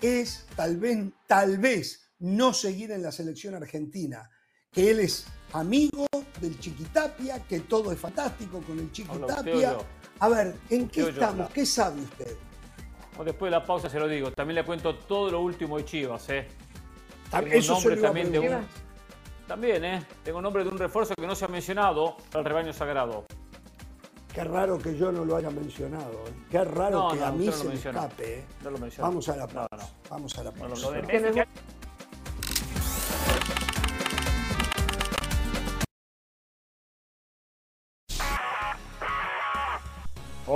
es 0.00 0.46
tal 0.56 0.76
vez, 0.76 1.08
tal 1.26 1.58
vez 1.58 2.07
no 2.20 2.52
seguir 2.52 2.90
en 2.92 3.02
la 3.02 3.12
selección 3.12 3.54
argentina, 3.54 4.28
que 4.70 4.90
él 4.90 5.00
es 5.00 5.26
amigo 5.52 6.06
del 6.40 6.58
Chiquitapia, 6.58 7.42
que 7.44 7.60
todo 7.60 7.92
es 7.92 7.98
fantástico 7.98 8.60
con 8.60 8.78
el 8.78 8.90
Chiquitapia. 8.92 9.78
A 10.20 10.28
ver, 10.28 10.56
¿en 10.70 10.88
qué 10.88 11.08
estamos? 11.08 11.50
¿Qué 11.50 11.64
sabe 11.64 12.00
usted? 12.02 12.36
Después 13.24 13.50
de 13.50 13.58
la 13.58 13.64
pausa 13.64 13.90
se 13.90 13.98
lo 13.98 14.06
digo. 14.06 14.30
También 14.30 14.56
le 14.56 14.64
cuento 14.64 14.94
todo 14.94 15.30
lo 15.30 15.40
último 15.40 15.76
de 15.76 15.84
Chivas, 15.84 16.28
¿eh? 16.30 16.46
Eso 17.50 17.74
nombre 17.74 17.96
también 17.96 18.30
de 18.30 18.38
un, 18.38 18.66
También, 19.46 19.84
¿eh? 19.84 20.06
Tengo 20.22 20.40
nombre 20.40 20.62
de 20.62 20.70
un 20.70 20.78
refuerzo 20.78 21.14
que 21.14 21.26
no 21.26 21.34
se 21.34 21.44
ha 21.44 21.48
mencionado 21.48 22.16
al 22.32 22.44
rebaño 22.44 22.72
sagrado. 22.72 23.26
Qué 24.32 24.44
raro 24.44 24.78
que 24.78 24.96
yo 24.96 25.10
no 25.10 25.24
lo 25.24 25.36
haya 25.36 25.50
mencionado. 25.50 26.12
¿eh? 26.28 26.32
Qué 26.50 26.64
raro 26.64 27.08
que 27.12 27.24
a 27.24 27.32
mí 27.32 27.50
se 27.50 27.64
me 27.64 27.74
escape. 27.74 28.38
¿eh? 28.38 28.44
Vamos 28.98 29.28
a 29.28 29.36
la 29.36 29.46
pausa. 29.48 29.90
Vamos 30.08 30.38
a 30.38 30.44
la 30.44 30.52
pausa. 30.52 30.88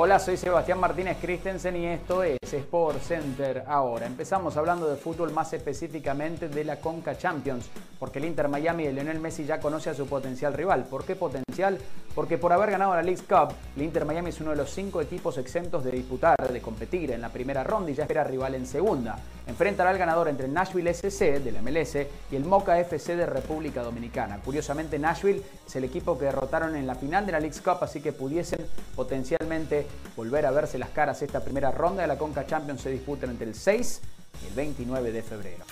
Hola, 0.05 0.19
soy 0.19 0.37
Sebastián 0.37 0.81
Martínez 0.81 1.19
Christensen 1.21 1.77
y 1.77 1.87
esto 1.87 2.25
es 2.25 2.39
Sport 2.53 3.01
Center 3.03 3.63
ahora. 3.69 4.05
Empezamos 4.05 4.57
hablando 4.57 4.91
de 4.91 4.97
fútbol 4.97 5.33
más 5.33 5.53
específicamente 5.53 6.49
de 6.49 6.65
la 6.65 6.81
Conca 6.81 7.17
Champions, 7.17 7.71
porque 8.01 8.19
el 8.19 8.25
Inter 8.25 8.49
Miami 8.49 8.85
de 8.85 8.95
Lionel 8.95 9.21
Messi 9.21 9.45
ya 9.45 9.61
conoce 9.61 9.91
a 9.91 9.95
su 9.95 10.09
potencial 10.09 10.55
rival. 10.55 10.87
¿Por 10.91 11.05
qué 11.05 11.15
potencial? 11.15 11.79
Porque 12.17 12.37
por 12.37 12.53
haber 12.53 12.73
ganado 12.73 12.97
la 12.97 13.03
League 13.03 13.23
Cup, 13.29 13.55
el 13.77 13.83
Inter 13.83 14.05
Miami 14.05 14.31
es 14.31 14.41
uno 14.41 14.51
de 14.51 14.57
los 14.57 14.71
cinco 14.71 15.01
equipos 15.01 15.39
exentos 15.39 15.85
de 15.85 15.93
disputar, 15.93 16.37
de 16.53 16.61
competir 16.61 17.13
en 17.13 17.21
la 17.21 17.29
primera 17.29 17.63
ronda 17.63 17.93
y 17.93 17.95
ya 17.95 18.03
espera 18.03 18.25
rival 18.25 18.57
en 18.57 18.67
segunda. 18.67 19.17
Enfrentará 19.47 19.91
al 19.91 19.99
ganador 19.99 20.29
entre 20.29 20.47
el 20.47 20.53
Nashville 20.53 20.91
SC 20.91 21.41
de 21.41 21.53
la 21.53 21.63
MLS 21.63 21.97
y 22.31 22.37
el 22.37 22.45
Mocha 22.45 22.79
FC 22.79 23.17
de 23.17 23.27
República 23.27 23.83
Dominicana. 23.83 24.41
Curiosamente, 24.45 24.99
Nashville 24.99 25.43
es 25.67 25.77
el 25.77 25.85
equipo 25.85 26.19
que 26.19 26.27
derrotaron 26.27 26.77
en 26.77 26.87
la 26.87 26.97
final 26.97 27.25
de 27.25 27.33
la 27.33 27.41
League 27.41 27.59
Cup, 27.65 27.79
así 27.81 28.01
que 28.01 28.13
pudiesen 28.13 28.67
potencialmente 28.95 29.87
volver 30.17 30.47
a 30.47 30.51
verse 30.51 30.79
las 30.79 30.91
caras. 30.91 31.23
Esta 31.23 31.41
primera 31.41 31.71
ronda 31.71 32.03
de 32.03 32.09
la 32.09 32.19
Conca 32.19 32.47
Champions 32.47 32.83
se 32.83 32.91
disputa 32.91 33.27
entre 33.27 33.47
el 33.47 33.55
6 33.55 34.01
y 34.43 34.47
el 34.49 34.55
29 34.55 35.13
de 35.13 35.23
febrero. 35.23 35.65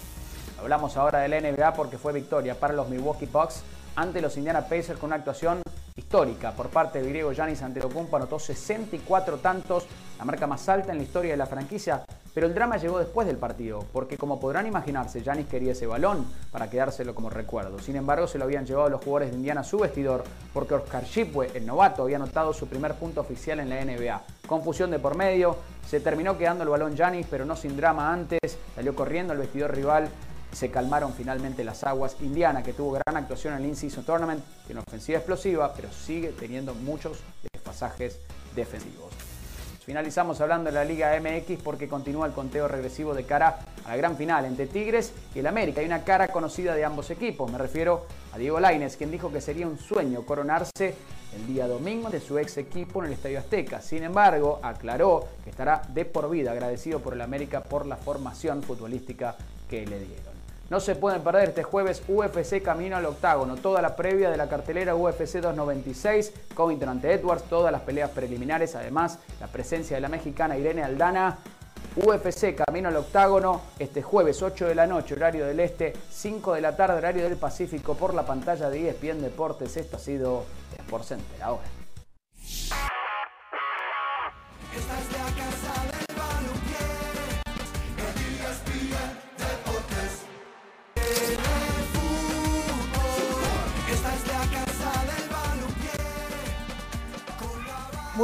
Hablamos 0.59 0.97
ahora 0.97 1.21
de 1.21 1.29
la 1.29 1.41
NBA 1.41 1.73
porque 1.75 1.99
fue 1.99 2.13
victoria 2.13 2.55
para 2.55 2.75
los 2.75 2.89
Milwaukee 2.89 3.27
Bucks 3.27 3.63
ante 3.97 4.21
los 4.21 4.37
Indiana 4.37 4.63
Pacers 4.63 4.99
con 4.99 5.09
una 5.09 5.17
actuación 5.17 5.63
histórica 5.97 6.53
por 6.53 6.69
parte 6.69 7.01
del 7.01 7.09
griego 7.09 7.33
Giannis 7.33 7.63
Antetokounmpo 7.63 8.17
anotó 8.17 8.39
64 8.39 9.39
tantos, 9.39 9.87
la 10.19 10.25
marca 10.25 10.47
más 10.47 10.69
alta 10.69 10.93
en 10.93 10.99
la 10.99 11.05
historia 11.05 11.33
de 11.33 11.37
la 11.37 11.47
franquicia, 11.47 12.05
pero 12.35 12.47
el 12.47 12.55
drama 12.55 12.77
llegó 12.77 12.99
después 12.99 13.27
del 13.27 13.37
partido, 13.37 13.85
porque 13.93 14.17
como 14.17 14.39
podrán 14.39 14.67
imaginarse, 14.67 15.23
Giannis 15.23 15.47
quería 15.47 15.73
ese 15.73 15.87
balón 15.87 16.27
para 16.53 16.71
quedárselo 16.71 17.15
como 17.15 17.29
recuerdo. 17.29 17.79
Sin 17.81 17.97
embargo, 17.97 18.27
se 18.29 18.39
lo 18.39 18.45
habían 18.45 18.67
llevado 18.67 18.89
los 18.89 19.03
jugadores 19.03 19.31
de 19.31 19.37
Indiana 19.37 19.63
a 19.63 19.65
su 19.65 19.79
vestidor, 19.79 20.25
porque 20.53 20.75
Oscar 20.75 21.05
Shipwe, 21.05 21.51
el 21.55 21.67
novato, 21.67 22.05
había 22.05 22.17
anotado 22.17 22.53
su 22.53 22.69
primer 22.69 22.95
punto 22.95 23.21
oficial 23.21 23.59
en 23.61 23.71
la 23.71 23.85
NBA. 23.85 24.23
Confusión 24.47 24.91
de 24.91 24.99
por 24.99 25.17
medio, 25.17 25.57
se 25.87 26.01
terminó 26.01 26.39
quedando 26.39 26.63
el 26.63 26.71
balón 26.71 26.95
Giannis, 26.95 27.27
pero 27.29 27.45
no 27.45 27.57
sin 27.57 27.77
drama 27.77 28.13
antes, 28.13 28.59
salió 28.75 28.95
corriendo 28.95 29.33
al 29.33 29.39
vestidor 29.39 29.75
rival 29.75 30.09
se 30.53 30.71
calmaron 30.71 31.13
finalmente 31.13 31.65
las 31.65 31.85
aguas. 31.85 32.17
Indiana, 32.21 32.63
que 32.63 32.73
tuvo 32.73 32.93
gran 32.93 33.17
actuación 33.17 33.55
en 33.55 33.61
el 33.61 33.67
In-Season 33.67 34.05
Tournament, 34.05 34.45
tiene 34.67 34.81
ofensiva 34.87 35.19
explosiva, 35.19 35.73
pero 35.75 35.91
sigue 35.93 36.29
teniendo 36.33 36.75
muchos 36.75 37.19
desfasajes 37.53 38.19
defensivos. 38.55 39.13
Finalizamos 39.85 40.41
hablando 40.41 40.71
de 40.71 40.75
la 40.75 40.85
Liga 40.85 41.19
MX 41.19 41.63
porque 41.65 41.89
continúa 41.89 42.27
el 42.27 42.33
conteo 42.33 42.69
regresivo 42.69 43.15
de 43.15 43.25
cara 43.25 43.59
a 43.85 43.89
la 43.89 43.97
gran 43.97 44.17
final 44.17 44.45
entre 44.45 44.67
Tigres 44.67 45.13
y 45.35 45.41
el 45.41 45.47
América. 45.47 45.81
Hay 45.81 45.87
una 45.87 46.05
cara 46.05 46.29
conocida 46.29 46.75
de 46.75 46.85
ambos 46.85 47.11
equipos. 47.11 47.51
Me 47.51 47.59
refiero 47.59 48.07
a 48.33 48.39
Diego 48.39 48.61
Laines, 48.61 48.97
quien 48.97 49.11
dijo 49.11 49.33
que 49.33 49.41
sería 49.41 49.67
un 49.67 49.79
sueño 49.79 50.23
coronarse 50.23 50.95
el 51.35 51.47
día 51.47 51.67
domingo 51.67 52.11
de 52.11 52.21
su 52.21 52.39
ex 52.39 52.59
equipo 52.59 53.01
en 53.01 53.07
el 53.07 53.15
Estadio 53.15 53.39
Azteca. 53.39 53.81
Sin 53.81 54.05
embargo, 54.05 54.61
aclaró 54.63 55.27
que 55.43 55.51
estará 55.51 55.83
de 55.89 56.05
por 56.05 56.31
vida 56.31 56.53
agradecido 56.53 57.01
por 57.01 57.15
el 57.15 57.21
América 57.21 57.63
por 57.63 57.87
la 57.87 57.97
formación 57.97 58.63
futbolística 58.63 59.35
que 59.69 59.87
le 59.87 59.99
dieron. 59.99 60.30
No 60.71 60.79
se 60.79 60.95
pueden 60.95 61.23
perder 61.23 61.49
este 61.49 61.65
jueves 61.65 62.01
UFC 62.07 62.63
Camino 62.63 62.97
al 62.97 63.05
Octágono, 63.05 63.57
toda 63.57 63.83
la 63.83 63.97
previa 63.97 64.31
de 64.31 64.37
la 64.37 64.49
cartelera 64.49 64.95
UFC 64.95 65.41
296, 65.41 66.33
Covington 66.55 66.89
ante 66.89 67.13
Edwards, 67.13 67.43
todas 67.43 67.73
las 67.73 67.81
peleas 67.81 68.11
preliminares, 68.11 68.77
además 68.77 69.19
la 69.41 69.49
presencia 69.49 69.97
de 69.97 70.01
la 70.01 70.09
mexicana 70.09 70.57
Irene 70.57 70.85
Aldana. 70.85 71.39
UFC 71.97 72.55
Camino 72.55 72.89
al 72.89 72.97
Octágono, 72.97 73.63
este 73.81 74.01
jueves 74.01 74.43
8 74.43 74.69
de 74.69 74.77
la 74.77 74.87
noche, 74.87 75.15
horario 75.15 75.45
del 75.45 75.59
Este, 75.59 75.93
5 76.09 76.55
de 76.55 76.61
la 76.61 76.77
tarde, 76.77 76.99
horario 76.99 77.25
del 77.25 77.37
Pacífico, 77.37 77.95
por 77.95 78.15
la 78.15 78.25
pantalla 78.25 78.71
de 78.71 78.91
ESPN 78.91 79.23
Deportes. 79.23 79.77
Esto 79.77 79.97
ha 79.97 80.01
sido 80.01 80.45
Sport 80.79 81.03
Center 81.05 81.43
ahora. 81.43 81.80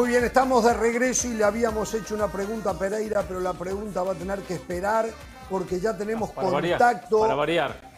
Muy 0.07 0.13
bien, 0.13 0.25
estamos 0.25 0.63
de 0.63 0.73
regreso 0.73 1.27
y 1.27 1.35
le 1.35 1.43
habíamos 1.43 1.93
hecho 1.93 2.15
una 2.15 2.29
pregunta 2.29 2.71
a 2.71 2.79
Pereira, 2.79 3.25
pero 3.27 3.41
la 3.41 3.55
pregunta 3.55 4.05
va 4.05 4.13
a 4.13 4.15
tener 4.15 4.39
que 4.43 4.55
esperar 4.55 5.05
porque 5.51 5.81
ya 5.81 5.97
tenemos 5.99 6.31
Para 6.31 6.49
contacto 6.49 7.19
variar, 7.23 7.29
para 7.29 7.35
variar. 7.35 7.91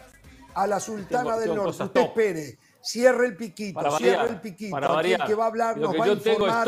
a 0.55 0.65
la 0.65 0.79
Sultana 0.79 1.21
Tengo- 1.23 1.35
del 1.39 1.49
tengo 1.51 1.55
Norte. 1.65 1.83
Usted 1.83 2.01
top. 2.01 2.05
espere, 2.07 2.57
cierre 2.81 3.27
el 3.27 3.35
piquito, 3.37 3.75
Para 3.79 3.91
cierre 3.95 4.17
variar, 4.17 4.35
el 4.35 4.41
piquito. 4.41 4.71
para 4.71 4.87
variar. 4.87 5.21
el 5.21 5.27
que 5.27 5.35
va 5.35 5.43
a 5.43 5.47
hablar 5.49 5.77
Lo 5.77 5.83
nos 5.83 5.91
que 5.91 5.99
va 5.99 6.05
a 6.05 6.07
informar 6.09 6.67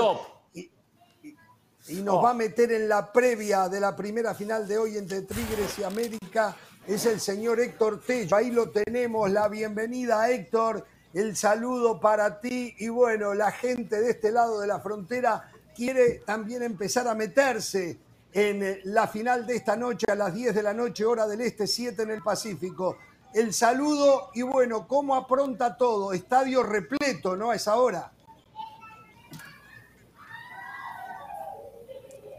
y 1.87 1.95
nos 2.03 2.23
va 2.23 2.29
a 2.29 2.33
meter 2.35 2.71
en 2.73 2.87
la 2.87 3.11
previa 3.11 3.67
de 3.67 3.79
la 3.79 3.95
primera 3.95 4.35
final 4.35 4.67
de 4.67 4.77
hoy 4.77 4.95
entre 4.95 5.23
Tigres 5.23 5.79
y 5.79 5.83
América. 5.83 6.55
Es 6.85 7.07
el 7.07 7.19
señor 7.19 7.59
Héctor 7.59 7.99
Tello. 8.05 8.35
Ahí 8.35 8.51
lo 8.51 8.69
tenemos. 8.69 9.27
La 9.31 9.47
bienvenida, 9.47 10.29
Héctor. 10.29 10.85
El 11.13 11.35
saludo 11.35 11.99
para 11.99 12.39
ti. 12.39 12.75
Y 12.79 12.89
bueno, 12.89 13.33
la 13.33 13.51
gente 13.51 13.99
de 13.99 14.11
este 14.11 14.31
lado 14.31 14.59
de 14.59 14.67
la 14.67 14.79
frontera 14.79 15.51
quiere 15.75 16.19
también 16.25 16.63
empezar 16.63 17.07
a 17.07 17.15
meterse 17.15 17.97
en 18.33 18.63
eh, 18.63 18.81
la 18.85 19.07
final 19.07 19.45
de 19.45 19.55
esta 19.55 19.75
noche 19.75 20.05
a 20.09 20.15
las 20.15 20.33
10 20.33 20.55
de 20.55 20.63
la 20.63 20.73
noche, 20.73 21.05
hora 21.05 21.27
del 21.27 21.41
Este, 21.41 21.67
7 21.67 22.03
en 22.03 22.11
el 22.11 22.21
Pacífico. 22.21 22.97
El 23.33 23.53
saludo 23.53 24.29
y 24.33 24.41
bueno, 24.41 24.87
cómo 24.87 25.15
apronta 25.15 25.75
todo. 25.77 26.13
Estadio 26.13 26.63
repleto, 26.63 27.35
¿no? 27.35 27.51
A 27.51 27.55
esa 27.55 27.75
hora. 27.75 28.11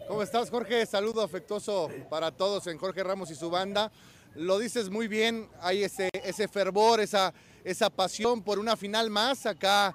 ¿Cómo 0.08 0.22
estás, 0.22 0.50
Jorge? 0.50 0.84
Saludo 0.84 1.22
afectuoso 1.22 1.88
para 2.10 2.30
todos 2.30 2.66
en 2.66 2.76
Jorge 2.76 3.02
Ramos 3.02 3.30
y 3.30 3.34
su 3.34 3.48
banda. 3.48 3.90
Lo 4.34 4.58
dices 4.58 4.90
muy 4.90 5.08
bien, 5.08 5.48
hay 5.60 5.84
ese, 5.84 6.10
ese 6.12 6.48
fervor, 6.48 7.00
esa, 7.00 7.32
esa 7.64 7.90
pasión 7.90 8.42
por 8.42 8.58
una 8.58 8.76
final 8.76 9.10
más 9.10 9.46
acá 9.46 9.94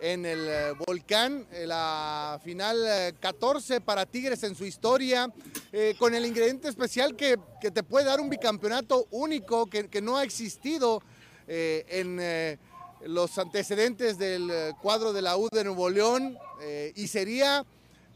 en 0.00 0.24
el 0.24 0.48
eh, 0.48 0.72
Volcán, 0.86 1.46
eh, 1.50 1.66
la 1.66 2.40
final 2.44 2.78
eh, 2.86 3.14
14 3.18 3.80
para 3.80 4.06
Tigres 4.06 4.42
en 4.44 4.54
su 4.54 4.64
historia, 4.64 5.32
eh, 5.72 5.96
con 5.98 6.14
el 6.14 6.24
ingrediente 6.24 6.68
especial 6.68 7.16
que, 7.16 7.36
que 7.60 7.70
te 7.70 7.82
puede 7.82 8.06
dar 8.06 8.20
un 8.20 8.30
bicampeonato 8.30 9.08
único 9.10 9.66
que, 9.66 9.88
que 9.88 10.00
no 10.00 10.16
ha 10.16 10.22
existido 10.22 11.02
eh, 11.48 11.84
en 11.88 12.18
eh, 12.20 12.58
los 13.06 13.38
antecedentes 13.38 14.18
del 14.18 14.50
eh, 14.50 14.72
cuadro 14.80 15.12
de 15.12 15.22
la 15.22 15.36
U 15.36 15.48
de 15.50 15.64
Nuevo 15.64 15.88
León 15.90 16.38
eh, 16.60 16.92
y 16.94 17.08
sería 17.08 17.64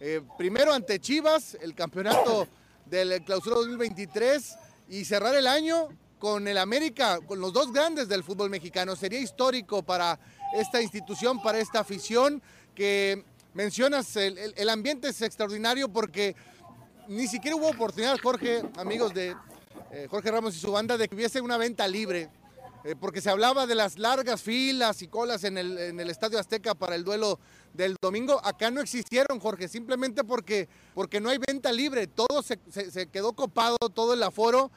eh, 0.01 0.21
primero 0.37 0.73
ante 0.73 0.99
Chivas, 0.99 1.57
el 1.61 1.75
campeonato 1.75 2.47
del 2.87 3.23
clausura 3.25 3.57
2023 3.57 4.57
y 4.89 5.05
cerrar 5.05 5.35
el 5.35 5.47
año 5.47 5.89
con 6.23 6.47
el 6.47 6.57
América, 6.57 7.19
con 7.27 7.41
los 7.41 7.53
dos 7.53 7.73
grandes 7.73 8.07
del 8.07 8.23
fútbol 8.23 8.49
mexicano. 8.49 8.95
Sería 8.95 9.19
histórico 9.19 9.83
para 9.83 10.21
esta 10.55 10.81
institución, 10.81 11.43
para 11.43 11.59
esta 11.59 11.81
afición 11.81 12.41
que 12.77 13.25
mencionas, 13.55 14.15
el, 14.15 14.69
ambiente 14.69 15.09
es 15.09 15.21
extraordinario 15.21 15.89
porque 15.89 16.37
ni 17.09 17.27
siquiera 17.27 17.57
hubo 17.57 17.69
oportunidad, 17.69 18.17
Jorge, 18.23 18.63
amigos 18.77 19.13
de 19.13 19.35
eh, 19.91 20.07
Jorge 20.09 20.31
Ramos 20.31 20.55
y 20.55 20.61
su 20.61 20.71
banda, 20.71 20.97
de 20.97 21.09
que 21.09 21.17
hubiese 21.17 21.41
una 21.41 21.57
venta 21.57 21.89
libre. 21.89 22.31
eh, 22.85 22.95
porque 22.95 23.21
se 23.21 23.29
hablaba 23.29 23.67
de 23.67 23.75
las 23.75 23.99
largas 23.99 24.43
filas 24.43 25.03
y 25.03 25.09
colas 25.09 25.43
en 25.43 25.59
el, 25.59 26.09
Estadio 26.09 26.39
Azteca 26.39 26.77
para 26.77 26.95
el 26.95 27.03
duelo 27.03 27.41
del 27.75 27.97
domingo. 28.01 28.41
Acá 28.45 28.71
no 28.71 28.81
existieron, 28.81 29.41
Jorge, 29.41 29.67
simplemente 29.67 30.23
porque, 30.23 30.69
porque 30.95 31.21
no 31.21 31.31
hay 31.31 31.39
venta 31.45 31.73
libre. 31.73 32.07
Todo 32.07 32.43
se 32.43 33.09
quedó 33.09 33.33
copado, 33.33 33.77
todo 33.93 34.15
el 34.15 34.23
aforo, 34.23 34.71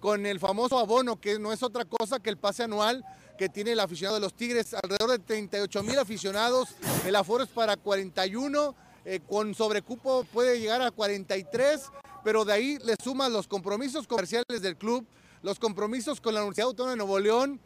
con 0.00 0.26
el 0.26 0.40
famoso 0.40 0.78
abono, 0.78 1.20
que 1.20 1.38
no 1.38 1.52
es 1.52 1.62
otra 1.62 1.84
cosa 1.84 2.18
que 2.18 2.30
el 2.30 2.38
pase 2.38 2.64
anual 2.64 3.04
que 3.38 3.48
tiene 3.48 3.72
el 3.72 3.80
aficionado 3.80 4.16
de 4.16 4.20
los 4.20 4.34
Tigres. 4.34 4.74
Alrededor 4.74 5.10
de 5.10 5.18
38 5.18 5.82
mil 5.82 5.98
aficionados, 5.98 6.70
el 7.06 7.14
aforo 7.14 7.44
es 7.44 7.50
para 7.50 7.76
41, 7.76 8.74
eh, 9.04 9.20
con 9.28 9.54
sobrecupo 9.54 10.24
puede 10.24 10.58
llegar 10.58 10.82
a 10.82 10.90
43, 10.90 11.82
pero 12.24 12.44
de 12.44 12.52
ahí 12.52 12.78
le 12.84 12.96
suman 13.02 13.32
los 13.32 13.46
compromisos 13.46 14.06
comerciales 14.06 14.60
del 14.60 14.76
club, 14.76 15.06
los 15.42 15.58
compromisos 15.58 16.20
con 16.20 16.34
la 16.34 16.40
Universidad 16.40 16.68
Autónoma 16.68 16.92
de 16.92 16.96
Nuevo 16.96 17.18
León 17.18 17.60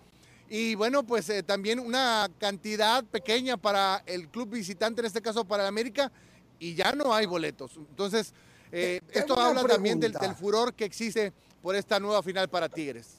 y 0.49 0.75
bueno, 0.75 1.03
pues 1.05 1.29
eh, 1.31 1.43
también 1.43 1.79
una 1.79 2.29
cantidad 2.39 3.03
pequeña 3.05 3.57
para 3.57 4.03
el 4.07 4.29
club 4.29 4.51
visitante, 4.51 5.01
en 5.01 5.07
este 5.07 5.23
caso 5.23 5.45
para 5.45 5.63
el 5.65 5.69
América, 5.69 6.13
y 6.59 6.75
ya 6.75 6.93
no 6.93 7.15
hay 7.15 7.27
boletos. 7.27 7.73
Entonces, 7.77 8.33
eh, 8.71 9.01
esto 9.11 9.39
habla 9.39 9.65
también 9.65 9.99
del 9.99 10.15
furor 10.37 10.75
que 10.75 10.85
existe 10.85 11.33
por 11.65 11.75
esta 11.75 11.99
nueva 11.99 12.23
final 12.23 12.47
para 12.51 12.69
Tigres. 12.69 13.15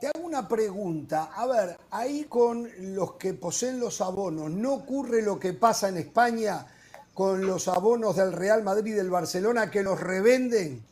Te 0.00 0.08
hago 0.08 0.26
una 0.26 0.48
pregunta. 0.48 1.30
A 1.32 1.46
ver, 1.46 1.78
ahí 1.92 2.24
con 2.24 2.68
los 2.96 3.12
que 3.12 3.34
poseen 3.34 3.78
los 3.78 4.00
abonos, 4.00 4.50
¿no 4.50 4.74
ocurre 4.74 5.22
lo 5.22 5.38
que 5.38 5.52
pasa 5.52 5.88
en 5.88 5.96
España 5.96 6.66
con 7.14 7.46
los 7.46 7.68
abonos 7.68 8.16
del 8.16 8.32
Real 8.32 8.64
Madrid 8.64 8.94
y 8.94 8.96
del 8.96 9.10
Barcelona 9.10 9.70
que 9.70 9.84
los 9.84 10.00
revenden 10.00 10.82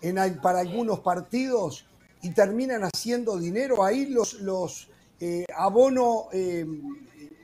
en, 0.00 0.40
para 0.40 0.58
algunos 0.58 0.98
partidos 0.98 1.86
y 2.22 2.30
terminan 2.30 2.82
haciendo 2.82 3.38
dinero? 3.38 3.84
Ahí 3.84 4.06
los, 4.06 4.40
los, 4.40 4.88
eh, 5.20 5.44
abono, 5.56 6.26
eh, 6.32 6.66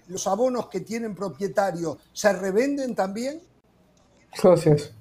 los 0.09 0.27
abonos 0.27 0.67
que 0.67 0.81
tienen 0.81 1.15
propietario, 1.15 1.99
¿se 2.13 2.33
revenden 2.33 2.97
también? 2.97 3.41
Gracias. 4.43 4.93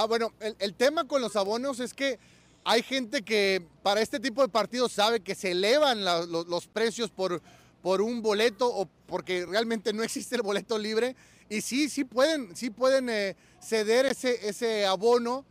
Ah, 0.00 0.06
bueno, 0.06 0.32
el, 0.60 0.74
tema 0.74 1.08
con 1.08 1.20
los 1.20 1.34
abonos 1.34 1.80
es 1.80 1.92
que 1.92 2.20
hay 2.62 2.84
gente 2.84 3.22
que 3.22 3.66
para 3.82 4.00
este 4.00 4.20
tipo 4.20 4.42
de 4.42 4.48
partidos 4.48 4.92
sabe 4.92 5.18
que 5.18 5.34
se 5.34 5.50
elevan 5.50 6.04
los 6.04 6.68
precios 6.68 7.10
por, 7.10 7.42
por 7.82 8.00
un 8.00 8.22
boleto 8.22 8.72
o 8.72 8.88
porque 9.08 9.44
realmente 9.44 9.92
no 9.92 10.04
existe 10.04 10.36
el 10.36 10.42
boleto 10.42 10.78
libre 10.78 11.16
y 11.48 11.62
sí, 11.62 11.88
sí 11.88 12.04
pueden, 12.04 12.54
sí 12.54 12.70
pueden 12.70 13.10
eh, 13.10 13.34
ceder 13.60 14.06
ese, 14.06 14.48
ese 14.48 14.86
abono 14.86 15.44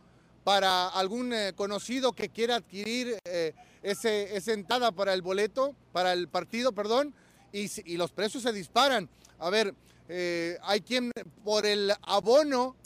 para 0.44 0.88
algún 0.88 1.34
eh, 1.34 1.52
conocido 1.54 2.14
que 2.14 2.30
quiera 2.30 2.56
adquirir 2.56 3.18
eh, 3.26 3.52
ese, 3.82 4.34
esa 4.34 4.54
entrada 4.54 4.92
para 4.92 5.12
el 5.12 5.20
boleto, 5.20 5.74
para 5.92 6.14
el 6.14 6.26
partido, 6.26 6.72
perdón, 6.72 7.12
y, 7.52 7.98
los 7.98 8.12
precios 8.12 8.44
se 8.44 8.54
disparan. 8.54 9.10
A 9.40 9.50
ver, 9.50 9.74
hay 10.62 10.80
quien 10.80 11.12
por 11.44 11.66
el 11.66 11.92
abono 12.00 12.76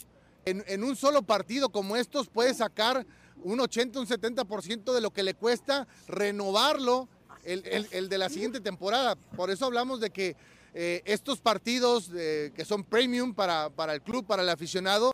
en, 0.45 0.83
un 0.83 0.95
solo 0.95 1.21
partido 1.23 1.69
como 1.69 1.95
estos 1.95 2.27
puede 2.29 2.53
sacar 2.53 3.05
un 3.43 3.59
80, 3.59 3.99
un 3.99 4.07
70% 4.07 4.93
de 4.93 5.01
lo 5.01 5.11
que 5.11 5.23
le 5.23 5.33
cuesta 5.33 5.87
renovarlo 6.07 7.07
el, 7.43 7.65
el- 7.67 7.87
el 7.91 8.09
de 8.09 8.17
la 8.17 8.29
siguiente 8.29 8.59
temporada. 8.61 9.15
Por 9.15 9.49
eso 9.51 9.65
hablamos 9.65 9.99
de 9.99 10.09
que 10.11 10.35
eh, 10.73 11.01
estos 11.05 11.39
partidos 11.41 12.09
eh, 12.15 12.51
que 12.55 12.65
son 12.65 12.83
premium 12.83 13.33
para, 13.33 13.69
para 13.69 13.93
el 13.93 14.01
club, 14.01 14.25
para 14.25 14.41
el 14.43 14.49
aficionado, 14.49 15.11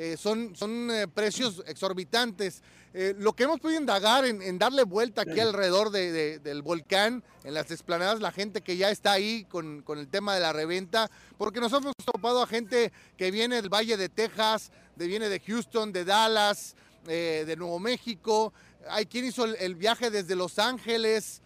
eh, 0.00 0.16
son, 0.16 0.54
son 0.54 0.90
eh, 0.92 1.08
precios 1.08 1.62
exorbitantes. 1.66 2.62
Eh, 2.94 3.14
lo 3.18 3.32
que 3.32 3.42
hemos 3.42 3.58
podido 3.60 3.80
indagar 3.80 4.24
en, 4.24 4.40
en 4.42 4.58
darle 4.58 4.84
vuelta 4.84 5.22
aquí 5.22 5.40
alrededor 5.40 5.90
de- 5.90 6.12
de- 6.12 6.38
del 6.38 6.62
volcán, 6.62 7.22
en 7.44 7.52
las 7.54 7.70
esplanadas, 7.70 8.20
la 8.20 8.30
gente 8.32 8.60
que 8.62 8.76
ya 8.76 8.90
está 8.90 9.12
ahí 9.12 9.44
con, 9.50 9.82
con 9.82 9.98
el 9.98 10.08
tema 10.08 10.34
de 10.34 10.40
la 10.40 10.52
reventa, 10.52 11.10
porque 11.36 11.60
nos 11.60 11.72
hemos 11.72 11.92
topado 12.04 12.42
a 12.42 12.46
gente 12.46 12.92
que 13.16 13.30
viene 13.30 13.56
del 13.56 13.68
Valle 13.68 13.96
de 13.96 14.08
Texas, 14.08 14.70
de, 14.96 15.06
viene 15.06 15.28
de 15.28 15.40
Houston, 15.40 15.92
de 15.92 16.04
Dallas, 16.04 16.74
de 17.06 17.54
Nuevo 17.56 17.78
México, 17.78 18.52
hay 18.90 19.06
quien 19.06 19.24
hizo 19.24 19.44
el, 19.46 19.56
el 19.60 19.74
viaje 19.76 20.10
desde 20.10 20.34
Los 20.36 20.58
Ángeles, 20.58 21.40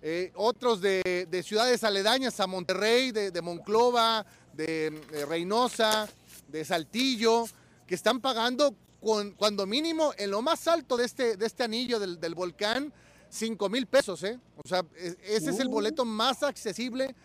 eh, 0.00 0.30
otros 0.36 0.80
de, 0.80 1.26
de 1.28 1.42
ciudades 1.42 1.82
aledañas 1.82 2.38
a 2.40 2.46
Monterrey, 2.46 3.10
de, 3.10 3.30
de 3.32 3.42
Monclova, 3.42 4.24
de, 4.52 4.90
de 5.10 5.26
Reynosa, 5.26 6.08
de 6.48 6.64
Saltillo, 6.64 7.46
que 7.88 7.94
están 7.96 8.20
pagando 8.20 8.76
con, 9.00 9.32
cuando 9.32 9.66
mínimo 9.66 10.12
en 10.18 10.30
lo 10.30 10.42
más 10.42 10.68
alto 10.68 10.96
de 10.96 11.06
este, 11.06 11.36
de 11.36 11.46
este 11.46 11.64
anillo 11.64 11.98
del, 11.98 12.20
del 12.20 12.34
volcán, 12.36 12.92
5 13.30 13.68
mil 13.68 13.86
pesos. 13.86 14.22
¿eh? 14.22 14.38
O 14.62 14.68
sea, 14.68 14.84
es- 14.96 15.16
ese 15.24 15.50
es 15.50 15.58
el 15.58 15.68
Uh. 15.68 15.72
boleto 15.72 16.04
más 16.04 16.42
accesible 16.42 17.16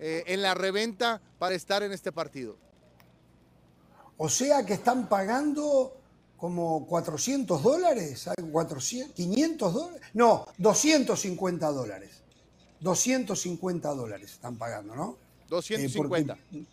eh, 0.00 0.24
en 0.26 0.42
la 0.42 0.54
reventa 0.54 1.20
para 1.38 1.54
estar 1.54 1.82
en 1.82 1.92
este 1.92 2.12
partido. 2.12 2.56
O 4.16 4.28
sea 4.28 4.66
que 4.66 4.74
están 4.74 5.08
pagando 5.08 5.94
como 6.36 6.86
400 6.86 7.62
dólares, 7.62 8.28
400, 8.52 9.14
500 9.14 9.74
dólares, 9.74 10.02
no, 10.14 10.46
250 10.58 11.68
dólares. 11.70 12.22
250 12.80 13.88
dólares 13.94 14.32
están 14.32 14.56
pagando, 14.56 14.94
¿no? 14.94 15.16
250. 15.48 16.36
Eh, 16.52 16.64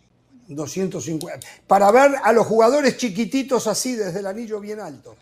250. 0.48 1.46
Para 1.66 1.90
ver 1.90 2.12
a 2.22 2.32
los 2.32 2.46
jugadores 2.46 2.96
chiquititos 2.96 3.66
así 3.66 3.94
desde 3.96 4.20
el 4.20 4.26
anillo 4.26 4.60
bien 4.60 4.80
alto. 4.80 5.16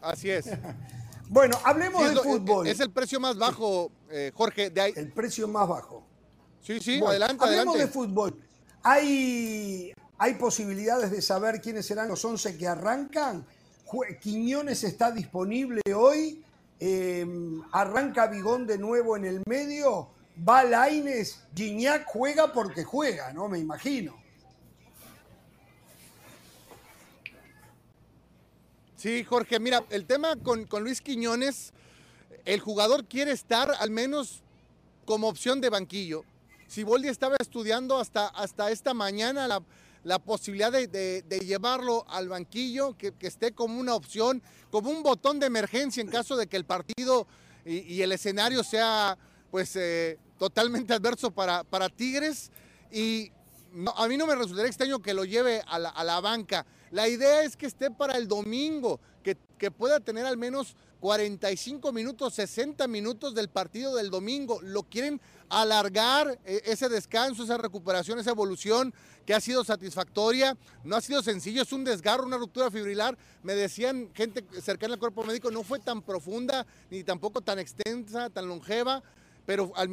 Así 0.00 0.30
es. 0.30 0.46
bueno, 1.28 1.58
hablemos 1.64 2.02
Sí, 2.08 2.14
de 2.14 2.20
fútbol. 2.20 2.66
Es 2.66 2.80
el 2.80 2.90
precio 2.90 3.20
más 3.20 3.36
bajo, 3.36 3.90
eh, 4.10 4.32
Jorge. 4.34 4.70
De 4.70 4.80
ahí. 4.80 4.92
El 4.96 5.12
precio 5.12 5.48
más 5.48 5.68
bajo. 5.68 6.04
Sí, 6.62 6.80
sí, 6.80 6.98
Bueno, 6.98 7.10
adelante, 7.10 7.44
hablemos 7.44 7.74
adelante. 7.74 7.86
de 7.86 7.92
fútbol. 7.92 8.42
¿Hay, 8.82 9.92
¿Hay 10.18 10.34
posibilidades 10.34 11.10
de 11.10 11.20
saber 11.22 11.60
quiénes 11.60 11.86
serán 11.86 12.08
los 12.08 12.24
11 12.24 12.56
que 12.56 12.66
arrancan? 12.68 13.44
Quiñones 14.20 14.84
está 14.84 15.10
disponible 15.10 15.80
hoy. 15.94 16.42
eh, 16.80 17.26
arranca 17.72 18.26
Bigón 18.28 18.66
de 18.66 18.78
nuevo 18.78 19.16
en 19.16 19.24
el 19.24 19.42
medio. 19.46 20.10
Va 20.46 20.62
Laines. 20.64 21.40
Gignac 21.54 22.04
juega 22.06 22.52
porque 22.52 22.84
juega, 22.84 23.32
¿no? 23.32 23.48
Me 23.48 23.58
imagino. 23.58 24.16
Sí, 28.96 29.22
Jorge, 29.24 29.60
mira, 29.60 29.84
el 29.90 30.06
tema 30.06 30.34
con, 30.36 30.64
con 30.66 30.82
Luis 30.82 31.00
Quiñones, 31.00 31.72
el 32.44 32.60
jugador 32.60 33.04
quiere 33.06 33.30
estar 33.32 33.70
al 33.78 33.90
menos 33.90 34.42
como 35.04 35.28
opción 35.28 35.60
de 35.60 35.70
banquillo. 35.70 36.24
Siboldi 36.66 37.08
estaba 37.08 37.36
estudiando 37.40 37.98
hasta, 37.98 38.26
hasta 38.26 38.70
esta 38.70 38.94
mañana 38.94 39.46
la, 39.46 39.62
la 40.02 40.18
posibilidad 40.18 40.72
de, 40.72 40.86
de- 40.88 41.38
llevarlo 41.40 42.04
al 42.08 42.28
banquillo, 42.28 42.96
que, 42.98 43.12
que 43.12 43.28
esté 43.28 43.52
como 43.52 43.78
una 43.78 43.94
opción, 43.94 44.42
como 44.70 44.90
un 44.90 45.02
botón 45.02 45.38
de 45.38 45.46
emergencia 45.46 46.00
en 46.00 46.08
caso 46.08 46.36
de 46.36 46.46
que 46.48 46.56
el 46.56 46.64
partido 46.64 47.26
y, 47.64 47.78
y 47.94 48.02
el 48.02 48.12
escenario 48.12 48.62
sea 48.64 49.16
pues 49.50 49.76
eh, 49.76 50.18
totalmente 50.38 50.94
adverso 50.94 51.30
para, 51.30 51.64
para 51.64 51.88
Tigres. 51.88 52.50
Y 52.90 53.30
a 53.96 54.08
mí 54.08 54.16
no 54.16 54.26
me 54.26 54.34
resultaría 54.34 54.68
extraño 54.68 55.00
que 55.00 55.14
lo 55.14 55.24
lleve 55.24 55.62
a 55.66 55.78
la, 55.78 55.90
a 55.90 56.04
la 56.04 56.20
banca. 56.20 56.64
La 56.90 57.08
idea 57.08 57.42
es 57.42 57.56
que 57.56 57.66
esté 57.66 57.90
para 57.90 58.16
el 58.16 58.28
domingo, 58.28 58.98
que, 59.22 59.36
que 59.58 59.70
pueda 59.70 60.00
tener 60.00 60.24
al 60.24 60.38
menos 60.38 60.76
45 61.00 61.92
minutos, 61.92 62.34
60 62.34 62.88
minutos 62.88 63.34
del 63.34 63.48
partido 63.48 63.94
del 63.94 64.10
domingo. 64.10 64.60
Lo 64.62 64.84
quieren 64.84 65.20
alargar 65.48 66.38
eh, 66.44 66.62
ese 66.64 66.88
descanso, 66.88 67.44
esa 67.44 67.58
recuperación, 67.58 68.18
esa 68.18 68.30
evolución 68.30 68.92
que 69.24 69.34
ha 69.34 69.40
sido 69.40 69.64
satisfactoria. 69.64 70.56
No 70.82 70.96
ha 70.96 71.00
sido 71.00 71.22
sencillo, 71.22 71.62
es 71.62 71.72
un 71.72 71.84
desgarro, 71.84 72.24
una 72.24 72.38
ruptura 72.38 72.70
fibrilar. 72.70 73.16
Me 73.42 73.54
decían 73.54 74.10
gente 74.14 74.44
cercana 74.60 74.94
al 74.94 75.00
cuerpo 75.00 75.24
médico, 75.24 75.50
no 75.50 75.62
fue 75.62 75.78
tan 75.78 76.02
profunda 76.02 76.66
ni 76.90 77.04
tampoco 77.04 77.40
tan 77.42 77.58
extensa, 77.58 78.30
tan 78.30 78.48
longeva 78.48 79.02
pero 79.48 79.72
al, 79.76 79.88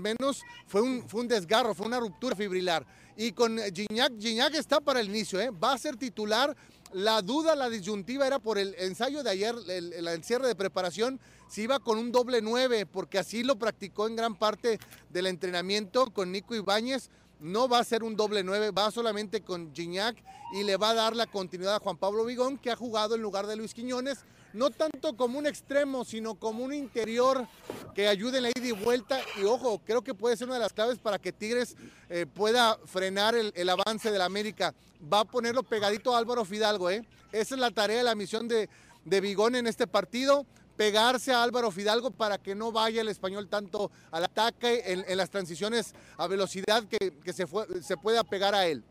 menos 0.00 0.44
fue 0.68 0.80
un, 0.82 1.26
desgarro, 1.26 1.74
fue 1.74 1.84
una 1.84 1.98
ruptura 1.98 2.36
fibrilar. 2.36 2.86
Y 3.16 3.32
con 3.32 3.58
Gignac, 3.58 4.12
Gignac 4.20 4.54
está 4.54 4.80
para 4.80 5.00
el 5.00 5.08
inicio, 5.08 5.40
¿eh? 5.40 5.50
va 5.50 5.72
a 5.72 5.78
ser 5.78 5.96
titular. 5.96 6.56
La 6.92 7.20
duda, 7.20 7.56
la 7.56 7.68
disyuntiva 7.68 8.24
era 8.24 8.38
por 8.38 8.56
el 8.56 8.72
ensayo 8.78 9.24
de 9.24 9.30
ayer, 9.30 9.56
el, 9.66 9.92
el- 9.92 10.06
el 10.06 10.22
cierre 10.22 10.46
de 10.46 10.54
preparación, 10.54 11.18
si 11.48 11.62
iba 11.62 11.80
con 11.80 11.98
un 11.98 12.12
doble 12.12 12.40
nueve, 12.40 12.86
porque 12.86 13.18
así 13.18 13.42
lo 13.42 13.56
practicó 13.58 14.06
en 14.06 14.14
gran 14.14 14.36
parte 14.36 14.78
del 15.08 15.26
entrenamiento 15.26 16.12
con 16.12 16.30
Nico 16.30 16.54
Ibáñez. 16.54 17.10
No 17.40 17.68
va 17.68 17.80
a 17.80 17.84
ser 17.84 18.04
un 18.04 18.14
doble 18.14 18.44
nueve, 18.44 18.70
va 18.70 18.92
solamente 18.92 19.40
con 19.40 19.74
Gignac 19.74 20.22
y 20.54 20.62
le 20.62 20.76
va 20.76 20.90
a 20.90 20.94
dar 20.94 21.16
la 21.16 21.26
continuidad 21.26 21.74
a 21.74 21.80
Juan 21.80 21.96
Pablo 21.96 22.24
Vigón, 22.24 22.58
que 22.58 22.70
ha 22.70 22.76
jugado 22.76 23.16
en 23.16 23.22
lugar 23.22 23.48
de 23.48 23.56
Luis 23.56 23.74
Quiñones, 23.74 24.18
no 24.52 24.70
tanto 24.70 25.16
como 25.16 25.38
un 25.38 25.46
extremo, 25.46 26.04
sino 26.04 26.34
como 26.34 26.64
un 26.64 26.72
interior 26.72 27.46
que 27.94 28.08
ayude 28.08 28.38
en 28.38 28.44
la 28.44 28.50
ida 28.50 28.66
y 28.66 28.72
vuelta. 28.72 29.20
Y 29.40 29.44
ojo, 29.44 29.80
creo 29.84 30.02
que 30.02 30.14
puede 30.14 30.36
ser 30.36 30.46
una 30.46 30.56
de 30.56 30.62
las 30.62 30.72
claves 30.72 30.98
para 30.98 31.18
que 31.18 31.32
Tigres 31.32 31.76
eh, 32.08 32.26
pueda 32.26 32.78
frenar 32.86 33.34
el, 33.34 33.68
avance 33.68 34.10
del 34.10 34.22
América. 34.22 34.74
Va 35.12 35.20
a 35.20 35.24
ponerlo 35.24 35.62
pegadito 35.62 36.14
a 36.14 36.18
Álvaro 36.18 36.44
Fidalgo, 36.44 36.90
¿eh? 36.90 37.04
Esa 37.32 37.54
es 37.54 37.60
la 37.60 37.70
tarea, 37.70 38.02
la 38.02 38.14
misión 38.14 38.48
de, 38.48 38.68
de 39.04 39.18
en 39.58 39.66
este 39.66 39.86
partido. 39.86 40.46
Pegarse 40.76 41.32
a 41.32 41.42
Álvaro 41.42 41.70
Fidalgo 41.70 42.10
para 42.10 42.38
que 42.38 42.54
no 42.54 42.72
vaya 42.72 43.02
el 43.02 43.08
español 43.08 43.48
tanto 43.48 43.90
al 44.10 44.24
ataque 44.24 44.82
en, 44.86 45.16
las 45.18 45.28
transiciones 45.28 45.92
a 46.16 46.26
velocidad 46.26 46.84
que, 46.84 47.32
se, 47.34 47.46
fue- 47.46 47.66
pueda 48.02 48.24
pegar 48.24 48.54
a 48.54 48.66
él. 48.66 48.82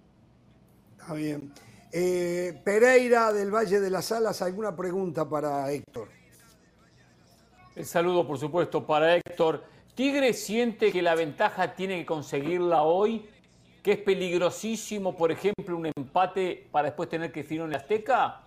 Está 1.00 1.14
bien. 1.16 1.52
Eh, 1.92 2.62
Pereira 2.64 3.34
del 3.34 3.54
Valle 3.54 3.80
de 3.80 3.90
las 3.90 4.12
Alas, 4.12 4.42
¿alguna 4.44 4.76
pregunta 4.76 5.28
para 5.28 5.72
Héctor? 5.72 6.10
El 7.76 7.86
saludo, 7.86 8.28
por 8.28 8.38
supuesto, 8.38 8.86
para 8.86 9.16
Héctor. 9.16 9.64
¿Tigre 9.96 10.34
siente 10.34 10.92
que 10.92 11.02
la 11.02 11.16
ventaja 11.16 11.74
tiene 11.74 12.00
que 12.00 12.06
conseguirla 12.06 12.84
hoy? 12.84 13.28
¿Que 13.82 13.94
es 13.94 13.98
peligrosísimo, 13.98 15.18
por 15.18 15.32
ejemplo, 15.32 15.76
un 15.76 15.88
empate 15.88 16.68
para 16.72 16.90
después 16.90 17.10
tener 17.10 17.32
que 17.32 17.42
definir 17.42 17.64
en 17.64 17.72
la 17.72 17.78
Azteca? 17.78 18.44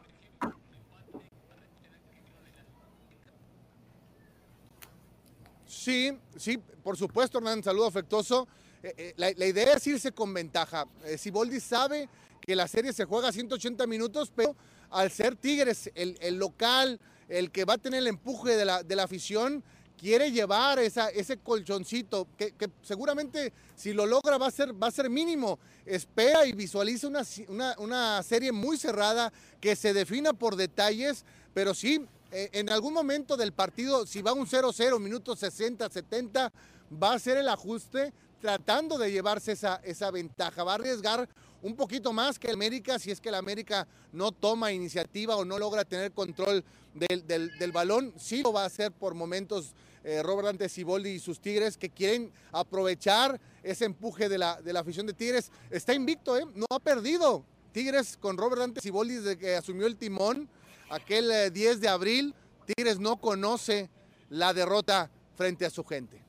Sí, 5.67 6.17
sí, 6.37 6.59
por 6.59 6.97
supuesto, 6.97 7.39
Hernán, 7.39 7.63
saludo 7.63 7.89
afectuoso. 7.89 8.47
Eh, 8.85 8.95
eh, 8.97 9.15
la, 9.17 9.33
la 9.37 9.47
idea 9.47 9.75
es 9.75 9.87
irse 9.87 10.13
con 10.13 10.33
ventaja. 10.33 10.87
Eh, 11.05 11.19
Siboldi 11.19 11.59
sabe 11.59 12.09
que 12.43 12.57
la 12.57 12.69
serie 12.69 12.93
se 12.93 13.05
juega 13.05 13.29
a 13.29 13.33
180 13.33 13.87
minutos, 13.87 14.33
pero 14.35 14.55
al 14.91 15.11
ser 15.11 15.37
Tigres 15.37 15.91
el, 15.95 16.19
el 16.21 16.37
local, 16.37 17.01
el 17.29 17.51
que 17.51 17.65
va 17.65 17.75
a 17.75 17.79
tener 17.79 18.01
el 18.01 18.09
empuje 18.09 18.57
de 18.57 18.65
la, 18.65 18.83
de 18.83 18.97
la 18.97 19.05
afición, 19.05 19.65
quiere 19.97 20.33
llevar 20.33 20.81
esa, 20.81 21.09
ese 21.11 21.39
colchoncito, 21.39 22.27
que, 22.37 22.53
que 22.53 22.69
seguramente 22.83 23.53
si 23.77 23.93
lo 23.93 24.05
logra 24.05 24.37
va 24.37 24.49
a 24.49 24.51
ser, 24.51 24.75
va 24.83 24.89
a 24.89 24.91
ser 24.91 25.09
mínimo. 25.09 25.61
Espera 25.87 26.45
y 26.45 26.53
visualiza 26.53 27.07
una, 27.07 27.23
una, 27.49 27.77
una 27.79 28.23
serie 28.25 28.51
muy 28.51 28.77
cerrada, 28.77 29.33
que 29.61 29.77
se 29.77 29.95
defina 29.95 30.33
por 30.33 30.57
detalles, 30.57 31.25
pero 31.55 31.73
sí, 31.73 32.05
eh, 32.33 32.51
en 32.53 32.69
algún 32.71 32.93
momento 32.93 33.37
del 33.37 33.53
partido, 33.53 34.05
si 34.05 34.23
va 34.23 34.33
un 34.33 34.47
0-0, 34.47 34.99
minutos 34.99 35.39
60, 35.39 35.89
70, 35.89 36.53
va 37.01 37.15
a 37.15 37.19
ser 37.21 37.39
el 37.39 37.49
ajuste 37.49 38.13
tratando 38.41 38.99
de 38.99 39.13
llevarse 39.13 39.53
esa, 39.53 39.81
esa 39.85 40.11
ventaja. 40.11 40.65
Va 40.65 40.73
a 40.73 40.75
arriesgar 40.75 41.29
un 41.63 41.77
poquito 41.77 42.13
más 42.13 42.39
que 42.39 42.49
el 42.49 42.55
América 42.55 42.99
si 42.99 43.11
es 43.11 43.21
que 43.21 43.29
el 43.29 43.35
América 43.37 43.87
no 44.13 44.33
toma 44.33 44.73
iniciativa 44.73 45.37
o 45.37 45.45
no 45.45 45.59
logra 45.59 45.85
tener 45.85 46.13
control 46.13 46.65
del, 46.95 47.27
del- 47.27 47.73
balón. 47.73 48.13
Sí 48.19 48.43
lo 48.43 48.53
va 48.53 48.65
a 48.65 48.67
hacer 48.67 48.93
por 48.93 49.15
momentos 49.15 49.75
eh, 50.05 50.23
Robert 50.23 50.47
Dante 50.47 50.69
Siboldi 50.69 51.11
y 51.11 51.19
sus 51.21 51.41
Tigres 51.41 51.79
que 51.79 51.89
quieren 51.89 52.33
aprovechar 52.51 53.41
ese 53.63 53.85
empuje 53.85 54.29
de 54.29 54.39
la, 54.39 54.61
de 54.61 54.73
la 54.73 54.81
afición 54.81 55.07
de 55.07 55.13
Tigres. 55.15 55.51
Está 55.71 55.95
invicto, 55.95 56.37
¿eh? 56.37 56.45
no 56.55 56.67
ha 56.71 56.81
perdido. 56.81 57.45
Tigres 57.73 58.17
con 58.19 58.37
Robert 58.37 58.61
Dante 58.61 58.81
Siboldi 58.81 59.15
desde 59.15 59.39
que 59.39 59.55
asumió 59.57 59.87
el 59.87 59.97
timón 59.97 60.49
aquel 60.91 61.31
eh, 61.31 61.51
10 61.51 61.81
de 61.81 61.89
abril. 61.89 62.35
Tigres 62.67 62.99
no 62.99 63.17
conoce 63.19 63.89
la 64.29 64.53
derrota 64.53 65.11
frente 65.37 65.65
a 65.65 65.71
su 65.71 65.85
gente. 65.85 66.21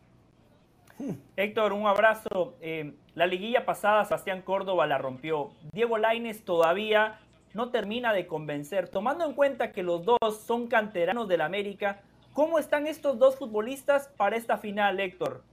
Héctor, 1.35 1.73
un 1.73 1.87
abrazo. 1.87 2.55
Eh, 2.61 2.93
la 3.15 3.27
liguilla 3.27 3.65
pasada, 3.65 4.05
Sebastián 4.05 4.41
Córdoba 4.41 4.87
la 4.87 4.97
rompió. 4.97 5.51
Diego 5.71 5.97
Laines 5.97 6.43
todavía 6.43 7.19
no 7.53 7.69
termina 7.69 8.11
de 8.13 8.25
convencer. 8.25 8.89
Tomando 8.89 9.25
en 9.25 9.33
cuenta 9.33 9.71
que 9.71 9.83
los 9.83 10.03
dos 10.03 10.17
son 10.45 10.67
canteranos 10.67 11.27
del 11.27 11.41
América, 11.41 12.01
¿cómo 12.33 12.57
están 12.57 12.87
estos 12.87 13.19
dos 13.19 13.35
futbolistas 13.35 14.07
para 14.17 14.35
esta 14.35 14.57
final, 14.57 14.99
Héctor? 14.99 15.43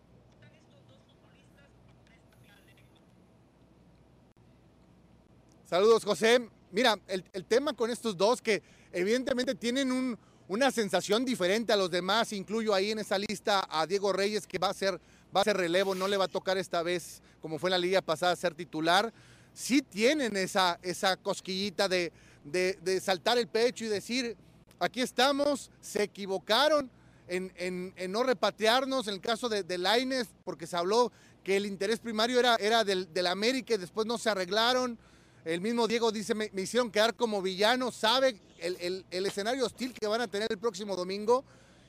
Saludos, 5.67 6.05
José. 6.05 6.49
Mira, 6.73 6.99
el, 7.07 7.45
tema 7.45 7.73
con 7.73 7.91
estos 7.91 8.17
dos 8.17 8.41
que 8.41 8.63
evidentemente 8.93 9.55
tienen 9.55 9.93
un- 9.93 10.19
una 10.49 10.71
sensación 10.71 11.25
diferente 11.25 11.73
a 11.73 11.77
los 11.77 11.91
demás, 11.91 12.33
incluyo 12.33 12.75
ahí 12.75 12.91
en 12.91 12.99
esa 12.99 13.19
lista 13.19 13.67
a 13.69 13.87
Diego 13.87 14.13
Reyes 14.13 14.47
que 14.47 14.59
va 14.59 14.71
a 14.71 14.75
ser, 14.75 15.01
va 15.35 15.43
a 15.43 15.45
ser 15.45 15.57
relevo, 15.57 15.95
no 15.95 16.09
le 16.09 16.17
va 16.17 16.25
a 16.25 16.29
tocar 16.29 16.59
esta 16.59 16.83
vez, 16.83 17.23
como 17.41 17.59
fue 17.59 17.69
en 17.69 17.73
la 17.73 17.79
liga 17.79 18.01
pasada, 18.03 18.35
ser 18.37 18.55
titular. 18.55 19.13
Sí 19.55 19.83
tienen 19.83 20.37
esa, 20.37 20.79
esa 20.83 21.17
cosquillita 21.17 21.89
de, 21.89 22.13
de- 22.45 22.79
saltar 23.01 23.39
el 23.39 23.47
pecho 23.49 23.85
y 23.85 23.89
decir, 23.89 24.37
aquí 24.79 25.01
estamos, 25.01 25.71
se 25.81 26.03
equivocaron 26.05 26.91
en, 27.29 27.53
en- 27.57 28.13
no 28.13 28.23
repatriarnos, 28.23 29.07
en 29.09 29.15
el 29.15 29.21
caso 29.21 29.49
de, 29.49 29.63
de 29.63 29.79
Lainez, 29.79 30.29
porque 30.45 30.67
se 30.67 30.77
habló 30.77 31.13
que 31.45 31.57
el 31.57 31.67
interés 31.67 32.01
primario 32.01 32.39
era, 32.39 32.57
era 32.57 32.85
del, 32.85 33.13
del 33.13 33.27
América 33.27 33.75
y 33.75 33.79
después 33.79 34.07
no 34.07 34.19
se 34.19 34.31
arreglaron. 34.31 34.99
El 35.45 35.61
mismo 35.61 35.87
Diego 35.89 36.13
dice, 36.13 36.35
me, 36.35 36.51
hicieron 36.55 36.91
quedar 36.91 37.15
como 37.15 37.41
villano, 37.41 37.91
sabe 37.93 38.37
el, 38.59 38.77
el- 38.81 39.07
el 39.11 39.27
escenario 39.27 39.65
hostil 39.65 39.95
que 39.95 40.07
van 40.07 40.21
a 40.21 40.29
tener 40.29 40.49
el 40.51 40.59
próximo 40.59 40.97
domingo 40.97 41.45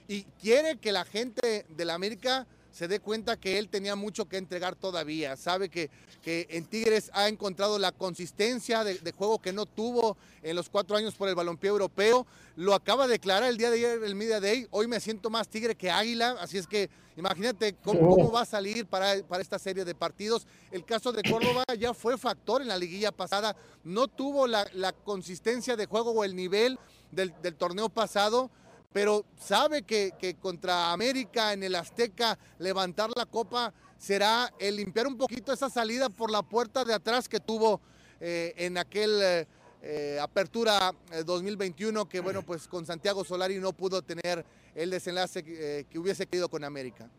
y 0.07 0.23
quiere 0.41 0.77
que 0.77 0.91
la 0.91 1.05
gente 1.05 1.65
de 1.69 1.85
la 1.85 1.93
América 1.95 2.47
se 2.72 2.88
dé 2.88 2.99
cuenta 2.99 3.38
que 3.38 3.57
él 3.57 3.69
tenía 3.69 3.95
mucho 3.95 4.27
que 4.27 4.38
entregar 4.38 4.76
todavía. 4.76 5.35
Sabe 5.35 5.69
que, 5.69 5.89
que 6.22 6.48
en 6.49 6.65
Tigres 6.65 7.11
ha 7.14 7.27
encontrado 7.27 7.77
la 7.77 7.91
consistencia 7.91 8.84
de, 8.84 9.11
juego 9.11 9.39
que 9.39 9.52
no 9.52 9.65
tuvo 9.65 10.18
en 10.41 10.56
los 10.56 10.69
cuatro 10.69 10.95
años 10.95 11.15
por 11.15 11.27
el 11.27 11.35
balompié 11.35 11.69
europeo. 11.69 12.26
Lo 12.56 12.73
acaba 12.73 13.07
de 13.07 13.14
declarar 13.14 13.49
el 13.49 13.57
día 13.57 13.69
de 13.69 13.77
ayer 13.77 14.03
el 14.03 14.15
Media 14.15 14.39
Day. 14.39 14.68
Hoy 14.72 14.88
me 14.88 14.99
siento 14.99 15.30
más 15.30 15.49
Tigre 15.49 15.76
que 15.76 15.91
Águila. 15.91 16.38
Así 16.39 16.57
es 16.57 16.65
que 16.65 16.89
imagínate 17.18 17.76
cómo, 17.84 18.31
va 18.31 18.41
a 18.41 18.45
salir 18.45 18.85
para, 18.85 19.22
para 19.27 19.41
esta 19.41 19.60
serie 19.60 19.84
de 19.84 19.93
partidos. 19.93 20.48
El 20.72 20.85
caso 20.85 21.11
de 21.11 21.30
Córdoba 21.30 21.65
ya 21.77 21.93
fue 21.93 22.18
factor 22.18 22.61
en 22.61 22.69
la 22.69 22.77
liguilla 22.77 23.11
pasada. 23.11 23.56
No 23.84 24.07
tuvo 24.07 24.48
la, 24.48 24.65
consistencia 25.03 25.76
de 25.76 25.88
juego 25.88 26.11
o 26.11 26.23
el 26.23 26.35
nivel 26.35 26.80
del, 27.11 27.34
del 27.41 27.56
torneo 27.56 27.89
pasado 27.89 28.49
pero 28.93 29.26
sabe 29.39 29.84
que, 29.84 30.35
contra 30.39 30.91
América 30.91 31.53
en 31.53 31.63
el 31.63 31.76
Azteca 31.76 32.38
levantar 32.59 33.09
la 33.15 33.26
copa 33.26 33.73
será 33.97 34.51
el 34.59 34.76
limpiar 34.77 35.07
un 35.07 35.18
poquito 35.18 35.53
esa 35.53 35.69
salida 35.69 36.09
por 36.09 36.31
la 36.31 36.41
puerta 36.41 36.84
de 36.84 36.93
atrás 36.93 37.30
que 37.30 37.39
tuvo 37.39 37.81
eh, 38.19 38.53
en 38.57 38.77
aquel 38.77 39.22
eh, 39.22 39.47
eh, 39.84 40.19
apertura 40.22 40.93
2021 41.26 42.07
que 42.07 42.19
bueno 42.19 42.43
pues 42.43 42.68
con 42.68 42.85
Santiago 42.85 43.23
Solari 43.23 43.59
no 43.59 43.73
pudo 43.73 44.01
tener 44.01 44.45
el 44.76 44.89
desenlace 44.89 45.43
que 45.43 45.99
hubiese 45.99 46.26
querido 46.27 46.49
con 46.49 46.63
América. 46.63 47.09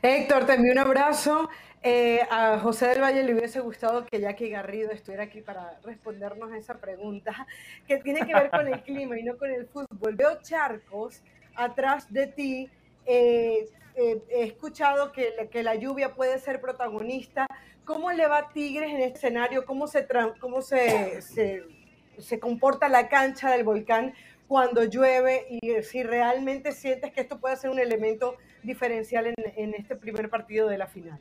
Héctor, 0.00 0.46
te 0.46 0.54
envío 0.54 0.72
un 0.72 0.78
abrazo. 0.78 1.48
Eh, 1.82 2.20
a 2.30 2.58
José 2.60 2.86
del 2.86 3.02
Valle 3.02 3.24
le 3.24 3.34
hubiese 3.34 3.58
gustado 3.58 4.06
que 4.06 4.20
Jackie 4.20 4.48
Garrido 4.48 4.92
estuviera 4.92 5.24
aquí 5.24 5.40
para 5.40 5.78
respondernos 5.84 6.52
esa 6.52 6.74
pregunta, 6.74 7.46
que 7.86 7.98
tiene 7.98 8.24
que 8.26 8.32
ver 8.32 8.50
con 8.50 8.66
el 8.68 8.80
clima 8.82 9.18
y 9.18 9.24
no 9.24 9.36
con 9.36 9.50
el 9.50 9.66
fútbol. 9.66 10.14
Veo 10.14 10.40
charcos 10.40 11.22
atrás 11.56 12.12
de 12.12 12.28
ti. 12.28 12.70
Eh, 13.06 13.68
eh, 13.96 14.22
he 14.30 14.44
escuchado 14.44 15.10
que, 15.10 15.48
que, 15.50 15.64
la 15.64 15.74
lluvia 15.74 16.14
puede 16.14 16.38
ser 16.38 16.60
protagonista. 16.60 17.48
¿Cómo 17.84 18.12
le 18.12 18.28
va 18.28 18.38
a 18.38 18.48
Tigres 18.50 18.90
en 18.90 19.00
este 19.00 19.18
escenario? 19.18 19.64
¿Cómo, 19.64 19.88
se, 19.88 20.06
cómo 20.38 20.62
se, 20.62 21.20
se 21.22 22.38
comporta 22.38 22.88
la 22.88 23.08
cancha 23.08 23.50
del 23.50 23.64
volcán 23.64 24.14
cuando 24.48 24.82
llueve? 24.84 25.46
Y 25.50 25.82
si 25.82 26.02
realmente 26.02 26.72
sientes 26.72 27.12
que 27.12 27.20
esto 27.20 27.38
puede 27.38 27.56
ser 27.56 27.70
un 27.70 27.78
elemento 27.78 28.36
diferencial 28.62 29.26
en, 29.26 29.74
este 29.74 29.94
primer 29.94 30.28
partido 30.28 30.68
de 30.68 30.78
la 30.78 30.88
final. 30.88 31.20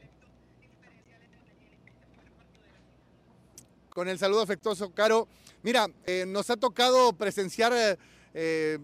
con 3.89 4.07
el 4.07 4.19
saludo 4.19 4.43
afectuoso, 4.43 4.91
Caro. 4.91 5.27
Mira, 5.63 5.87
eh, 6.05 6.23
nos 6.27 6.51
ha 6.51 6.55
tocado 6.55 7.13
presenciar 7.13 7.73
eh, 7.73 7.97
eh, 8.35 8.77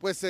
pues 0.00 0.24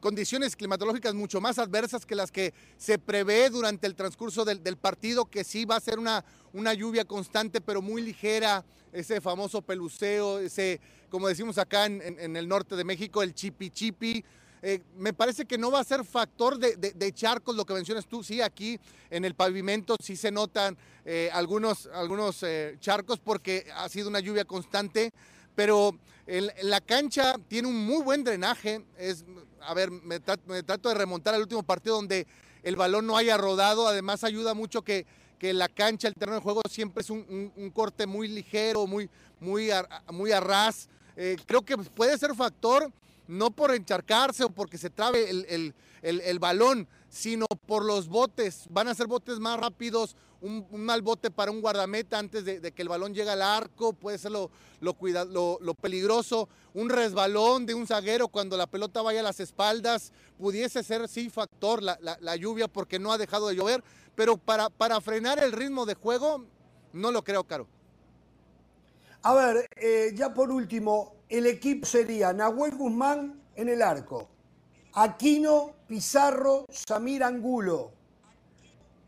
condiciones 0.00 0.56
climatológicas 0.56 1.14
mucho 1.14 1.40
más 1.40 1.56
adversas 1.60 2.04
que 2.04 2.16
las 2.16 2.32
que 2.32 2.52
se 2.76 2.98
prevé 2.98 3.48
durante 3.48 3.86
el 3.86 3.94
transcurso 3.94 4.44
del, 4.44 4.76
partido, 4.76 5.26
que 5.26 5.44
sí 5.44 5.66
va 5.66 5.76
a 5.76 5.80
ser 5.80 6.00
una, 6.00 6.24
una 6.52 6.74
lluvia 6.74 7.04
constante, 7.04 7.60
pero 7.60 7.80
muy 7.80 8.02
ligera, 8.02 8.64
ese 8.92 9.20
famoso 9.20 9.62
peluceo, 9.62 10.40
ese, 10.40 10.80
como 11.10 11.28
decimos 11.28 11.58
acá 11.58 11.86
en, 11.86 12.36
el 12.36 12.48
norte 12.48 12.76
de 12.76 12.84
México, 12.84 13.22
el 13.22 13.34
chipi 13.34 13.70
chipi, 13.70 14.24
eh, 14.62 14.80
me 14.96 15.12
parece 15.12 15.46
que 15.46 15.56
no 15.56 15.70
va 15.70 15.80
a 15.80 15.84
ser 15.84 16.04
factor 16.04 16.58
de, 16.58 17.12
charcos, 17.12 17.56
lo 17.56 17.64
que 17.64 17.74
mencionas 17.74 18.06
tú. 18.06 18.22
Sí, 18.22 18.40
aquí 18.40 18.78
en 19.10 19.24
el 19.24 19.34
pavimento 19.34 19.96
sí 20.02 20.16
se 20.16 20.30
notan 20.30 20.76
eh, 21.04 21.30
algunos, 21.32 21.88
algunos 21.94 22.42
eh, 22.42 22.76
charcos 22.80 23.18
porque 23.18 23.66
ha 23.74 23.88
sido 23.88 24.08
una 24.08 24.20
lluvia 24.20 24.44
constante, 24.44 25.12
pero 25.54 25.98
la 26.62 26.80
cancha 26.80 27.36
tiene 27.48 27.68
un 27.68 27.86
muy 27.86 28.02
buen 28.02 28.22
drenaje. 28.22 28.84
Es, 28.96 29.24
a 29.60 29.74
ver, 29.74 29.90
me, 29.90 30.20
trato 30.20 30.88
de 30.88 30.94
remontar 30.94 31.34
al 31.34 31.40
último 31.40 31.62
partido 31.62 31.96
donde 31.96 32.26
el 32.62 32.76
balón 32.76 33.06
no 33.06 33.16
haya 33.16 33.36
rodado. 33.36 33.88
Además, 33.88 34.24
ayuda 34.24 34.54
mucho 34.54 34.82
que, 34.82 35.06
que 35.38 35.54
la 35.54 35.68
cancha, 35.68 36.06
el 36.06 36.14
terreno 36.14 36.36
de 36.36 36.42
juego 36.42 36.60
siempre 36.68 37.00
es 37.00 37.10
un, 37.10 37.72
corte 37.74 38.06
muy 38.06 38.28
ligero, 38.28 38.86
muy, 38.86 39.08
muy, 39.40 39.70
muy 40.12 40.32
a 40.32 40.40
ras. 40.40 40.88
Creo 41.46 41.62
que 41.62 41.76
puede 41.76 42.16
ser 42.18 42.34
factor 42.34 42.90
no 43.30 43.52
por 43.52 43.72
encharcarse 43.72 44.42
o 44.42 44.50
porque 44.50 44.76
se 44.76 44.90
trabe 44.90 45.30
el, 45.30 46.38
balón, 46.40 46.88
sino 47.08 47.46
por 47.64 47.84
los 47.84 48.08
botes. 48.08 48.64
Van 48.70 48.88
a 48.88 48.94
ser 48.94 49.06
botes 49.06 49.38
más 49.38 49.58
rápidos, 49.58 50.16
un, 50.40 50.66
mal 50.72 51.00
bote 51.00 51.30
para 51.30 51.52
un 51.52 51.60
guardameta 51.60 52.18
antes 52.18 52.44
de, 52.44 52.72
que 52.72 52.82
el 52.82 52.88
balón 52.88 53.14
llegue 53.14 53.30
al 53.30 53.42
arco, 53.42 53.92
puede 53.92 54.18
ser 54.18 54.32
lo, 54.32 54.50
lo, 54.80 55.74
peligroso. 55.74 56.48
Un 56.74 56.88
resbalón 56.88 57.66
de 57.66 57.74
un 57.74 57.86
zaguero 57.86 58.26
cuando 58.26 58.56
la 58.56 58.66
pelota 58.66 59.00
vaya 59.00 59.20
a 59.20 59.24
las 59.24 59.38
espaldas, 59.38 60.12
pudiese 60.36 60.82
ser 60.82 61.06
sí 61.06 61.30
factor 61.30 61.84
la, 61.84 62.36
lluvia 62.36 62.66
porque 62.66 62.98
no 62.98 63.12
ha 63.12 63.18
dejado 63.18 63.46
de 63.46 63.54
llover, 63.54 63.84
pero 64.16 64.38
para, 64.38 64.70
para 64.70 65.00
frenar 65.00 65.38
el 65.38 65.52
ritmo 65.52 65.86
de 65.86 65.94
juego, 65.94 66.44
no 66.92 67.12
lo 67.12 67.22
creo, 67.22 67.44
Caro. 67.44 67.68
A 69.22 69.34
ver, 69.34 69.68
eh, 69.76 70.12
ya 70.14 70.32
por 70.32 70.50
último, 70.50 71.16
el 71.28 71.46
equipo 71.46 71.86
sería 71.86 72.32
Nahuel 72.32 72.74
Guzmán 72.74 73.42
en 73.54 73.68
el 73.68 73.82
arco, 73.82 74.30
Aquino, 74.94 75.74
Pizarro, 75.86 76.64
Samir 76.70 77.22
Angulo, 77.22 77.92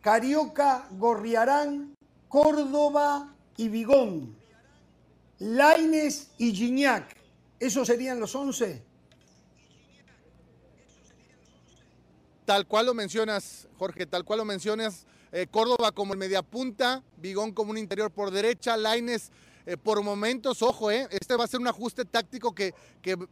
Carioca, 0.03 0.87
Gorriarán, 0.99 1.95
Córdoba 2.29 3.35
y 3.57 3.69
Vigón, 3.69 4.37
Laines 5.39 6.31
y 6.37 6.53
Gignac. 6.53 7.17
¿Esos 7.59 7.87
serían 7.87 8.21
los 8.21 8.35
11? 8.35 8.83
Tal 12.45 12.67
cual 12.67 12.85
lo 12.87 12.93
mencionas, 12.93 13.67
Jorge, 13.79 14.05
tal 14.05 14.25
cual 14.25 14.41
lo 14.41 14.45
mencionas. 14.45 15.07
Eh, 15.31 15.47
Córdoba 15.51 15.93
como 15.93 16.13
el 16.13 16.19
mediapunta, 16.19 17.03
Vigón 17.17 17.53
como 17.53 17.71
un 17.71 17.79
interior 17.79 18.11
por 18.11 18.31
derecha, 18.31 18.77
Laines 18.77 19.31
eh, 19.65 19.77
por 19.77 20.03
momentos, 20.03 20.63
ojo, 20.63 20.91
eh, 20.91 21.07
este 21.11 21.37
va 21.37 21.45
a 21.45 21.49
ser 21.49 21.61
un 21.61 21.69
ajuste 21.69 22.05
táctico 22.05 22.55
que, 22.55 22.75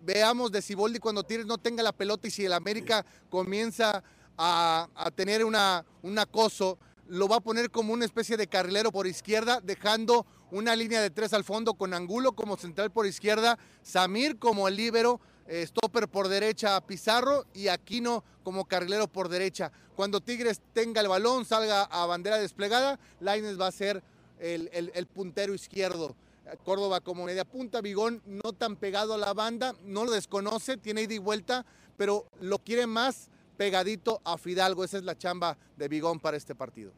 veamos 0.01 0.53
de 0.53 0.63
Ciboldi 0.63 0.99
cuando 0.99 1.25
Tigres 1.25 1.47
no 1.47 1.59
tenga 1.59 1.83
la 1.83 1.93
pelota 1.93 2.29
y 2.29 2.31
si 2.31 2.45
el 2.45 2.53
América 2.53 3.05
comienza 3.29 4.03
a, 4.39 4.89
tener 5.15 5.45
una, 5.45 5.85
un 6.03 6.19
acoso, 6.19 6.79
lo 7.09 7.29
va 7.29 7.37
a 7.37 7.41
poner 7.41 7.71
como 7.71 7.93
una 7.93 8.05
especie 8.05 8.37
de 8.37 8.47
carrilero 8.47 8.93
por 8.93 9.07
izquierda, 9.07 9.61
dejando 9.61 10.25
una 10.51 10.75
línea 10.77 11.01
de 11.03 11.11
tres 11.11 11.33
al 11.33 11.45
fondo 11.45 11.75
con 11.75 11.93
Angulo 11.95 12.33
como 12.33 12.57
central 12.57 12.91
por 12.91 13.07
izquierda, 13.07 13.59
Samir 13.83 14.39
como 14.39 14.69
el 14.69 14.77
líbero, 14.77 15.21
eh, 15.47 15.67
stopper 15.67 16.09
por 16.09 16.29
derecha 16.29 16.81
Pizarro 16.81 17.45
y 17.55 17.69
Aquino 17.69 18.25
como 18.45 18.65
carrilero 18.67 19.09
por 19.09 19.29
derecha. 19.29 19.73
Cuando 19.97 20.21
Tigres 20.21 20.61
tenga 20.73 21.01
el 21.01 21.09
balón, 21.09 21.45
salga 21.45 21.83
a 21.83 22.07
bandera 22.07 22.39
desplegada, 22.39 22.99
Laines 23.19 23.61
va 23.61 23.67
a 23.67 23.73
ser 23.73 24.03
el, 24.41 25.07
puntero 25.07 25.55
izquierdo. 25.55 26.17
Córdoba 26.65 27.01
como 27.01 27.25
media 27.25 27.45
punta, 27.45 27.81
Vigón 27.81 28.23
no 28.27 28.53
tan 28.53 28.75
pegado 28.75 29.15
a 29.15 29.19
la 29.19 29.33
banda, 29.35 29.75
no 29.85 30.05
lo 30.05 30.11
desconoce, 30.11 30.77
tiene 30.77 31.03
ida 31.03 31.15
y 31.15 31.19
vuelta, 31.19 31.65
pero 31.97 32.27
lo 32.41 32.59
quiere 32.59 32.87
más 32.89 33.29
pegadito 33.57 34.21
a 34.25 34.37
Fidalgo. 34.37 34.83
Esa 34.83 34.99
es 34.99 35.05
la 35.05 35.17
chamba 35.17 35.57
de 35.77 35.87
Vigón 35.87 36.19
para 36.19 36.37
este 36.37 36.55
partido. 36.55 36.93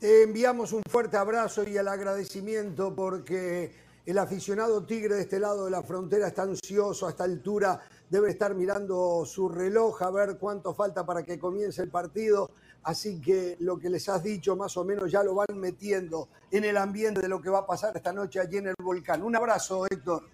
Te 0.00 0.22
enviamos 0.22 0.72
un 0.72 0.82
fuerte 0.90 1.16
abrazo 1.16 1.68
y 1.68 1.76
el 1.76 1.86
agradecimiento 1.86 2.94
porque 2.94 3.72
el 4.04 4.18
aficionado 4.18 4.84
tigre 4.84 5.14
de 5.14 5.22
este 5.22 5.38
lado 5.38 5.64
de 5.64 5.70
la 5.70 5.82
frontera 5.82 6.28
está 6.28 6.42
ansioso 6.42 7.06
a 7.06 7.10
esta 7.10 7.24
altura, 7.24 7.80
debe 8.10 8.30
estar 8.30 8.54
mirando 8.54 9.24
su 9.24 9.48
reloj 9.48 10.02
a 10.02 10.10
ver 10.10 10.36
cuánto 10.38 10.74
falta 10.74 11.06
para 11.06 11.22
que 11.22 11.38
comience 11.38 11.80
el 11.82 11.88
partido 11.88 12.50
Así 12.84 13.18
que 13.20 13.56
lo 13.60 13.78
que 13.78 13.88
les 13.88 14.08
has 14.10 14.22
dicho 14.22 14.56
más 14.56 14.76
o 14.76 14.84
menos 14.84 15.10
ya 15.10 15.22
lo 15.22 15.34
van 15.34 15.58
metiendo 15.58 16.28
en 16.50 16.64
el 16.64 16.76
ambiente 16.76 17.22
de 17.22 17.28
lo 17.28 17.40
que 17.40 17.48
va 17.48 17.60
a 17.60 17.66
pasar 17.66 17.96
esta 17.96 18.12
noche 18.12 18.40
allí 18.40 18.58
en 18.58 18.68
el 18.68 18.74
volcán. 18.78 19.22
Un 19.22 19.34
abrazo, 19.34 19.86
Héctor. 19.90 20.28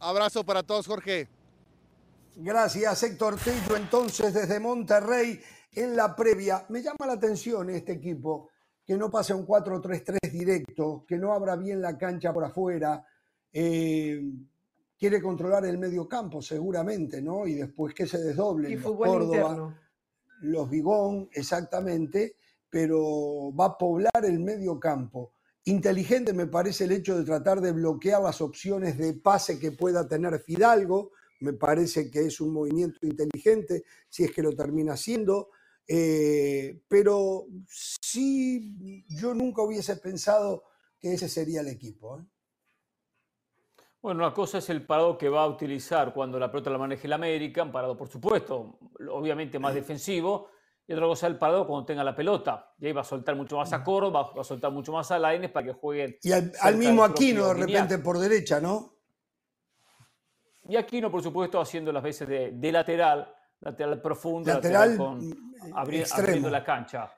Abrazo 0.00 0.44
para 0.44 0.62
todos, 0.64 0.86
Jorge. 0.86 1.28
Gracias, 2.34 3.02
Héctor 3.04 3.36
Tello. 3.36 3.76
Entonces, 3.76 4.34
desde 4.34 4.58
Monterrey, 4.58 5.40
en 5.72 5.96
la 5.96 6.14
previa, 6.16 6.66
me 6.68 6.82
llama 6.82 7.06
la 7.06 7.12
atención 7.12 7.70
este 7.70 7.92
equipo, 7.92 8.50
que 8.84 8.96
no 8.96 9.10
pase 9.10 9.34
un 9.34 9.46
4-3-3 9.46 10.18
directo, 10.32 11.04
que 11.06 11.16
no 11.16 11.32
abra 11.32 11.54
bien 11.54 11.80
la 11.80 11.96
cancha 11.96 12.32
por 12.32 12.44
afuera. 12.44 13.04
Eh, 13.52 14.20
quiere 14.98 15.22
controlar 15.22 15.64
el 15.64 15.78
medio 15.78 16.08
campo, 16.08 16.42
seguramente, 16.42 17.22
¿no? 17.22 17.46
Y 17.46 17.54
después 17.54 17.94
que 17.94 18.06
se 18.06 18.18
desdoble. 18.18 18.70
los 18.70 18.82
Córdoba, 18.82 19.78
los 20.40 20.68
Bigón, 20.68 21.28
exactamente, 21.32 22.36
pero 22.68 23.54
va 23.54 23.66
a 23.66 23.78
poblar 23.78 24.24
el 24.24 24.40
medio 24.40 24.78
campo. 24.80 25.34
Inteligente 25.64 26.32
me 26.32 26.46
parece 26.46 26.84
el 26.84 26.92
hecho 26.92 27.16
de 27.16 27.24
tratar 27.24 27.60
de 27.60 27.72
bloquear 27.72 28.22
las 28.22 28.40
opciones 28.40 28.98
de 28.98 29.14
pase 29.14 29.58
que 29.58 29.72
pueda 29.72 30.08
tener 30.08 30.38
Fidalgo. 30.40 31.12
Me 31.40 31.52
parece 31.52 32.10
que 32.10 32.20
es 32.22 32.40
un 32.40 32.52
movimiento 32.52 33.06
inteligente, 33.06 33.84
si 34.08 34.24
es 34.24 34.32
que 34.32 34.42
lo 34.42 34.52
termina 34.52 34.94
haciendo. 34.94 35.50
Eh, 35.86 36.82
pero 36.88 37.46
sí, 37.68 39.04
yo 39.08 39.34
nunca 39.34 39.62
hubiese 39.62 39.96
pensado 39.96 40.64
que 40.98 41.12
ese 41.12 41.28
sería 41.28 41.60
el 41.60 41.68
equipo. 41.68 42.18
¿eh? 42.18 42.24
Bueno, 44.00 44.24
una 44.24 44.32
cosa 44.32 44.58
es 44.58 44.70
el 44.70 44.86
parado 44.86 45.18
que 45.18 45.28
va 45.28 45.42
a 45.42 45.48
utilizar 45.48 46.12
cuando 46.12 46.38
la 46.38 46.50
pelota 46.50 46.70
la 46.70 46.78
maneje 46.78 47.06
el 47.06 47.12
América, 47.12 47.64
un 47.64 47.72
parado 47.72 47.96
por 47.96 48.08
supuesto, 48.08 48.78
obviamente 49.10 49.58
más 49.58 49.74
defensivo, 49.74 50.50
y 50.86 50.92
otra 50.92 51.06
cosa 51.06 51.26
es 51.26 51.32
el 51.32 51.38
parado 51.38 51.66
cuando 51.66 51.84
tenga 51.84 52.04
la 52.04 52.14
pelota. 52.14 52.72
Y 52.78 52.86
ahí 52.86 52.92
va 52.92 53.00
a 53.00 53.04
soltar 53.04 53.34
mucho 53.34 53.56
más 53.56 53.72
a 53.72 53.82
Córdoba, 53.82 54.32
va 54.36 54.40
a 54.40 54.44
soltar 54.44 54.70
mucho 54.70 54.92
más 54.92 55.10
a 55.10 55.18
Laines 55.18 55.50
para 55.50 55.66
que 55.66 55.72
jueguen. 55.72 56.16
Y 56.22 56.32
al, 56.32 56.76
mismo 56.76 57.02
Aquino 57.02 57.48
de 57.48 57.54
repente 57.54 57.98
por 57.98 58.18
derecha, 58.18 58.60
¿no? 58.60 58.94
Y 60.68 60.76
Aquino, 60.76 61.10
por 61.10 61.22
supuesto, 61.22 61.60
haciendo 61.60 61.92
las 61.92 62.02
veces 62.02 62.28
de, 62.28 62.72
lateral, 62.72 63.34
lateral 63.60 64.00
profundo, 64.00 64.52
lateral, 64.52 64.96
con, 64.96 65.28
mm, 65.28 65.72
abriendo 65.74 66.48
la 66.50 66.62
cancha. 66.62 67.10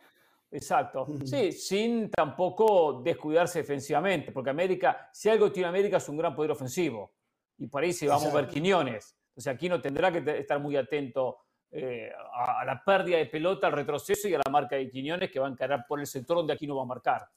Exacto. 0.50 1.06
Sí, 1.24 1.52
sin 1.52 2.10
tampoco 2.10 3.00
descuidarse 3.04 3.60
defensivamente, 3.60 4.32
porque 4.32 4.50
América, 4.50 5.08
si 5.12 5.28
algo 5.28 5.52
tiene 5.52 5.68
América 5.68 5.98
es 5.98 6.08
un 6.08 6.16
gran 6.16 6.34
poder 6.34 6.50
ofensivo. 6.50 7.12
Y 7.58 7.68
por 7.68 7.82
ahí 7.82 7.92
se 7.92 8.08
va 8.08 8.16
a 8.16 8.18
mover 8.18 8.48
Quiñones. 8.48 9.16
O 9.34 9.40
sea, 9.40 9.52
Aquino 9.52 9.80
tendrá 9.80 10.10
que 10.10 10.38
estar 10.38 10.58
muy 10.58 10.76
atento 10.76 11.38
eh, 11.70 12.10
a, 12.34 12.64
la 12.64 12.82
pérdida 12.84 13.18
de 13.18 13.26
pelota, 13.26 13.68
al 13.68 13.74
retroceso 13.74 14.28
y 14.28 14.34
a 14.34 14.38
la 14.38 14.50
marca 14.50 14.76
de 14.76 14.90
Quiñones 14.90 15.30
que 15.30 15.38
va 15.38 15.46
a 15.46 15.50
encarar 15.50 15.84
por 15.86 16.00
el 16.00 16.06
sector 16.06 16.38
donde 16.38 16.52
aquí 16.52 16.66
no 16.66 16.76
va 16.76 16.82
a 16.82 16.86
marcar. 16.86 17.28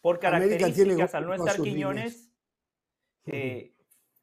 Por 0.00 0.18
características, 0.18 1.14
al 1.14 1.26
no 1.26 1.34
estar 1.34 1.60
Quiñones, 1.60 2.32
eh, 3.26 3.74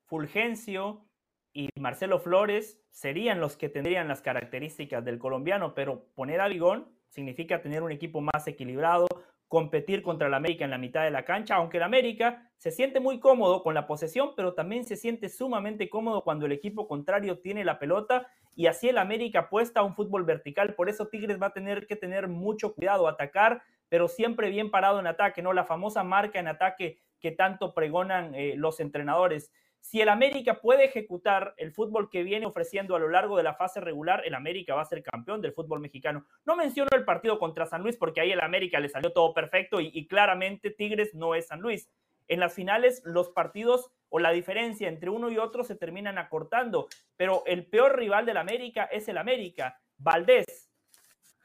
Fulgencio 0.06 1.06
y 1.52 1.70
Marcelo 1.80 2.20
Flores 2.20 2.82
serían 2.90 3.40
los 3.40 3.58
que 3.58 3.70
tendrían 3.70 4.08
las 4.08 4.22
características 4.22 5.04
del 5.06 5.20
colombiano, 5.20 5.76
pero 5.76 6.06
poner 6.16 6.42
a 6.42 6.48
Vigón 6.48 6.88
significa 7.14 7.62
tener 7.62 7.84
un 7.84 7.92
equipo 7.92 8.22
más 8.22 8.48
equilibrado, 8.48 9.08
competir 9.48 10.02
contra 10.02 10.28
el 10.28 10.34
América 10.34 10.66
en 10.66 10.72
la 10.72 10.80
mitad 10.80 11.04
de 11.04 11.12
la 11.12 11.26
cancha, 11.26 11.56
aunque 11.56 11.78
el 11.78 11.84
América 11.84 12.50
se 12.58 12.72
siente 12.72 13.00
muy 13.00 13.20
cómodo 13.20 13.62
con 13.62 13.76
la 13.76 13.86
posesión, 13.86 14.32
pero 14.36 14.56
también 14.56 14.84
se 14.84 14.96
siente 14.96 15.30
sumamente 15.30 15.90
cómodo 15.90 16.24
cuando 16.24 16.48
el 16.48 16.52
equipo 16.52 16.88
contrario 16.88 17.38
tiene 17.38 17.64
la 17.64 17.78
pelota 17.78 18.28
y 18.56 18.66
así 18.66 18.90
el 18.90 18.98
América 18.98 19.42
apuesta 19.42 19.82
a 19.82 19.84
un 19.84 19.94
fútbol 19.94 20.24
vertical, 20.24 20.74
por 20.74 20.90
eso 20.90 21.08
Tigres 21.08 21.40
va 21.40 21.48
a 21.48 21.54
tener 21.54 21.86
que 21.86 21.96
tener 21.96 22.28
mucho 22.28 22.74
cuidado, 22.74 23.08
atacar, 23.08 23.62
pero 23.90 24.08
siempre 24.08 24.50
bien 24.50 24.72
parado 24.72 25.00
en 25.00 25.06
ataque, 25.06 25.44
¿no? 25.44 25.54
La 25.54 25.66
famosa 25.66 26.04
marca 26.04 26.40
en 26.40 26.48
ataque 26.48 26.98
que 27.20 27.32
tanto 27.32 27.76
pregonan 27.76 28.34
eh, 28.34 28.56
los 28.58 28.80
entrenadores. 28.80 29.52
Si 29.84 30.00
el 30.00 30.08
América 30.08 30.62
puede 30.62 30.86
ejecutar 30.86 31.56
el 31.58 31.74
fútbol 31.74 32.10
que 32.10 32.24
viene 32.24 32.46
ofreciendo 32.46 32.96
a 32.96 33.00
lo 33.00 33.10
largo 33.10 33.36
de 33.36 33.44
la 33.44 33.54
fase 33.54 33.82
regular, 33.82 34.24
el 34.26 34.34
América 34.34 34.76
va 34.76 34.82
a 34.82 34.86
ser 34.86 35.04
campeón 35.04 35.42
del 35.42 35.52
fútbol 35.52 35.82
mexicano. 35.82 36.26
No 36.46 36.56
menciono 36.56 36.88
el 36.94 37.04
partido 37.04 37.38
contra 37.38 37.66
San 37.66 37.84
Luis 37.84 37.98
porque 37.98 38.22
ahí 38.22 38.32
el 38.32 38.40
América 38.40 38.80
le 38.80 38.88
salió 38.88 39.12
todo 39.12 39.34
perfecto 39.34 39.82
y, 39.82 40.08
claramente 40.08 40.72
Tigres 40.72 41.14
no 41.14 41.36
es 41.36 41.48
San 41.48 41.60
Luis. 41.60 41.92
En 42.30 42.40
las 42.40 42.54
finales 42.54 43.02
los 43.04 43.32
partidos 43.32 43.92
o 44.08 44.20
la 44.20 44.32
diferencia 44.32 44.88
entre 44.88 45.10
uno 45.10 45.30
y 45.30 45.38
otro 45.38 45.66
se 45.66 45.76
terminan 45.76 46.18
acortando, 46.18 46.88
pero 47.18 47.44
el 47.46 47.66
peor 47.66 47.98
rival 47.98 48.26
del 48.26 48.38
América 48.38 48.86
es 48.86 49.10
el 49.10 49.18
América. 49.18 49.82
Valdés, 49.98 50.72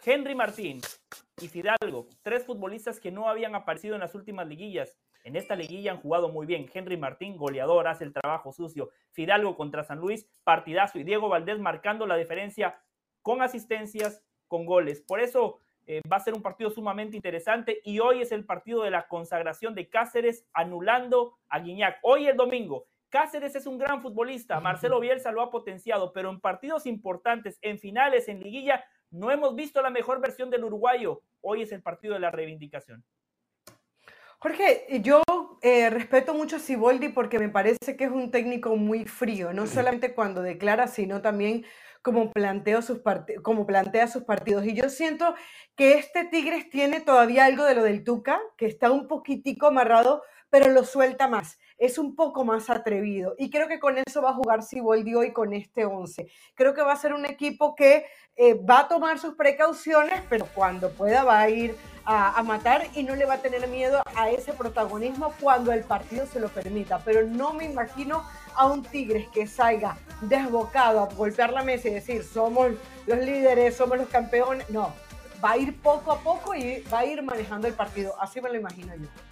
Henry 0.05 0.37
Martín 0.37 0.81
y 1.41 1.49
Fidalgo, 1.49 2.07
tres 2.23 2.47
futbolistas 2.47 3.01
que 3.01 3.11
no 3.11 3.29
habían 3.29 3.57
aparecido 3.57 3.97
en 3.97 4.01
las 4.01 4.15
últimas 4.15 4.47
liguillas. 4.47 4.97
En 5.29 5.37
esta 5.37 5.55
liguilla 5.55 5.93
han 5.93 6.01
jugado 6.01 6.31
muy 6.31 6.47
bien. 6.47 6.71
Henry 6.73 6.97
Martín, 6.97 7.37
goleador, 7.37 7.87
hace 7.87 8.03
el 8.03 8.15
trabajo 8.15 8.51
sucio. 8.51 8.89
Fidalgo 9.11 9.59
contra 9.59 9.85
San 9.85 9.99
Luis, 9.99 10.27
partidazo. 10.43 10.99
Y 10.99 11.05
Diego 11.05 11.29
Valdés 11.29 11.59
marcando 11.59 12.07
la 12.07 12.17
diferencia 12.17 12.81
con 13.21 13.43
asistencias, 13.43 14.25
con 14.47 14.65
goles. 14.65 15.03
Por 15.03 15.21
eso 15.21 15.61
eh, 15.87 16.01
va 16.11 16.17
a 16.17 16.21
ser 16.21 16.33
un 16.33 16.41
partido 16.41 16.71
sumamente 16.71 17.15
interesante. 17.15 17.83
Y 17.85 17.99
hoy 17.99 18.23
es 18.23 18.33
el 18.33 18.47
partido 18.47 18.85
de 18.85 18.91
la 18.91 19.07
consagración 19.07 19.75
de 19.75 19.91
Cáceres 19.91 20.47
anulando 20.55 21.37
a 21.51 21.59
Guiñac. 21.59 21.99
Hoy 22.01 22.27
el 22.27 22.37
domingo. 22.39 22.87
Cáceres 23.11 23.55
es 23.55 23.67
un 23.67 23.77
gran 23.77 24.01
futbolista. 24.01 24.61
Marcelo 24.61 24.99
Bielsa 24.99 25.31
lo 25.31 25.43
ha 25.43 25.51
potenciado, 25.51 26.15
pero 26.15 26.31
en 26.31 26.41
partidos 26.41 26.87
importantes, 26.87 27.59
en 27.61 27.79
finales, 27.79 28.29
en 28.29 28.43
liguilla, 28.43 28.83
no 29.11 29.31
hemos 29.31 29.55
visto 29.55 29.83
la 29.83 29.91
mejor 29.91 30.23
versión 30.23 30.49
del 30.49 30.65
uruguayo. 30.65 31.21
Hoy 31.43 31.61
es 31.61 31.73
el 31.73 31.83
partido 31.83 32.15
de 32.15 32.21
la 32.21 32.31
reivindicación. 32.31 33.05
Jorge, 34.41 34.87
yo 35.03 35.21
eh, 35.63 35.91
respeto 35.91 36.33
mucho 36.33 36.57
a 36.57 36.59
Siboldi 36.61 37.09
porque 37.09 37.41
me 37.41 37.49
parece 37.49 37.97
que 37.97 38.05
es 38.05 38.11
un 38.13 38.31
técnico 38.31 38.77
muy 38.77 39.05
frío, 39.05 39.53
no 39.53 39.67
solamente 39.67 40.15
cuando 40.15 40.43
declara, 40.43 40.87
sino 40.87 41.21
también 41.21 41.65
como, 42.03 42.31
planteo 42.31 42.81
sus 42.81 43.01
como 43.43 43.67
plantea 43.67 44.07
sus 44.07 44.23
partidos. 44.23 44.65
Y 44.65 44.75
yo 44.75 44.91
siento 44.91 45.35
que 45.75 45.95
este 45.95 46.25
Tigres 46.25 46.71
tiene 46.71 47.01
todavía 47.01 47.47
algo 47.47 47.65
de 47.65 47.75
lo 47.75 47.83
del 47.83 48.05
Tuca, 48.05 48.41
que 48.57 48.67
está 48.67 48.93
un 48.93 49.09
poquitico 49.09 49.67
amarrado, 49.67 50.23
pero 50.51 50.71
lo 50.71 50.85
suelta 50.85 51.27
más 51.27 51.59
es 51.79 51.97
un 51.97 52.15
poco 52.17 52.45
más 52.45 52.69
atrevido. 52.69 53.35
Y 53.39 53.51
creo 53.51 53.69
que 53.69 53.79
con 53.79 53.97
eso 53.99 54.21
va 54.21 54.31
a 54.31 54.35
jugar 54.35 54.63
Siboldi 54.63 55.15
hoy 55.15 55.33
con 55.33 55.53
este 55.53 55.85
11. 55.85 56.29
Creo 56.55 56.75
que 56.75 56.83
va 56.83 56.93
a 56.93 56.97
ser 56.97 57.15
un 57.15 57.25
equipo 57.25 57.75
que 57.75 58.07
eh, 58.37 58.55
va 58.55 58.81
a 58.81 58.89
tomar 58.89 59.19
sus 59.19 59.35
precauciones, 59.35 60.21
pero 60.29 60.47
cuando 60.55 60.91
pueda 60.91 61.25
va 61.25 61.41
a 61.41 61.49
ir 61.49 61.77
a, 62.11 62.43
matar 62.43 62.87
y 62.95 63.03
no 63.03 63.15
le 63.15 63.27
va 63.27 63.35
a 63.35 63.43
tener 63.43 63.69
miedo 63.69 64.03
a 64.17 64.31
ese 64.31 64.55
protagonismo 64.55 65.35
cuando 65.41 65.73
el 65.73 65.85
partido 65.85 66.27
se 66.27 66.41
lo 66.41 66.49
permita. 66.49 67.01
Pero 67.05 67.27
no 67.27 67.53
me 67.53 67.67
imagino 67.67 68.25
a 68.55 68.67
un 68.67 68.83
Tigres 68.83 69.29
que 69.29 69.47
salga 69.47 69.99
desbocado 70.23 71.01
a 71.01 71.07
golpear 71.15 71.53
la 71.53 71.63
mesa 71.63 71.89
y 71.89 71.95
decir, 71.95 72.25
somos 72.25 72.71
los 73.07 73.19
líderes, 73.19 73.77
somos 73.77 73.99
los 73.99 74.09
campeones. 74.09 74.69
No, 74.71 74.95
va 75.45 75.53
a 75.53 75.59
ir 75.59 75.79
poco 75.83 76.13
a 76.13 76.21
poco 76.21 76.55
y 76.55 76.83
va 76.93 77.01
a 77.01 77.05
ir 77.05 77.23
manejando 77.23 77.69
el 77.69 77.75
partido. 77.75 78.15
Así 78.19 78.41
me 78.41 78.49
lo 78.49 78.57
imagino 78.57 78.95
yo. 78.97 79.28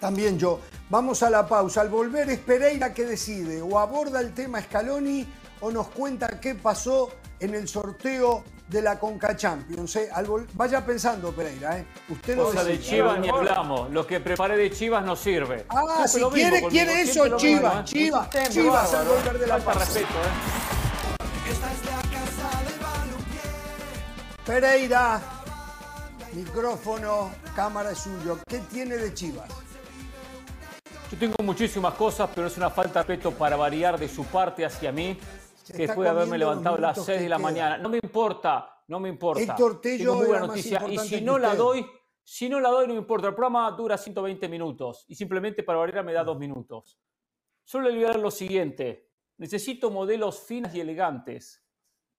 También 0.00 0.38
yo. 0.38 0.60
Vamos 0.90 1.22
a 1.22 1.30
la 1.30 1.46
pausa. 1.46 1.80
Al 1.80 1.88
volver 1.88 2.30
es 2.30 2.38
Pereira 2.38 2.94
que 2.94 3.04
decide 3.04 3.60
o 3.60 3.78
aborda 3.78 4.20
el 4.20 4.32
tema 4.32 4.62
Scaloni 4.62 5.26
o 5.60 5.70
nos 5.70 5.88
cuenta 5.88 6.40
qué 6.40 6.54
pasó 6.54 7.10
en 7.40 7.54
el 7.54 7.68
sorteo 7.68 8.44
de 8.68 8.82
la 8.82 8.98
Conca 8.98 9.36
Champions. 9.36 9.96
¿eh? 9.96 10.10
Vaya 10.54 10.84
pensando, 10.84 11.32
Pereira. 11.32 11.78
¿eh? 11.78 11.86
Usted 12.08 12.36
no 12.36 12.44
o 12.44 12.52
sea, 12.52 12.64
de 12.64 12.80
Chivas 12.80 13.18
ni 13.18 13.28
hablamos. 13.28 13.90
Lo 13.90 14.06
que 14.06 14.20
preparé 14.20 14.56
de 14.56 14.70
Chivas 14.70 15.04
no 15.04 15.16
sirve. 15.16 15.66
Ah, 15.68 16.06
si 16.06 16.20
quiere, 16.24 16.62
quiere 16.68 17.02
eso, 17.02 17.36
Chivas. 17.36 17.84
Chivas, 17.84 18.28
Chivas, 18.50 18.94
al 18.94 19.08
volver 19.08 19.38
de 19.38 19.46
la 19.46 19.58
pausa. 19.58 19.80
respeto, 19.80 20.06
¿eh? 20.08 20.58
Pereira, 24.44 25.20
micrófono, 26.32 27.30
cámara 27.54 27.90
es 27.90 27.98
suyo. 27.98 28.38
¿Qué 28.46 28.60
tiene 28.60 28.96
de 28.96 29.12
Chivas? 29.12 29.48
Yo 31.10 31.16
tengo 31.16 31.36
muchísimas 31.42 31.94
cosas, 31.94 32.28
pero 32.34 32.48
es 32.48 32.56
una 32.58 32.68
falta 32.68 33.02
de 33.02 33.06
respeto 33.06 33.32
para 33.32 33.56
variar 33.56 33.98
de 33.98 34.08
su 34.08 34.26
parte 34.26 34.66
hacia 34.66 34.92
mí, 34.92 35.16
que 35.66 35.86
después 35.86 36.04
de 36.04 36.10
haberme 36.10 36.36
levantado 36.36 36.76
a 36.76 36.80
las 36.80 37.02
6 37.02 37.22
de 37.22 37.28
la 37.30 37.38
mañana. 37.38 37.78
No 37.78 37.88
me 37.88 37.96
importa, 37.96 38.82
no 38.88 39.00
me 39.00 39.08
importa. 39.08 39.42
Héctor 39.42 39.80
Tello 39.80 40.16
muy 40.16 40.26
buena 40.26 40.46
noticia. 40.46 40.86
Y 40.86 40.98
si 40.98 41.22
no 41.22 41.38
la 41.38 41.54
doy, 41.54 41.86
si 42.22 42.50
no 42.50 42.60
la 42.60 42.68
doy, 42.68 42.86
no 42.86 42.92
me 42.92 43.00
importa. 43.00 43.28
El 43.28 43.34
programa 43.34 43.70
dura 43.70 43.96
120 43.96 44.48
minutos 44.50 45.06
y 45.08 45.14
simplemente 45.14 45.62
para 45.62 45.78
variar 45.78 46.04
me 46.04 46.12
da 46.12 46.22
dos 46.22 46.38
minutos. 46.38 47.00
Solo 47.64 47.88
le 47.88 47.94
voy 47.94 48.04
a 48.04 48.08
dar 48.08 48.18
lo 48.18 48.30
siguiente. 48.30 49.08
Necesito 49.38 49.90
modelos 49.90 50.40
finas 50.40 50.74
y 50.74 50.80
elegantes. 50.80 51.64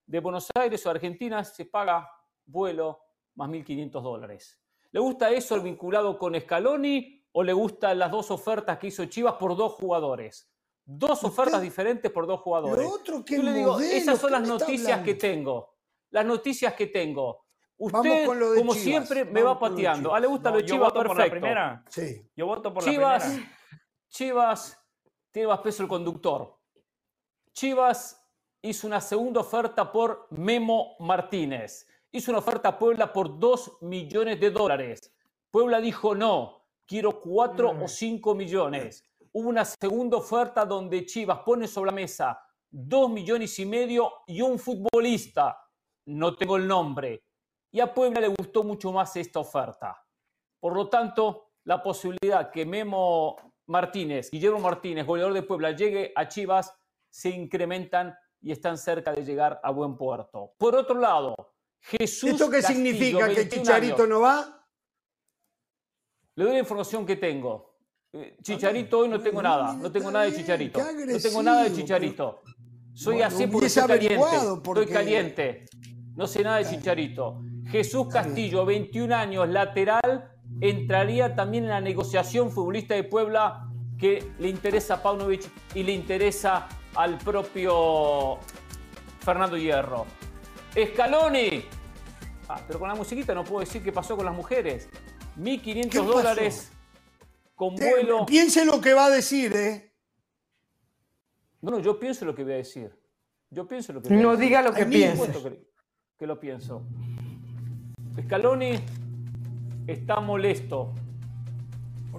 De 0.07 0.19
Buenos 0.19 0.49
Aires 0.55 0.83
o 0.87 0.89
Argentina 0.89 1.43
se 1.43 1.65
paga 1.65 2.09
vuelo 2.43 3.01
más 3.35 3.49
1.500 3.51 4.01
dólares. 4.01 4.59
¿Le 4.89 4.99
gusta 4.99 5.29
eso 5.29 5.61
vinculado 5.61 6.17
con 6.17 6.39
Scaloni 6.39 7.18
o 7.39 7.43
le 7.43 7.53
gustan 7.53 7.97
las 7.97 8.11
dos 8.11 8.31
ofertas 8.31 8.77
que 8.77 8.87
hizo 8.87 9.05
Chivas 9.05 9.35
por 9.35 9.55
dos 9.55 9.71
jugadores? 9.75 10.51
Dos 10.83 11.23
ofertas 11.23 11.61
diferentes 11.61 12.11
por 12.11 12.27
dos 12.27 12.41
jugadores. 12.41 12.85
otro 12.85 13.23
que 13.23 13.37
Yo 13.37 13.43
le 13.43 13.53
digo, 13.53 13.79
esas 13.79 14.19
son 14.19 14.33
las 14.33 14.45
noticias 14.45 15.01
que 15.03 15.13
tengo. 15.13 15.73
Las 16.09 16.25
noticias 16.25 16.73
que 16.73 16.87
tengo. 16.87 17.45
Usted, 17.77 18.25
como 18.57 18.73
siempre, 18.73 19.23
me 19.23 19.41
va 19.41 19.57
pateando. 19.57 20.13
Ah, 20.13 20.19
le 20.19 20.27
gusta 20.27 20.51
lo 20.51 20.57
de 20.57 20.65
Chivas, 20.65 20.91
perfecto. 20.91 21.13
Por 21.13 21.17
la 21.17 21.31
primera. 21.31 21.85
Sí. 21.87 22.29
Yo 22.35 22.45
voto 22.45 22.73
por 22.73 22.83
Chivas, 22.83 23.23
la 23.23 23.29
primera. 23.29 23.57
Chivas 24.09 24.85
tiene 25.31 25.47
más 25.47 25.59
peso 25.59 25.83
el 25.83 25.87
conductor. 25.87 26.59
Chivas 27.53 28.21
hizo 28.61 28.85
una 28.85 28.99
segunda 28.99 29.39
oferta 29.39 29.89
por 29.89 30.27
Memo 30.31 30.97
Martínez. 30.99 31.87
Hizo 32.11 32.31
una 32.31 32.39
oferta 32.39 32.67
a 32.67 32.77
Puebla 32.77 33.13
por 33.13 33.39
2 33.39 33.77
millones 33.83 34.41
de 34.41 34.51
dólares. 34.51 35.13
Puebla 35.49 35.79
dijo 35.79 36.13
no 36.15 36.58
quiero 36.89 37.21
cuatro 37.21 37.69
o 37.69 37.87
cinco 37.87 38.33
millones. 38.33 39.03
Hubo 39.31 39.47
una 39.47 39.63
segunda 39.63 40.17
oferta 40.17 40.65
donde 40.65 41.05
Chivas 41.05 41.41
pone 41.45 41.67
sobre 41.67 41.91
la 41.91 41.95
mesa 41.95 42.41
dos 42.71 43.11
millones 43.11 43.59
y 43.59 43.65
medio 43.67 44.11
y 44.25 44.41
un 44.41 44.57
futbolista, 44.57 45.55
no 46.07 46.35
tengo 46.35 46.57
el 46.57 46.67
nombre. 46.67 47.23
Y 47.71 47.79
a 47.79 47.93
Puebla 47.93 48.19
le 48.19 48.29
gustó 48.29 48.63
mucho 48.63 48.91
más 48.91 49.15
esta 49.15 49.39
oferta. 49.39 50.03
Por 50.59 50.75
lo 50.75 50.89
tanto, 50.89 51.51
la 51.65 51.83
posibilidad 51.83 52.49
que 52.49 52.65
Memo 52.65 53.35
Martínez, 53.67 54.31
Guillermo 54.31 54.59
Martínez, 54.59 55.05
goleador 55.05 55.33
de 55.33 55.43
Puebla, 55.43 55.71
llegue 55.71 56.11
a 56.15 56.27
Chivas, 56.27 56.73
se 57.07 57.29
incrementan 57.29 58.15
y 58.41 58.51
están 58.51 58.79
cerca 58.79 59.11
de 59.13 59.23
llegar 59.23 59.59
a 59.61 59.69
buen 59.69 59.95
puerto. 59.95 60.53
Por 60.57 60.75
otro 60.75 60.99
lado, 60.99 61.35
Jesús. 61.81 62.31
¿Esto 62.31 62.49
qué 62.49 62.63
significa? 62.63 63.29
¿Que 63.29 63.47
Chicharito 63.47 64.07
no 64.07 64.21
va? 64.21 64.58
Le 66.39 66.45
doy 66.45 66.53
la 66.53 66.59
información 66.59 67.05
que 67.05 67.17
tengo. 67.17 67.75
Eh, 68.13 68.37
Chicharito 68.41 68.99
hoy 68.99 69.09
no 69.09 69.19
tengo 69.19 69.41
nada, 69.41 69.73
no 69.73 69.91
tengo 69.91 70.09
nada 70.09 70.23
de 70.23 70.33
Chicharito. 70.33 70.79
No 70.79 71.19
tengo 71.19 71.43
nada 71.43 71.65
de 71.65 71.73
Chicharito. 71.73 72.43
Soy 72.93 73.21
así 73.21 73.45
porque 73.47 73.65
estoy 73.65 73.85
caliente. 73.85 74.37
Estoy 74.37 74.85
caliente. 74.85 75.65
No 76.15 76.27
sé 76.27 76.41
nada 76.41 76.59
de 76.59 76.65
Chicharito. 76.69 77.41
Jesús 77.65 78.07
Castillo, 78.07 78.65
21 78.65 79.13
años, 79.13 79.49
lateral, 79.49 80.31
entraría 80.61 81.35
también 81.35 81.65
en 81.65 81.71
la 81.71 81.81
negociación 81.81 82.51
futbolista 82.51 82.95
de 82.95 83.03
Puebla 83.03 83.67
que 83.97 84.31
le 84.39 84.47
interesa 84.47 84.93
a 84.93 85.03
Paunovic 85.03 85.43
y 85.75 85.83
le 85.83 85.91
interesa 85.91 86.69
al 86.95 87.17
propio 87.17 88.37
Fernando 89.19 89.57
Hierro. 89.57 90.05
Escaloni. 90.73 91.65
Ah, 92.47 92.61
pero 92.65 92.79
con 92.79 92.87
la 92.87 92.95
musiquita 92.95 93.35
no 93.35 93.43
puedo 93.43 93.59
decir 93.59 93.83
qué 93.83 93.91
pasó 93.91 94.15
con 94.15 94.25
las 94.25 94.33
mujeres. 94.33 94.87
1.500 95.39 96.05
dólares 96.05 96.71
con 97.55 97.75
vuelo. 97.75 98.25
Piense 98.25 98.65
lo 98.65 98.81
que 98.81 98.93
va 98.93 99.05
a 99.05 99.09
decir, 99.09 99.55
¿eh? 99.55 99.93
No, 101.61 101.71
no, 101.71 101.79
yo 101.79 101.99
pienso 101.99 102.25
lo 102.25 102.35
que 102.35 102.43
voy 102.43 102.53
a 102.53 102.57
decir. 102.57 102.97
Yo 103.49 103.67
pienso 103.67 103.93
lo 103.93 104.01
que 104.01 104.09
No 104.09 104.37
diga 104.37 104.61
lo 104.61 104.73
que 104.73 104.85
piensa. 104.85 105.31
Que, 105.31 105.67
que 106.17 106.27
lo 106.27 106.39
pienso. 106.39 106.83
Scaloni 108.23 108.79
está 109.87 110.19
molesto 110.19 110.93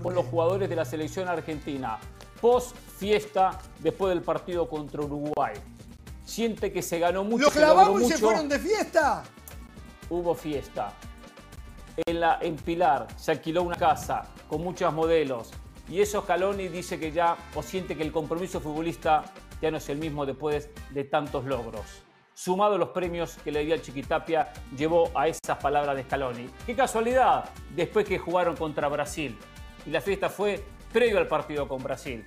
con 0.02 0.14
los 0.14 0.26
jugadores 0.26 0.68
de 0.68 0.76
la 0.76 0.84
selección 0.84 1.28
argentina. 1.28 1.98
Post 2.40 2.74
fiesta 2.98 3.58
después 3.80 4.14
del 4.14 4.22
partido 4.22 4.68
contra 4.68 5.02
Uruguay. 5.02 5.54
Siente 6.24 6.72
que 6.72 6.82
se 6.82 6.98
ganó 6.98 7.24
mucho. 7.24 7.44
¿Los 7.44 7.52
clavamos 7.52 8.02
y 8.02 8.06
se 8.06 8.18
fueron 8.18 8.48
de 8.48 8.58
fiesta? 8.58 9.22
Hubo 10.08 10.34
fiesta. 10.34 10.94
En, 12.06 12.20
la, 12.20 12.38
en 12.40 12.56
Pilar 12.56 13.06
se 13.16 13.32
alquiló 13.32 13.62
una 13.62 13.76
casa 13.76 14.24
con 14.48 14.62
muchos 14.62 14.92
modelos. 14.92 15.50
Y 15.88 16.00
eso 16.00 16.22
Scaloni 16.22 16.68
dice 16.68 16.98
que 16.98 17.10
ya, 17.10 17.36
o 17.54 17.62
siente 17.62 17.96
que 17.96 18.02
el 18.02 18.12
compromiso 18.12 18.60
futbolista 18.60 19.24
ya 19.60 19.70
no 19.70 19.78
es 19.78 19.88
el 19.88 19.98
mismo 19.98 20.24
después 20.24 20.70
de 20.90 21.04
tantos 21.04 21.44
logros 21.44 22.02
sumado 22.40 22.76
a 22.76 22.78
los 22.78 22.88
premios 22.88 23.36
que 23.44 23.52
le 23.52 23.66
dio 23.66 23.74
al 23.74 23.82
Chiquitapia, 23.82 24.50
llevó 24.74 25.10
a 25.14 25.28
esas 25.28 25.58
palabras 25.60 25.94
de 25.94 26.04
Scaloni. 26.04 26.48
Qué 26.64 26.74
casualidad, 26.74 27.50
después 27.76 28.06
que 28.08 28.18
jugaron 28.18 28.56
contra 28.56 28.88
Brasil. 28.88 29.36
Y 29.84 29.90
la 29.90 30.00
fiesta 30.00 30.30
fue 30.30 30.64
previo 30.90 31.18
al 31.18 31.28
partido 31.28 31.68
con 31.68 31.82
Brasil. 31.82 32.26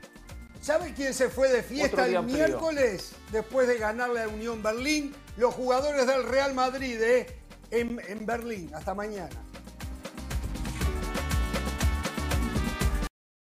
¿Sabe 0.61 0.93
quién 0.93 1.15
se 1.15 1.29
fue 1.29 1.49
de 1.49 1.63
fiesta 1.63 2.05
el 2.05 2.21
miércoles 2.21 3.15
después 3.31 3.67
de 3.67 3.79
ganarle 3.79 4.21
a 4.21 4.27
Unión 4.27 4.61
Berlín? 4.61 5.15
Los 5.35 5.55
jugadores 5.55 6.05
del 6.05 6.23
Real 6.25 6.53
Madrid 6.53 7.01
¿eh? 7.01 7.41
en, 7.71 7.99
en 8.07 8.23
Berlín. 8.23 8.69
Hasta 8.75 8.93
mañana. 8.93 9.43